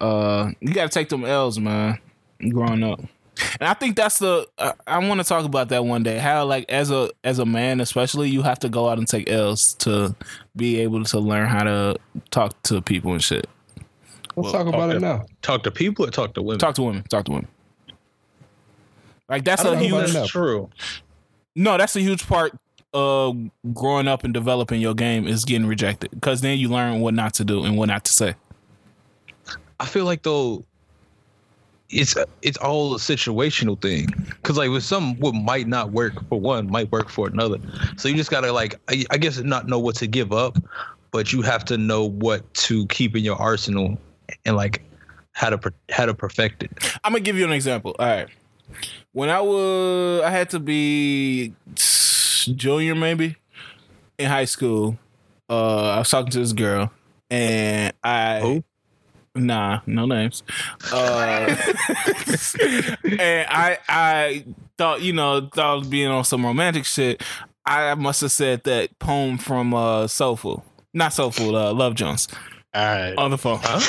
Uh, 0.00 0.50
you 0.60 0.74
got 0.74 0.84
to 0.84 0.88
take 0.88 1.08
them 1.08 1.24
L's, 1.24 1.58
man. 1.58 1.98
Growing 2.50 2.82
up. 2.82 3.00
And 3.60 3.68
I 3.68 3.74
think 3.74 3.96
that's 3.96 4.18
the 4.18 4.46
uh, 4.58 4.72
I 4.86 4.98
want 4.98 5.20
to 5.20 5.24
talk 5.24 5.44
about 5.44 5.68
that 5.70 5.84
one 5.84 6.02
day. 6.02 6.18
How 6.18 6.44
like 6.44 6.70
as 6.70 6.90
a 6.90 7.10
as 7.24 7.38
a 7.38 7.46
man, 7.46 7.80
especially, 7.80 8.30
you 8.30 8.42
have 8.42 8.58
to 8.60 8.68
go 8.68 8.88
out 8.88 8.98
and 8.98 9.06
take 9.06 9.30
L's 9.30 9.74
to 9.74 10.14
be 10.56 10.80
able 10.80 11.04
to 11.04 11.18
learn 11.18 11.48
how 11.48 11.64
to 11.64 11.96
talk 12.30 12.60
to 12.64 12.80
people 12.80 13.12
and 13.12 13.22
shit. 13.22 13.46
Let's 14.36 14.52
well, 14.52 14.52
talk 14.52 14.66
about 14.66 14.94
it 14.94 15.00
now. 15.00 15.26
Talk 15.42 15.62
to 15.64 15.70
people 15.70 16.06
or 16.06 16.10
talk 16.10 16.34
to 16.34 16.42
women. 16.42 16.58
Talk 16.58 16.74
to 16.76 16.82
women. 16.82 17.02
Talk 17.04 17.24
to 17.26 17.32
women. 17.32 17.48
Like 19.28 19.44
that's 19.44 19.64
a 19.64 19.78
huge. 19.78 20.12
That's 20.12 20.30
true. 20.30 20.70
No, 21.54 21.76
that's 21.76 21.96
a 21.96 22.00
huge 22.00 22.26
part 22.26 22.56
of 22.94 23.36
growing 23.74 24.08
up 24.08 24.24
and 24.24 24.32
developing 24.32 24.80
your 24.80 24.94
game 24.94 25.26
is 25.26 25.44
getting 25.44 25.66
rejected 25.66 26.10
because 26.10 26.40
then 26.40 26.58
you 26.58 26.68
learn 26.68 27.00
what 27.00 27.14
not 27.14 27.34
to 27.34 27.44
do 27.44 27.64
and 27.64 27.76
what 27.76 27.86
not 27.86 28.04
to 28.04 28.12
say. 28.12 28.34
I 29.80 29.86
feel 29.86 30.04
like 30.04 30.22
though 30.22 30.64
it's 31.90 32.16
it's 32.42 32.58
all 32.58 32.94
a 32.94 32.98
situational 32.98 33.80
thing. 33.80 34.06
Because 34.26 34.58
like 34.58 34.70
with 34.70 34.84
some 34.84 35.16
what 35.20 35.34
might 35.34 35.66
not 35.66 35.92
work 35.92 36.28
for 36.28 36.40
one 36.40 36.70
might 36.70 36.90
work 36.92 37.08
for 37.08 37.26
another. 37.28 37.58
So 37.96 38.08
you 38.08 38.16
just 38.16 38.30
gotta 38.30 38.52
like 38.52 38.78
I, 38.88 39.04
I, 39.10 39.16
guess 39.16 39.38
not 39.38 39.66
know 39.68 39.78
what 39.78 39.96
to 39.96 40.06
give 40.06 40.32
up 40.32 40.58
but 41.10 41.32
you 41.32 41.42
have 41.42 41.64
to 41.66 41.78
know 41.78 42.04
what 42.04 42.52
to 42.54 42.86
keep 42.86 43.16
in 43.16 43.24
your 43.24 43.36
arsenal 43.36 43.98
and 44.44 44.56
like 44.56 44.82
how 45.32 45.50
to 45.50 45.72
how 45.90 46.06
to 46.06 46.14
perfect 46.14 46.62
it. 46.62 46.70
I'm 47.04 47.12
gonna 47.12 47.20
give 47.20 47.36
you 47.36 47.44
an 47.44 47.52
example. 47.52 47.94
All 47.98 48.06
right. 48.06 48.28
When 49.12 49.30
i 49.30 49.40
was 49.40 50.22
i 50.22 50.30
had 50.30 50.50
to 50.50 50.60
be 50.60 51.54
junior 51.74 52.94
maybe 52.94 53.36
in 54.18 54.26
high 54.26 54.44
school 54.44 54.98
uh 55.48 55.92
i 55.92 55.98
was 55.98 56.10
talking 56.10 56.30
to 56.30 56.38
this 56.38 56.52
girl 56.52 56.92
and 57.30 57.94
i 58.04 58.40
Who? 58.40 58.64
Nah, 59.38 59.80
no 59.86 60.06
names. 60.06 60.42
Uh, 60.92 61.46
and 63.04 63.46
I 63.48 63.78
I 63.88 64.44
thought 64.76 65.02
you 65.02 65.12
know 65.12 65.48
thought 65.54 65.84
I 65.84 65.88
being 65.88 66.08
on 66.08 66.24
some 66.24 66.44
romantic 66.44 66.84
shit. 66.84 67.22
I 67.64 67.94
must 67.94 68.20
have 68.22 68.32
said 68.32 68.64
that 68.64 68.98
poem 68.98 69.38
from 69.38 69.74
uh 69.74 70.06
Soulful, 70.06 70.64
not 70.94 71.12
Soulful, 71.12 71.54
uh, 71.54 71.72
Love 71.72 71.94
Jones. 71.94 72.28
All 72.74 72.84
right. 72.84 73.16
On 73.16 73.30
the 73.30 73.38
phone. 73.38 73.58
Huh? 73.62 73.80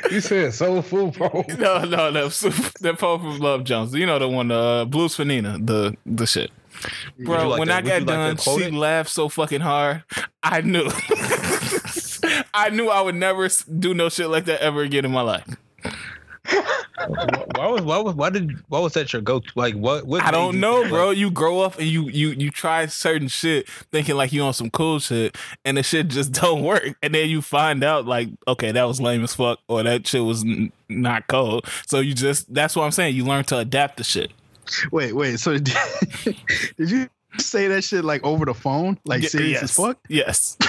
you 0.10 0.20
said 0.20 0.52
soulful 0.52 1.12
poem. 1.12 1.44
No, 1.58 1.82
no, 1.84 2.10
no. 2.10 2.28
That 2.28 2.96
poem 2.98 3.20
from 3.22 3.38
Love 3.38 3.64
Jones. 3.64 3.94
You 3.94 4.04
know 4.04 4.18
the 4.18 4.28
one, 4.28 4.50
uh, 4.50 4.84
Blues 4.84 5.16
for 5.16 5.24
Nina, 5.24 5.58
the 5.58 5.96
the 6.04 6.26
shit. 6.26 6.50
Bro, 7.18 7.48
like 7.48 7.58
when 7.58 7.68
that? 7.68 7.84
I 7.84 7.98
got 7.98 8.06
done, 8.06 8.36
like 8.36 8.40
she 8.40 8.70
laughed 8.70 9.10
so 9.10 9.28
fucking 9.28 9.62
hard. 9.62 10.04
I 10.42 10.60
knew. 10.60 10.88
I 12.54 12.70
knew 12.70 12.88
I 12.88 13.00
would 13.00 13.14
never 13.14 13.48
do 13.78 13.94
no 13.94 14.08
shit 14.08 14.28
like 14.28 14.44
that 14.46 14.60
ever 14.60 14.82
again 14.82 15.04
in 15.04 15.10
my 15.12 15.22
life. 15.22 15.46
why 17.56 17.66
was 17.66 17.82
why 17.82 17.98
was 17.98 18.14
why 18.14 18.30
did 18.30 18.52
why 18.68 18.78
was 18.80 18.94
that 18.94 19.12
your 19.12 19.20
go 19.22 19.40
to? 19.40 19.48
Like 19.54 19.74
what? 19.74 20.06
what 20.06 20.22
I 20.22 20.30
don't 20.30 20.54
you 20.54 20.60
know, 20.60 20.88
bro. 20.88 21.08
like- 21.08 21.18
You 21.18 21.30
grow 21.30 21.60
up 21.60 21.78
and 21.78 21.86
you 21.86 22.08
you 22.08 22.30
you 22.30 22.50
try 22.50 22.86
certain 22.86 23.28
shit 23.28 23.68
thinking 23.92 24.16
like 24.16 24.32
you 24.32 24.42
on 24.42 24.54
some 24.54 24.70
cool 24.70 24.98
shit, 24.98 25.36
and 25.64 25.76
the 25.76 25.82
shit 25.82 26.08
just 26.08 26.32
don't 26.40 26.62
work, 26.62 26.84
and 27.02 27.14
then 27.14 27.28
you 27.28 27.42
find 27.42 27.84
out 27.84 28.06
like, 28.06 28.28
okay, 28.46 28.72
that 28.72 28.84
was 28.84 29.00
lame 29.00 29.22
as 29.24 29.34
fuck, 29.34 29.58
or 29.68 29.82
that 29.82 30.06
shit 30.06 30.24
was 30.24 30.42
n- 30.42 30.72
not 30.88 31.26
cold. 31.28 31.66
So 31.86 32.00
you 32.00 32.14
just 32.14 32.52
that's 32.52 32.74
what 32.74 32.84
I'm 32.84 32.92
saying. 32.92 33.14
You 33.14 33.24
learn 33.24 33.44
to 33.44 33.58
adapt 33.58 33.98
the 33.98 34.04
shit. 34.04 34.32
Wait, 34.92 35.14
wait. 35.14 35.38
So 35.40 35.56
did, 35.58 35.76
did 36.76 36.90
you 36.90 37.08
say 37.38 37.68
that 37.68 37.82
shit 37.84 38.04
like 38.04 38.24
over 38.24 38.44
the 38.46 38.54
phone, 38.54 38.98
like 39.04 39.22
Y- 39.22 39.28
serious 39.28 39.50
yes. 39.52 39.62
as 39.64 39.72
fuck? 39.74 39.98
Yes. 40.08 40.56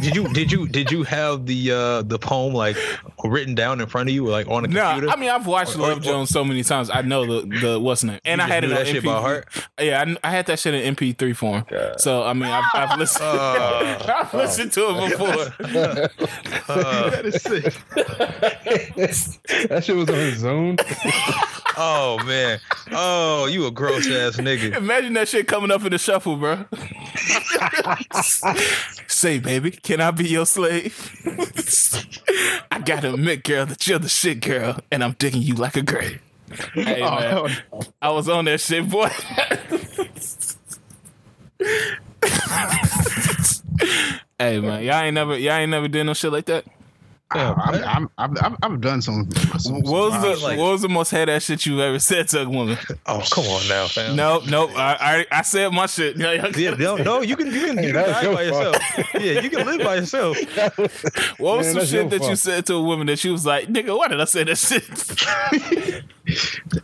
Did 0.00 0.16
you 0.16 0.28
did 0.32 0.50
you 0.50 0.66
did 0.68 0.90
you 0.90 1.02
have 1.04 1.46
the 1.46 1.70
uh 1.70 2.02
the 2.02 2.18
poem 2.18 2.52
like 2.54 2.76
written 3.24 3.54
down 3.54 3.80
in 3.80 3.86
front 3.86 4.08
of 4.08 4.14
you 4.14 4.26
or 4.26 4.30
like 4.30 4.48
on 4.48 4.64
a 4.64 4.68
No, 4.68 4.82
computer? 4.92 5.10
I 5.12 5.16
mean 5.16 5.30
I've 5.30 5.46
watched 5.46 5.76
Or- 5.76 5.82
or- 5.82 5.88
Love 5.90 6.02
Jones 6.02 6.30
so 6.30 6.44
many 6.44 6.62
times. 6.64 6.90
I 6.90 7.02
know 7.02 7.24
the 7.42 7.58
the 7.60 7.80
what's 7.80 8.00
the 8.00 8.08
name, 8.08 8.20
and 8.24 8.40
I 8.42 8.48
had 8.48 8.64
it 8.64 8.68
knew 8.68 8.74
on 8.74 8.78
that 8.80 8.86
shit 8.88 9.02
MP3. 9.02 9.06
by 9.06 9.20
heart? 9.20 9.48
Yeah, 9.80 10.04
I, 10.24 10.28
I 10.28 10.30
had 10.30 10.46
that 10.46 10.58
shit 10.58 10.74
in 10.74 10.94
MP3 10.96 11.36
form. 11.36 11.64
So 11.98 12.22
I 12.24 12.32
mean, 12.32 12.44
I've, 12.50 12.64
I've 12.74 12.98
listened. 12.98 13.24
Uh. 13.24 14.14
I've 14.24 14.34
listened 14.34 14.72
to 14.72 14.80
it 14.88 15.10
before. 15.18 15.66
Uh, 16.68 17.10
That 17.10 17.26
is 17.26 17.42
sick. 17.42 17.74
that 19.68 19.82
shit 19.84 19.96
was 19.96 20.08
on 20.08 20.14
his 20.16 20.38
zone. 20.38 20.76
oh 21.76 22.18
man. 22.24 22.58
Oh, 22.92 23.46
you 23.46 23.66
a 23.66 23.70
gross 23.70 24.06
ass 24.06 24.36
nigga. 24.36 24.76
Imagine 24.76 25.12
that 25.14 25.28
shit 25.28 25.46
coming 25.48 25.70
up 25.72 25.84
in 25.84 25.90
the 25.92 25.98
shuffle, 25.98 26.36
bro. 26.36 26.64
Say, 29.08 29.38
baby, 29.38 29.70
can 29.72 30.00
I 30.00 30.10
be 30.10 30.28
your 30.28 30.46
slave? 30.46 30.94
I 32.70 32.78
gotta 32.80 33.14
admit, 33.14 33.44
girl, 33.44 33.66
that 33.66 33.86
you're 33.86 33.98
the 33.98 34.08
shit 34.08 34.40
girl, 34.40 34.78
and 34.90 35.02
I'm 35.02 35.12
digging 35.12 35.42
you 35.42 35.54
like 35.54 35.76
a 35.76 35.82
grave. 35.82 36.20
Hey, 36.74 37.00
Oh, 37.02 37.10
man, 37.18 37.30
hell 37.70 37.84
I 38.00 38.10
was 38.10 38.28
on 38.28 38.44
that 38.44 38.60
shit, 38.60 38.88
boy. 38.88 39.08
hey, 44.38 44.60
man, 44.60 44.82
y'all 44.84 45.02
ain't 45.02 45.14
never, 45.14 45.38
y'all 45.38 45.54
ain't 45.54 45.70
never 45.70 45.88
did 45.88 46.04
no 46.04 46.14
shit 46.14 46.32
like 46.32 46.46
that. 46.46 46.64
Yeah, 47.34 47.54
I'm, 47.56 47.84
I'm, 47.84 48.10
I'm, 48.18 48.36
I'm, 48.44 48.56
I've 48.62 48.80
done 48.80 49.00
some. 49.02 49.30
some 49.58 49.74
What 49.80 49.84
was 49.84 50.12
some 50.12 50.22
the, 50.22 50.36
like- 50.36 50.58
what 50.58 50.72
was 50.72 50.82
the 50.82 50.88
most 50.88 51.10
head 51.10 51.28
ass 51.28 51.44
shit 51.44 51.64
you 51.66 51.80
ever 51.80 51.98
said 51.98 52.28
to 52.28 52.42
a 52.42 52.48
woman? 52.48 52.76
Oh, 53.06 53.22
come 53.30 53.44
on 53.46 53.68
now, 53.68 53.86
fam. 53.88 54.14
Nope, 54.16 54.44
nope. 54.48 54.70
I, 54.76 55.26
I, 55.32 55.38
I 55.38 55.42
said 55.42 55.72
my 55.72 55.86
shit. 55.86 56.16
Yeah, 56.16 56.74
no, 56.78 56.96
no, 56.96 57.20
you 57.22 57.36
can 57.36 57.46
you 57.52 57.66
can, 57.66 57.76
you 57.82 57.92
can 57.92 57.94
that's 57.94 58.10
die 58.12 58.22
your 58.22 58.34
by 58.34 58.42
yourself. 58.42 58.76
Yeah, 59.14 59.40
you 59.40 59.50
can 59.50 59.66
live 59.66 59.80
by 59.84 59.94
yourself. 59.96 60.36
What 61.38 61.58
was 61.58 61.66
Man, 61.66 61.74
some 61.74 61.84
shit 61.86 61.92
your 61.92 62.08
that 62.18 62.28
you 62.28 62.36
said 62.36 62.66
to 62.66 62.74
a 62.74 62.82
woman 62.82 63.06
that 63.08 63.18
she 63.18 63.30
was 63.30 63.44
like, 63.44 63.66
nigga, 63.68 63.96
why 63.96 64.08
did 64.08 64.20
I 64.20 64.24
say 64.24 64.44
that 64.44 64.56
shit? 64.56 66.04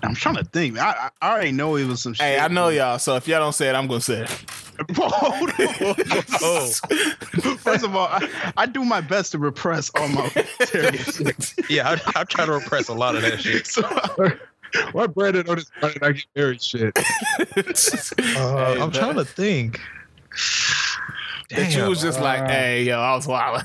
I'm 0.03 0.15
trying 0.15 0.35
to 0.37 0.45
think. 0.45 0.79
I, 0.79 1.11
I 1.23 1.31
already 1.33 1.53
know 1.53 1.77
it 1.77 1.87
was 1.87 2.03
some 2.03 2.13
shit. 2.15 2.27
hey, 2.27 2.39
I 2.39 2.49
know 2.49 2.69
y'all, 2.71 2.99
so 2.99 3.15
if 3.17 3.29
y'all 3.29 3.39
don't 3.41 3.55
say 3.55 3.69
it, 3.69 3.75
I'm 3.75 3.87
gonna 3.87 4.01
say 4.01 4.23
it. 4.25 4.45
Oh, 5.01 5.47
First 7.59 7.85
of 7.85 7.97
all, 7.97 8.07
I, 8.09 8.53
I 8.57 8.67
do 8.67 8.85
my 8.85 9.01
best 9.01 9.33
to 9.33 9.39
repress 9.39 9.91
all 9.97 10.07
my 10.09 10.29
stereotypes. 10.61 11.57
yeah, 11.71 11.89
I, 11.91 12.21
I 12.21 12.25
try 12.25 12.47
to 12.47 12.53
repress 12.53 12.89
a 12.89 12.95
lot 12.95 13.17
of 13.17 13.23
that 13.23 13.41
shit. 13.41 13.67
so, 13.67 13.83
Why 14.93 15.09
Brandon 15.09 15.49
on 15.49 15.57
this 15.57 15.69
why 15.81 15.93
did 15.93 16.03
I 16.05 16.13
get 16.13 16.27
married 16.37 16.63
shit? 16.63 16.97
Uh, 18.37 18.77
I'm 18.81 18.93
trying 18.93 19.17
to 19.17 19.25
think. 19.25 19.81
that 21.51 21.75
you 21.75 21.89
was 21.89 22.01
just 22.01 22.21
like, 22.21 22.49
hey, 22.49 22.85
yo, 22.85 23.01
I 23.01 23.17
was 23.17 23.27
wild. 23.27 23.65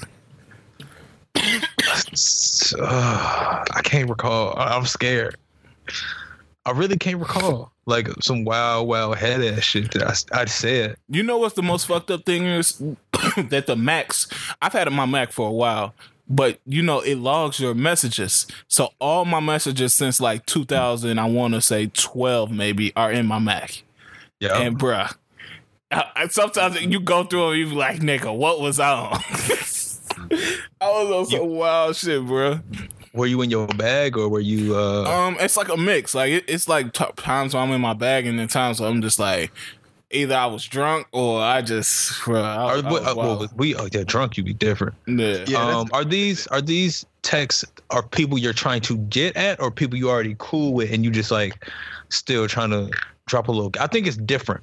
Uh, 2.79 3.63
I 3.71 3.81
can't 3.83 4.09
recall. 4.09 4.57
I- 4.57 4.75
I'm 4.75 4.85
scared. 4.85 5.35
I 6.65 6.71
really 6.71 6.97
can't 6.97 7.19
recall 7.19 7.71
like 7.85 8.07
some 8.21 8.45
wild, 8.45 8.87
wild 8.87 9.17
head 9.17 9.41
ass 9.43 9.63
shit 9.63 9.91
that 9.91 10.25
I, 10.33 10.41
I 10.41 10.45
said. 10.45 10.95
You 11.09 11.21
know 11.23 11.37
what's 11.37 11.55
the 11.55 11.61
most 11.63 11.87
fucked 11.87 12.09
up 12.11 12.25
thing 12.25 12.45
is 12.45 12.77
that 13.49 13.65
the 13.67 13.75
Macs. 13.75 14.27
I've 14.61 14.71
had 14.73 14.89
my 14.91 15.05
Mac 15.05 15.31
for 15.33 15.49
a 15.49 15.51
while, 15.51 15.93
but 16.29 16.59
you 16.65 16.81
know 16.81 17.01
it 17.01 17.15
logs 17.17 17.59
your 17.59 17.73
messages. 17.73 18.47
So 18.69 18.93
all 18.99 19.25
my 19.25 19.41
messages 19.41 19.93
since 19.93 20.21
like 20.21 20.45
2000, 20.45 21.19
I 21.19 21.25
want 21.25 21.53
to 21.55 21.61
say 21.61 21.87
12 21.87 22.51
maybe, 22.51 22.93
are 22.95 23.11
in 23.11 23.25
my 23.25 23.39
Mac. 23.39 23.83
Yeah, 24.39 24.57
And 24.59 24.79
bruh, 24.79 25.13
I, 25.91 26.05
I- 26.15 26.27
sometimes 26.27 26.79
you 26.81 27.01
go 27.01 27.25
through 27.25 27.49
them, 27.51 27.59
you 27.59 27.65
be 27.69 27.75
like, 27.75 27.99
nigga, 27.99 28.33
what 28.35 28.61
was 28.61 28.79
I 28.79 28.89
on? 28.91 29.19
I 30.81 30.89
was 30.89 31.11
on 31.11 31.25
some 31.25 31.49
wild 31.49 31.95
shit, 31.97 32.21
bruh. 32.21 32.63
Were 33.13 33.25
you 33.27 33.41
in 33.41 33.49
your 33.51 33.67
bag 33.67 34.17
or 34.17 34.27
were 34.29 34.39
you? 34.39 34.75
uh 34.75 35.03
Um, 35.03 35.37
it's 35.39 35.57
like 35.57 35.69
a 35.69 35.77
mix. 35.77 36.13
Like 36.15 36.31
it, 36.31 36.45
it's 36.47 36.67
like 36.67 36.93
t- 36.93 37.05
times 37.17 37.53
when 37.53 37.63
I'm 37.63 37.71
in 37.71 37.81
my 37.81 37.93
bag, 37.93 38.25
and 38.27 38.37
then 38.39 38.47
times 38.47 38.79
when 38.79 38.89
I'm 38.91 39.01
just 39.01 39.19
like, 39.19 39.51
either 40.11 40.35
I 40.35 40.45
was 40.47 40.63
drunk 40.65 41.07
or 41.11 41.41
I 41.41 41.61
just, 41.61 42.11
bruh, 42.21 42.43
I, 42.43 42.55
Are, 42.55 42.71
I 42.77 42.91
what- 42.91 43.03
was 43.03 43.07
uh, 43.07 43.13
well, 43.15 43.47
we 43.55 43.75
oh 43.75 43.87
yeah, 43.91 44.03
drunk 44.05 44.37
you'd 44.37 44.45
be 44.45 44.53
different. 44.53 44.95
yeah. 45.07 45.45
Yeah, 45.47 45.59
um, 45.79 45.89
are 45.93 46.03
these 46.05 46.47
are 46.47 46.61
these 46.61 47.05
texts 47.21 47.63
are 47.89 48.03
people 48.03 48.37
you're 48.37 48.51
trying 48.53 48.81
to 48.81 48.97
get 48.97 49.35
at 49.37 49.59
or 49.61 49.71
people 49.71 49.97
you 49.97 50.09
already 50.09 50.35
cool 50.39 50.73
with 50.73 50.91
and 50.91 51.03
you 51.05 51.11
just 51.11 51.31
like 51.31 51.65
still 52.09 52.47
trying 52.47 52.71
to 52.71 52.89
drop 53.27 53.47
a 53.47 53.51
little? 53.51 53.71
I 53.79 53.87
think 53.87 54.07
it's 54.07 54.17
different. 54.17 54.61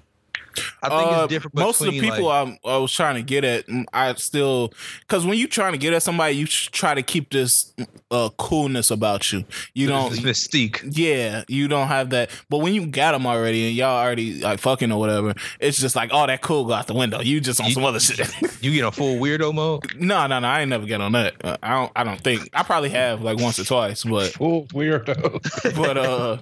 I 0.82 0.88
think 0.88 1.02
Uh, 1.12 1.20
it's 1.24 1.28
different. 1.32 1.54
most 1.54 1.80
of 1.80 1.86
the 1.88 2.00
people 2.00 2.24
like, 2.26 2.58
I, 2.64 2.70
I 2.70 2.76
was 2.78 2.92
trying 2.92 3.16
to 3.16 3.22
get 3.22 3.44
at, 3.44 3.66
mm, 3.66 3.84
I 3.92 4.12
still 4.14 4.72
because 5.00 5.24
when 5.26 5.38
you're 5.38 5.48
trying 5.48 5.72
to 5.72 5.78
get 5.78 5.92
at 5.92 6.02
somebody, 6.02 6.34
you 6.36 6.46
try 6.46 6.94
to 6.94 7.02
keep 7.02 7.30
this 7.30 7.72
uh, 8.10 8.30
coolness 8.38 8.90
about 8.90 9.32
you. 9.32 9.44
You 9.74 9.86
don't, 9.88 10.12
mystique. 10.14 10.80
yeah, 10.96 11.44
you 11.48 11.68
don't 11.68 11.88
have 11.88 12.10
that. 12.10 12.30
But 12.48 12.58
when 12.58 12.74
you 12.74 12.86
got 12.86 13.12
them 13.12 13.26
already 13.26 13.68
and 13.68 13.76
y'all 13.76 13.96
already 14.04 14.40
like 14.40 14.58
fucking 14.60 14.90
or 14.90 14.98
whatever, 14.98 15.34
it's 15.60 15.78
just 15.78 15.94
like, 15.96 16.10
oh, 16.12 16.26
that 16.26 16.40
cool 16.42 16.64
go 16.64 16.72
out 16.72 16.86
the 16.86 16.94
window. 16.94 17.20
You 17.20 17.40
just 17.40 17.60
on 17.60 17.66
You- 17.68 17.74
some 17.74 17.84
other 17.84 18.00
shit. 18.00 18.28
You 18.62 18.72
get 18.72 18.84
a 18.84 18.92
full 18.92 19.16
weirdo 19.16 19.54
mode. 19.54 19.94
no, 19.98 20.26
no, 20.26 20.38
no. 20.38 20.46
I 20.46 20.60
ain't 20.60 20.68
never 20.68 20.84
get 20.84 21.00
on 21.00 21.12
that. 21.12 21.34
Uh, 21.42 21.56
I 21.62 21.70
don't. 21.70 21.92
I 21.96 22.04
don't 22.04 22.20
think. 22.20 22.50
I 22.52 22.62
probably 22.62 22.90
have 22.90 23.22
like 23.22 23.38
once 23.38 23.58
or 23.58 23.64
twice, 23.64 24.04
but 24.04 24.32
Full 24.34 24.66
weirdo. 24.66 25.74
but 25.76 25.96
uh, 25.96 26.38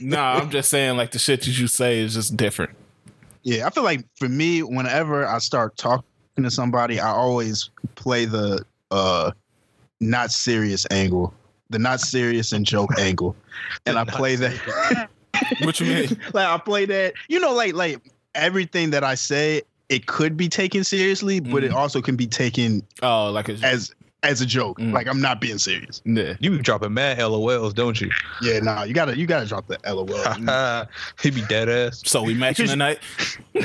no, 0.00 0.20
I'm 0.20 0.50
just 0.50 0.70
saying 0.70 0.96
like 0.96 1.10
the 1.10 1.18
shit 1.18 1.40
that 1.40 1.58
you 1.58 1.66
say 1.66 1.98
is 1.98 2.14
just 2.14 2.36
different. 2.36 2.70
Yeah, 3.46 3.64
I 3.64 3.70
feel 3.70 3.84
like 3.84 4.04
for 4.18 4.28
me, 4.28 4.64
whenever 4.64 5.24
I 5.24 5.38
start 5.38 5.76
talking 5.76 6.02
to 6.42 6.50
somebody, 6.50 6.98
I 6.98 7.10
always 7.10 7.70
play 7.94 8.24
the 8.24 8.64
uh 8.90 9.30
not 10.00 10.32
serious 10.32 10.84
angle, 10.90 11.32
the 11.70 11.78
not 11.78 12.00
serious 12.00 12.50
and 12.50 12.66
joke 12.66 12.98
angle, 12.98 13.36
and 13.86 13.96
I 13.98 14.04
play 14.18 14.34
that. 14.34 15.08
What 15.60 15.78
you 15.78 15.86
mean? 15.86 16.08
like 16.32 16.46
I 16.48 16.58
play 16.58 16.86
that, 16.86 17.14
you 17.28 17.38
know, 17.38 17.54
like 17.54 17.74
like 17.74 18.00
everything 18.34 18.90
that 18.90 19.04
I 19.04 19.14
say, 19.14 19.62
it 19.88 20.06
could 20.06 20.36
be 20.36 20.48
taken 20.48 20.82
seriously, 20.82 21.38
but 21.38 21.62
it 21.62 21.70
Mhm. 21.70 21.76
also 21.76 22.02
can 22.02 22.16
be 22.16 22.26
taken 22.26 22.82
Oh, 23.00 23.30
like 23.30 23.48
as 23.48 23.94
as 24.26 24.40
a 24.40 24.46
joke. 24.46 24.78
Mm. 24.78 24.92
Like 24.92 25.06
I'm 25.06 25.20
not 25.20 25.40
being 25.40 25.58
serious. 25.58 26.02
yeah. 26.04 26.34
You 26.40 26.50
be 26.50 26.58
dropping 26.58 26.94
mad 26.94 27.18
LOLs, 27.18 27.74
don't 27.74 28.00
you? 28.00 28.10
Yeah, 28.42 28.60
nah, 28.60 28.82
you 28.82 28.94
gotta 28.94 29.16
you 29.16 29.26
gotta 29.26 29.46
drop 29.46 29.68
the 29.68 29.78
LOL. 29.86 30.86
he 31.22 31.30
be 31.30 31.42
dead 31.46 31.68
ass. 31.68 32.02
So 32.04 32.22
we 32.22 32.34
matching 32.34 32.66
tonight. 32.76 32.98
you 33.54 33.62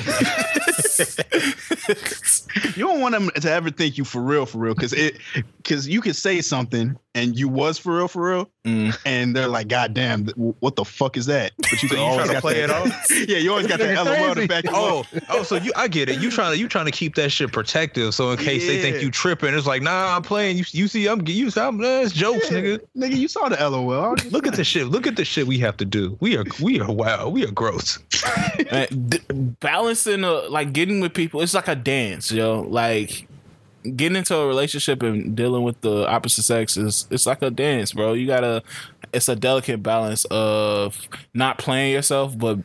don't 2.86 3.02
want 3.02 3.14
them 3.14 3.30
to 3.30 3.52
ever 3.52 3.72
think 3.72 3.98
you 3.98 4.06
for 4.06 4.22
real, 4.22 4.46
for 4.46 4.60
real, 4.60 4.74
because 4.74 4.94
it 4.94 5.18
because 5.58 5.88
you 5.88 6.02
could 6.02 6.16
say 6.16 6.42
something 6.42 6.98
and 7.14 7.38
you 7.38 7.50
was 7.50 7.78
for 7.78 7.98
real, 7.98 8.08
for 8.08 8.30
real, 8.30 8.50
Mm. 8.66 8.96
and 9.06 9.36
they're 9.36 9.48
like, 9.48 9.68
God 9.68 9.94
damn, 9.94 10.26
th- 10.26 10.36
what 10.38 10.76
the 10.76 10.86
fuck 10.86 11.18
is 11.18 11.26
that? 11.26 11.52
But 11.58 11.82
you 11.84 11.90
So 11.90 11.96
can 11.96 11.98
you 11.98 12.04
always 12.04 12.16
trying 12.18 12.28
to 12.28 12.34
got 12.34 12.42
play 12.42 12.54
that- 12.62 12.70
it 12.70 12.70
off? 12.72 13.08
yeah, 13.30 13.38
you 13.38 13.50
always 13.50 13.66
got 13.68 13.80
that 13.80 13.96
LOL 14.06 14.30
to 14.30 14.34
crazy. 14.34 14.48
back 14.48 14.66
Oh, 14.70 15.04
oh, 15.30 15.44
so 15.44 15.56
you? 15.56 15.72
I 15.76 15.88
get 15.88 16.10
it. 16.10 16.20
You 16.22 16.30
trying 16.32 16.54
to 16.54 16.60
you 16.60 16.68
trying 16.68 16.86
to 16.86 16.92
keep 16.92 17.16
that 17.16 17.32
shit 17.32 17.52
protective, 17.52 18.14
so 18.14 18.32
in 18.32 18.38
case 18.38 18.66
they 18.68 18.80
think 18.82 19.02
you 19.02 19.10
tripping, 19.12 19.54
it's 19.56 19.66
like, 19.68 19.82
nah, 19.82 20.16
I'm 20.16 20.22
playing. 20.22 20.58
You, 20.58 20.64
you 20.72 20.88
see, 20.88 21.08
I'm 21.08 21.26
you. 21.28 21.50
see, 21.50 21.60
I'm 21.60 21.80
that's 21.80 22.12
jokes, 22.14 22.52
Yeah. 22.52 22.60
nigga. 22.60 22.80
Nigga, 22.96 23.18
you 23.18 23.28
saw 23.28 23.50
the 23.50 23.58
LOL. 23.58 23.92
I 23.94 24.08
was 24.10 24.22
just 24.22 24.32
Look 24.34 24.46
at 24.48 24.54
the 24.54 24.64
shit. 24.64 24.88
Look 24.88 25.08
at 25.08 25.16
the 25.16 25.26
shit 25.26 25.48
we 25.48 25.58
have 25.60 25.78
to 25.78 25.86
do. 25.86 26.18
We 26.22 26.38
are 26.38 26.46
we 26.62 26.80
are 26.80 26.92
wow. 26.92 27.30
We 27.30 27.44
are 27.46 27.52
gross. 27.52 27.98
Man, 28.72 28.88
d- 29.10 29.20
balancing 29.60 30.24
a, 30.24 30.32
like 30.50 30.72
getting 30.74 31.00
with 31.02 31.14
people 31.14 31.42
it's 31.42 31.54
like 31.54 31.68
a 31.68 31.76
dance 31.76 32.32
yo 32.32 32.62
like 32.62 33.28
getting 33.96 34.16
into 34.16 34.36
a 34.36 34.48
relationship 34.48 35.02
and 35.04 35.36
dealing 35.36 35.64
with 35.64 35.80
the 35.82 36.08
opposite 36.08 36.44
sex 36.44 36.78
is 36.78 37.08
it's 37.12 37.26
like 37.26 37.42
a 37.42 37.50
dance 37.52 37.94
bro. 37.94 38.14
You 38.14 38.28
gotta 38.28 38.64
it's 39.14 39.28
a 39.28 39.36
delicate 39.36 39.82
balance 39.84 40.26
of 40.32 40.98
not 41.34 41.58
playing 41.58 41.94
yourself 41.94 42.38
but 42.38 42.60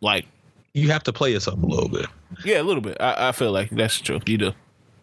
like 0.00 0.26
You 0.74 0.90
have 0.90 1.02
to 1.04 1.12
play 1.12 1.32
yourself 1.32 1.62
a 1.62 1.66
little 1.66 1.88
bit. 1.88 2.06
yeah 2.44 2.60
a 2.60 2.64
little 2.64 2.80
bit. 2.82 2.96
I, 3.00 3.28
I 3.28 3.32
feel 3.32 3.52
like 3.52 3.70
that's 3.70 3.98
true 4.00 4.20
you 4.26 4.38
do. 4.38 4.52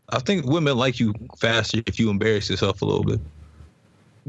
I 0.09 0.19
think 0.19 0.45
women 0.45 0.77
like 0.77 0.99
you 0.99 1.13
faster 1.37 1.81
if 1.87 1.99
you 1.99 2.09
embarrass 2.09 2.49
yourself 2.49 2.81
a 2.81 2.85
little 2.85 3.03
bit. 3.03 3.19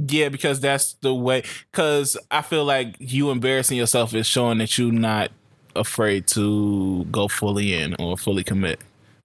yeah 0.09 0.29
because 0.29 0.61
that's 0.61 0.95
the 1.03 1.15
way 1.15 1.43
because 1.71 2.17
i 2.31 2.43
feel 2.43 2.65
like 2.65 2.97
you 2.99 3.31
embarrassing 3.31 3.77
yourself 3.79 4.13
is 4.15 4.27
showing 4.27 4.59
that 4.59 4.77
you're 4.79 4.91
not 4.93 5.31
afraid 5.77 6.27
to 6.27 7.05
go 7.11 7.29
fully 7.29 7.75
in 7.75 7.95
or 8.01 8.17
fully 8.17 8.43
commit 8.45 8.81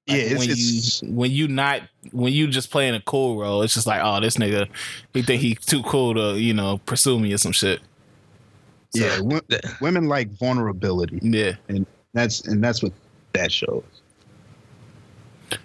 Yeah, 0.09 0.23
it's, 0.23 0.39
when 0.39 0.49
it's 0.49 1.03
you 1.03 1.11
when 1.11 1.31
you 1.31 1.47
not 1.47 1.81
when 2.11 2.33
you 2.33 2.47
just 2.47 2.71
playing 2.71 2.95
a 2.95 3.01
cool 3.01 3.39
role, 3.39 3.61
it's 3.61 3.73
just 3.73 3.87
like, 3.87 4.01
oh, 4.03 4.19
this 4.19 4.37
nigga, 4.37 4.67
he 5.13 5.21
think 5.21 5.41
he 5.41 5.55
too 5.55 5.83
cool 5.83 6.13
to 6.15 6.39
you 6.39 6.53
know 6.53 6.79
pursue 6.85 7.19
me 7.19 7.33
or 7.33 7.37
some 7.37 7.51
shit. 7.51 7.79
So, 8.91 9.05
yeah, 9.05 9.17
w- 9.17 9.41
women 9.81 10.07
like 10.07 10.31
vulnerability. 10.31 11.19
Yeah, 11.21 11.53
and 11.67 11.85
that's 12.13 12.47
and 12.47 12.63
that's 12.63 12.81
what 12.81 12.93
that 13.33 13.51
shows. 13.51 13.83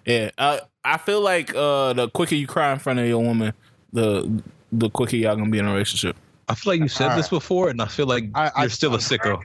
Yeah, 0.05 0.31
uh, 0.37 0.61
I 0.85 0.99
feel 0.99 1.21
like 1.21 1.55
uh, 1.55 1.95
the 1.95 2.11
quicker 2.11 2.35
you 2.35 2.47
cry 2.47 2.73
in 2.73 2.79
front 2.79 2.99
of 2.99 3.07
your 3.07 3.23
woman, 3.23 3.55
the 3.93 4.43
the 4.73 4.91
quicker 4.91 5.17
y'all 5.17 5.37
gonna 5.37 5.51
be 5.51 5.59
in 5.59 5.67
a 5.67 5.73
relationship. 5.73 6.17
I 6.49 6.55
feel 6.55 6.73
like 6.73 6.81
you 6.81 6.89
said 6.89 7.17
this 7.17 7.29
before, 7.29 7.69
and 7.71 7.81
I 7.81 7.87
feel 7.87 8.07
like 8.07 8.25
I, 8.35 8.45
you're 8.45 8.53
I, 8.57 8.67
still 8.69 8.93
I, 8.93 8.97
a 8.97 8.99
sicko. 8.99 9.41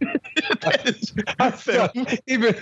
I 1.40 1.52
feel 1.52 1.90
even 2.28 2.56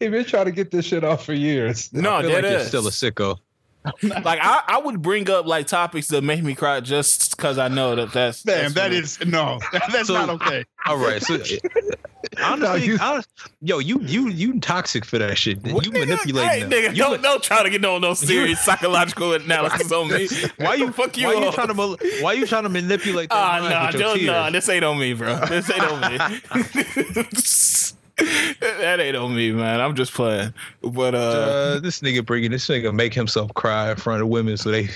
even 0.00 0.24
trying 0.24 0.46
to 0.46 0.52
get 0.52 0.70
this 0.70 0.86
shit 0.86 1.04
off 1.04 1.24
for 1.24 1.34
years. 1.34 1.92
No, 1.92 2.14
I 2.14 2.22
feel 2.22 2.32
like 2.32 2.44
is. 2.44 2.50
you're 2.50 2.60
still 2.64 2.86
a 2.86 2.90
sicko. 2.90 3.38
like 4.02 4.38
I, 4.40 4.62
I 4.66 4.78
would 4.78 5.02
bring 5.02 5.28
up 5.28 5.46
like 5.46 5.66
topics 5.66 6.08
that 6.08 6.22
make 6.22 6.42
me 6.42 6.54
cry 6.54 6.80
just 6.80 7.36
because 7.36 7.58
I 7.58 7.68
know 7.68 7.96
that 7.96 8.12
that's 8.12 8.44
man. 8.44 8.72
That's 8.72 8.74
that 8.74 8.92
is, 8.92 9.24
no, 9.26 9.58
that's 9.72 10.06
so, 10.06 10.14
not 10.14 10.30
okay. 10.30 10.64
All 10.86 10.96
right, 10.96 11.22
so 11.22 11.34
honestly, 12.42 12.86
you, 12.86 12.98
honest, 13.00 13.28
yo, 13.60 13.78
you 13.78 14.00
you 14.02 14.28
you 14.28 14.60
toxic 14.60 15.04
for 15.04 15.18
that 15.18 15.36
shit. 15.36 15.66
You 15.66 15.90
manipulate 15.90 16.48
hey, 16.48 16.60
nigga, 16.62 16.90
you 16.90 17.02
don't, 17.02 17.22
don't 17.22 17.42
try 17.42 17.62
to 17.62 17.70
get 17.70 17.80
no 17.80 17.98
no 17.98 18.14
serious 18.14 18.60
psychological 18.60 19.32
analysis 19.34 19.90
on 19.90 20.08
me. 20.08 20.28
Why 20.58 20.74
you 20.74 20.92
fuck 20.92 21.16
you? 21.16 21.26
Why 21.26 21.44
you 21.44 21.52
trying 21.52 21.68
to 21.68 21.98
why 22.20 22.32
you 22.34 22.46
trying 22.46 22.64
to 22.64 22.68
manipulate? 22.68 23.28
Ah, 23.32 23.56
uh, 23.56 23.68
nah, 23.68 23.90
nah, 24.16 24.50
this 24.50 24.68
ain't 24.68 24.84
on 24.84 24.98
me, 24.98 25.14
bro. 25.14 25.40
This 25.46 25.70
ain't 25.70 25.84
on 25.84 26.12
me. 26.12 27.98
That 28.18 29.00
ain't 29.00 29.16
on 29.16 29.34
me, 29.34 29.52
man. 29.52 29.80
I'm 29.80 29.94
just 29.94 30.12
playing. 30.12 30.52
But 30.82 31.14
uh, 31.14 31.18
uh, 31.18 31.80
this 31.80 32.00
nigga 32.00 32.24
bringing 32.24 32.50
this 32.50 32.68
nigga 32.68 32.92
make 32.94 33.14
himself 33.14 33.52
cry 33.54 33.90
in 33.90 33.96
front 33.96 34.22
of 34.22 34.28
women 34.28 34.56
so 34.56 34.70
they 34.70 34.88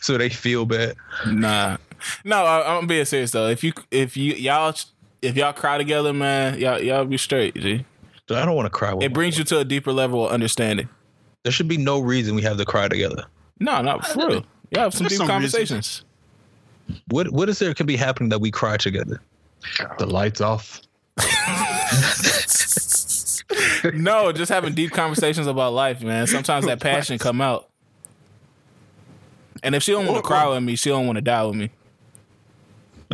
so 0.00 0.18
they 0.18 0.28
feel 0.28 0.66
bad. 0.66 0.96
Nah, 1.26 1.76
no, 2.24 2.44
I, 2.44 2.76
am 2.76 2.86
being 2.86 3.04
serious 3.04 3.30
though. 3.30 3.48
If 3.48 3.62
you 3.62 3.72
if 3.90 4.16
you 4.16 4.34
y'all 4.34 4.74
if 5.22 5.36
y'all 5.36 5.52
cry 5.52 5.78
together, 5.78 6.12
man, 6.12 6.58
y'all 6.58 6.80
y'all 6.80 7.04
be 7.04 7.16
straight. 7.16 7.54
G. 7.54 7.84
So 8.28 8.36
I 8.36 8.44
don't 8.44 8.56
want 8.56 8.66
to 8.66 8.70
cry. 8.70 8.96
it 9.00 9.12
brings 9.12 9.38
you 9.38 9.44
to 9.44 9.58
a 9.58 9.64
deeper 9.64 9.92
level 9.92 10.26
of 10.26 10.32
understanding. 10.32 10.88
There 11.42 11.52
should 11.52 11.68
be 11.68 11.76
no 11.76 12.00
reason 12.00 12.34
we 12.34 12.42
have 12.42 12.56
to 12.56 12.64
cry 12.64 12.88
together. 12.88 13.24
No, 13.60 13.82
not 13.82 14.06
for 14.06 14.26
real. 14.26 14.46
You 14.70 14.80
have 14.80 14.94
some 14.94 15.04
There's 15.04 15.12
deep 15.12 15.18
some 15.18 15.28
conversations. 15.28 16.04
Reason. 16.88 17.02
What 17.08 17.30
what 17.30 17.48
is 17.48 17.58
there 17.58 17.72
could 17.74 17.86
be 17.86 17.96
happening 17.96 18.30
that 18.30 18.40
we 18.40 18.50
cry 18.50 18.76
together? 18.76 19.20
The 19.98 20.06
lights 20.06 20.40
off. 20.40 20.80
no, 23.94 24.32
just 24.32 24.50
having 24.50 24.74
deep 24.74 24.92
conversations 24.92 25.46
about 25.46 25.72
life, 25.72 26.02
man. 26.02 26.26
Sometimes 26.26 26.66
that 26.66 26.80
passion 26.80 27.18
come 27.18 27.40
out. 27.40 27.68
And 29.62 29.74
if 29.74 29.82
she 29.82 29.92
don't 29.92 30.06
want 30.06 30.18
to 30.18 30.22
cry 30.22 30.46
with 30.46 30.62
me, 30.62 30.76
she 30.76 30.90
don't 30.90 31.06
want 31.06 31.16
to 31.16 31.22
die 31.22 31.44
with 31.44 31.56
me. 31.56 31.70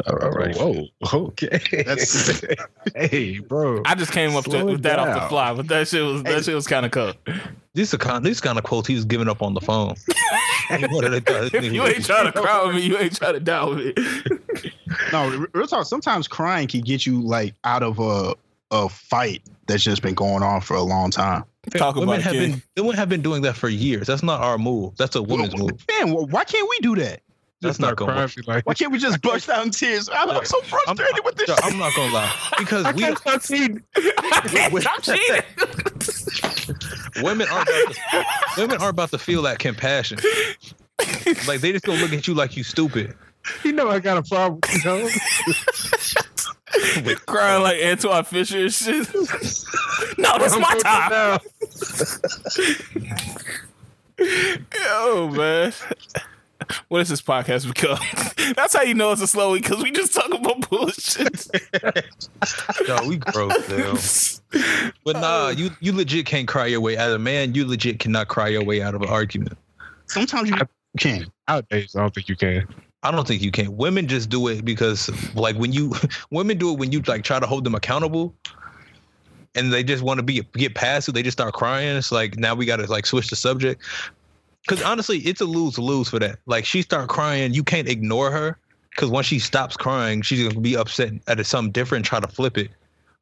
All 0.06 0.30
right. 0.30 0.56
Whoa. 0.56 0.86
Okay. 1.12 1.60
That's, 1.84 2.44
hey, 2.94 3.38
bro. 3.38 3.82
I 3.84 3.94
just 3.94 4.12
came 4.12 4.36
up 4.36 4.44
to, 4.44 4.64
with 4.64 4.82
that 4.82 4.98
off 4.98 5.22
the 5.22 5.28
fly, 5.28 5.54
but 5.54 5.68
that 5.68 5.88
shit 5.88 6.02
was 6.02 6.22
that 6.22 6.44
shit 6.44 6.54
was 6.54 6.66
kind 6.66 6.86
of 6.86 6.92
cool. 6.92 7.12
These 7.74 7.92
are 7.94 7.98
kind 7.98 8.24
these 8.24 8.40
kind 8.40 8.58
of 8.58 8.64
quotes 8.64 8.88
he 8.88 8.94
was 8.94 9.04
giving 9.04 9.28
up 9.28 9.42
on 9.42 9.54
the 9.54 9.60
phone. 9.60 9.94
if 10.70 11.72
you 11.72 11.84
ain't 11.84 12.04
trying 12.04 12.32
to 12.32 12.32
cry 12.32 12.64
with 12.64 12.76
me, 12.76 12.82
you 12.82 12.98
ain't 12.98 13.16
trying 13.16 13.34
to 13.34 13.40
die 13.40 13.64
with 13.64 13.78
me. 13.78 14.72
no, 15.12 15.46
real 15.52 15.66
talk. 15.66 15.86
Sometimes 15.86 16.28
crying 16.28 16.68
can 16.68 16.80
get 16.80 17.04
you 17.04 17.20
like 17.20 17.54
out 17.64 17.82
of 17.82 17.98
a 17.98 18.34
a 18.70 18.88
fight 18.88 19.42
that's 19.66 19.82
just 19.82 20.02
been 20.02 20.14
going 20.14 20.42
on 20.42 20.60
for 20.60 20.74
a 20.74 20.82
long 20.82 21.10
time. 21.10 21.44
Talk 21.70 21.96
women 21.96 22.20
about 22.20 22.22
have 22.22 22.32
been 22.32 22.62
women 22.76 22.96
have 22.96 23.08
been 23.08 23.22
doing 23.22 23.42
that 23.42 23.56
for 23.56 23.68
years. 23.68 24.06
That's 24.06 24.22
not 24.22 24.40
our 24.40 24.58
move. 24.58 24.96
That's 24.96 25.14
a 25.14 25.22
woman's 25.22 25.54
well, 25.54 25.68
move. 25.68 25.84
Man, 25.88 26.12
why 26.30 26.44
can't 26.44 26.68
we 26.68 26.78
do 26.78 26.96
that? 26.96 27.22
That's 27.60 27.78
not 27.78 27.96
going 27.96 28.14
to 28.14 28.16
work. 28.16 28.46
Like, 28.46 28.66
why 28.66 28.72
can't 28.72 28.90
we 28.90 28.98
just 28.98 29.20
bust 29.20 29.50
out 29.50 29.64
in 29.66 29.70
tears? 29.70 30.08
I'm, 30.10 30.30
I'm 30.30 30.44
so 30.46 30.62
frustrated 30.62 31.14
I'm, 31.18 31.24
with 31.24 31.36
this. 31.36 31.50
I'm 31.62 31.78
not 31.78 31.94
gonna 31.94 32.12
lie 32.12 32.34
because 32.58 32.94
we 32.94 33.04
I'm 33.04 33.16
cheating. 33.40 33.82
I'm 33.96 35.02
cheating. 35.02 35.42
women 37.22 37.46
aren't 37.50 37.68
about 37.68 37.94
to, 37.94 38.24
women 38.56 38.76
aren't 38.78 38.94
about 38.94 39.10
to 39.10 39.18
feel 39.18 39.42
that 39.42 39.58
compassion. 39.58 40.18
like 41.46 41.60
they 41.60 41.72
just 41.72 41.84
gonna 41.84 42.00
look 42.00 42.12
at 42.12 42.26
you 42.26 42.32
like 42.32 42.56
you 42.56 42.64
stupid. 42.64 43.14
You 43.62 43.72
know 43.72 43.90
I 43.90 43.98
got 43.98 44.16
a 44.16 44.22
problem. 44.22 44.60
You 44.72 44.84
know. 44.84 45.08
Crying 47.26 47.62
like 47.62 47.76
Antwone 47.78 48.24
Fisher 48.24 48.58
and 48.58 48.72
shit. 48.72 49.14
no, 50.18 50.38
that's 50.38 50.58
my 50.58 50.78
time. 50.82 51.40
Yo, 54.74 55.28
man. 55.28 55.72
What 56.88 56.98
does 56.98 57.08
this 57.08 57.22
podcast 57.22 57.66
become? 57.66 57.98
That's 58.54 58.76
how 58.76 58.82
you 58.82 58.94
know 58.94 59.10
it's 59.12 59.22
a 59.22 59.26
slow 59.26 59.52
week 59.52 59.64
because 59.64 59.82
we 59.82 59.90
just 59.90 60.14
talk 60.14 60.32
about 60.32 60.68
bullshit. 60.68 61.48
Yo, 62.86 63.08
we 63.08 63.16
gross, 63.16 64.40
now. 64.52 64.92
But 65.04 65.16
nah, 65.16 65.48
you 65.48 65.70
you 65.80 65.92
legit 65.92 66.26
can't 66.26 66.46
cry 66.46 66.66
your 66.66 66.80
way 66.80 66.96
out 66.96 67.08
of 67.08 67.16
a 67.16 67.18
man. 67.18 67.54
You 67.54 67.66
legit 67.66 67.98
cannot 67.98 68.28
cry 68.28 68.48
your 68.48 68.62
way 68.62 68.82
out 68.82 68.94
of 68.94 69.02
an 69.02 69.08
argument. 69.08 69.58
Sometimes 70.06 70.50
you 70.50 70.56
can. 70.98 71.26
Nowadays, 71.48 71.96
I 71.96 72.00
don't 72.00 72.14
think 72.14 72.28
you 72.28 72.36
can. 72.36 72.68
I 73.02 73.10
don't 73.10 73.26
think 73.26 73.40
you 73.42 73.50
can. 73.50 73.76
Women 73.76 74.06
just 74.06 74.28
do 74.28 74.48
it 74.48 74.64
because 74.64 75.10
like 75.34 75.56
when 75.56 75.72
you 75.72 75.94
women 76.30 76.58
do 76.58 76.72
it 76.72 76.78
when 76.78 76.92
you 76.92 77.00
like 77.02 77.24
try 77.24 77.40
to 77.40 77.46
hold 77.46 77.64
them 77.64 77.74
accountable 77.74 78.34
and 79.54 79.72
they 79.72 79.82
just 79.82 80.02
want 80.02 80.18
to 80.18 80.22
be 80.22 80.42
get 80.54 80.74
past 80.74 81.08
it, 81.08 81.12
they 81.12 81.22
just 81.22 81.36
start 81.36 81.54
crying. 81.54 81.96
It's 81.96 82.12
like 82.12 82.36
now 82.36 82.54
we 82.54 82.66
gotta 82.66 82.86
like 82.86 83.06
switch 83.06 83.30
the 83.30 83.36
subject. 83.36 83.82
Cause 84.68 84.82
honestly, 84.82 85.18
it's 85.18 85.40
a 85.40 85.46
lose 85.46 85.78
lose 85.78 86.10
for 86.10 86.18
that. 86.18 86.38
Like 86.46 86.64
she 86.66 86.82
start 86.82 87.08
crying, 87.08 87.54
you 87.54 87.64
can't 87.64 87.88
ignore 87.88 88.30
her. 88.30 88.58
Cause 88.96 89.08
once 89.08 89.26
she 89.26 89.38
stops 89.38 89.76
crying, 89.76 90.20
she's 90.20 90.46
gonna 90.46 90.60
be 90.60 90.76
upset 90.76 91.12
at 91.26 91.44
something 91.46 91.72
different, 91.72 92.04
try 92.04 92.20
to 92.20 92.28
flip 92.28 92.58
it 92.58 92.70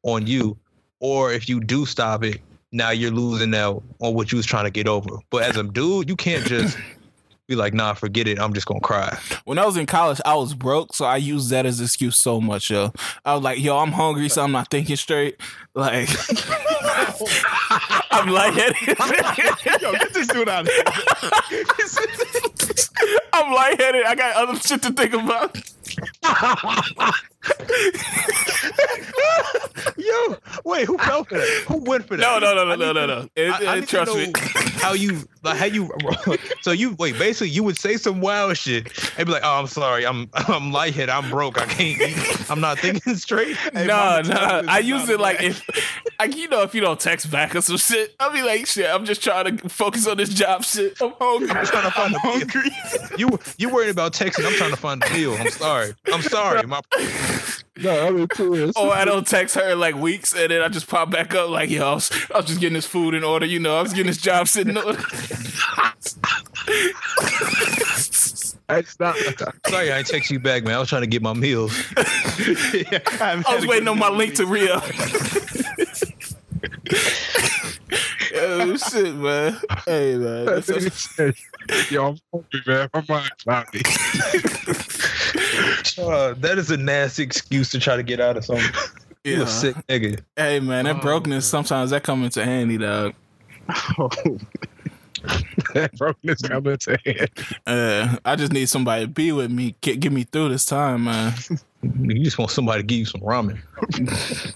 on 0.03 0.27
you. 0.27 0.57
Or 0.99 1.31
if 1.31 1.47
you 1.47 1.61
do 1.61 1.85
stop 1.85 2.25
it, 2.25 2.41
now 2.73 2.89
you're 2.89 3.11
losing 3.11 3.55
out 3.55 3.81
on 3.99 4.13
what 4.13 4.31
you 4.31 4.37
was 4.37 4.45
trying 4.45 4.65
to 4.65 4.71
get 4.71 4.87
over. 4.87 5.09
But 5.29 5.43
as 5.43 5.55
a 5.55 5.63
dude, 5.63 6.09
you 6.09 6.17
can't 6.17 6.45
just 6.45 6.77
be 7.49 7.55
like, 7.55 7.73
nah, 7.73 7.93
forget 7.93 8.27
it. 8.27 8.39
I'm 8.39 8.53
just 8.53 8.67
gonna 8.67 8.79
cry. 8.79 9.17
When 9.43 9.57
I 9.57 9.65
was 9.65 9.75
in 9.75 9.87
college, 9.87 10.21
I 10.23 10.35
was 10.35 10.53
broke, 10.53 10.93
so 10.93 11.03
I 11.05 11.17
used 11.17 11.49
that 11.49 11.65
as 11.65 11.79
an 11.79 11.85
excuse 11.85 12.15
so 12.15 12.39
much, 12.39 12.69
yo. 12.69 12.93
I 13.25 13.33
was 13.33 13.43
like, 13.43 13.59
yo, 13.59 13.77
I'm 13.79 13.91
hungry, 13.91 14.29
so 14.29 14.43
I'm 14.43 14.51
not 14.51 14.69
thinking 14.69 14.95
straight. 14.95 15.41
Like, 15.73 16.07
I'm 18.11 18.29
lightheaded. 18.29 18.75
yo, 19.81 19.91
get 19.93 20.13
this 20.13 20.27
dude 20.27 20.47
out 20.47 20.67
of 20.67 20.71
here. 20.71 20.83
I'm 23.33 23.51
lightheaded. 23.51 24.05
I 24.05 24.13
got 24.15 24.35
other 24.35 24.59
shit 24.59 24.83
to 24.83 24.93
think 24.93 25.13
about. 25.13 25.57
Yo, 29.97 30.37
wait, 30.65 30.85
who 30.85 30.97
fell 30.99 31.23
for 31.23 31.37
that? 31.39 31.63
Who 31.67 31.77
went 31.77 32.07
for 32.07 32.15
that? 32.15 32.21
No, 32.21 32.37
no, 32.37 32.53
no, 32.53 32.75
no, 32.75 32.75
no, 32.75 32.93
no, 32.93 33.05
no. 33.07 33.29
It, 33.35 33.49
I, 33.49 33.77
I 33.77 33.81
trust 33.81 34.15
me. 34.15 34.31
How 34.79 34.93
you, 34.93 35.27
like, 35.43 35.57
how 35.57 35.65
you? 35.65 35.89
So 36.61 36.71
you 36.71 36.93
wait. 36.99 37.17
Basically, 37.17 37.49
you 37.49 37.63
would 37.63 37.77
say 37.77 37.95
some 37.95 38.19
wild 38.21 38.57
shit 38.57 38.91
and 39.17 39.25
be 39.25 39.31
like, 39.31 39.43
"Oh, 39.45 39.59
I'm 39.59 39.67
sorry. 39.67 40.05
I'm 40.05 40.29
I'm 40.33 40.71
lightheaded. 40.71 41.09
I'm 41.09 41.29
broke. 41.29 41.59
I 41.59 41.65
can't. 41.65 42.01
Eat. 42.01 42.51
I'm 42.51 42.59
not 42.59 42.79
thinking 42.79 43.15
straight." 43.15 43.55
Hey, 43.73 43.85
no, 43.85 44.21
no. 44.25 44.63
I 44.67 44.79
use 44.79 45.07
it 45.09 45.19
like 45.19 45.41
if, 45.41 45.63
like 46.19 46.35
you 46.35 46.47
know, 46.49 46.63
if 46.63 46.73
you 46.73 46.81
don't 46.81 46.99
text 46.99 47.29
back 47.31 47.55
or 47.55 47.61
some 47.61 47.77
shit, 47.77 48.15
I'll 48.19 48.33
be 48.33 48.41
like, 48.41 48.65
"Shit, 48.65 48.89
I'm 48.89 49.05
just 49.05 49.23
trying 49.23 49.57
to 49.57 49.69
focus 49.69 50.07
on 50.07 50.17
this 50.17 50.29
job 50.29 50.63
shit. 50.63 50.99
I'm 51.01 51.13
hungry. 51.19 51.49
I'm 51.51 51.65
trying 51.65 51.83
to 51.83 51.91
find 51.91 52.15
I'm 52.15 52.21
hungry. 52.21 52.71
you 53.17 53.39
you 53.57 53.69
worried 53.69 53.89
about 53.89 54.13
texting? 54.13 54.45
I'm 54.45 54.53
trying 54.53 54.71
to 54.71 54.77
find 54.77 55.03
a 55.03 55.13
meal. 55.13 55.33
I'm 55.33 55.49
sorry. 55.49 55.93
I'm 56.11 56.21
sorry. 56.21 56.65
My 56.67 56.81
no, 57.81 58.07
I 58.07 58.11
mean, 58.11 58.27
too. 58.27 58.71
Oh, 58.75 58.89
I 58.89 59.05
don't 59.05 59.27
text 59.27 59.55
her 59.55 59.71
in 59.71 59.79
like 59.79 59.95
weeks, 59.95 60.33
and 60.33 60.51
then 60.51 60.61
I 60.61 60.67
just 60.67 60.87
pop 60.87 61.11
back 61.11 61.33
up 61.35 61.49
like, 61.49 61.69
yo, 61.69 61.91
I 61.91 61.93
was, 61.95 62.11
I 62.33 62.37
was 62.37 62.45
just 62.45 62.59
getting 62.59 62.73
this 62.73 62.85
food 62.85 63.13
in 63.13 63.23
order. 63.23 63.45
You 63.45 63.59
know, 63.59 63.77
I 63.77 63.81
was 63.81 63.93
getting 63.93 64.07
this 64.07 64.21
job 64.21 64.47
sitting 64.47 64.77
order. 64.77 64.93
That's 68.69 68.99
not. 68.99 69.15
Sorry, 69.67 69.93
I 69.93 70.03
text 70.03 70.29
you 70.29 70.39
back, 70.39 70.63
man. 70.63 70.75
I 70.75 70.79
was 70.79 70.89
trying 70.89 71.01
to 71.01 71.07
get 71.07 71.23
my 71.23 71.33
meals. 71.33 71.75
yeah, 71.97 72.99
I, 73.19 73.43
I 73.47 73.55
was 73.55 73.65
waiting 73.65 73.87
on 73.87 73.97
my 73.97 74.09
link 74.09 74.35
to 74.35 74.45
Rio. 74.45 74.79
oh 78.41 78.77
shit, 78.77 79.15
man. 79.15 79.57
Hey 79.85 80.15
man. 80.15 80.63
Yo, 81.89 82.07
I'm 82.07 82.17
hungry, 82.31 82.61
man. 82.65 82.89
My 82.93 83.05
mind's 83.07 83.29
cloudy. 83.43 83.81
uh, 86.01 86.33
that 86.35 86.55
is 86.57 86.71
a 86.71 86.77
nasty 86.77 87.23
excuse 87.23 87.69
to 87.71 87.79
try 87.79 87.95
to 87.95 88.03
get 88.03 88.19
out 88.19 88.37
of 88.37 88.45
something. 88.45 88.65
Yeah. 89.23 89.37
You 89.37 89.43
a 89.43 89.47
sick 89.47 89.75
nigga. 89.87 90.21
Hey 90.35 90.59
man, 90.59 90.85
that 90.85 90.97
oh, 90.97 91.01
brokenness 91.01 91.45
sometimes 91.45 91.91
that 91.91 92.03
come 92.03 92.23
into 92.23 92.43
handy, 92.43 92.77
dog. 92.77 93.13
Oh. 93.97 94.09
that 95.73 95.91
brokenness 95.97 96.41
come 96.41 96.67
into 96.67 96.97
handy. 97.05 97.27
Uh, 97.67 98.17
I 98.23 98.35
just 98.35 98.51
need 98.53 98.69
somebody 98.69 99.05
to 99.05 99.11
be 99.11 99.31
with 99.31 99.51
me, 99.51 99.75
get, 99.81 99.99
get 99.99 100.11
me 100.11 100.23
through 100.23 100.49
this 100.49 100.65
time, 100.65 101.05
man. 101.05 101.33
You 101.81 102.23
just 102.23 102.37
want 102.37 102.51
somebody 102.51 102.81
to 102.81 102.85
give 102.85 102.99
you 102.99 103.05
some 103.05 103.21
ramen. 103.21 103.59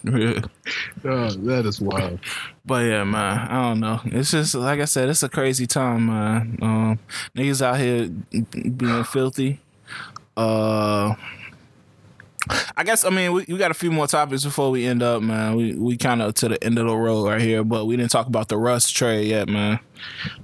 yeah. 0.04 0.42
Oh, 1.06 1.30
that 1.30 1.66
is 1.66 1.82
wild. 1.82 2.20
But 2.66 2.86
yeah, 2.86 3.04
man, 3.04 3.48
I 3.50 3.70
don't 3.70 3.80
know. 3.82 4.00
It's 4.06 4.32
just 4.32 4.56
like 4.56 4.80
I 4.80 4.86
said, 4.86 5.10
it's 5.10 5.24
a 5.24 5.30
crazy 5.30 5.68
time, 5.68 6.06
man. 6.06 6.58
Um, 6.62 7.00
niggas 7.36 7.62
out 7.62 7.78
here 7.78 8.08
being 8.08 9.04
filthy. 9.04 9.60
Uh, 10.38 11.14
I 12.76 12.84
guess 12.84 13.06
I 13.06 13.10
mean 13.10 13.34
we, 13.34 13.46
we 13.48 13.58
got 13.58 13.72
a 13.72 13.76
few 13.76 13.92
more 13.92 14.08
topics 14.08 14.44
before 14.44 14.70
we 14.70 14.86
end 14.86 15.02
up, 15.02 15.22
man. 15.22 15.56
We 15.56 15.76
we 15.76 15.98
kind 15.98 16.22
of 16.22 16.34
to 16.36 16.50
the 16.50 16.64
end 16.64 16.78
of 16.78 16.88
the 16.88 16.96
road 16.96 17.28
right 17.28 17.42
here, 17.42 17.64
but 17.64 17.86
we 17.86 17.96
didn't 17.96 18.12
talk 18.12 18.28
about 18.28 18.50
the 18.50 18.58
Russ 18.58 18.90
trade 18.90 19.28
yet, 19.28 19.48
man. 19.48 19.80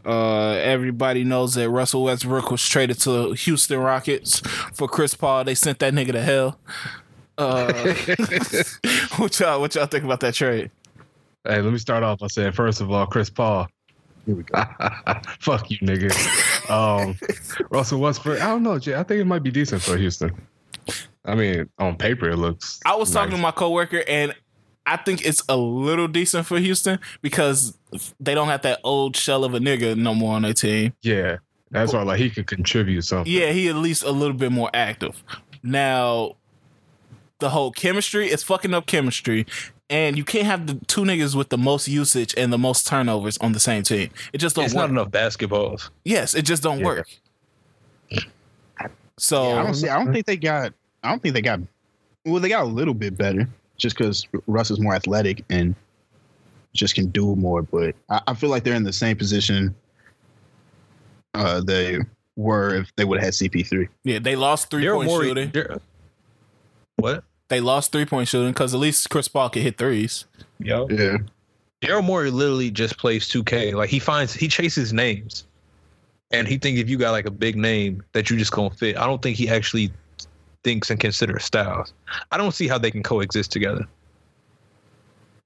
Uh, 0.05 0.51
everybody 0.51 1.23
knows 1.23 1.55
that 1.55 1.69
Russell 1.69 2.03
Westbrook 2.03 2.51
was 2.51 2.67
traded 2.67 2.99
to 3.01 3.33
Houston 3.33 3.79
Rockets 3.79 4.39
for 4.73 4.87
Chris 4.87 5.13
Paul. 5.13 5.43
They 5.43 5.55
sent 5.55 5.79
that 5.79 5.93
nigga 5.93 6.13
to 6.13 6.21
hell. 6.21 6.59
Uh, 7.37 7.73
what 9.17 9.39
y'all 9.39 9.59
what 9.59 9.75
y'all 9.75 9.85
think 9.85 10.03
about 10.05 10.21
that 10.21 10.33
trade? 10.33 10.71
Hey, 11.45 11.61
let 11.61 11.71
me 11.71 11.79
start 11.79 12.03
off 12.03 12.19
by 12.19 12.27
saying 12.27 12.51
first 12.53 12.81
of 12.81 12.91
all, 12.91 13.05
Chris 13.07 13.29
Paul. 13.29 13.67
Here 14.25 14.35
we 14.35 14.43
go. 14.43 14.63
Fuck 15.39 15.71
you, 15.71 15.77
nigga. 15.79 16.15
Um, 16.69 17.17
Russell 17.71 17.99
Westbrook. 17.99 18.39
I 18.43 18.45
don't 18.45 18.61
know, 18.61 18.77
Jay. 18.77 18.93
I 18.93 19.01
think 19.01 19.19
it 19.19 19.25
might 19.25 19.41
be 19.41 19.49
decent 19.49 19.81
for 19.81 19.97
Houston. 19.97 20.39
I 21.25 21.35
mean, 21.35 21.69
on 21.77 21.95
paper, 21.97 22.29
it 22.29 22.37
looks. 22.37 22.79
I 22.85 22.95
was 22.95 23.09
nice. 23.09 23.15
talking 23.15 23.35
to 23.35 23.41
my 23.41 23.51
coworker, 23.51 24.03
and 24.07 24.33
I 24.85 24.97
think 24.97 25.25
it's 25.25 25.43
a 25.49 25.57
little 25.57 26.07
decent 26.07 26.45
for 26.45 26.57
Houston 26.59 26.99
because 27.21 27.77
they 28.19 28.33
don't 28.33 28.47
have 28.47 28.61
that 28.63 28.79
old 28.83 29.15
shell 29.15 29.43
of 29.43 29.53
a 29.53 29.59
nigga 29.59 29.95
no 29.95 30.15
more 30.15 30.35
on 30.35 30.43
their 30.43 30.53
team. 30.53 30.93
Yeah, 31.01 31.37
that's 31.71 31.93
why 31.93 32.01
like 32.03 32.19
he 32.19 32.29
could 32.29 32.47
contribute 32.47 33.03
something. 33.03 33.31
Yeah, 33.31 33.51
he 33.51 33.67
at 33.67 33.75
least 33.75 34.03
a 34.03 34.11
little 34.11 34.35
bit 34.35 34.51
more 34.51 34.69
active. 34.73 35.23
Now, 35.61 36.37
the 37.39 37.49
whole 37.49 37.71
chemistry 37.71 38.29
is 38.29 38.43
fucking 38.43 38.73
up 38.73 38.85
chemistry. 38.85 39.45
And 39.91 40.19
you 40.19 40.23
can't 40.23 40.45
have 40.45 40.67
the 40.67 40.75
two 40.85 41.01
niggas 41.01 41.33
with 41.33 41.49
the 41.49 41.57
most 41.57 41.87
usage 41.87 42.35
and 42.37 42.53
the 42.53 42.59
most 42.59 42.85
turnovers 42.85 43.39
on 43.39 43.53
the 43.53 43.59
same 43.59 43.81
team. 43.81 44.11
It 44.33 44.37
just 44.37 44.55
don't 44.55 44.65
it's 44.65 44.73
work. 44.75 44.83
not 44.83 44.89
enough 44.91 45.09
basketballs. 45.09 45.89
Yes, 46.05 46.35
it 46.35 46.43
just 46.43 46.61
don't 46.61 46.79
yeah. 46.79 46.85
work. 46.85 47.07
So 49.17 49.49
yeah, 49.49 49.59
I 49.59 49.63
don't 49.63 49.73
see. 49.73 49.89
I 49.89 50.03
don't 50.03 50.13
think 50.13 50.27
they 50.27 50.37
got 50.37 50.73
I 51.03 51.09
don't 51.09 51.21
think 51.21 51.33
they 51.33 51.41
got. 51.41 51.59
Well, 52.25 52.39
they 52.39 52.49
got 52.49 52.63
a 52.63 52.67
little 52.67 52.93
bit 52.93 53.17
better 53.17 53.47
just 53.77 53.97
because 53.97 54.27
Russ 54.47 54.71
is 54.71 54.79
more 54.79 54.93
athletic 54.93 55.43
and 55.49 55.73
just 56.73 56.95
can 56.95 57.07
do 57.07 57.35
more. 57.35 57.61
But 57.61 57.95
I, 58.09 58.21
I 58.27 58.33
feel 58.33 58.49
like 58.49 58.63
they're 58.63 58.75
in 58.75 58.83
the 58.83 58.93
same 58.93 59.17
position 59.17 59.73
uh, 61.33 61.61
they 61.61 61.99
were 62.35 62.75
if 62.75 62.95
they 62.95 63.05
would 63.05 63.19
have 63.19 63.25
had 63.25 63.33
CP3. 63.33 63.87
Yeah, 64.03 64.19
they 64.19 64.35
lost 64.35 64.69
3 64.69 64.87
point 64.89 65.09
shooting. 65.09 65.51
What? 66.97 67.23
They 67.49 67.59
lost 67.59 67.91
three 67.91 68.05
point 68.05 68.27
shooting 68.27 68.51
because 68.51 68.73
at 68.73 68.79
least 68.79 69.09
Chris 69.09 69.27
Paul 69.27 69.49
could 69.49 69.63
hit 69.63 69.77
threes. 69.77 70.25
Yep. 70.59 70.91
Yeah. 70.91 71.17
Daryl 71.81 72.03
Morey 72.03 72.29
literally 72.29 72.69
just 72.69 72.97
plays 72.97 73.27
2K. 73.27 73.73
Like 73.73 73.89
he 73.89 73.99
finds 73.99 74.33
he 74.33 74.47
chases 74.47 74.93
names. 74.93 75.45
And 76.31 76.47
he 76.47 76.59
thinks 76.59 76.79
if 76.79 76.89
you 76.89 76.97
got 76.97 77.11
like 77.11 77.25
a 77.25 77.31
big 77.31 77.55
name 77.55 78.03
that 78.13 78.29
you 78.29 78.37
just 78.37 78.51
gonna 78.51 78.69
fit. 78.69 78.97
I 78.97 79.07
don't 79.07 79.21
think 79.21 79.35
he 79.35 79.49
actually 79.49 79.91
thinks 80.63 80.89
and 80.89 80.99
considers 80.99 81.43
styles. 81.43 81.93
I 82.31 82.37
don't 82.37 82.53
see 82.53 82.67
how 82.67 82.77
they 82.77 82.91
can 82.91 83.03
coexist 83.03 83.51
together. 83.51 83.87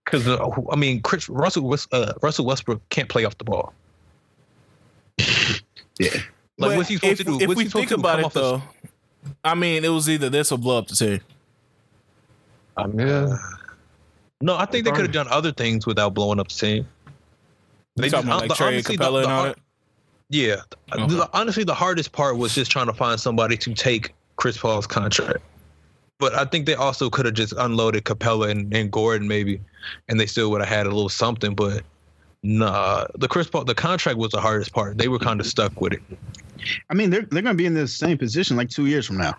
Because 0.06 0.27
uh, 0.27 0.49
I 0.72 0.76
mean, 0.76 1.02
Chris 1.02 1.30
Russell 1.30 1.73
uh, 1.91 2.14
Russell 2.22 2.45
Westbrook 2.45 2.81
can't 2.90 3.10
play 3.10 3.26
off 3.26 3.38
the 3.38 3.45
ball. 3.45 3.73
yeah, 5.99 6.10
like 6.10 6.23
but 6.57 6.77
what's 6.77 6.90
he 6.90 6.95
supposed 6.95 7.11
if, 7.14 7.18
to 7.19 7.23
do? 7.23 7.40
If 7.40 7.48
what's 7.48 7.57
we 7.57 7.65
think 7.65 7.91
about 7.91 8.19
it 8.19 8.31
though, 8.34 8.61
I 9.44 9.56
mean, 9.56 9.85
it 9.85 9.90
was 9.90 10.10
either 10.10 10.30
this 10.30 10.52
or 10.52 10.57
blow 10.57 10.80
up 10.80 10.88
the 10.88 10.95
team. 10.95 11.22
I 12.76 12.88
mean, 12.88 13.07
uh, 13.07 13.38
no, 14.41 14.57
I 14.57 14.65
think 14.65 14.85
they 14.85 14.91
could 14.91 15.02
have 15.02 15.11
done 15.11 15.27
other 15.30 15.52
things 15.52 15.85
without 15.85 16.14
blowing 16.14 16.40
up 16.40 16.49
the 16.49 16.56
team. 16.56 16.88
They 17.95 18.10
talking 18.10 18.27
just, 18.27 18.45
about 18.45 18.49
like 18.49 18.57
Trey 18.57 18.81
Capela 18.81 19.23
and 19.23 19.31
all 19.31 19.44
that. 19.44 19.57
Yeah, 20.30 20.61
okay. 20.91 21.19
honestly, 21.31 21.64
the 21.64 21.76
hardest 21.76 22.11
part 22.11 22.38
was 22.38 22.56
just 22.56 22.72
trying 22.72 22.88
to 22.88 22.94
find 22.94 23.19
somebody 23.19 23.56
to 23.57 23.73
take 23.73 24.14
Chris 24.35 24.57
Paul's 24.57 24.88
contract. 24.88 25.39
But 26.19 26.35
I 26.35 26.45
think 26.45 26.65
they 26.65 26.76
also 26.76 27.10
could 27.10 27.26
have 27.26 27.34
just 27.34 27.53
unloaded 27.53 28.05
Capela 28.05 28.49
and, 28.49 28.73
and 28.73 28.91
Gordon 28.91 29.27
maybe, 29.27 29.60
and 30.07 30.19
they 30.19 30.26
still 30.26 30.51
would 30.51 30.61
have 30.61 30.69
had 30.69 30.85
a 30.85 30.89
little 30.89 31.10
something. 31.10 31.55
But 31.55 31.84
nah, 32.43 33.05
the 33.15 33.27
Chris 33.27 33.49
Paul 33.49 33.65
the 33.65 33.76
contract 33.76 34.18
was 34.18 34.31
the 34.31 34.39
hardest 34.39 34.73
part. 34.73 34.97
They 34.97 35.07
were 35.07 35.19
kind 35.19 35.39
of 35.39 35.47
stuck 35.47 35.81
with 35.81 35.93
it. 35.93 36.01
I 36.89 36.93
mean, 36.93 37.10
they're 37.10 37.23
they're 37.23 37.41
gonna 37.41 37.55
be 37.55 37.65
in 37.65 37.73
the 37.73 37.88
same 37.88 38.18
position 38.18 38.55
like 38.55 38.69
two 38.69 38.85
years 38.85 39.05
from 39.05 39.18
now. 39.18 39.35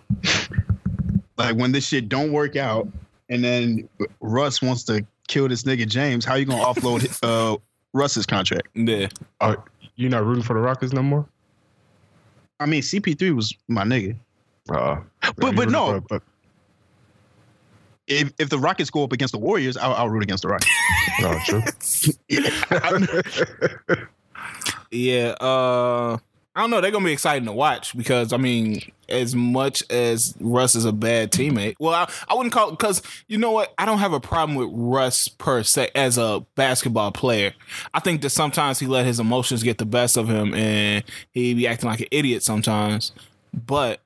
like 1.37 1.55
when 1.55 1.71
this 1.71 1.87
shit 1.87 2.09
don't 2.09 2.31
work 2.31 2.55
out, 2.55 2.87
and 3.29 3.43
then 3.43 3.89
Russ 4.19 4.61
wants 4.61 4.83
to 4.83 5.05
kill 5.27 5.47
this 5.47 5.63
nigga 5.63 5.87
James. 5.87 6.25
How 6.25 6.35
you 6.35 6.45
gonna 6.45 6.63
offload 6.63 7.19
uh, 7.23 7.57
Russ's 7.93 8.25
contract? 8.25 8.67
Yeah, 8.75 9.07
are 9.41 9.63
you 9.95 10.09
not 10.09 10.25
rooting 10.25 10.43
for 10.43 10.53
the 10.53 10.59
Rockets 10.59 10.93
no 10.93 11.01
more? 11.01 11.25
I 12.59 12.65
mean, 12.65 12.81
CP3 12.81 13.35
was 13.35 13.53
my 13.67 13.83
nigga. 13.83 14.15
Uh, 14.69 15.01
but 15.37 15.55
but 15.55 15.69
no. 15.69 16.01
But, 16.01 16.21
if 18.07 18.31
if 18.37 18.49
the 18.49 18.59
Rockets 18.59 18.89
go 18.89 19.03
up 19.03 19.11
against 19.13 19.31
the 19.31 19.39
Warriors, 19.39 19.77
I'll, 19.77 19.93
I'll 19.93 20.09
root 20.09 20.23
against 20.23 20.43
the 20.43 20.49
Rockets. 20.49 20.71
oh, 21.21 21.39
true. 21.45 21.61
yeah. 24.91 25.35
Uh, 25.39 26.17
I 26.57 26.61
don't 26.61 26.69
know. 26.69 26.79
They're 26.79 26.91
gonna 26.91 27.05
be 27.05 27.11
exciting 27.11 27.45
to 27.45 27.51
watch 27.51 27.97
because 27.97 28.31
I 28.31 28.37
mean, 28.37 28.81
as 29.09 29.35
much 29.35 29.83
as 29.89 30.35
Russ 30.39 30.75
is 30.75 30.85
a 30.85 30.93
bad 30.93 31.31
teammate, 31.31 31.75
well, 31.79 31.93
I, 31.93 32.11
I 32.29 32.35
wouldn't 32.35 32.53
call 32.53 32.71
because 32.71 33.01
you 33.27 33.37
know 33.37 33.51
what? 33.51 33.73
I 33.77 33.85
don't 33.85 33.97
have 33.97 34.13
a 34.13 34.21
problem 34.21 34.55
with 34.55 34.69
Russ 34.71 35.27
per 35.27 35.63
se 35.63 35.89
as 35.95 36.17
a 36.17 36.45
basketball 36.55 37.11
player. 37.11 37.53
I 37.93 37.99
think 37.99 38.21
that 38.21 38.29
sometimes 38.29 38.79
he 38.79 38.87
let 38.87 39.05
his 39.05 39.19
emotions 39.19 39.63
get 39.63 39.79
the 39.79 39.85
best 39.85 40.15
of 40.15 40.29
him 40.29 40.53
and 40.53 41.03
he 41.31 41.53
be 41.53 41.67
acting 41.67 41.89
like 41.89 42.01
an 42.01 42.07
idiot 42.11 42.43
sometimes. 42.43 43.11
But 43.53 44.01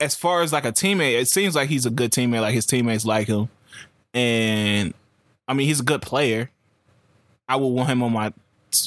as 0.00 0.14
far 0.14 0.42
as 0.42 0.52
like 0.52 0.64
a 0.64 0.72
teammate, 0.72 1.20
it 1.20 1.28
seems 1.28 1.54
like 1.54 1.68
he's 1.68 1.86
a 1.86 1.90
good 1.90 2.10
teammate. 2.12 2.40
Like 2.40 2.54
his 2.54 2.66
teammates 2.66 3.04
like 3.04 3.28
him, 3.28 3.48
and 4.14 4.94
I 5.46 5.54
mean 5.54 5.66
he's 5.66 5.80
a 5.80 5.84
good 5.84 6.02
player. 6.02 6.50
I 7.48 7.56
would 7.56 7.68
want 7.68 7.88
him 7.88 8.02
on 8.02 8.12
my. 8.12 8.32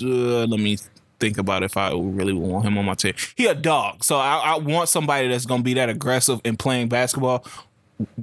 Uh, 0.01 0.45
let 0.45 0.59
me 0.59 0.77
think 1.19 1.37
about 1.37 1.63
if 1.63 1.77
I 1.77 1.91
really 1.91 2.33
want 2.33 2.65
him 2.65 2.77
on 2.77 2.85
my 2.85 2.93
team. 2.93 3.13
He 3.35 3.47
a 3.47 3.55
dog, 3.55 4.03
so 4.03 4.17
I, 4.17 4.37
I 4.37 4.57
want 4.57 4.89
somebody 4.89 5.27
that's 5.27 5.45
gonna 5.45 5.63
be 5.63 5.73
that 5.75 5.89
aggressive 5.89 6.39
in 6.43 6.57
playing 6.57 6.89
basketball, 6.89 7.45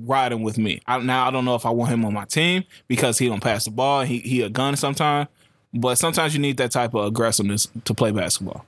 riding 0.05 0.43
with 0.43 0.59
me. 0.59 0.81
I, 0.87 0.99
now 0.99 1.27
I 1.27 1.31
don't 1.31 1.45
know 1.45 1.55
if 1.55 1.67
I 1.67 1.71
want 1.71 1.91
him 1.91 2.05
on 2.05 2.15
my 2.15 2.25
team 2.25 2.65
because 2.87 3.19
he 3.19 3.29
don't 3.29 3.43
pass 3.43 3.65
the 3.65 3.71
ball. 3.71 4.03
He 4.05 4.19
he 4.21 4.43
a 4.43 4.49
gun 4.49 4.77
sometimes, 4.77 5.29
but 5.75 5.97
sometimes 5.97 6.35
you 6.35 6.41
need 6.41 6.57
that 6.59 6.71
type 6.71 6.95
of 6.95 7.07
aggressiveness 7.07 7.69
to 7.85 7.95
play 7.95 8.13
basketball. 8.13 8.65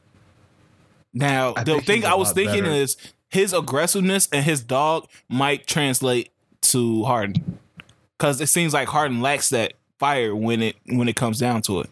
Now 1.12 1.54
I 1.56 1.64
the 1.64 1.80
thing 1.80 2.04
I 2.04 2.14
was 2.14 2.32
thinking 2.32 2.62
better. 2.62 2.74
is 2.74 2.96
his 3.30 3.52
aggressiveness 3.52 4.28
and 4.32 4.44
his 4.44 4.62
dog 4.62 5.08
might 5.28 5.66
translate 5.66 6.30
to 6.62 7.04
Harden, 7.04 7.58
because 8.18 8.40
it 8.40 8.48
seems 8.48 8.74
like 8.74 8.88
Harden 8.88 9.22
lacks 9.22 9.48
that 9.50 9.74
fire 9.98 10.36
when 10.36 10.60
it 10.62 10.76
when 10.86 11.08
it 11.08 11.16
comes 11.16 11.38
down 11.38 11.62
to 11.62 11.80
it. 11.80 11.90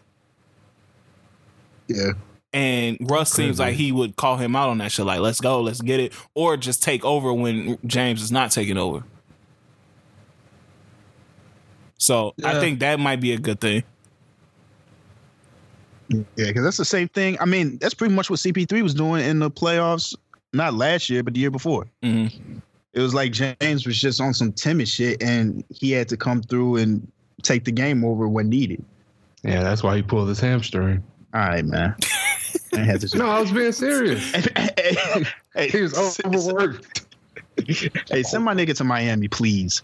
Yeah. 1.87 2.11
And 2.51 2.97
Russ 3.01 3.31
seems 3.31 3.59
like 3.59 3.75
he 3.75 3.91
would 3.91 4.15
call 4.15 4.37
him 4.37 4.55
out 4.55 4.69
on 4.69 4.79
that 4.79 4.91
shit, 4.91 5.05
like, 5.05 5.19
let's 5.19 5.39
go, 5.39 5.61
let's 5.61 5.81
get 5.81 5.99
it, 5.99 6.13
or 6.33 6.57
just 6.57 6.81
take 6.81 7.05
over 7.05 7.31
when 7.31 7.77
James 7.85 8.23
is 8.23 8.31
not 8.31 8.49
taking 8.51 8.77
over. 8.77 9.03
So 11.99 12.33
yeah. 12.37 12.49
I 12.49 12.59
think 12.59 12.79
that 12.79 12.99
might 12.99 13.21
be 13.21 13.33
a 13.33 13.37
good 13.37 13.59
thing. 13.59 13.83
Yeah, 16.07 16.23
because 16.35 16.63
that's 16.63 16.77
the 16.77 16.85
same 16.85 17.07
thing. 17.09 17.37
I 17.39 17.45
mean, 17.45 17.77
that's 17.77 17.93
pretty 17.93 18.15
much 18.15 18.31
what 18.31 18.39
CP3 18.39 18.81
was 18.81 18.95
doing 18.95 19.23
in 19.23 19.37
the 19.37 19.51
playoffs, 19.51 20.15
not 20.53 20.73
last 20.73 21.09
year, 21.09 21.23
but 21.23 21.33
the 21.33 21.39
year 21.39 21.51
before. 21.51 21.85
Mm-hmm. 22.03 22.59
It 22.93 23.01
was 23.01 23.13
like 23.13 23.31
James 23.31 23.85
was 23.85 23.99
just 23.99 24.19
on 24.19 24.33
some 24.33 24.51
timid 24.51 24.87
shit, 24.87 25.21
and 25.21 25.63
he 25.69 25.91
had 25.91 26.09
to 26.09 26.17
come 26.17 26.41
through 26.41 26.77
and 26.77 27.09
take 27.43 27.65
the 27.65 27.71
game 27.71 28.03
over 28.03 28.27
when 28.27 28.49
needed. 28.49 28.83
Yeah, 29.43 29.61
that's 29.61 29.83
why 29.83 29.95
he 29.95 30.01
pulled 30.01 30.27
his 30.27 30.39
hamstring. 30.39 31.03
All 31.33 31.41
right, 31.41 31.65
man. 31.65 31.95
I 32.73 32.79
had 32.79 33.01
to 33.01 33.17
no, 33.17 33.27
I 33.27 33.39
was 33.39 33.51
being 33.51 33.71
serious. 33.71 34.23
hey, 34.31 35.25
hey, 35.53 35.69
he 35.69 35.81
was 35.81 36.19
overworked. 36.25 37.05
hey, 38.09 38.23
send 38.23 38.43
my 38.43 38.53
nigga 38.53 38.75
to 38.77 38.83
Miami, 38.83 39.27
please. 39.27 39.81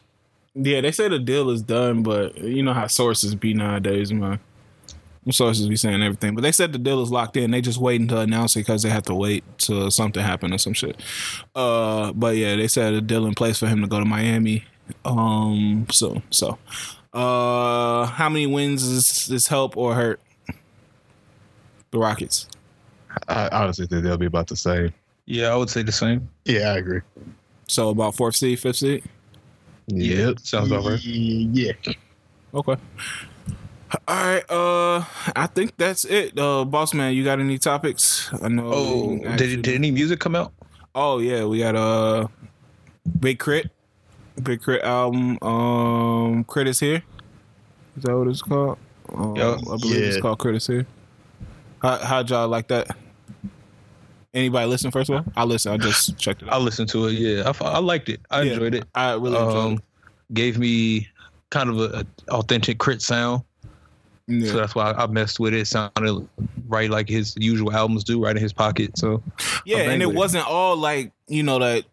Yeah, 0.56 0.82
they 0.82 0.92
say 0.92 1.10
the 1.10 1.20
deal 1.20 1.50
is 1.50 1.62
done, 1.62 2.04
but 2.04 2.38
you 2.38 2.64
know 2.64 2.74
how 2.74 2.88
sources 2.88 3.36
be 3.36 3.54
nowadays, 3.54 4.14
man. 4.14 4.40
Sources 5.32 5.68
be 5.68 5.76
saying 5.76 6.04
everything, 6.04 6.36
but 6.36 6.42
they 6.42 6.52
said 6.52 6.72
the 6.72 6.78
deal 6.78 7.02
is 7.02 7.12
locked 7.12 7.36
in. 7.36 7.52
They 7.52 7.62
just 7.62 7.80
waiting 7.80 8.08
to 8.10 8.20
announce 8.20 8.56
it 8.56 8.60
because 8.60 8.84
they 8.84 8.90
have 8.90 9.04
to 9.04 9.16
wait 9.16 9.44
till 9.58 9.90
something 9.90 10.22
happen 10.22 10.54
or 10.54 10.60
some 10.60 10.74
shit. 10.74 11.02
Uh, 11.56 12.14
but 12.14 12.36
yeah, 12.36 12.56
they 12.56 12.68
said 12.68 12.94
a 12.94 13.02
deal 13.02 13.26
in 13.26 13.34
place 13.34 13.58
for 13.58 13.68
him 13.68 13.82
to 13.82 13.88
go 13.88 14.00
to 14.00 14.06
Miami. 14.06 14.66
Um, 15.04 15.88
so 15.92 16.22
so, 16.30 16.60
uh, 17.14 18.06
how 18.06 18.30
many 18.30 18.46
wins 18.46 18.84
is 18.84 19.26
this 19.28 19.48
help 19.48 19.76
or 19.76 19.96
hurt? 19.96 20.20
the 21.96 22.00
Rockets? 22.00 22.48
I 23.28 23.48
honestly 23.52 23.88
think 23.88 24.04
they'll 24.04 24.18
be 24.18 24.26
about 24.26 24.48
the 24.48 24.56
same. 24.56 24.94
Yeah, 25.26 25.48
I 25.48 25.56
would 25.56 25.70
say 25.70 25.82
the 25.82 25.92
same. 25.92 26.30
Yeah, 26.44 26.74
I 26.74 26.78
agree. 26.78 27.02
So 27.68 27.90
about 27.90 28.16
fourth 28.16 28.36
seed, 28.36 28.60
fifth 28.60 28.76
seed. 28.78 29.04
Yeah, 29.88 30.34
sounds 30.42 30.72
over. 30.72 30.96
Yeah. 30.98 31.72
Okay. 32.54 32.76
All 34.08 34.16
right. 34.16 34.44
Uh, 34.50 35.04
I 35.36 35.48
think 35.48 35.78
that's 35.78 36.06
it. 36.06 36.38
Uh, 36.38 36.66
boss 36.66 36.94
man, 36.94 37.14
you 37.14 37.24
got 37.24 37.40
any 37.40 37.58
topics? 37.58 38.30
I 38.42 38.48
know. 38.48 38.72
Oh, 38.72 39.18
did 39.38 39.62
did 39.62 39.76
any 39.76 39.92
music 39.92 40.20
come 40.20 40.36
out? 40.36 40.54
Oh 40.94 41.20
yeah, 41.20 41.46
we 41.46 41.60
got 41.60 41.76
uh, 41.76 42.28
Big 43.20 43.40
Crit. 43.40 43.70
Big 44.42 44.62
K.R.I.T. 44.64 44.84
album. 44.84 45.38
Um, 45.42 46.44
K.R.I.T. 46.46 46.70
is 46.70 46.80
here. 46.80 47.04
Is 47.98 48.04
that 48.04 48.18
what 48.18 48.28
it's 48.28 48.42
called? 48.42 48.78
Um, 49.14 49.36
Yeah. 49.36 49.56
I 49.72 49.78
believe 49.78 50.04
it's 50.04 50.18
called 50.22 50.40
K.R.I.T. 50.40 50.58
is 50.58 50.68
here. 50.68 50.86
How 51.82 51.98
how'd 51.98 52.30
y'all 52.30 52.48
like 52.48 52.68
that? 52.70 52.96
Anybody 54.34 54.68
listen 54.68 54.92
first 54.92 55.10
of 55.10 55.16
all? 55.18 55.34
I 55.38 55.46
listen. 55.46 55.72
I 55.72 55.78
just 55.78 56.18
checked 56.20 56.42
it 56.42 56.50
I 56.50 56.58
listened 56.58 56.90
to 56.90 57.08
it. 57.08 57.14
Yeah, 57.14 57.50
I, 57.62 57.66
I 57.66 57.80
liked 57.80 58.10
it. 58.10 58.20
I 58.30 58.42
Yeah. 58.42 58.54
enjoyed 58.54 58.76
it. 58.76 58.86
I 58.94 59.14
really 59.14 59.38
enjoyed 59.38 59.56
Um, 59.56 59.80
gave 60.34 60.58
me 60.58 61.08
kind 61.50 61.70
of 61.70 61.80
a, 61.80 62.06
a 62.30 62.32
authentic 62.34 62.80
K.R.I.T. 62.80 63.00
sound, 63.02 63.42
it. 63.42 63.45
Yeah. 64.28 64.52
so 64.52 64.58
that's 64.58 64.74
why 64.74 64.92
I, 64.92 65.06
messed 65.08 65.40
with 65.40 65.54
it. 65.54 65.68
Sounded 65.68 66.28
right 66.68 66.90
like 66.90 67.08
his 67.08 67.36
usual 67.38 67.72
albums 67.72 68.04
do, 68.04 68.24
right 68.24 68.36
in 68.36 68.42
his 68.42 68.54
pocket. 68.54 68.98
So 68.98 69.22
Yeah, 69.66 69.90
and 69.90 70.02
it 70.02 70.10
it. 70.10 70.16
wasn't 70.16 70.48
all 70.48 70.76
like 70.76 71.12
you 71.28 71.44
know 71.44 71.60
that 71.60 71.86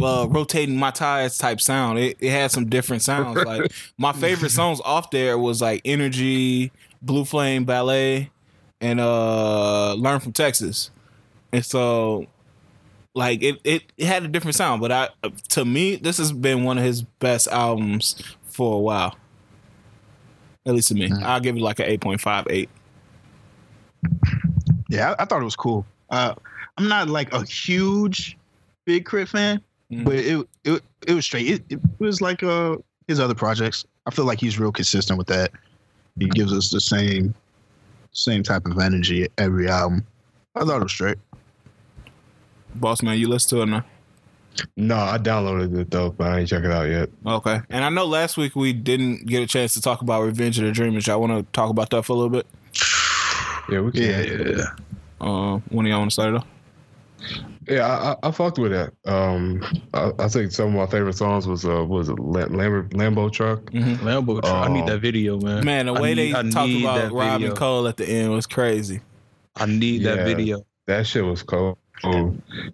uh, 0.00 0.26
rotating 0.30 0.76
my 0.76 0.90
tires 0.90 1.36
type 1.36 1.60
sound. 1.60 1.98
It, 1.98 2.16
it 2.20 2.30
had 2.30 2.50
some 2.50 2.68
different 2.68 3.02
sounds. 3.02 3.36
like 3.44 3.70
my 3.98 4.12
favorite 4.12 4.50
songs 4.50 4.80
off 4.84 5.10
there 5.10 5.36
was 5.38 5.60
like 5.60 5.82
Energy, 5.84 6.72
Blue 7.02 7.24
Flame 7.24 7.64
Ballet, 7.64 8.30
and 8.80 8.98
uh 9.00 9.94
Learn 9.94 10.20
from 10.20 10.32
Texas. 10.32 10.90
And 11.52 11.64
so 11.64 12.26
like 13.14 13.42
it, 13.42 13.60
it, 13.62 13.82
it 13.96 14.06
had 14.06 14.24
a 14.24 14.28
different 14.28 14.56
sound, 14.56 14.80
but 14.80 14.90
I 14.90 15.08
to 15.50 15.64
me 15.64 15.96
this 15.96 16.16
has 16.18 16.32
been 16.32 16.64
one 16.64 16.78
of 16.78 16.84
his 16.84 17.02
best 17.02 17.46
albums 17.48 18.16
for 18.42 18.76
a 18.76 18.80
while. 18.80 19.16
At 20.66 20.74
least 20.74 20.88
to 20.88 20.94
me, 20.94 21.10
I'll 21.22 21.40
give 21.40 21.56
it 21.56 21.60
like 21.62 21.78
an 21.78 21.86
eight 21.86 22.00
point 22.00 22.20
five 22.20 22.46
eight. 22.50 22.68
Yeah, 24.88 25.14
I, 25.18 25.22
I 25.22 25.24
thought 25.26 25.40
it 25.40 25.44
was 25.44 25.56
cool. 25.56 25.84
Uh, 26.10 26.34
I'm 26.78 26.88
not 26.88 27.08
like 27.08 27.32
a 27.32 27.44
huge 27.44 28.36
Big 28.84 29.06
K.R.I.T. 29.08 29.30
fan, 29.30 29.60
Mhm. 29.90 30.04
but 30.04 30.14
it 30.14 30.48
it 30.64 30.82
it 31.06 31.14
was 31.14 31.24
straight. 31.24 31.46
It, 31.48 31.62
it 31.70 31.80
was 31.98 32.20
like 32.20 32.42
uh 32.42 32.76
his 33.08 33.20
other 33.20 33.34
projects. 33.34 33.84
I 34.06 34.10
feel 34.10 34.24
like 34.24 34.40
he's 34.40 34.58
real 34.58 34.72
consistent 34.72 35.18
with 35.18 35.26
that. 35.28 35.50
He 36.18 36.26
gives 36.28 36.52
us 36.52 36.70
the 36.70 36.80
same 36.80 37.34
same 38.12 38.42
type 38.42 38.64
of 38.66 38.78
energy 38.78 39.28
every 39.38 39.68
album. 39.68 40.06
I 40.54 40.60
thought 40.64 40.76
it 40.80 40.82
was 40.84 40.92
straight. 40.92 41.18
Boss 42.76 43.02
man, 43.02 43.18
you 43.18 43.28
listen 43.28 43.56
to 43.58 43.62
it 43.62 43.66
now. 43.66 43.84
No, 44.76 44.96
I 44.96 45.18
downloaded 45.18 45.76
it 45.78 45.90
though, 45.90 46.10
but 46.10 46.26
I 46.28 46.40
ain't 46.40 46.48
check 46.48 46.64
it 46.64 46.70
out 46.70 46.88
yet. 46.88 47.08
Okay. 47.26 47.60
And 47.70 47.84
I 47.84 47.88
know 47.88 48.04
last 48.06 48.36
week 48.36 48.54
we 48.54 48.72
didn't 48.72 49.26
get 49.26 49.42
a 49.42 49.46
chance 49.46 49.74
to 49.74 49.80
talk 49.80 50.00
about 50.02 50.22
Revenge 50.22 50.58
of 50.58 50.64
the 50.64 50.72
Dreamers. 50.72 51.06
Y'all 51.06 51.20
want 51.20 51.32
to 51.32 51.52
talk 51.52 51.70
about 51.70 51.90
that 51.90 52.04
for 52.04 52.12
a 52.12 52.16
little 52.16 52.30
bit? 52.30 52.46
Yeah, 53.70 53.80
we 53.80 53.92
can. 53.92 54.02
Yeah. 54.02 54.22
yeah, 54.56 54.64
Uh, 55.20 55.58
when 55.70 55.84
do 55.84 55.90
y'all 55.90 56.00
want 56.00 56.10
to 56.10 56.14
start 56.14 56.34
it 56.34 56.36
off? 56.36 56.46
Yeah, 57.66 57.86
I, 57.86 58.12
I, 58.12 58.28
I 58.28 58.30
fucked 58.30 58.58
with 58.58 58.72
that. 58.72 58.92
Um, 59.06 59.64
I, 59.94 60.12
I 60.18 60.28
think 60.28 60.52
some 60.52 60.66
of 60.68 60.72
my 60.74 60.86
favorite 60.86 61.14
songs 61.14 61.46
was 61.46 61.64
uh, 61.64 61.82
was 61.82 62.10
it 62.10 62.18
Lam- 62.18 62.52
Lam- 62.52 62.90
Lambo 62.90 63.32
truck. 63.32 63.62
Mm-hmm. 63.70 64.06
Lambo. 64.06 64.44
I 64.44 64.68
need 64.68 64.86
that 64.86 64.98
video, 65.00 65.40
man. 65.40 65.64
Man, 65.64 65.86
the 65.86 65.94
way 65.94 66.12
need- 66.14 66.34
they 66.34 66.38
I 66.38 66.42
talked 66.50 66.70
about 66.72 66.96
that 67.00 67.12
Rob 67.12 67.42
and 67.42 67.56
Cole 67.56 67.88
at 67.88 67.96
the 67.96 68.06
end 68.06 68.30
was 68.32 68.46
crazy. 68.46 69.00
I 69.56 69.64
need 69.66 70.02
Yeah. 70.02 70.16
that 70.16 70.26
video. 70.26 70.66
That 70.86 71.06
shit 71.06 71.24
was 71.24 71.42
cold. 71.42 71.78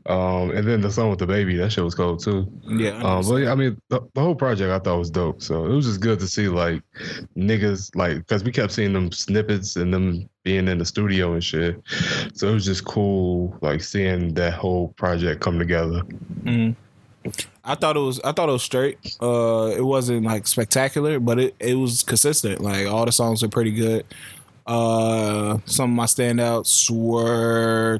Um, 0.06 0.50
and 0.50 0.66
then 0.66 0.80
the 0.80 0.90
song 0.90 1.10
with 1.10 1.18
the 1.18 1.26
baby, 1.26 1.56
that 1.56 1.72
shit 1.72 1.84
was 1.84 1.94
cold 1.94 2.22
too. 2.22 2.50
Yeah. 2.66 2.98
Um, 3.02 3.26
but 3.26 3.36
yeah, 3.36 3.52
I 3.52 3.54
mean, 3.54 3.80
the, 3.88 4.00
the 4.14 4.20
whole 4.20 4.34
project 4.34 4.70
I 4.70 4.78
thought 4.78 4.98
was 4.98 5.10
dope. 5.10 5.42
So 5.42 5.66
it 5.66 5.74
was 5.74 5.86
just 5.86 6.00
good 6.00 6.18
to 6.20 6.26
see 6.26 6.48
like 6.48 6.82
niggas 7.36 7.94
like 7.94 8.18
because 8.18 8.44
we 8.44 8.52
kept 8.52 8.72
seeing 8.72 8.92
them 8.92 9.12
snippets 9.12 9.76
and 9.76 9.92
them 9.92 10.28
being 10.42 10.68
in 10.68 10.78
the 10.78 10.84
studio 10.84 11.32
and 11.34 11.44
shit. 11.44 11.80
So 12.34 12.48
it 12.48 12.54
was 12.54 12.64
just 12.64 12.84
cool 12.84 13.56
like 13.60 13.82
seeing 13.82 14.34
that 14.34 14.54
whole 14.54 14.88
project 14.96 15.40
come 15.40 15.58
together. 15.58 16.02
Mhm. 16.42 16.74
I 17.64 17.74
thought 17.74 17.96
it 17.96 18.00
was 18.00 18.18
I 18.20 18.32
thought 18.32 18.48
it 18.48 18.52
was 18.52 18.62
straight. 18.62 18.98
Uh 19.20 19.72
it 19.76 19.84
wasn't 19.84 20.24
like 20.24 20.46
spectacular, 20.46 21.20
but 21.20 21.38
it, 21.38 21.54
it 21.60 21.74
was 21.74 22.02
consistent. 22.02 22.60
Like 22.62 22.86
all 22.86 23.04
the 23.04 23.12
songs 23.12 23.42
are 23.42 23.48
pretty 23.48 23.72
good. 23.72 24.06
Uh 24.66 25.58
some 25.66 25.90
of 25.90 25.96
my 25.96 26.06
standouts 26.06 26.90
were 26.90 27.98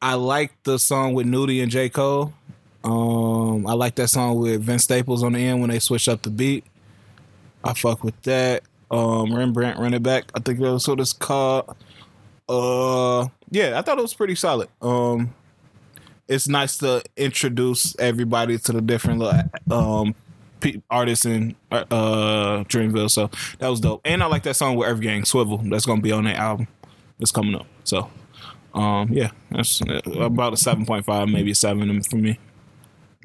I 0.00 0.14
like 0.14 0.52
the 0.62 0.78
song 0.78 1.14
with 1.14 1.26
Nudie 1.26 1.62
and 1.62 1.70
J. 1.70 1.88
Cole. 1.88 2.32
Um 2.84 3.66
I 3.66 3.72
like 3.72 3.96
that 3.96 4.08
song 4.08 4.38
with 4.38 4.62
Vince 4.62 4.84
Staples 4.84 5.22
on 5.22 5.32
the 5.32 5.40
end 5.40 5.60
when 5.60 5.70
they 5.70 5.80
switch 5.80 6.08
up 6.08 6.22
the 6.22 6.30
beat. 6.30 6.64
I 7.64 7.74
fuck 7.74 8.04
with 8.04 8.20
that. 8.22 8.62
Um 8.90 9.34
Rembrandt 9.34 9.78
Run 9.78 9.94
It 9.94 10.02
Back. 10.02 10.30
I 10.34 10.40
think 10.40 10.60
that's 10.60 10.86
what 10.86 11.00
it's 11.00 11.12
called. 11.12 11.74
Uh 12.48 13.28
yeah, 13.50 13.78
I 13.78 13.82
thought 13.82 13.98
it 13.98 14.02
was 14.02 14.14
pretty 14.14 14.36
solid. 14.36 14.68
Um 14.80 15.34
it's 16.28 16.46
nice 16.46 16.76
to 16.78 17.02
introduce 17.16 17.96
everybody 17.98 18.58
to 18.58 18.72
the 18.72 18.80
different 18.80 19.22
um 19.70 20.14
artists 20.88 21.24
in 21.24 21.56
uh 21.72 22.64
Dreamville. 22.64 23.10
So 23.10 23.30
that 23.58 23.68
was 23.68 23.80
dope. 23.80 24.02
And 24.04 24.22
I 24.22 24.26
like 24.26 24.44
that 24.44 24.54
song 24.54 24.76
with 24.76 24.88
EarthGang 24.88 25.26
Swivel. 25.26 25.58
That's 25.64 25.84
gonna 25.86 26.00
be 26.00 26.12
on 26.12 26.24
that 26.24 26.36
album. 26.36 26.68
That's 27.18 27.32
coming 27.32 27.56
up. 27.56 27.66
So 27.82 28.08
um 28.74 29.08
yeah, 29.12 29.30
that's 29.50 29.80
uh, 29.82 30.00
about 30.20 30.52
a 30.52 30.56
seven 30.56 30.84
point 30.86 31.04
five, 31.04 31.28
maybe 31.28 31.50
a 31.50 31.54
seven 31.54 32.02
for 32.02 32.16
me. 32.16 32.38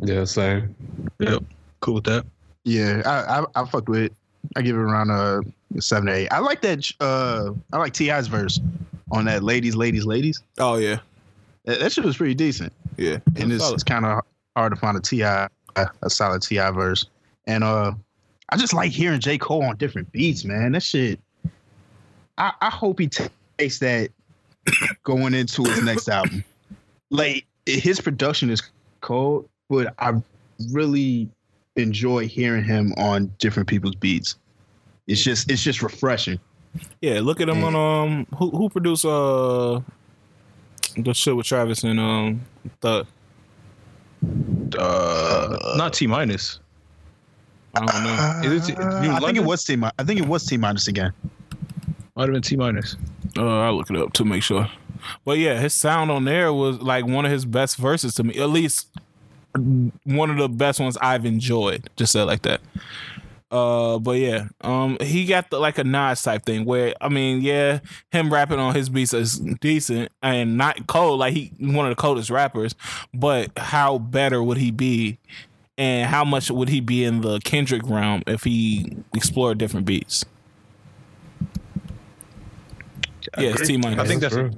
Yeah, 0.02 0.24
same. 0.26 0.76
Yep. 1.20 1.44
Cool 1.82 1.96
with 1.96 2.04
that. 2.06 2.26
Yeah, 2.64 3.02
I 3.06 3.40
I, 3.42 3.62
I 3.62 3.66
fucked 3.66 3.90
with 3.90 4.04
it. 4.04 4.14
I 4.56 4.62
give 4.62 4.76
it 4.76 4.80
around 4.80 5.10
a 5.10 5.42
seven 5.82 6.10
or 6.10 6.14
eight. 6.14 6.28
I 6.32 6.40
like 6.40 6.62
that. 6.62 6.90
Uh, 7.00 7.52
I 7.72 7.78
like 7.78 7.94
Ti's 7.94 8.28
verse 8.28 8.60
on 9.12 9.26
that 9.26 9.44
"Ladies, 9.44 9.76
Ladies, 9.76 10.06
Ladies." 10.06 10.42
Oh 10.60 10.78
yeah, 10.78 11.00
That, 11.66 11.80
that 11.80 11.92
shit 11.92 12.04
was 12.06 12.18
pretty 12.18 12.36
decent. 12.36 12.72
yeah. 12.98 13.18
and 13.36 13.52
it's, 13.52 13.64
Solid. 13.64 13.76
it's 13.76 13.84
kind 13.84 14.06
of 14.06 14.22
hard 14.56 14.74
to 14.74 14.80
find 14.80 14.98
a 14.98 15.02
Ti 15.02 15.22
a 15.24 16.10
solid 16.10 16.42
Ti 16.42 16.58
verse. 16.72 17.06
And 17.48 17.64
uh, 17.64 17.92
I 18.50 18.58
just 18.58 18.74
like 18.74 18.92
hearing 18.92 19.20
J 19.20 19.38
Cole 19.38 19.64
on 19.64 19.76
different 19.78 20.12
beats, 20.12 20.46
man. 20.46 20.72
That 20.74 20.84
shit. 20.84 21.20
I, 22.38 22.52
I 22.62 22.70
hope 22.70 23.00
he 23.00 23.08
ta- 23.08 23.28
takes 23.58 23.80
that 23.80 24.10
going 25.04 25.34
into 25.34 25.64
his 25.64 25.84
next 25.84 26.08
album. 26.10 26.44
Like 27.10 27.46
his 27.66 28.00
production 28.02 28.50
is 28.50 28.62
cold, 29.02 29.48
but 29.70 29.94
I 30.00 30.14
really 30.72 31.30
enjoy 31.76 32.28
hearing 32.28 32.64
him 32.64 32.94
on 32.98 33.32
different 33.40 33.68
people's 33.68 33.96
beats. 33.96 34.36
It's 35.08 35.24
just 35.24 35.52
it's 35.52 35.62
just 35.64 35.82
refreshing. 35.84 36.40
yeah. 37.02 37.20
Look 37.20 37.42
at 37.42 37.50
him 37.50 37.64
on 37.64 37.76
um 37.76 38.28
who 38.38 38.50
who 38.52 38.70
produced 38.70 39.06
uh 39.06 39.82
the 40.98 41.14
shit 41.14 41.36
with 41.36 41.46
Travis 41.48 41.84
and 41.84 42.00
um 42.00 42.42
the 42.82 43.06
Uh, 44.78 45.74
not 45.78 45.94
T 45.94 46.08
minus. 46.08 46.60
I 47.76 47.86
don't 47.86 48.04
know. 48.04 48.54
Is 48.56 48.70
it- 48.70 48.80
Uh, 48.80 49.02
New 49.02 49.12
I 49.12 49.20
think 49.20 49.38
it 49.38 49.44
was 49.44 49.64
T. 49.64 49.76
Mi- 49.76 49.90
I 49.98 50.04
think 50.04 50.20
it 50.20 50.28
was 50.28 50.46
T 50.46 50.58
minus 50.58 50.88
again. 50.88 51.12
Might 52.16 52.24
have 52.24 52.32
been 52.34 52.42
T 52.42 52.56
minus. 52.56 52.96
Uh, 53.38 53.62
I'll 53.62 53.76
look 53.76 53.90
it 53.90 53.98
up 53.98 54.14
to 54.14 54.26
make 54.26 54.44
sure. 54.44 54.70
But 55.26 55.38
yeah, 55.38 55.60
his 55.60 55.74
sound 55.74 56.12
on 56.12 56.26
there 56.26 56.54
was 56.54 56.80
like 56.82 57.06
one 57.06 57.26
of 57.26 57.32
his 57.32 57.46
best 57.46 57.78
verses 57.78 58.16
to 58.16 58.24
me. 58.24 58.38
At 58.40 58.50
least 58.50 58.90
one 59.56 60.30
of 60.30 60.38
the 60.38 60.50
best 60.50 60.80
ones 60.80 60.98
I've 61.02 61.26
enjoyed. 61.26 61.90
Just 61.96 62.14
say 62.14 62.22
it 62.22 62.26
like 62.26 62.44
that. 62.44 62.62
Uh, 63.52 64.00
but 64.00 64.14
yeah, 64.14 64.48
um, 64.62 64.98
he 65.00 65.26
got 65.26 65.52
the, 65.52 65.60
like 65.60 65.78
a 65.78 65.84
Nas 65.84 66.24
type 66.24 66.44
thing 66.44 66.66
where 66.66 66.96
I 67.00 67.10
mean, 67.10 67.42
yeah, 67.42 67.80
him 68.12 68.34
rapping 68.34 68.58
on 68.58 68.74
his 68.74 68.90
beats 68.90 69.14
is 69.14 69.38
decent 69.62 70.12
and 70.24 70.58
not 70.58 70.88
cold. 70.88 71.20
Like 71.20 71.34
he 71.34 71.52
one 71.60 71.86
of 71.86 71.92
the 71.92 72.02
coldest 72.02 72.32
rappers, 72.32 72.74
but 73.14 73.52
how 73.56 74.00
better 74.00 74.42
would 74.42 74.58
he 74.58 74.72
be, 74.72 75.20
and 75.78 76.10
how 76.10 76.26
much 76.26 76.50
would 76.50 76.70
he 76.70 76.82
be 76.82 77.04
in 77.04 77.22
the 77.22 77.40
Kendrick 77.42 77.84
realm 77.86 78.24
if 78.26 78.44
he 78.44 78.98
explored 79.14 79.60
different 79.60 79.86
beats? 79.86 80.26
Yeah, 83.38 83.50
it's 83.52 83.68
T 83.68 83.78
minus. 83.78 84.00
I 84.00 84.06
think 84.06 84.22
that's 84.22 84.34
true. 84.36 84.52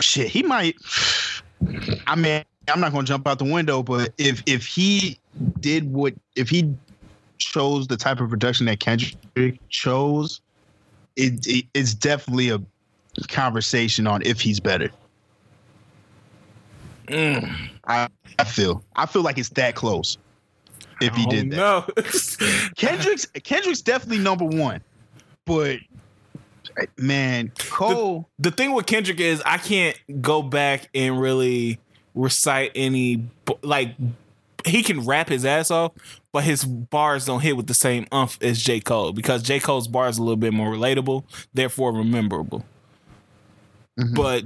shit, 0.00 0.28
he 0.28 0.42
might. 0.42 0.76
I 2.06 2.16
mean, 2.16 2.44
I'm 2.68 2.80
not 2.80 2.92
gonna 2.92 3.06
jump 3.06 3.26
out 3.26 3.38
the 3.38 3.44
window, 3.44 3.82
but 3.82 4.12
if 4.18 4.42
if 4.46 4.66
he 4.66 5.18
did 5.60 5.92
what 5.92 6.14
if 6.36 6.48
he 6.48 6.74
chose 7.38 7.86
the 7.86 7.96
type 7.96 8.20
of 8.20 8.30
production 8.30 8.66
that 8.66 8.80
Kendrick 8.80 9.58
chose, 9.68 10.40
it, 11.16 11.46
it 11.46 11.66
it's 11.74 11.94
definitely 11.94 12.50
a 12.50 12.60
conversation 13.28 14.06
on 14.06 14.22
if 14.22 14.40
he's 14.40 14.60
better. 14.60 14.90
Mm. 17.06 17.70
I 17.86 18.08
I 18.38 18.44
feel 18.44 18.82
I 18.96 19.06
feel 19.06 19.22
like 19.22 19.38
it's 19.38 19.50
that 19.50 19.74
close. 19.74 20.18
If 21.00 21.14
he 21.14 21.24
Oh, 21.26 21.30
did 21.30 21.50
that, 21.50 21.56
no. 21.56 22.70
Kendrick's 22.76 23.26
Kendrick's 23.26 23.82
definitely 23.82 24.22
number 24.22 24.44
one, 24.44 24.80
but 25.44 25.78
man, 26.98 27.52
Cole. 27.58 28.28
the 28.38 28.50
thing 28.50 28.72
with 28.72 28.86
Kendrick 28.86 29.20
is 29.20 29.42
I 29.44 29.58
can't 29.58 29.96
go 30.20 30.42
back 30.42 30.88
and 30.94 31.20
really 31.20 31.78
recite 32.14 32.72
any 32.74 33.26
like 33.62 33.94
he 34.66 34.82
can 34.82 35.00
rap 35.04 35.28
his 35.28 35.44
ass 35.44 35.70
off, 35.70 35.92
but 36.32 36.44
his 36.44 36.64
bars 36.64 37.26
don't 37.26 37.40
hit 37.40 37.56
with 37.56 37.66
the 37.66 37.74
same 37.74 38.06
umph 38.12 38.38
as 38.40 38.62
J. 38.62 38.80
Cole 38.80 39.12
because 39.12 39.42
J. 39.42 39.60
Cole's 39.60 39.88
bars 39.88 40.18
are 40.18 40.22
a 40.22 40.24
little 40.24 40.36
bit 40.36 40.52
more 40.54 40.72
relatable, 40.72 41.24
therefore 41.52 41.92
rememberable. 41.92 42.64
Mhm. 43.98 44.14
But 44.14 44.44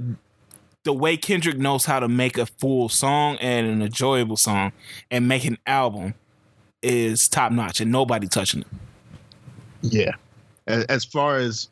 the 0.83 0.93
way 0.93 1.17
Kendrick 1.17 1.57
knows 1.57 1.85
how 1.85 1.99
to 1.99 2.07
make 2.07 2.37
a 2.37 2.45
full 2.45 2.89
song 2.89 3.37
and 3.37 3.67
an 3.67 3.81
enjoyable 3.81 4.37
song 4.37 4.71
and 5.09 5.27
make 5.27 5.45
an 5.45 5.57
album 5.65 6.13
is 6.81 7.27
top 7.27 7.51
notch 7.51 7.81
and 7.81 7.91
nobody 7.91 8.27
touching 8.27 8.61
it. 8.61 8.67
Yeah. 9.81 10.11
As 10.67 11.03
far 11.05 11.37
as 11.37 11.69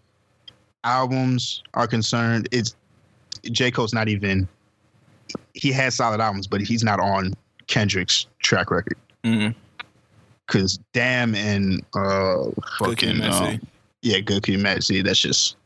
albums 0.87 1.63
are 1.73 1.87
concerned, 1.87 2.47
it's 2.51 2.75
J. 3.43 3.71
Cole's 3.71 3.93
not 3.93 4.07
even 4.07 4.47
he 5.53 5.71
has 5.71 5.95
solid 5.95 6.21
albums, 6.21 6.47
but 6.47 6.61
he's 6.61 6.83
not 6.83 6.99
on 6.99 7.33
Kendrick's 7.67 8.27
track 8.39 8.71
record. 8.71 8.97
Mm-hmm. 9.23 9.57
Cause 10.47 10.79
damn 10.93 11.35
and 11.35 11.83
uh 11.93 12.45
fucking 12.79 13.21
uh, 13.21 13.57
yeah, 14.01 14.21
Kid 14.21 14.59
Mad 14.59 14.81
that's 14.81 15.19
just 15.19 15.57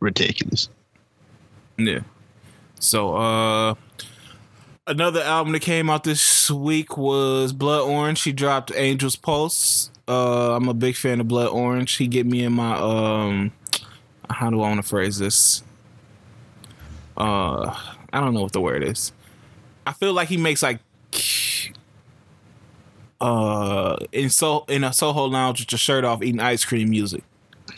ridiculous. 0.00 0.70
Yeah. 1.76 2.00
So 2.80 3.14
uh 3.16 3.74
another 4.86 5.20
album 5.20 5.52
that 5.52 5.60
came 5.60 5.90
out 5.90 6.04
this 6.04 6.50
week 6.50 6.96
was 6.96 7.52
Blood 7.52 7.82
Orange. 7.82 8.22
He 8.22 8.32
dropped 8.32 8.74
Angel's 8.74 9.16
Pulse. 9.16 9.90
Uh 10.08 10.56
I'm 10.56 10.68
a 10.68 10.74
big 10.74 10.96
fan 10.96 11.20
of 11.20 11.28
Blood 11.28 11.48
Orange. 11.48 11.96
He 11.96 12.06
get 12.08 12.24
me 12.24 12.44
in 12.44 12.54
my 12.54 12.78
um 12.78 13.52
how 14.30 14.50
do 14.50 14.60
I 14.60 14.68
want 14.68 14.82
to 14.82 14.88
phrase 14.88 15.18
this? 15.18 15.62
Uh 17.16 17.74
I 18.12 18.20
don't 18.20 18.34
know 18.34 18.42
what 18.42 18.52
the 18.52 18.60
word 18.60 18.82
is. 18.82 19.12
I 19.86 19.92
feel 19.92 20.12
like 20.12 20.28
he 20.28 20.36
makes 20.36 20.62
like 20.62 20.80
uh 23.20 23.96
in 24.12 24.30
so 24.30 24.64
in 24.68 24.84
a 24.84 24.92
Soho 24.92 25.24
lounge 25.24 25.60
with 25.60 25.72
your 25.72 25.78
shirt 25.78 26.04
off 26.04 26.22
eating 26.22 26.40
ice 26.40 26.64
cream 26.64 26.90
music. 26.90 27.22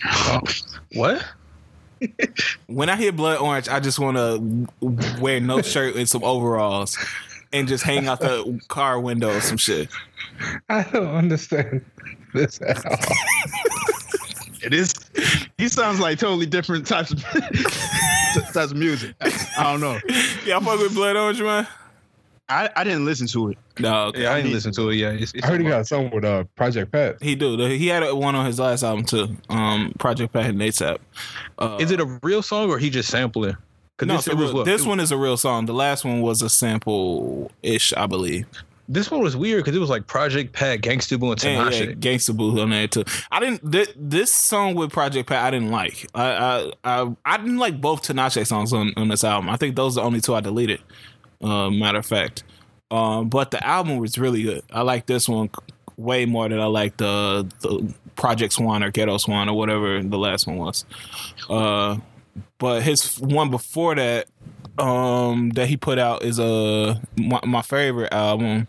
what? 0.94 1.24
when 2.66 2.88
I 2.88 2.96
hear 2.96 3.12
blood 3.12 3.40
orange, 3.40 3.68
I 3.68 3.80
just 3.80 3.98
want 3.98 4.16
to 4.16 4.68
wear 5.20 5.40
no 5.40 5.62
shirt 5.62 5.96
and 5.96 6.08
some 6.08 6.22
overalls 6.22 6.96
and 7.52 7.66
just 7.66 7.84
hang 7.84 8.06
out 8.06 8.20
the 8.20 8.60
car 8.68 9.00
window 9.00 9.36
or 9.36 9.40
some 9.40 9.56
shit. 9.56 9.88
I 10.68 10.82
don't 10.84 11.08
understand 11.08 11.84
this 12.34 12.60
at 12.62 12.84
all. 12.86 12.96
it 14.62 14.74
is. 14.74 14.94
He 15.58 15.68
sounds 15.68 16.00
like 16.00 16.18
totally 16.18 16.46
different 16.46 16.86
types 16.86 17.10
of 17.10 17.22
types 18.52 18.56
of 18.56 18.76
music. 18.76 19.14
I 19.20 19.64
don't 19.64 19.80
know. 19.80 19.98
Y'all 20.44 20.60
fuck 20.60 20.78
with 20.78 20.94
Blood 20.94 21.16
Orange, 21.16 21.40
man. 21.40 21.66
I, 22.50 22.70
I 22.76 22.84
didn't 22.84 23.04
listen 23.04 23.26
to 23.28 23.50
it. 23.50 23.58
No, 23.78 24.06
okay. 24.06 24.22
yeah, 24.22 24.32
I 24.32 24.36
didn't 24.40 24.52
listen 24.52 24.72
to 24.72 24.88
it. 24.88 24.96
Yeah, 24.96 25.10
it's, 25.10 25.34
it's 25.34 25.44
I 25.44 25.48
heard 25.48 25.60
he 25.60 25.68
got 25.68 25.86
some 25.86 26.10
with 26.10 26.24
uh, 26.24 26.44
Project 26.56 26.92
Pat. 26.92 27.22
He 27.22 27.34
do. 27.34 27.58
He 27.58 27.88
had 27.88 28.10
one 28.12 28.34
on 28.34 28.46
his 28.46 28.58
last 28.58 28.82
album 28.82 29.04
too. 29.04 29.36
Um, 29.50 29.92
Project 29.98 30.32
Pat 30.32 30.46
and 30.46 30.60
ASAP. 30.60 30.98
Uh, 31.58 31.76
is 31.78 31.90
it 31.90 32.00
a 32.00 32.06
real 32.22 32.42
song 32.42 32.70
or 32.70 32.78
he 32.78 32.88
just 32.88 33.10
sampling? 33.10 33.56
No, 34.00 34.16
this, 34.16 34.28
real, 34.28 34.64
this 34.64 34.86
one 34.86 35.00
is 35.00 35.10
a 35.10 35.16
real 35.16 35.36
song. 35.36 35.66
The 35.66 35.74
last 35.74 36.04
one 36.04 36.20
was 36.20 36.40
a 36.40 36.48
sample 36.48 37.50
ish, 37.62 37.92
I 37.92 38.06
believe. 38.06 38.46
This 38.88 39.10
one 39.10 39.20
was 39.20 39.36
weird 39.36 39.64
because 39.64 39.76
it 39.76 39.80
was 39.80 39.90
like 39.90 40.06
Project 40.06 40.54
Pat, 40.54 40.80
Gangsta 40.80 41.20
Boo, 41.20 41.32
and 41.32 41.40
Tinashe. 41.40 41.86
Yeah, 41.88 41.92
Gangsta 41.92 42.34
Boo 42.34 42.58
on 42.60 42.70
there 42.70 42.88
too. 42.88 43.04
I 43.30 43.38
didn't. 43.40 43.70
Th- 43.70 43.92
this 43.94 44.32
song 44.32 44.74
with 44.74 44.90
Project 44.90 45.28
Pat, 45.28 45.44
I 45.44 45.50
didn't 45.50 45.70
like. 45.70 46.06
I 46.14 46.32
I 46.32 46.72
I, 46.84 47.16
I 47.24 47.36
didn't 47.36 47.58
like 47.58 47.80
both 47.80 48.02
Tinashe 48.02 48.46
songs 48.46 48.72
on, 48.72 48.92
on 48.96 49.08
this 49.08 49.24
album. 49.24 49.50
I 49.50 49.56
think 49.56 49.76
those 49.76 49.98
are 49.98 50.00
the 50.00 50.06
only 50.06 50.20
two 50.20 50.34
I 50.34 50.40
deleted. 50.40 50.80
Uh, 51.42 51.70
matter 51.70 51.98
of 51.98 52.06
fact. 52.06 52.44
Um, 52.90 53.28
but 53.28 53.50
the 53.50 53.64
album 53.64 53.98
was 53.98 54.16
really 54.18 54.42
good. 54.42 54.62
I 54.72 54.80
like 54.82 55.06
this 55.06 55.28
one 55.28 55.50
way 55.98 56.24
more 56.24 56.48
than 56.48 56.58
I 56.60 56.66
like 56.66 56.96
the 56.96 57.46
the 57.60 57.94
Project 58.16 58.54
Swan 58.54 58.82
or 58.82 58.90
Ghetto 58.90 59.18
Swan 59.18 59.48
or 59.48 59.56
whatever 59.56 60.02
the 60.02 60.18
last 60.18 60.46
one 60.46 60.56
was. 60.56 60.84
Uh, 61.50 61.98
but 62.58 62.82
his 62.82 63.20
one 63.20 63.50
before 63.50 63.94
that, 63.94 64.26
um, 64.78 65.50
that 65.50 65.68
he 65.68 65.76
put 65.76 65.98
out 65.98 66.22
is 66.24 66.38
a 66.38 66.44
uh, 66.44 66.94
my, 67.16 67.40
my 67.44 67.62
favorite 67.62 68.12
album, 68.12 68.66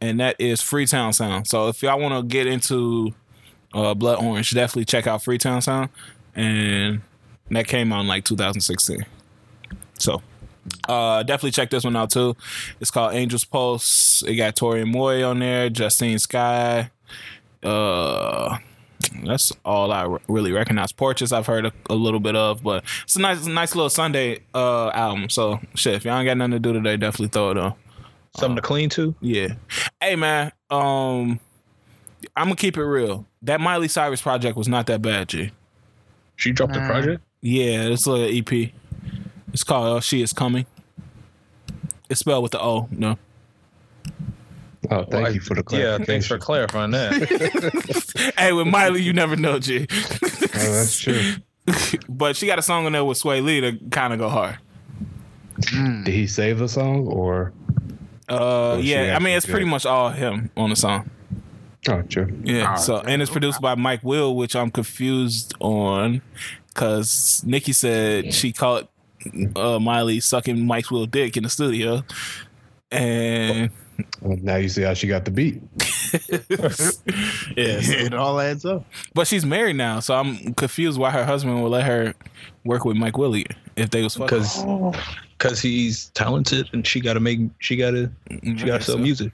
and 0.00 0.20
that 0.20 0.36
is 0.38 0.60
Freetown 0.60 1.12
Sound. 1.12 1.46
So 1.46 1.68
if 1.68 1.82
y'all 1.82 2.00
want 2.00 2.14
to 2.14 2.22
get 2.22 2.46
into 2.46 3.14
uh, 3.74 3.94
Blood 3.94 4.22
Orange, 4.22 4.52
definitely 4.52 4.84
check 4.84 5.06
out 5.06 5.22
Freetown 5.22 5.62
Sound, 5.62 5.90
and 6.34 7.02
that 7.50 7.66
came 7.66 7.92
out 7.92 8.00
in 8.00 8.08
like 8.08 8.24
2016. 8.24 9.04
So 9.98 10.22
uh, 10.88 11.22
definitely 11.22 11.52
check 11.52 11.70
this 11.70 11.84
one 11.84 11.96
out 11.96 12.10
too. 12.10 12.36
It's 12.80 12.90
called 12.90 13.14
Angels 13.14 13.44
Pulse. 13.44 14.22
It 14.26 14.36
got 14.36 14.56
Toro 14.56 14.78
y 14.78 14.84
Moi 14.84 15.22
on 15.22 15.38
there, 15.38 15.70
Justine 15.70 16.18
Skye. 16.18 16.90
Uh, 17.62 18.58
that's 19.24 19.52
all 19.64 19.92
I 19.92 20.18
really 20.28 20.52
recognize. 20.52 20.92
Porches 20.92 21.32
I've 21.32 21.46
heard 21.46 21.66
a, 21.66 21.72
a, 21.90 21.94
little 21.94 22.20
bit 22.20 22.36
of, 22.36 22.62
but 22.62 22.84
it's 23.02 23.16
a 23.16 23.20
nice, 23.20 23.46
nice 23.46 23.74
little 23.74 23.90
Sunday 23.90 24.40
uh 24.54 24.90
album. 24.90 25.28
So 25.30 25.60
shit, 25.74 25.94
if 25.94 26.04
y'all 26.04 26.18
ain't 26.18 26.26
got 26.26 26.36
nothing 26.36 26.52
to 26.52 26.58
do 26.58 26.72
today, 26.72 26.96
definitely 26.96 27.28
throw 27.28 27.50
it 27.50 27.58
on. 27.58 27.74
Something 28.36 28.56
to 28.56 28.62
clean 28.62 28.88
to. 28.90 29.14
Yeah. 29.20 29.54
Hey 30.00 30.16
man, 30.16 30.52
um, 30.70 31.40
I'm 32.36 32.44
gonna 32.44 32.56
keep 32.56 32.76
it 32.76 32.84
real. 32.84 33.26
That 33.42 33.60
Miley 33.60 33.88
Cyrus 33.88 34.20
project 34.20 34.56
was 34.56 34.68
not 34.68 34.86
that 34.86 35.02
bad, 35.02 35.28
G. 35.28 35.50
She 36.36 36.52
dropped 36.52 36.74
the 36.74 36.80
project. 36.80 37.22
Yeah, 37.40 37.82
it's 37.84 38.06
like 38.06 38.30
an 38.30 38.36
EP. 38.36 38.72
It's 39.52 39.64
called 39.64 39.96
oh, 39.96 40.00
She 40.00 40.22
Is 40.22 40.32
Coming. 40.32 40.66
It's 42.08 42.20
spelled 42.20 42.42
with 42.42 42.52
the 42.52 42.62
O, 42.62 42.88
no. 42.90 43.18
Oh, 44.90 45.04
thank 45.04 45.10
well, 45.12 45.34
you 45.34 45.40
for 45.40 45.54
the 45.54 45.62
clarification. 45.62 46.00
Yeah, 46.00 46.06
thanks 46.06 46.26
for 46.26 46.38
clarifying 46.38 46.92
that. 46.92 48.32
hey, 48.38 48.52
with 48.52 48.66
Miley, 48.68 49.02
you 49.02 49.12
never 49.12 49.36
know, 49.36 49.58
G. 49.58 49.86
oh, 49.90 50.36
that's 50.52 50.98
true. 50.98 51.34
but 52.08 52.36
she 52.36 52.46
got 52.46 52.58
a 52.58 52.62
song 52.62 52.86
on 52.86 52.92
there 52.92 53.04
with 53.04 53.20
Swae 53.20 53.42
Lee 53.42 53.60
to 53.60 53.78
kind 53.90 54.12
of 54.12 54.18
go 54.18 54.28
hard. 54.28 54.58
Mm. 55.60 56.04
Did 56.04 56.14
he 56.14 56.26
save 56.26 56.58
the 56.58 56.68
song 56.68 57.06
or? 57.08 57.52
Uh, 58.28 58.78
yeah. 58.80 59.16
I 59.16 59.18
mean, 59.18 59.36
it's 59.36 59.46
good? 59.46 59.52
pretty 59.52 59.66
much 59.66 59.86
all 59.86 60.10
him 60.10 60.50
on 60.56 60.70
the 60.70 60.76
song. 60.76 61.10
Gotcha. 61.84 62.26
true. 62.26 62.40
Yeah. 62.44 62.74
so, 62.74 62.98
and 62.98 63.22
it's 63.22 63.30
produced 63.30 63.60
by 63.60 63.74
Mike 63.74 64.02
Will, 64.02 64.36
which 64.36 64.54
I'm 64.56 64.70
confused 64.70 65.54
on, 65.60 66.20
because 66.68 67.42
Nicki 67.46 67.72
said 67.72 68.34
she 68.34 68.52
caught 68.52 68.88
uh, 69.56 69.78
Miley 69.78 70.20
sucking 70.20 70.66
Mike's 70.66 70.90
Will 70.90 71.06
dick 71.06 71.36
in 71.36 71.44
the 71.44 71.48
studio, 71.48 72.04
and 72.90 73.70
well, 74.20 74.38
now 74.42 74.56
you 74.56 74.68
see 74.68 74.82
how 74.82 74.94
she 74.94 75.06
got 75.06 75.24
the 75.24 75.30
beat. 75.30 75.62
yeah, 77.56 77.80
so. 77.80 77.92
it 77.92 78.14
all 78.14 78.40
adds 78.40 78.64
up. 78.64 78.84
But 79.14 79.26
she's 79.26 79.44
married 79.44 79.76
now, 79.76 80.00
so 80.00 80.14
I'm 80.14 80.54
confused 80.54 80.98
why 80.98 81.10
her 81.10 81.24
husband 81.24 81.62
would 81.62 81.68
let 81.70 81.84
her 81.84 82.14
work 82.64 82.84
with 82.84 82.96
Mike 82.96 83.18
Willie 83.18 83.46
if 83.76 83.90
they 83.90 84.02
was 84.02 84.16
because 84.16 84.64
because 85.36 85.60
he's 85.60 86.10
talented 86.10 86.68
and 86.72 86.86
she 86.86 87.00
got 87.00 87.14
to 87.14 87.20
make 87.20 87.40
she 87.58 87.76
got 87.76 87.92
to 87.92 88.10
she 88.30 88.66
got 88.66 88.78
to 88.78 88.82
sell 88.82 88.96
so. 88.96 88.98
music. 88.98 89.32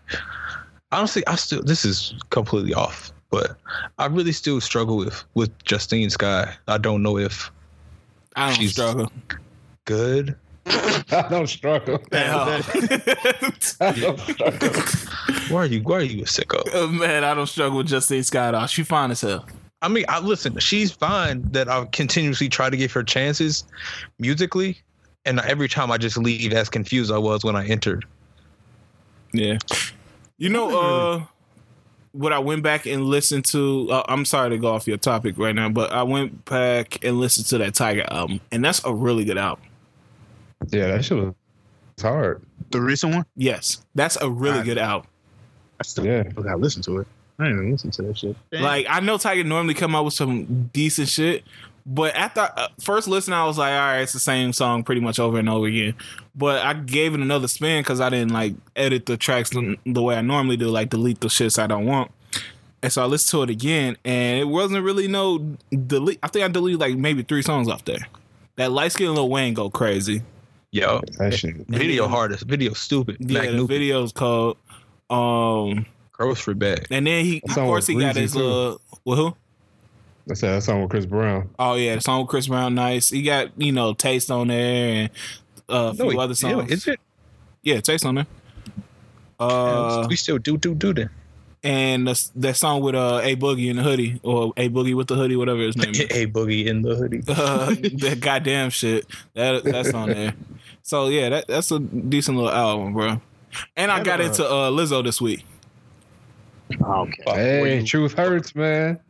Honestly, 0.92 1.26
I 1.26 1.34
still 1.34 1.62
this 1.62 1.84
is 1.84 2.14
completely 2.30 2.74
off, 2.74 3.12
but 3.30 3.56
I 3.98 4.06
really 4.06 4.32
still 4.32 4.60
struggle 4.60 4.96
with 4.96 5.24
with 5.34 5.50
Justine 5.64 6.10
Skye. 6.10 6.54
I 6.68 6.78
don't 6.78 7.02
know 7.02 7.18
if 7.18 7.50
I 8.36 8.54
don't 8.54 8.68
struggle 8.68 9.12
good. 9.84 10.36
I 10.66 11.26
don't 11.30 11.46
struggle. 11.46 11.98
I 12.12 12.62
don't 14.00 14.18
struggle. 14.18 14.72
Why 15.48 15.62
are 15.62 15.66
you? 15.66 15.82
Why 15.82 15.96
are 15.96 16.02
you 16.02 16.22
a 16.22 16.26
sicko? 16.26 16.62
Oh, 16.72 16.88
man, 16.88 17.22
I 17.22 17.34
don't 17.34 17.46
struggle 17.46 17.78
with 17.78 17.88
Justine 17.88 18.22
Skye. 18.22 18.66
She 18.66 18.82
fine 18.82 19.10
as 19.10 19.20
hell. 19.20 19.46
I 19.82 19.88
mean, 19.88 20.06
I 20.08 20.20
listen. 20.20 20.58
She's 20.58 20.90
fine. 20.90 21.42
That 21.52 21.68
I 21.68 21.84
continuously 21.86 22.48
try 22.48 22.70
to 22.70 22.76
give 22.76 22.90
her 22.92 23.02
chances 23.02 23.64
musically, 24.18 24.80
and 25.26 25.38
every 25.40 25.68
time 25.68 25.90
I 25.90 25.98
just 25.98 26.16
leave 26.16 26.54
as 26.54 26.70
confused 26.70 27.12
I 27.12 27.18
was 27.18 27.44
when 27.44 27.56
I 27.56 27.66
entered. 27.66 28.06
Yeah, 29.34 29.58
you 30.38 30.48
know, 30.48 30.80
uh, 30.80 31.24
what 32.12 32.32
I 32.32 32.38
went 32.38 32.62
back 32.62 32.86
and 32.86 33.04
listened 33.04 33.44
to. 33.46 33.90
Uh, 33.90 34.04
I'm 34.08 34.24
sorry 34.24 34.50
to 34.50 34.58
go 34.58 34.72
off 34.72 34.86
your 34.86 34.96
topic 34.96 35.36
right 35.36 35.54
now, 35.54 35.68
but 35.68 35.92
I 35.92 36.02
went 36.02 36.46
back 36.46 37.04
and 37.04 37.20
listened 37.20 37.46
to 37.48 37.58
that 37.58 37.74
Tyga 37.74 38.10
album, 38.10 38.40
and 38.50 38.64
that's 38.64 38.82
a 38.86 38.94
really 38.94 39.26
good 39.26 39.36
album. 39.36 39.64
Yeah, 40.70 40.88
that 40.88 41.04
shit 41.04 41.18
was 41.18 41.34
hard. 42.00 42.42
The 42.70 42.80
recent 42.80 43.14
one? 43.14 43.26
Yes, 43.36 43.84
that's 43.94 44.16
a 44.16 44.28
really 44.28 44.60
I, 44.60 44.64
good 44.64 44.78
album. 44.78 45.08
I 45.80 45.84
still 45.84 46.06
yeah. 46.06 46.22
gotta 46.24 46.56
listen 46.56 46.82
to 46.82 46.98
it. 46.98 47.06
I 47.38 47.44
didn't 47.44 47.58
even 47.58 47.72
listen 47.72 47.90
to 47.92 48.02
that 48.02 48.18
shit. 48.18 48.36
Damn. 48.50 48.62
Like 48.62 48.86
I 48.88 49.00
know 49.00 49.16
Tyga 49.16 49.44
normally 49.44 49.74
come 49.74 49.94
out 49.94 50.04
with 50.04 50.14
some 50.14 50.70
decent 50.72 51.08
shit, 51.08 51.44
but 51.86 52.14
after 52.14 52.40
uh, 52.40 52.68
first 52.80 53.08
listen, 53.08 53.32
I 53.32 53.44
was 53.44 53.58
like, 53.58 53.72
all 53.72 53.78
right, 53.78 54.00
it's 54.00 54.12
the 54.12 54.20
same 54.20 54.52
song 54.52 54.84
pretty 54.84 55.00
much 55.00 55.18
over 55.18 55.38
and 55.38 55.48
over 55.48 55.66
again. 55.66 55.94
But 56.34 56.64
I 56.64 56.74
gave 56.74 57.14
it 57.14 57.20
another 57.20 57.48
spin 57.48 57.82
because 57.82 58.00
I 58.00 58.08
didn't 58.08 58.32
like 58.32 58.54
edit 58.76 59.06
the 59.06 59.16
tracks 59.16 59.50
the 59.50 60.02
way 60.02 60.16
I 60.16 60.22
normally 60.22 60.56
do, 60.56 60.68
like 60.68 60.90
delete 60.90 61.20
the 61.20 61.28
shits 61.28 61.58
I 61.58 61.66
don't 61.66 61.86
want. 61.86 62.10
And 62.82 62.92
so 62.92 63.02
I 63.02 63.06
listened 63.06 63.30
to 63.30 63.42
it 63.44 63.50
again, 63.50 63.96
and 64.04 64.38
it 64.38 64.44
wasn't 64.44 64.84
really 64.84 65.08
no 65.08 65.38
delete. 65.86 66.18
I 66.22 66.28
think 66.28 66.44
I 66.44 66.48
deleted 66.48 66.80
like 66.80 66.96
maybe 66.96 67.22
three 67.22 67.42
songs 67.42 67.68
off 67.68 67.84
there. 67.84 68.06
That 68.56 68.72
light 68.72 68.92
skin 68.92 69.14
Lil 69.14 69.28
Wayne 69.28 69.54
go 69.54 69.70
crazy. 69.70 70.22
Yo, 70.74 71.00
actually. 71.20 71.64
video 71.68 72.08
hardest, 72.08 72.42
video 72.46 72.72
stupid. 72.72 73.16
Yeah, 73.20 73.48
the 73.52 73.64
video's 73.64 74.10
called 74.12 74.56
um 75.08 75.86
grocery 76.10 76.54
bag. 76.54 76.88
And 76.90 77.06
then 77.06 77.24
he, 77.24 77.40
of 77.48 77.54
course, 77.54 77.86
he 77.86 77.94
got 77.94 78.16
his 78.16 78.34
little. 78.34 78.80
Well, 79.04 79.16
who? 79.16 79.36
That's 80.26 80.40
that 80.40 80.64
song 80.64 80.82
with 80.82 80.90
Chris 80.90 81.06
Brown. 81.06 81.48
Oh 81.60 81.74
yeah, 81.76 81.94
the 81.94 82.00
song 82.00 82.22
with 82.22 82.28
Chris 82.30 82.48
Brown, 82.48 82.74
nice. 82.74 83.10
He 83.10 83.22
got 83.22 83.52
you 83.56 83.70
know 83.70 83.94
taste 83.94 84.32
on 84.32 84.48
there, 84.48 84.88
and 84.94 85.10
uh, 85.68 85.92
a 85.92 85.94
few 85.94 86.12
No, 86.12 86.20
other 86.20 86.34
songs. 86.34 86.72
Is 86.72 86.88
it? 86.88 86.98
Yeah, 87.62 87.78
Taste 87.80 88.04
on 88.04 88.16
there. 88.16 88.26
Uh, 89.38 90.06
we 90.08 90.16
still 90.16 90.38
do 90.38 90.56
do 90.58 90.74
do 90.74 90.92
that. 90.94 91.08
and 91.62 92.08
the, 92.08 92.30
that 92.36 92.56
song 92.56 92.82
with 92.82 92.94
uh 92.96 93.20
A 93.22 93.36
Boogie 93.36 93.70
in 93.70 93.76
the 93.76 93.82
hoodie 93.84 94.18
or 94.24 94.52
A 94.56 94.68
Boogie 94.68 94.94
with 94.96 95.06
the 95.06 95.14
hoodie, 95.14 95.36
whatever 95.36 95.60
his 95.60 95.76
name 95.76 95.90
is. 95.94 96.00
A 96.10 96.26
boogie 96.26 96.66
in 96.66 96.82
the 96.82 96.94
hoodie. 96.96 97.22
uh, 97.28 97.66
that 98.00 98.18
goddamn 98.20 98.70
shit. 98.70 99.06
That 99.34 99.62
that's 99.62 99.94
on 99.94 100.08
there. 100.10 100.34
So 100.84 101.08
yeah, 101.08 101.30
that 101.30 101.48
that's 101.48 101.70
a 101.70 101.78
decent 101.78 102.36
little 102.36 102.52
album, 102.52 102.92
bro. 102.92 103.20
And 103.74 103.90
I 103.90 104.02
got 104.02 104.20
into 104.20 104.44
uh 104.44 104.70
Lizzo 104.70 105.02
this 105.02 105.20
week. 105.20 105.44
Okay. 106.80 107.22
Hey, 107.26 107.84
truth 107.84 108.12
hurts, 108.12 108.54
man. 108.54 109.00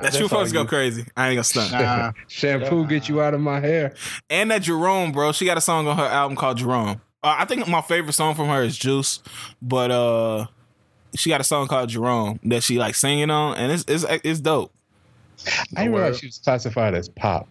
That 0.00 0.14
true 0.14 0.28
folks 0.28 0.52
go 0.52 0.64
crazy. 0.64 1.04
I 1.16 1.28
ain't 1.28 1.36
gonna 1.36 1.44
stunt. 1.44 1.72
Nah, 1.72 2.12
Shampoo 2.28 2.86
get 2.86 3.08
you 3.08 3.20
out 3.20 3.34
of 3.34 3.40
my 3.40 3.58
hair. 3.58 3.94
And 4.30 4.50
that 4.52 4.62
Jerome, 4.62 5.10
bro, 5.10 5.32
she 5.32 5.44
got 5.44 5.58
a 5.58 5.60
song 5.60 5.88
on 5.88 5.96
her 5.96 6.04
album 6.04 6.36
called 6.36 6.58
Jerome. 6.58 7.00
Uh, 7.24 7.34
I 7.38 7.44
think 7.44 7.66
my 7.66 7.80
favorite 7.82 8.12
song 8.12 8.36
from 8.36 8.46
her 8.46 8.62
is 8.62 8.78
Juice, 8.78 9.20
but 9.60 9.90
uh, 9.90 10.46
she 11.16 11.28
got 11.28 11.40
a 11.40 11.44
song 11.44 11.66
called 11.66 11.88
Jerome 11.88 12.38
that 12.44 12.62
she 12.62 12.78
like 12.78 12.94
singing 12.94 13.30
on, 13.30 13.56
and 13.56 13.72
it's 13.72 13.84
it's 13.88 14.04
it's 14.24 14.40
dope. 14.40 14.72
I 15.76 15.82
didn't 15.82 15.94
realize 15.94 16.20
she 16.20 16.26
was 16.26 16.38
classified 16.38 16.94
as 16.94 17.08
pop. 17.08 17.48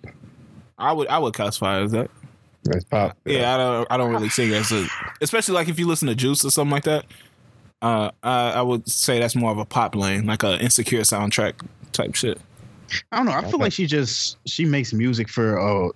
I 0.78 0.94
would 0.94 1.10
I 1.10 1.20
would 1.20 1.34
classify 1.34 1.80
it 1.80 1.84
as 1.84 1.92
that. 1.92 2.10
As 2.74 2.84
pop. 2.86 3.18
Yeah, 3.26 3.54
I 3.54 3.58
don't 3.58 3.92
I 3.92 3.98
don't 3.98 4.12
really 4.12 4.30
see 4.30 4.52
it 4.52 4.56
as 4.56 4.72
a, 4.72 4.88
especially 5.22 5.54
like 5.56 5.68
if 5.70 5.78
you 5.80 5.88
listen 5.88 6.08
to 6.08 6.16
Juice 6.16 6.44
or 6.46 6.50
something 6.52 6.72
like 6.72 6.84
that. 6.86 7.06
Uh, 7.82 8.10
I, 8.24 8.52
I 8.54 8.62
would 8.62 8.90
say 8.90 9.20
that's 9.20 9.36
more 9.36 9.52
of 9.52 9.58
a 9.60 9.66
pop 9.66 9.96
lane, 9.96 10.26
like 10.26 10.42
a 10.44 10.58
insecure 10.60 11.02
soundtrack 11.02 11.54
type 11.92 12.16
shit. 12.16 12.40
I 13.12 13.18
don't 13.18 13.26
know. 13.28 13.34
I 13.34 13.44
feel 13.50 13.60
like 13.60 13.74
she 13.74 13.86
just 13.86 14.38
she 14.48 14.66
makes 14.66 14.94
music 14.94 15.30
for 15.30 15.58
a 15.58 15.90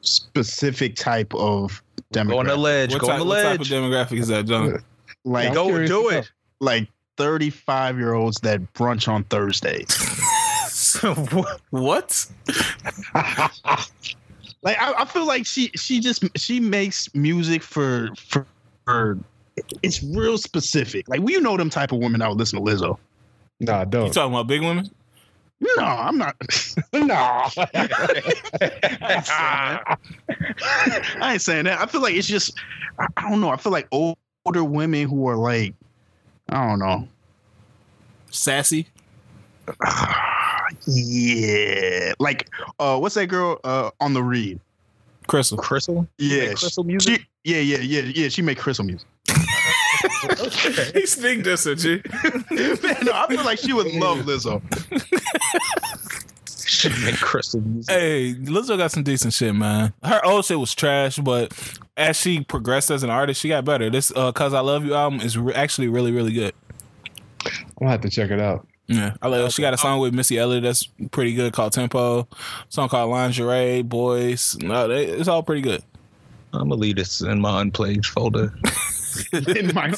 specific 0.00 0.94
type 0.96 1.34
of 1.34 1.82
Go 2.12 2.20
on 2.20 2.46
the 2.46 2.52
demographic. 2.54 2.58
ledge. 2.58 2.92
What 2.92 3.00
Go 3.02 3.06
on 3.08 3.12
type, 3.12 3.18
the 3.20 3.26
what 3.26 3.42
type 3.42 3.60
of 3.60 3.66
demographic 3.66 4.20
is 4.20 4.28
that, 4.28 4.46
John? 4.46 4.82
Like 5.24 5.52
Go 5.52 5.66
curious 5.66 5.90
do 5.90 6.02
to 6.10 6.18
it. 6.18 6.30
like 6.60 6.88
35 7.18 7.98
year 7.98 8.14
olds 8.14 8.38
that 8.40 8.60
brunch 8.74 9.08
on 9.08 9.24
Thursdays. 9.24 9.88
So 10.68 11.14
what? 11.70 12.26
Like 14.62 14.80
I, 14.80 15.02
I 15.02 15.04
feel 15.04 15.26
like 15.26 15.46
she 15.46 15.70
she 15.76 16.00
just 16.00 16.24
she 16.36 16.60
makes 16.60 17.12
music 17.14 17.62
for 17.62 18.10
for, 18.16 18.46
for 18.84 19.18
it's 19.82 20.02
real 20.02 20.38
specific. 20.38 21.08
Like 21.08 21.20
we 21.20 21.38
know 21.40 21.56
them 21.56 21.70
type 21.70 21.92
of 21.92 21.98
women 21.98 22.20
that 22.20 22.28
would 22.28 22.38
listen 22.38 22.58
to 22.58 22.64
Lizzo. 22.64 22.98
Nah, 23.60 23.80
You 23.80 23.86
don't. 23.86 24.06
You 24.06 24.12
talking 24.12 24.32
about 24.32 24.46
big 24.46 24.62
women? 24.62 24.90
No, 25.60 25.84
I'm 25.84 26.18
not. 26.18 26.36
nah. 26.92 27.48
I 31.20 31.32
ain't 31.32 31.40
saying 31.40 31.64
that. 31.64 31.80
I 31.80 31.86
feel 31.86 32.02
like 32.02 32.14
it's 32.14 32.26
just 32.26 32.58
I, 32.98 33.06
I 33.16 33.30
don't 33.30 33.40
know. 33.40 33.50
I 33.50 33.56
feel 33.56 33.72
like 33.72 33.88
older 33.90 34.64
women 34.64 35.08
who 35.08 35.26
are 35.28 35.36
like 35.36 35.74
I 36.48 36.66
don't 36.66 36.78
know. 36.78 37.08
Sassy? 38.30 38.86
Yeah, 40.86 42.14
like 42.18 42.48
uh, 42.78 42.98
what's 42.98 43.14
that 43.14 43.26
girl 43.26 43.60
uh 43.64 43.90
on 44.00 44.14
the 44.14 44.22
read? 44.22 44.60
Crystal. 45.26 45.58
Crystal? 45.58 46.06
Yeah, 46.18 46.54
Crystal 46.54 46.84
she, 46.84 46.86
music? 46.86 47.26
yeah, 47.44 47.58
yeah, 47.58 47.78
yeah, 47.78 48.02
yeah. 48.02 48.28
She 48.28 48.42
make 48.42 48.58
crystal 48.58 48.84
music. 48.84 49.08
he 50.94 51.06
speak 51.06 51.42
this, 51.44 51.64
G. 51.64 52.00
Man, 52.22 52.96
no, 53.02 53.12
I 53.12 53.26
feel 53.28 53.44
like 53.44 53.58
she 53.58 53.72
would 53.72 53.92
love 53.94 54.18
Lizzo. 54.18 54.62
She 56.66 56.88
make 57.04 57.16
crystal 57.16 57.60
music. 57.60 57.94
Hey, 57.94 58.34
Lizzo 58.34 58.76
got 58.76 58.90
some 58.90 59.04
decent 59.04 59.32
shit, 59.32 59.54
man. 59.54 59.92
Her 60.02 60.24
old 60.24 60.44
shit 60.44 60.58
was 60.58 60.74
trash, 60.74 61.16
but 61.16 61.52
as 61.96 62.16
she 62.16 62.42
progressed 62.42 62.90
as 62.90 63.04
an 63.04 63.08
artist, 63.08 63.40
she 63.40 63.48
got 63.48 63.64
better. 63.64 63.88
This 63.88 64.12
uh, 64.16 64.32
"Cuz 64.32 64.52
I 64.52 64.60
Love 64.60 64.84
You" 64.84 64.94
album 64.94 65.20
is 65.20 65.38
re- 65.38 65.54
actually 65.54 65.86
really, 65.88 66.10
really 66.10 66.32
good. 66.32 66.54
I'm 67.46 67.52
gonna 67.78 67.92
have 67.92 68.00
to 68.00 68.10
check 68.10 68.30
it 68.30 68.40
out. 68.40 68.66
Yeah, 68.88 69.14
I 69.20 69.28
like. 69.28 69.50
She 69.50 69.62
got 69.62 69.74
a 69.74 69.78
song 69.78 69.98
with 70.00 70.14
Missy 70.14 70.38
Elliott 70.38 70.62
that's 70.62 70.84
pretty 71.10 71.34
good 71.34 71.52
called 71.52 71.72
"Tempo." 71.72 72.28
song 72.68 72.88
called 72.88 73.10
"Lingerie," 73.10 73.82
"Boys." 73.82 74.56
No, 74.60 74.86
they, 74.86 75.06
it's 75.06 75.28
all 75.28 75.42
pretty 75.42 75.62
good. 75.62 75.82
I'm 76.52 76.68
gonna 76.68 76.76
leave 76.80 76.96
this 76.96 77.20
in 77.20 77.40
my 77.40 77.60
unplayed 77.60 78.06
folder. 78.06 78.54
In 79.32 79.72
my- 79.74 79.94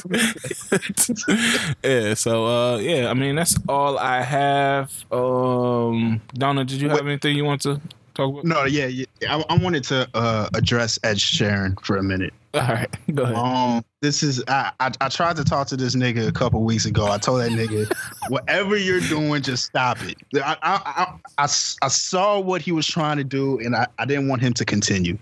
yeah. 1.83 2.15
So, 2.15 2.47
uh, 2.47 2.77
yeah. 2.79 3.11
I 3.11 3.15
mean, 3.15 3.35
that's 3.35 3.59
all 3.69 3.99
I 3.99 4.23
have. 4.23 4.93
Um, 5.11 6.21
Donna, 6.35 6.65
did 6.65 6.81
you 6.81 6.89
have 6.89 7.05
anything 7.07 7.37
you 7.37 7.45
want 7.45 7.63
to 7.63 7.81
talk 8.19 8.33
about? 8.33 8.45
no, 8.45 8.65
yeah, 8.65 8.87
yeah. 8.87 9.07
I, 9.29 9.45
I 9.49 9.57
wanted 9.57 9.85
to 9.85 10.09
uh, 10.15 10.49
address 10.55 10.99
Ed 11.03 11.17
Sheeran 11.17 11.83
for 11.85 11.97
a 11.97 12.03
minute. 12.03 12.35
All 12.55 12.61
right, 12.61 12.89
go 13.15 13.23
ahead. 13.25 13.37
Um, 13.37 13.85
this 14.01 14.23
is 14.23 14.43
I, 14.49 14.73
I 14.81 14.91
I 15.01 15.09
tried 15.09 15.37
to 15.37 15.45
talk 15.45 15.69
to 15.69 15.77
this 15.77 15.95
nigga 15.95 16.29
a 16.29 16.33
couple 16.33 16.63
weeks 16.63 16.85
ago. 16.85 17.07
I 17.07 17.19
told 17.19 17.41
that 17.41 17.51
nigga, 17.51 17.91
whatever 18.29 18.77
you're 18.77 19.01
doing, 19.01 19.43
just 19.43 19.67
stop 19.67 19.99
it. 20.03 20.17
i 20.35 20.57
i 20.63 21.17
i 21.39 21.45
i 21.45 21.47
saw 21.47 22.41
what 22.41 22.61
he 22.63 22.73
was 22.73 22.87
trying 22.87 23.17
to 23.19 23.25
do, 23.25 23.59
and 23.61 23.77
I, 23.77 23.87
I 23.99 24.05
didn't 24.05 24.29
want 24.29 24.43
him 24.43 24.55
to 24.55 24.65
continue. 24.65 25.19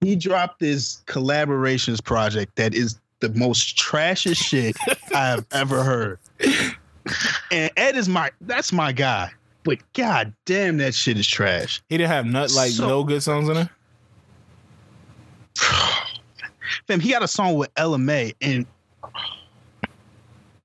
He 0.00 0.16
dropped 0.16 0.60
this 0.60 1.02
collaborations 1.06 2.02
project 2.02 2.56
that 2.56 2.74
is 2.74 2.98
the 3.20 3.30
most 3.30 3.76
trashiest 3.78 4.42
shit 4.42 4.76
I 5.14 5.28
have 5.28 5.46
ever 5.52 5.82
heard. 5.82 6.18
And 7.50 7.70
Ed 7.76 7.96
is 7.96 8.08
my 8.08 8.30
that's 8.40 8.72
my 8.72 8.90
guy, 8.90 9.30
but 9.64 9.78
god 9.94 10.32
damn 10.44 10.76
that 10.76 10.94
shit 10.94 11.18
is 11.18 11.26
trash. 11.26 11.82
He 11.88 11.98
didn't 11.98 12.10
have 12.10 12.26
nut 12.26 12.52
like 12.54 12.70
So- 12.72 12.86
no 12.86 13.02
good 13.04 13.22
songs 13.22 13.48
in 13.48 13.56
it. 13.56 13.68
Fam, 16.86 17.00
he 17.00 17.10
got 17.10 17.22
a 17.22 17.28
song 17.28 17.54
with 17.54 17.70
Ella 17.76 17.98
Mai, 17.98 18.34
and 18.40 18.66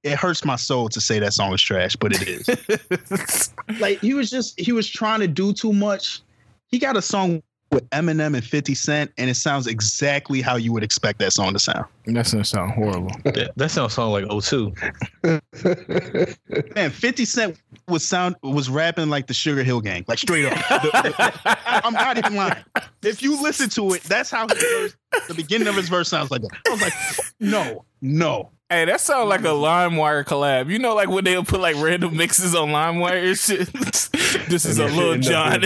it 0.03 0.17
hurts 0.17 0.43
my 0.45 0.55
soul 0.55 0.89
to 0.89 1.01
say 1.01 1.19
that 1.19 1.33
song 1.33 1.53
is 1.53 1.61
trash, 1.61 1.95
but 1.95 2.13
it 2.13 2.27
is. 2.27 3.53
like 3.79 3.99
he 3.99 4.13
was 4.13 4.29
just 4.29 4.59
he 4.59 4.71
was 4.71 4.89
trying 4.89 5.19
to 5.19 5.27
do 5.27 5.53
too 5.53 5.73
much. 5.73 6.21
He 6.67 6.79
got 6.79 6.95
a 6.97 7.01
song 7.01 7.41
with 7.71 7.89
Eminem 7.91 8.33
and 8.35 8.43
50 8.43 8.73
Cent, 8.75 9.11
and 9.17 9.29
it 9.29 9.35
sounds 9.35 9.67
exactly 9.67 10.41
how 10.41 10.55
you 10.55 10.73
would 10.73 10.83
expect 10.83 11.19
that 11.19 11.31
song 11.33 11.53
to 11.53 11.59
sound. 11.59 11.85
That's 12.05 12.31
gonna 12.31 12.43
sound 12.45 12.71
horrible. 12.73 13.11
that, 13.25 13.51
that 13.55 13.69
sounds 13.71 13.93
song 13.93 14.11
like 14.11 14.25
O2. 14.25 14.75
Man, 16.75 16.89
50 16.89 17.25
Cent 17.25 17.61
was 17.87 18.03
sound 18.07 18.35
was 18.41 18.69
rapping 18.69 19.09
like 19.09 19.27
the 19.27 19.33
Sugar 19.33 19.63
Hill 19.63 19.81
Gang, 19.81 20.05
like 20.07 20.17
straight 20.19 20.45
up. 20.45 20.53
The- 20.53 21.13
the- 21.43 21.57
I'm 21.65 21.93
not 21.93 22.17
even 22.17 22.35
lying. 22.35 22.55
If 23.03 23.21
you 23.21 23.41
listen 23.41 23.69
to 23.69 23.93
it, 23.93 24.03
that's 24.03 24.29
how 24.31 24.47
his 24.47 24.61
verse, 24.61 24.95
the 25.27 25.33
beginning 25.33 25.67
of 25.67 25.75
his 25.75 25.89
verse 25.89 26.09
sounds 26.09 26.31
like 26.31 26.41
that. 26.41 26.49
I 26.67 26.71
was 26.71 26.81
like, 26.81 26.93
no, 27.39 27.85
no. 28.01 28.49
Hey, 28.71 28.85
that 28.85 29.01
sounds 29.01 29.27
like 29.29 29.41
a 29.41 29.45
LimeWire 29.45 30.23
collab. 30.25 30.69
You 30.69 30.77
know, 30.77 30.93
like 30.93 31.09
when 31.09 31.23
they'll 31.23 31.43
put 31.43 31.59
like 31.59 31.75
random 31.77 32.15
mixes 32.15 32.53
on 32.53 32.69
LimeWire 32.69 33.29
and 33.29 33.37
shit. 33.37 33.67
this 34.49 34.63
is 34.65 34.77
a 34.77 34.85
little 34.85 35.13
that 35.17 35.21
John. 35.21 35.61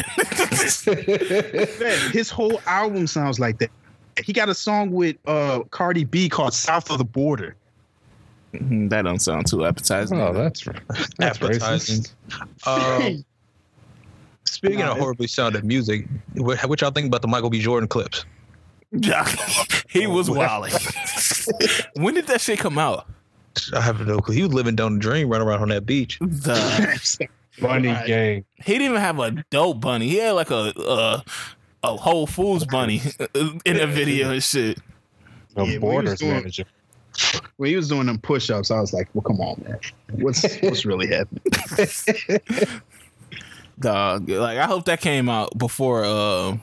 Man, 1.85 2.11
his 2.11 2.29
whole 2.29 2.61
album 2.65 3.05
sounds 3.07 3.39
like 3.41 3.59
that. 3.59 3.69
He 4.23 4.31
got 4.31 4.47
a 4.47 4.53
song 4.55 4.91
with 4.91 5.17
uh 5.25 5.63
Cardi 5.71 6.05
B 6.05 6.29
called 6.29 6.53
South 6.53 6.89
of 6.91 6.97
the 6.97 7.03
Border. 7.03 7.55
that 8.53 9.01
don't 9.03 9.19
sound 9.19 9.47
too 9.47 9.65
appetizing. 9.65 10.21
oh, 10.21 10.31
that's 10.31 10.63
that's 11.17 11.41
Appetizing. 11.41 12.03
racist. 12.03 12.13
Um, 12.65 13.25
speaking 14.45 14.79
Nah, 14.79 14.91
of 14.93 14.99
horribly 14.99 15.27
sounded 15.27 15.65
music, 15.65 16.07
what, 16.35 16.57
what 16.69 16.79
y'all 16.79 16.91
think 16.91 17.07
about 17.07 17.21
the 17.21 17.27
Michael 17.27 17.49
B. 17.49 17.59
Jordan 17.59 17.89
clips? 17.89 18.23
he 19.89 20.07
was 20.07 20.29
wilding. 20.29 20.73
when 21.95 22.13
did 22.13 22.27
that 22.27 22.41
shit 22.41 22.59
come 22.59 22.77
out? 22.77 23.07
I 23.75 23.81
have 23.81 24.05
no 24.05 24.19
clue. 24.19 24.35
He 24.35 24.43
was 24.43 24.53
living 24.53 24.75
down 24.75 24.93
the 24.95 24.99
dream, 24.99 25.29
running 25.29 25.47
around 25.47 25.61
on 25.61 25.69
that 25.69 25.85
beach. 25.85 26.17
The, 26.19 27.27
Bunny 27.61 27.89
Right. 27.89 28.07
gang. 28.07 28.45
he 28.63 28.71
didn't 28.73 28.87
even 28.89 28.99
have 29.01 29.19
a 29.19 29.43
dope 29.51 29.79
bunny. 29.79 30.07
He 30.09 30.15
had 30.17 30.31
like 30.31 30.49
a 30.49 30.73
a, 30.75 31.23
a 31.83 31.97
Whole 31.97 32.25
Foods 32.25 32.65
bunny 32.65 32.99
in 33.63 33.77
the 33.77 33.85
video 33.87 34.31
and 34.31 34.41
shit. 34.43 34.79
The 35.55 35.63
Yeah, 35.65 35.77
borders 35.77 36.19
doing- 36.19 36.31
manager. 36.33 36.63
When 37.57 37.69
he 37.69 37.75
was 37.75 37.89
doing 37.89 38.07
them 38.07 38.17
push-ups, 38.17 38.71
I 38.71 38.79
was 38.79 38.91
like, 38.91 39.07
"Well, 39.13 39.21
come 39.21 39.39
on, 39.39 39.63
man. 39.67 39.77
What's 40.13 40.41
what's 40.61 40.83
really 40.83 41.05
happening?" 41.05 41.43
Dog, 43.79 44.29
like 44.29 44.57
I 44.57 44.65
hope 44.65 44.85
that 44.85 44.99
came 45.01 45.29
out 45.29 45.55
before 45.57 46.05
uh, 46.05 46.57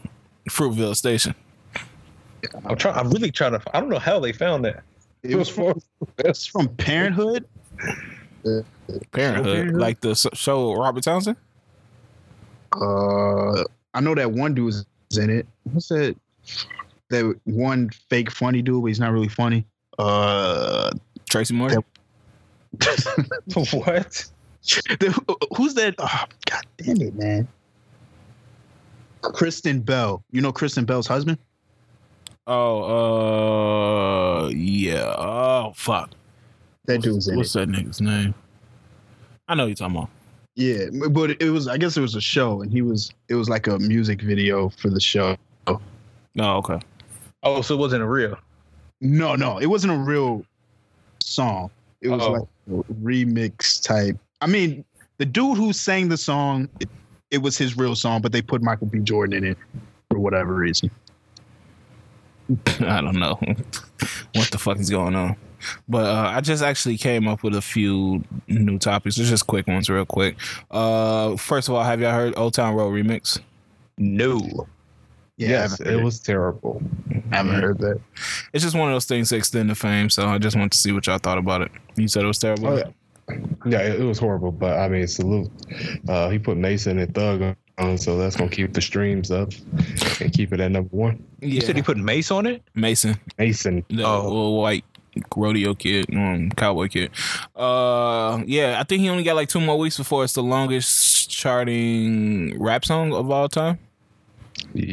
Fruitvale 0.48 0.96
Station. 0.96 1.36
I'm 2.64 2.76
trying. 2.76 2.96
I'm 2.96 3.10
really 3.10 3.30
trying 3.30 3.52
to. 3.52 3.62
I 3.74 3.80
don't 3.80 3.88
know 3.88 3.98
how 3.98 4.18
they 4.20 4.32
found 4.32 4.64
that. 4.64 4.82
It 5.22 5.36
was 5.36 5.48
from, 5.48 5.80
it's 6.18 6.46
from 6.46 6.68
Parenthood. 6.76 7.46
Parenthood, 9.12 9.72
like 9.72 10.00
the 10.00 10.14
show 10.14 10.74
Robert 10.74 11.04
Townsend. 11.04 11.36
Uh, 12.72 13.64
I 13.92 14.00
know 14.00 14.14
that 14.14 14.32
one 14.32 14.54
dude 14.54 14.74
is 14.74 14.86
in 15.18 15.30
it. 15.30 15.46
What's 15.64 15.88
that? 15.88 16.16
That 17.10 17.38
one 17.44 17.90
fake 18.08 18.30
funny 18.30 18.62
dude, 18.62 18.82
but 18.82 18.88
he's 18.88 19.00
not 19.00 19.12
really 19.12 19.28
funny. 19.28 19.66
Uh, 19.98 20.90
Tracy 21.28 21.54
Morgan. 21.54 21.82
what? 23.54 24.24
the, 24.62 25.46
who's 25.56 25.74
that? 25.74 25.96
Oh, 25.98 26.24
God 26.46 26.62
damn 26.78 27.00
it, 27.00 27.14
man! 27.14 27.48
Kristen 29.22 29.80
Bell. 29.80 30.22
You 30.30 30.40
know 30.40 30.52
Kristen 30.52 30.84
Bell's 30.84 31.06
husband? 31.06 31.38
Oh, 32.52 34.44
uh, 34.44 34.48
yeah. 34.48 35.14
Oh, 35.16 35.72
fuck. 35.76 36.10
That 36.86 37.00
dude's 37.00 37.28
in 37.28 37.36
What's 37.36 37.54
it. 37.54 37.60
that 37.60 37.68
nigga's 37.68 38.00
name? 38.00 38.34
I 39.46 39.54
know 39.54 39.66
you're 39.66 39.76
talking 39.76 39.96
about. 39.96 40.10
Yeah, 40.56 40.86
but 41.10 41.40
it 41.40 41.50
was. 41.50 41.68
I 41.68 41.78
guess 41.78 41.96
it 41.96 42.00
was 42.00 42.16
a 42.16 42.20
show, 42.20 42.60
and 42.62 42.72
he 42.72 42.82
was. 42.82 43.12
It 43.28 43.36
was 43.36 43.48
like 43.48 43.68
a 43.68 43.78
music 43.78 44.20
video 44.20 44.68
for 44.68 44.90
the 44.90 45.00
show. 45.00 45.36
Oh, 45.68 45.78
okay. 46.38 46.80
Oh, 47.44 47.62
so 47.62 47.74
it 47.74 47.78
wasn't 47.78 48.02
a 48.02 48.06
real. 48.06 48.36
No, 49.00 49.36
no, 49.36 49.58
it 49.58 49.66
wasn't 49.66 49.92
a 49.92 49.96
real 49.96 50.44
song. 51.20 51.70
It 52.00 52.08
was 52.08 52.22
Oh. 52.22 52.32
like 52.32 52.42
a 52.68 52.92
remix 52.94 53.80
type. 53.82 54.16
I 54.40 54.46
mean, 54.46 54.84
the 55.18 55.24
dude 55.24 55.56
who 55.56 55.72
sang 55.72 56.08
the 56.08 56.16
song, 56.16 56.68
it, 56.80 56.88
it 57.30 57.38
was 57.38 57.56
his 57.56 57.76
real 57.76 57.94
song, 57.94 58.20
but 58.22 58.32
they 58.32 58.42
put 58.42 58.60
Michael 58.62 58.88
B. 58.88 58.98
Jordan 59.00 59.44
in 59.44 59.52
it 59.52 59.58
for 60.10 60.18
whatever 60.18 60.54
reason. 60.54 60.90
I 62.80 63.00
don't 63.00 63.18
know 63.18 63.34
what 64.34 64.50
the 64.50 64.58
fuck 64.58 64.78
is 64.78 64.90
going 64.90 65.14
on. 65.14 65.36
But 65.88 66.06
uh, 66.06 66.32
I 66.34 66.40
just 66.40 66.62
actually 66.62 66.96
came 66.96 67.28
up 67.28 67.42
with 67.42 67.54
a 67.54 67.60
few 67.60 68.24
new 68.48 68.78
topics. 68.78 69.18
It's 69.18 69.28
just 69.28 69.46
quick 69.46 69.66
ones, 69.66 69.90
real 69.90 70.06
quick. 70.06 70.36
Uh, 70.70 71.36
first 71.36 71.68
of 71.68 71.74
all, 71.74 71.82
have 71.82 72.00
y'all 72.00 72.12
heard 72.12 72.32
Old 72.36 72.54
Town 72.54 72.74
Road 72.74 72.92
remix? 72.92 73.38
No. 73.98 74.66
Yeah, 75.36 75.48
yes, 75.48 75.78
haven't 75.78 76.00
it 76.00 76.04
was 76.04 76.20
terrible. 76.20 76.82
I 77.30 77.36
haven't 77.36 77.60
heard 77.60 77.78
that. 77.78 78.00
It's 78.52 78.62
just 78.62 78.76
one 78.76 78.88
of 78.88 78.94
those 78.94 79.06
things 79.06 79.30
to 79.30 79.36
extend 79.36 79.70
the 79.70 79.74
fame. 79.74 80.10
So 80.10 80.26
I 80.26 80.38
just 80.38 80.56
want 80.56 80.72
to 80.72 80.78
see 80.78 80.92
what 80.92 81.06
y'all 81.06 81.18
thought 81.18 81.38
about 81.38 81.62
it. 81.62 81.70
You 81.96 82.08
said 82.08 82.24
it 82.24 82.26
was 82.26 82.38
terrible. 82.38 82.68
Oh, 82.68 82.76
yeah. 82.76 83.36
Yeah, 83.64 83.80
it, 83.80 84.00
it 84.00 84.04
was 84.04 84.18
horrible, 84.18 84.50
but 84.50 84.78
I 84.78 84.88
mean, 84.88 85.06
salute. 85.06 85.50
Uh, 86.08 86.30
he 86.30 86.38
put 86.38 86.56
Mason 86.56 86.98
and 86.98 87.14
Thug 87.14 87.56
on, 87.80 87.98
so 87.98 88.16
that's 88.16 88.36
gonna 88.36 88.50
keep 88.50 88.72
the 88.72 88.80
streams 88.80 89.30
up 89.30 89.50
and 90.20 90.32
keep 90.32 90.52
it 90.52 90.60
at 90.60 90.70
number 90.70 90.94
one. 90.96 91.22
Yeah. 91.40 91.48
You 91.48 91.60
said 91.62 91.76
he 91.76 91.82
put 91.82 91.96
Mace 91.96 92.30
on 92.30 92.46
it? 92.46 92.62
Mason, 92.74 93.18
Mason. 93.38 93.84
the 93.88 94.04
Oh. 94.04 94.22
little 94.24 94.60
white 94.60 94.84
rodeo 95.36 95.74
kid, 95.74 96.06
um, 96.14 96.50
cowboy 96.50 96.88
kid. 96.88 97.10
Uh, 97.56 98.42
yeah, 98.46 98.78
I 98.78 98.84
think 98.84 99.00
he 99.02 99.08
only 99.08 99.22
got 99.24 99.34
like 99.36 99.48
two 99.48 99.60
more 99.60 99.78
weeks 99.78 99.96
before 99.96 100.22
it's 100.24 100.34
the 100.34 100.42
longest 100.42 101.28
charting 101.30 102.60
rap 102.60 102.84
song 102.84 103.12
of 103.12 103.30
all 103.30 103.48
time, 103.48 103.78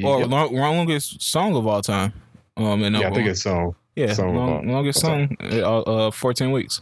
or 0.03 0.25
long, 0.25 0.55
longest 0.55 1.21
song 1.21 1.55
of 1.55 1.67
all 1.67 1.81
time. 1.81 2.13
Um, 2.55 2.81
and 2.83 2.95
yeah, 2.95 3.09
I 3.09 3.13
think 3.13 3.27
it's 3.27 3.43
song. 3.43 3.75
yeah, 3.95 4.13
song 4.13 4.35
long, 4.35 4.67
longest 4.67 4.99
song, 5.01 5.35
uh, 5.43 5.81
uh, 5.81 6.11
fourteen 6.11 6.51
weeks. 6.51 6.81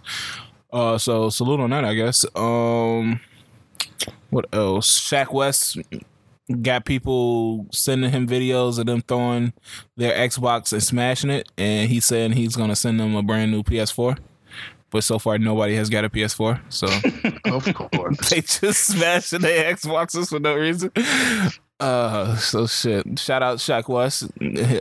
Uh, 0.71 0.97
so 0.97 1.29
salute 1.29 1.59
on 1.59 1.69
that, 1.69 1.83
I 1.85 1.93
guess. 1.93 2.25
Um, 2.35 3.19
what 4.29 4.45
else? 4.53 4.99
Shaq 4.99 5.31
West 5.31 5.77
got 6.61 6.85
people 6.85 7.65
sending 7.71 8.11
him 8.11 8.27
videos 8.27 8.77
of 8.77 8.85
them 8.85 9.01
throwing 9.01 9.53
their 9.97 10.13
Xbox 10.27 10.73
and 10.73 10.83
smashing 10.83 11.29
it, 11.29 11.49
and 11.57 11.89
he's 11.89 12.05
saying 12.05 12.33
he's 12.33 12.55
gonna 12.55 12.75
send 12.75 12.99
them 12.99 13.15
a 13.15 13.23
brand 13.23 13.51
new 13.51 13.63
PS4. 13.63 14.17
But 14.91 15.03
so 15.03 15.19
far, 15.19 15.37
nobody 15.37 15.75
has 15.75 15.89
got 15.89 16.05
a 16.05 16.09
PS4, 16.09 16.61
so 16.69 16.87
Of 17.51 17.73
course. 17.73 18.29
they 18.29 18.41
just 18.41 18.85
smashing 18.85 19.41
their 19.41 19.73
Xboxes 19.73 20.29
for 20.29 20.39
no 20.39 20.55
reason. 20.55 20.91
Uh, 21.79 22.37
so 22.37 22.65
shit. 22.67 23.19
Shout 23.19 23.43
out 23.43 23.57
Shaq 23.57 23.89
West. 23.89 24.29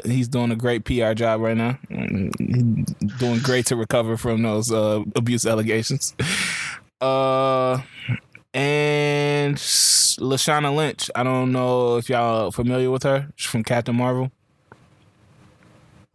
He's 0.05 0.29
doing 0.29 0.53
a 0.53 0.57
great 0.57 0.85
PR 0.85 1.15
job 1.15 1.41
right 1.41 1.57
now. 1.57 1.79
Doing 1.91 3.41
great 3.41 3.67
to 3.67 3.77
recover 3.77 4.17
from 4.17 4.43
those 4.43 4.71
uh, 4.71 5.03
abuse 5.17 5.47
allegations. 5.47 6.15
Uh, 7.01 7.83
and 8.55 9.57
Lashana 9.57 10.75
Lynch. 10.75 11.11
I 11.15 11.23
don't 11.23 11.53
know 11.53 11.97
if 11.97 12.09
y'all 12.09 12.51
familiar 12.53 12.91
with 12.91 13.03
her. 13.03 13.29
She's 13.37 13.51
from 13.51 13.65
Captain 13.65 13.95
Marvel. 13.97 14.31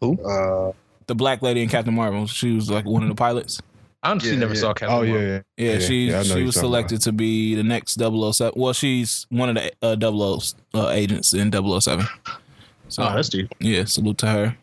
Uh, 0.01 0.71
The 1.07 1.15
black 1.15 1.41
lady 1.41 1.61
in 1.61 1.69
Captain 1.69 1.93
Marvel. 1.93 2.25
She 2.27 2.53
was 2.53 2.69
like 2.69 2.85
one 2.85 3.03
of 3.03 3.09
the 3.09 3.15
pilots. 3.15 3.61
I 4.01 4.11
honestly 4.11 4.31
Yeah, 4.31 4.37
never 4.39 4.53
yeah. 4.53 4.59
saw 4.61 4.73
Captain 4.73 4.97
Oh 4.97 5.01
yeah, 5.01 5.11
Marvel. 5.11 5.27
yeah. 5.29 5.41
Yeah, 5.57 5.71
Yeah, 5.73 5.79
she 5.79 6.05
yeah, 6.07 6.23
she 6.23 6.43
was 6.43 6.55
talking 6.55 6.67
selected 6.69 7.01
to 7.01 7.11
be 7.11 7.55
the 7.55 7.63
next 7.63 7.99
007. 7.99 8.53
Well, 8.55 8.71
she's 8.73 9.27
one 9.29 9.49
of 9.49 9.55
the 9.55 9.71
uh, 9.81 9.97
00 9.99 10.39
uh, 10.73 10.89
agents 10.91 11.33
in 11.33 11.51
007. 11.51 12.05
So 12.87 13.03
oh, 13.03 13.13
that's 13.13 13.27
deep. 13.29 13.53
yeah, 13.59 13.83
salute 13.83 14.17
to 14.19 14.27
her. 14.27 14.57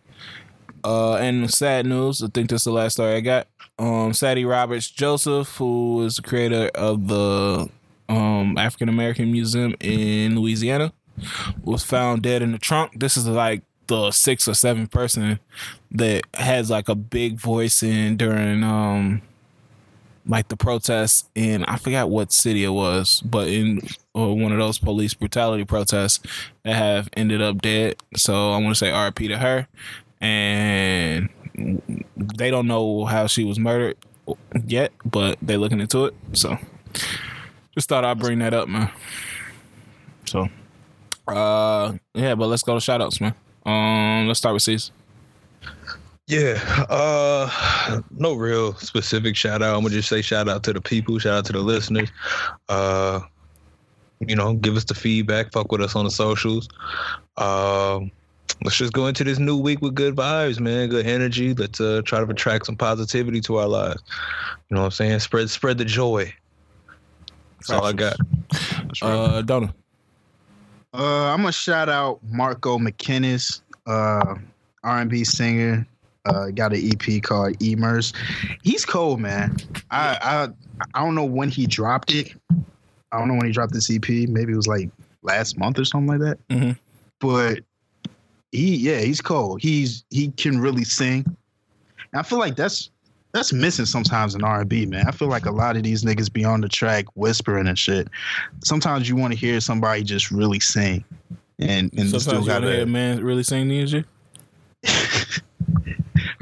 Uh, 0.83 1.17
and 1.17 1.51
sad 1.53 1.85
news. 1.85 2.23
I 2.23 2.29
think 2.29 2.49
that's 2.49 2.65
the 2.65 2.71
last 2.73 2.95
story 2.95 3.15
I 3.17 3.21
got. 3.21 3.47
Um, 3.79 4.13
Sadie 4.13 4.45
Roberts 4.45 4.91
Joseph, 4.91 5.57
who 5.57 6.03
is 6.05 6.17
the 6.17 6.23
creator 6.23 6.71
of 6.75 7.09
the 7.09 7.69
um 8.09 8.57
African 8.57 8.89
American 8.89 9.33
Museum 9.33 9.75
in 9.81 10.39
Louisiana, 10.39 10.93
was 11.63 11.83
found 11.85 12.23
dead 12.23 12.43
in 12.43 12.53
the 12.53 12.59
trunk. 12.59 12.99
This 12.99 13.17
is 13.17 13.27
like 13.27 13.63
the 13.87 14.11
sixth 14.11 14.49
or 14.49 14.55
seventh 14.55 14.91
person 14.91 15.39
that 15.93 16.25
has 16.35 16.71
like 16.71 16.89
a 16.89 16.95
big 16.95 17.39
voice 17.39 17.83
in 17.83 18.17
during 18.17 18.65
um 18.65 19.23
like 20.27 20.49
the 20.49 20.57
protests 20.57 21.29
in 21.35 21.65
I 21.65 21.77
forgot 21.77 22.11
what 22.11 22.33
city 22.33 22.65
it 22.65 22.71
was, 22.71 23.21
but 23.21 23.49
in 23.49 23.81
uh, 24.17 24.27
one 24.27 24.53
of 24.53 24.59
those 24.59 24.79
police 24.79 25.15
brutality 25.15 25.65
protests 25.65 26.21
that 26.65 26.75
have 26.75 27.09
ended 27.17 27.43
up 27.43 27.63
dead. 27.63 27.97
So 28.17 28.53
I 28.53 28.59
want 28.59 28.71
to 28.71 28.75
say 28.75 28.91
RP 28.91 29.29
to 29.29 29.39
her, 29.39 29.69
and 30.21 31.29
they 31.57 32.51
don't 32.51 32.67
know 32.67 33.05
how 33.05 33.27
she 33.27 33.45
was 33.45 33.59
murdered 33.59 33.97
yet, 34.67 34.93
but 35.05 35.39
they're 35.43 35.59
looking 35.59 35.81
into 35.81 36.07
it. 36.07 36.15
So 36.33 36.57
just 37.75 37.89
thought 37.89 38.05
I'd 38.05 38.19
bring 38.19 38.39
that 38.41 38.55
up, 38.55 38.69
man. 38.69 38.91
So 40.27 40.49
uh 41.29 41.95
yeah, 42.15 42.35
but 42.35 42.47
let's 42.47 42.63
go 42.63 42.75
to 42.75 42.81
shout 42.81 43.01
outs, 43.01 43.21
man. 43.21 43.35
Um 43.65 44.27
let's 44.27 44.39
start 44.39 44.55
with 44.55 44.63
C's. 44.63 44.91
Yeah. 46.27 46.61
Uh 46.89 48.01
no 48.11 48.35
real 48.35 48.75
specific 48.75 49.37
shout 49.37 49.63
out. 49.63 49.77
I'm 49.77 49.83
gonna 49.83 49.95
just 49.95 50.09
say 50.09 50.23
shout 50.23 50.49
out 50.49 50.63
to 50.65 50.73
the 50.73 50.81
people, 50.81 51.19
shout 51.19 51.39
out 51.39 51.45
to 51.47 51.53
the 51.53 51.61
listeners. 51.61 52.11
Uh 52.69 53.21
you 54.21 54.35
know, 54.35 54.55
give 54.55 54.77
us 54.77 54.85
the 54.85 54.95
feedback, 54.95 55.53
fuck 55.53 55.71
with 55.71 55.83
us 55.83 55.95
on 55.95 56.05
the 56.05 56.11
socials. 56.11 56.69
Um 57.37 58.11
let's 58.65 58.77
just 58.77 58.93
go 58.93 59.07
into 59.07 59.25
this 59.25 59.39
new 59.39 59.57
week 59.57 59.81
with 59.83 59.95
good 59.95 60.15
vibes, 60.17 60.61
man, 60.61 60.89
good 60.89 61.07
energy. 61.07 61.55
Let's 61.55 61.81
uh 61.81 62.03
try 62.05 62.21
to 62.25 62.31
attract 62.31 62.67
some 62.67 62.77
positivity 62.77 63.41
to 63.43 63.57
our 63.57 63.69
lives. 63.69 64.03
You 64.69 64.75
know 64.75 64.81
what 64.81 64.87
I'm 64.87 64.91
saying? 64.93 65.19
Spread 65.21 65.51
spread 65.51 65.79
the 65.79 65.85
joy. 65.85 66.33
That's 67.59 67.71
all 67.71 67.85
I 67.85 67.93
got. 67.93 68.17
Uh 69.03 69.43
Donna. 69.43 69.75
Uh, 70.95 71.27
I'm 71.27 71.41
gonna 71.41 71.53
shout 71.53 71.91
out 71.91 72.21
Marco 72.31 72.79
McKinnis, 72.79 73.61
uh, 73.87 74.37
R&B 74.83 75.25
singer. 75.25 75.87
Uh, 76.25 76.47
got 76.51 76.73
an 76.73 76.81
EP 76.91 77.23
called 77.23 77.59
Emers. 77.59 78.15
He's 78.63 78.85
cold, 78.87 79.21
man. 79.21 79.57
I 79.91 80.19
I 80.23 80.49
I 80.95 81.05
don't 81.05 81.15
know 81.15 81.25
when 81.25 81.51
he 81.51 81.67
dropped 81.67 82.15
it. 82.15 82.33
I 83.13 83.19
don't 83.19 83.29
know 83.29 83.35
when 83.35 83.47
he 83.47 83.53
dropped 83.53 83.73
this 83.75 83.91
EP. 83.91 84.09
Maybe 84.09 84.53
it 84.53 84.57
was 84.57 84.67
like 84.67 84.91
last 85.23 85.59
month 85.59 85.79
or 85.79 85.85
something 85.85 86.19
like 86.19 86.21
that. 86.21 86.49
Mhm. 86.49 86.79
But 87.21 87.61
he, 88.57 88.77
yeah, 88.77 89.01
he's 89.01 89.21
cold. 89.21 89.61
He's 89.61 90.05
he 90.11 90.29
can 90.33 90.59
really 90.61 90.85
sing. 90.85 91.25
And 92.13 92.21
I 92.21 92.23
feel 92.23 92.39
like 92.39 92.57
that's 92.57 92.91
that's 93.33 93.53
missing 93.53 93.85
sometimes 93.85 94.35
in 94.35 94.43
R&B, 94.43 94.87
man. 94.87 95.07
I 95.07 95.11
feel 95.11 95.29
like 95.29 95.45
a 95.45 95.51
lot 95.51 95.77
of 95.77 95.83
these 95.83 96.03
niggas 96.05 96.33
be 96.33 96.45
on 96.45 96.63
the 96.63 96.69
track 96.69 97.05
whispering 97.15 97.67
and 97.67 97.79
shit. 97.79 98.09
Sometimes 98.65 99.09
you 99.09 99.17
want 99.17 99.33
to 99.35 99.39
hear 99.39 99.61
somebody 99.61 100.03
just 100.03 100.31
really 100.31 100.61
sing, 100.61 101.05
and 101.59 101.93
and 101.93 102.09
Sometimes 102.09 102.23
still 102.23 102.41
you 102.41 102.47
got 102.47 102.63
wanna 102.63 102.75
hear 102.75 102.83
a 102.85 102.87
man 102.87 103.23
really 103.23 103.43
sing 103.43 103.69
news 103.69 103.93
you. 103.93 104.05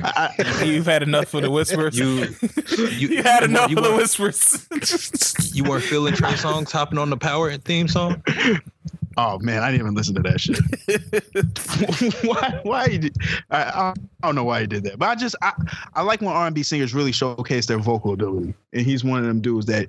I, 0.02 0.34
I, 0.38 0.62
You've 0.64 0.86
had 0.86 1.02
enough 1.02 1.32
of 1.34 1.42
the 1.42 1.50
whispers. 1.50 1.98
You 1.98 2.36
you, 2.76 3.08
you- 3.08 3.22
had 3.22 3.42
enough 3.42 3.70
you 3.70 3.78
of 3.78 3.84
the 3.84 3.94
whispers. 3.96 4.66
you 5.54 5.64
weren't 5.64 5.84
feeling 5.84 6.14
Trey 6.14 6.32
Songz 6.32 6.70
hopping 6.70 6.98
on 6.98 7.10
the 7.10 7.16
power 7.16 7.56
theme 7.56 7.88
song? 7.88 8.22
Oh 9.16 9.38
man, 9.40 9.62
I 9.62 9.70
didn't 9.70 9.82
even 9.82 9.94
listen 9.94 10.14
to 10.14 10.22
that 10.22 10.40
shit. 10.40 10.58
why? 12.24 12.60
Why? 12.62 12.88
He 12.88 12.98
did, 12.98 13.16
I, 13.50 13.92
I 14.22 14.26
don't 14.26 14.34
know 14.34 14.44
why 14.44 14.60
he 14.60 14.66
did 14.66 14.84
that, 14.84 14.98
but 14.98 15.08
I 15.08 15.14
just 15.14 15.36
I, 15.42 15.52
I 15.94 16.02
like 16.02 16.20
when 16.20 16.30
R 16.30 16.46
and 16.46 16.54
B 16.54 16.62
singers 16.62 16.94
really 16.94 17.12
showcase 17.12 17.66
their 17.66 17.78
vocal 17.78 18.12
ability, 18.12 18.54
and 18.72 18.86
he's 18.86 19.04
one 19.04 19.18
of 19.18 19.26
them 19.26 19.40
dudes 19.40 19.66
that 19.66 19.86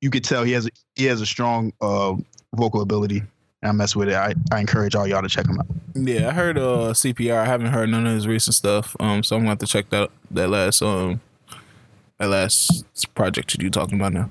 you 0.00 0.10
could 0.10 0.24
tell 0.24 0.44
he 0.44 0.52
has 0.52 0.68
he 0.94 1.04
has 1.04 1.20
a 1.20 1.26
strong 1.26 1.72
uh, 1.80 2.14
vocal 2.54 2.80
ability. 2.80 3.22
And 3.62 3.70
I 3.70 3.72
mess 3.72 3.96
with 3.96 4.08
it. 4.08 4.14
I, 4.14 4.34
I 4.52 4.60
encourage 4.60 4.94
all 4.94 5.06
y'all 5.06 5.22
to 5.22 5.28
check 5.28 5.46
him 5.46 5.58
out. 5.58 5.66
yeah, 5.94 6.28
I 6.28 6.32
heard 6.32 6.58
uh 6.58 6.92
CPR. 6.92 7.38
I 7.38 7.46
haven't 7.46 7.68
heard 7.68 7.88
none 7.88 8.06
of 8.06 8.12
his 8.12 8.26
recent 8.26 8.54
stuff. 8.54 8.94
Um, 9.00 9.22
so 9.22 9.36
I'm 9.36 9.42
gonna 9.42 9.50
have 9.50 9.58
to 9.60 9.66
check 9.66 9.88
that 9.90 10.10
that 10.30 10.48
last 10.48 10.82
um 10.82 11.20
that 12.18 12.28
last 12.28 12.84
project 13.14 13.52
that 13.52 13.62
you're 13.62 13.70
talking 13.70 13.98
about 13.98 14.12
now. 14.12 14.30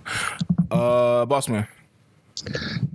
Uh, 0.71 1.25
boss 1.25 1.49
man. 1.49 1.67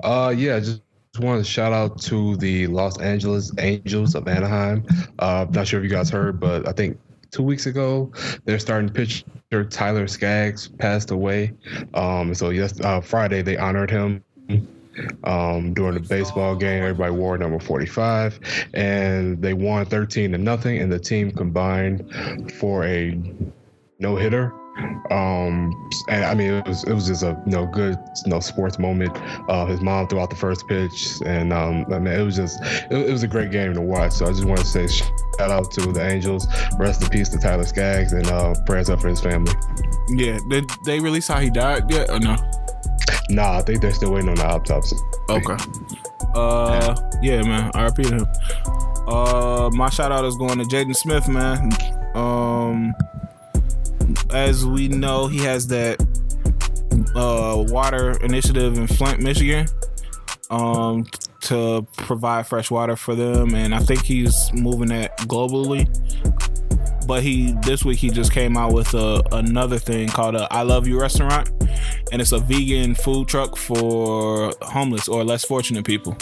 Uh, 0.03 0.35
yeah, 0.37 0.61
just, 0.61 0.83
wanted 1.21 1.45
to 1.45 1.51
shout 1.51 1.73
out 1.73 2.01
to 2.03 2.37
the 2.37 2.67
Los 2.67 2.99
Angeles 3.01 3.53
Angels 3.59 4.15
of 4.15 4.29
Anaheim. 4.29 4.85
Uh, 5.19 5.47
not 5.51 5.67
sure 5.67 5.81
if 5.81 5.85
you 5.85 5.91
guys 5.91 6.11
heard, 6.11 6.41
but 6.41 6.69
I 6.69 6.73
think 6.73 6.99
two 7.31 7.43
weeks 7.43 7.67
ago 7.67 8.13
they're 8.45 8.59
starting 8.59 8.91
pitcher. 8.91 9.25
Tyler 9.69 10.07
Skaggs 10.07 10.69
passed 10.69 11.11
away. 11.11 11.53
Um, 11.95 12.35
so 12.35 12.51
yes, 12.51 12.81
uh, 12.81 13.01
Friday 13.01 13.43
they 13.43 13.57
honored 13.57 13.91
him 13.91 14.23
um, 15.25 15.75
during 15.75 15.95
the 15.95 16.01
baseball 16.01 16.55
game. 16.55 16.83
Everybody 16.83 17.13
wore 17.13 17.37
number 17.39 17.59
45, 17.59 18.69
and 18.75 19.41
they 19.43 19.55
won 19.55 19.87
13 19.87 20.33
to 20.33 20.39
nothing. 20.39 20.79
And 20.79 20.93
the 20.93 20.99
team 20.99 21.31
combined 21.33 22.53
for 22.53 22.85
a 22.85 23.21
no 23.99 24.17
hitter 24.17 24.53
um, 25.11 25.89
and 26.09 26.25
I 26.25 26.35
mean, 26.35 26.53
it 26.55 26.67
was 26.67 26.85
it 26.85 26.93
was 26.93 27.07
just 27.07 27.23
a 27.23 27.41
you 27.47 27.53
know 27.53 27.67
good 27.67 27.99
you 28.25 28.31
know 28.31 28.41
sports 28.41 28.79
moment. 28.79 29.17
Uh, 29.49 29.67
his 29.67 29.81
mom 29.81 30.09
threw 30.09 30.21
out 30.21 30.31
the 30.31 30.37
first 30.37 30.67
pitch, 30.67 31.21
and 31.25 31.53
um, 31.53 31.85
I 31.93 31.99
mean, 31.99 32.15
it 32.15 32.23
was 32.23 32.37
just 32.37 32.61
it, 32.63 32.93
it, 32.93 33.11
was 33.11 33.23
a 33.23 33.29
great 33.29 33.51
game 33.51 33.75
to 33.75 33.81
watch. 33.81 34.13
So 34.13 34.27
I 34.27 34.31
just 34.31 34.45
want 34.45 34.61
to 34.61 34.67
say 34.67 34.87
shout 34.87 35.51
out 35.51 35.71
to 35.73 35.93
the 35.93 36.07
Angels. 36.07 36.47
Rest 36.79 37.03
in 37.03 37.09
peace 37.09 37.29
to 37.31 37.39
Tyler 37.39 37.65
Skaggs, 37.65 38.13
and 38.13 38.27
uh, 38.29 38.55
prayers 38.67 38.91
up 38.91 39.01
for 39.01 39.09
his 39.09 39.21
family. 39.21 39.53
Yeah, 40.09 40.39
did 40.49 40.71
they 40.85 41.01
release 41.01 41.29
how 41.29 41.41
he 41.41 41.51
died 41.51 41.91
yet 41.91 42.11
or 42.11 42.21
no? 42.21 42.37
Nah, 43.29 43.59
I 43.59 43.63
think 43.63 43.81
they're 43.81 43.93
still 43.93 44.13
waiting 44.13 44.29
on 44.29 44.37
the 44.37 44.47
autopsy. 44.47 44.97
Okay. 45.29 45.57
Uh, 46.35 46.95
yeah, 47.23 47.43
man. 47.43 47.71
RP 47.73 48.09
to 48.09 48.17
him. 48.17 49.07
Uh, 49.07 49.71
my 49.73 49.89
shout 49.89 50.13
out 50.13 50.25
is 50.25 50.37
going 50.37 50.59
to 50.59 50.65
Jaden 50.65 50.95
Smith, 50.95 51.29
man. 51.29 51.71
Um 52.15 52.93
as 54.35 54.65
we 54.65 54.89
know, 54.89 55.27
he 55.27 55.39
has 55.39 55.67
that 55.69 56.01
uh, 57.15 57.65
water 57.69 58.13
initiative 58.23 58.79
in 58.79 58.87
Flint, 58.87 59.21
Michigan, 59.21 59.67
um, 60.51 61.07
to 61.43 61.87
provide 61.97 62.47
fresh 62.47 62.71
water 62.71 62.97
for 62.97 63.15
them, 63.15 63.55
and 63.55 63.75
I 63.75 63.79
think 63.79 64.05
he's 64.05 64.53
moving 64.53 64.89
that 64.89 65.17
globally. 65.21 65.89
But 67.07 67.23
he 67.23 67.53
this 67.65 67.85
week 67.85 67.99
he 67.99 68.11
just 68.11 68.33
came 68.33 68.57
out 68.57 68.73
with 68.73 68.95
a, 68.95 69.23
another 69.33 69.79
thing 69.79 70.09
called 70.09 70.37
a 70.37 70.47
I 70.53 70.63
Love 70.63 70.87
You 70.87 71.01
restaurant, 71.01 71.51
and 72.13 72.21
it's 72.21 72.33
a 72.33 72.39
vegan 72.39 72.95
food 72.95 73.29
truck 73.29 73.57
for 73.57 74.53
homeless 74.63 75.09
or 75.09 75.25
less 75.25 75.45
fortunate 75.45 75.85
people. 75.85 76.17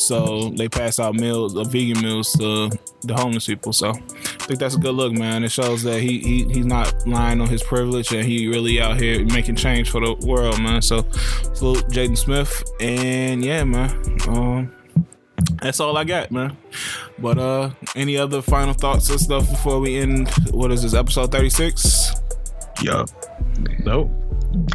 So 0.00 0.48
they 0.50 0.68
pass 0.68 0.98
out 0.98 1.14
meals, 1.14 1.56
uh, 1.56 1.64
vegan 1.64 2.02
meals 2.02 2.32
to 2.32 2.70
the 3.02 3.14
homeless 3.14 3.46
people. 3.46 3.72
So 3.72 3.90
I 3.90 4.44
think 4.46 4.58
that's 4.58 4.74
a 4.74 4.78
good 4.78 4.94
look, 4.94 5.12
man. 5.12 5.44
It 5.44 5.52
shows 5.52 5.82
that 5.82 6.00
he, 6.00 6.18
he 6.20 6.44
he's 6.44 6.66
not 6.66 7.06
lying 7.06 7.40
on 7.40 7.48
his 7.48 7.62
privilege 7.62 8.12
and 8.12 8.24
he 8.24 8.48
really 8.48 8.80
out 8.80 8.98
here 8.98 9.24
making 9.26 9.56
change 9.56 9.90
for 9.90 10.00
the 10.00 10.14
world, 10.26 10.60
man. 10.60 10.80
So 10.80 11.02
salute 11.52 11.84
Jaden 11.88 12.16
Smith 12.16 12.64
and 12.80 13.44
yeah, 13.44 13.62
man. 13.64 13.90
Um, 14.26 14.72
that's 15.60 15.80
all 15.80 15.96
I 15.96 16.04
got, 16.04 16.30
man. 16.30 16.56
But 17.18 17.38
uh, 17.38 17.70
any 17.94 18.16
other 18.16 18.40
final 18.40 18.72
thoughts 18.72 19.10
and 19.10 19.20
stuff 19.20 19.48
before 19.50 19.80
we 19.80 19.98
end? 19.98 20.30
What 20.50 20.72
is 20.72 20.82
this 20.82 20.94
episode 20.94 21.30
thirty 21.30 21.50
six? 21.50 22.10
Yeah. 22.82 23.04
Nope. 23.84 24.10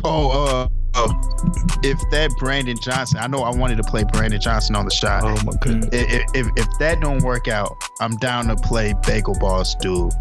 Oh, 0.04 0.30
uh 0.30 0.70
if 1.84 2.00
that 2.12 2.32
Brandon 2.38 2.78
Johnson, 2.78 3.20
I 3.20 3.28
know 3.28 3.42
I 3.42 3.56
wanted 3.56 3.78
to 3.78 3.84
play 3.84 4.04
Brandon 4.04 4.40
Johnson 4.40 4.76
on 4.76 4.86
the 4.86 4.92
shot. 4.92 5.24
Oh 5.24 5.36
my 5.46 5.54
goodness. 5.62 5.90
If, 5.92 6.24
if, 6.34 6.48
if 6.56 6.68
that 6.80 7.00
don't 7.02 7.22
work 7.24 7.48
out, 7.48 7.76
I'm 8.00 8.18
down 8.18 8.48
to 8.48 8.56
play 8.56 8.94
Bagel 9.06 9.36
Boss 9.40 9.76
dude. 9.76 10.12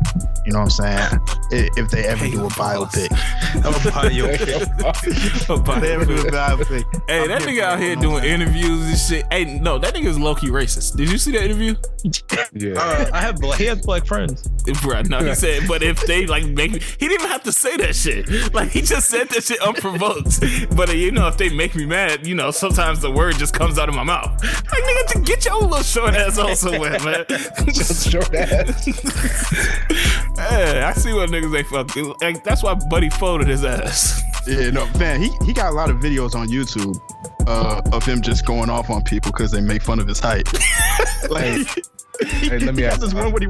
You 0.45 0.53
know 0.53 0.61
what 0.61 0.81
I'm 0.81 1.11
saying? 1.11 1.21
if 1.51 1.91
they 1.91 2.05
ever 2.05 2.27
do 2.29 2.45
a 2.45 2.49
biopic. 2.51 3.11
a 3.11 3.73
biopic. 3.91 5.81
they 5.81 5.93
ever 5.93 6.05
do 6.05 6.15
a 6.15 6.25
biopic. 6.31 6.85
Hey, 7.09 7.27
that 7.29 7.43
nigga 7.43 7.63
out 7.63 7.81
here 7.81 7.97
doing 7.97 8.25
interviews 8.25 8.87
and 8.87 8.99
shit. 8.99 9.25
Hey, 9.33 9.45
no, 9.59 9.79
that 9.79 9.95
nigga 9.95 10.07
is 10.07 10.19
low 10.19 10.35
key 10.35 10.49
racist. 10.49 10.97
Did 10.97 11.11
you 11.11 11.19
see 11.19 11.33
that 11.33 11.45
interview? 11.45 11.75
Yeah. 12.53 12.75
Uh, 12.75 13.11
I 13.13 13.21
have 13.21 13.37
black, 13.41 13.59
he 13.59 13.65
has 13.67 13.81
black 13.81 14.07
friends. 14.07 14.47
Bro, 14.83 15.03
no, 15.03 15.25
he 15.25 15.35
said, 15.35 15.67
but 15.67 15.83
if 15.83 16.05
they 16.07 16.27
like 16.27 16.45
make 16.47 16.73
me, 16.73 16.81
he 16.81 17.09
didn't 17.09 17.21
even 17.21 17.29
have 17.29 17.43
to 17.45 17.53
say 17.53 17.77
that 17.79 17.95
shit. 17.95 18.53
Like 18.55 18.71
he 18.71 18.83
just 18.83 19.09
said 19.09 19.29
that 19.31 19.45
shit 19.45 19.61
unprovoked. 19.61 20.43
But 20.71 20.97
you 20.97 21.11
know, 21.11 21.29
if 21.29 21.37
they 21.37 21.49
make 21.49 21.75
me 21.75 21.87
mad, 21.87 22.27
you 22.27 22.35
know, 22.35 22.51
sometimes 22.51 23.01
the 23.01 23.11
word 23.11 23.37
just 23.37 23.55
comes 23.55 23.79
out 23.79 23.89
of 23.89 23.95
my 23.95 24.05
mouth. 24.05 24.43
Like 24.43 24.83
nigga, 24.83 25.07
to 25.13 25.21
get 25.21 25.45
your 25.45 25.61
little 25.61 25.83
short 25.83 26.15
ass 26.15 26.39
on 26.39 26.57
somewhere, 26.57 26.99
man. 27.01 27.25
just 27.67 28.11
short 28.11 28.35
ass. 28.35 28.85
hey, 30.37 30.83
I 30.83 30.93
see 30.93 31.13
what 31.13 31.31
niggas 31.31 31.53
they 31.53 31.63
fuck. 31.63 32.21
Like 32.21 32.45
that's 32.45 32.63
why 32.63 32.75
Buddy 32.75 33.11
folded 33.11 33.49
his 33.49 33.65
ass. 33.65 34.23
Yeah, 34.47 34.71
no, 34.71 34.87
man, 34.99 35.23
he, 35.23 35.31
he 35.47 35.53
got 35.53 35.73
a 35.73 35.75
lot 35.75 35.91
of 35.91 35.97
videos 35.97 36.35
on 36.35 36.49
YouTube 36.49 37.01
uh, 37.47 37.81
of 37.93 38.05
him 38.05 38.21
just 38.21 38.45
going 38.45 38.71
off 38.71 38.91
on 38.91 39.03
people 39.03 39.33
because 39.33 39.51
they 39.51 39.61
make 39.61 39.83
fun 39.83 39.99
of 39.99 40.07
his 40.07 40.21
height. 40.21 40.47
like, 41.31 41.67
hey, 42.21 42.59
let 42.59 42.75
me 42.75 42.85
ask. 42.85 43.01
This 43.01 43.15
one, 43.15 43.33
what 43.33 43.43
he 43.43 43.49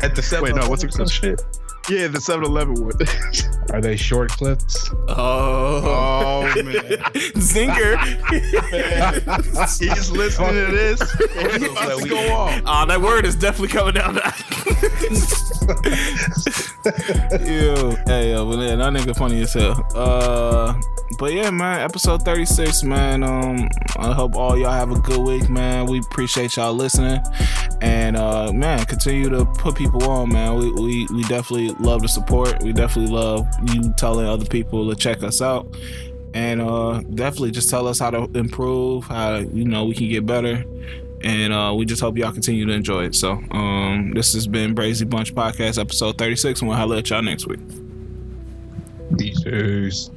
at 0.00 0.14
the 0.14 0.22
seven. 0.22 0.44
Wait, 0.44 0.60
no, 0.60 0.68
what's 0.68 0.84
it 0.84 1.08
shit? 1.08 1.40
Yeah, 1.88 2.08
the 2.08 2.20
7 2.20 2.44
Eleven 2.44 2.74
one. 2.74 2.92
Are 3.72 3.80
they 3.80 3.96
short 3.96 4.30
clips? 4.30 4.90
Oh, 5.08 5.12
oh 5.16 6.62
man. 6.62 6.74
Zinger. 7.36 7.96
He's 9.94 10.10
listening 10.10 10.66
to 10.66 10.72
this. 10.72 11.00
He's 11.00 11.70
about 11.70 12.00
to 12.00 12.08
go 12.08 12.32
off. 12.32 12.62
Oh, 12.66 12.86
that 12.86 13.00
word 13.00 13.24
is 13.24 13.36
definitely 13.36 13.68
coming 13.68 13.94
down. 13.94 14.16
Ew. 17.46 17.96
Hey, 18.06 18.32
yo, 18.32 18.46
but 18.46 18.58
yeah, 18.58 18.76
that 18.76 18.92
nigga 18.92 19.16
funny 19.16 19.42
as 19.42 19.52
hell. 19.52 19.84
Uh, 19.94 20.80
but 21.18 21.32
yeah, 21.32 21.50
man, 21.50 21.80
episode 21.80 22.22
36, 22.22 22.82
man. 22.84 23.22
Um, 23.22 23.68
I 23.96 24.12
hope 24.12 24.36
all 24.36 24.58
y'all 24.58 24.72
have 24.72 24.90
a 24.90 24.98
good 24.98 25.18
week, 25.18 25.48
man. 25.50 25.86
We 25.86 25.98
appreciate 25.98 26.56
y'all 26.56 26.72
listening. 26.72 27.20
And 27.82 28.16
uh, 28.16 28.52
man, 28.52 28.84
continue 28.86 29.28
to 29.30 29.44
put 29.44 29.76
people 29.76 30.02
on, 30.08 30.32
man. 30.32 30.56
We, 30.56 30.72
we 30.72 31.06
we 31.12 31.22
love 31.78 32.02
the 32.02 32.08
support. 32.08 32.62
We 32.62 32.72
definitely 32.72 33.14
love 33.14 33.46
you 33.72 33.92
telling 33.96 34.26
other 34.26 34.46
people 34.46 34.88
to 34.88 34.96
check 34.96 35.22
us 35.22 35.40
out. 35.40 35.76
And 36.32 36.60
uh, 36.60 37.00
definitely 37.14 37.50
just 37.50 37.70
tell 37.70 37.88
us 37.88 37.98
how 37.98 38.10
to 38.10 38.30
improve, 38.38 39.04
how 39.04 39.36
you 39.36 39.64
know 39.64 39.84
we 39.84 39.94
can 39.94 40.08
get 40.08 40.26
better. 40.26 40.64
And 41.22 41.52
uh, 41.52 41.74
we 41.76 41.84
just 41.84 42.00
hope 42.00 42.16
y'all 42.16 42.32
continue 42.32 42.64
to 42.66 42.72
enjoy 42.72 43.04
it. 43.04 43.14
So 43.14 43.32
um, 43.50 44.12
this 44.14 44.32
has 44.32 44.46
been 44.46 44.74
Brazy 44.74 45.08
Bunch 45.08 45.34
Podcast, 45.34 45.78
episode 45.78 46.16
36, 46.16 46.60
and 46.60 46.68
we'll 46.68 46.78
holler 46.78 46.96
at 46.96 47.10
y'all 47.10 47.22
next 47.22 47.46
week. 47.46 47.60
Peace. 49.18 50.10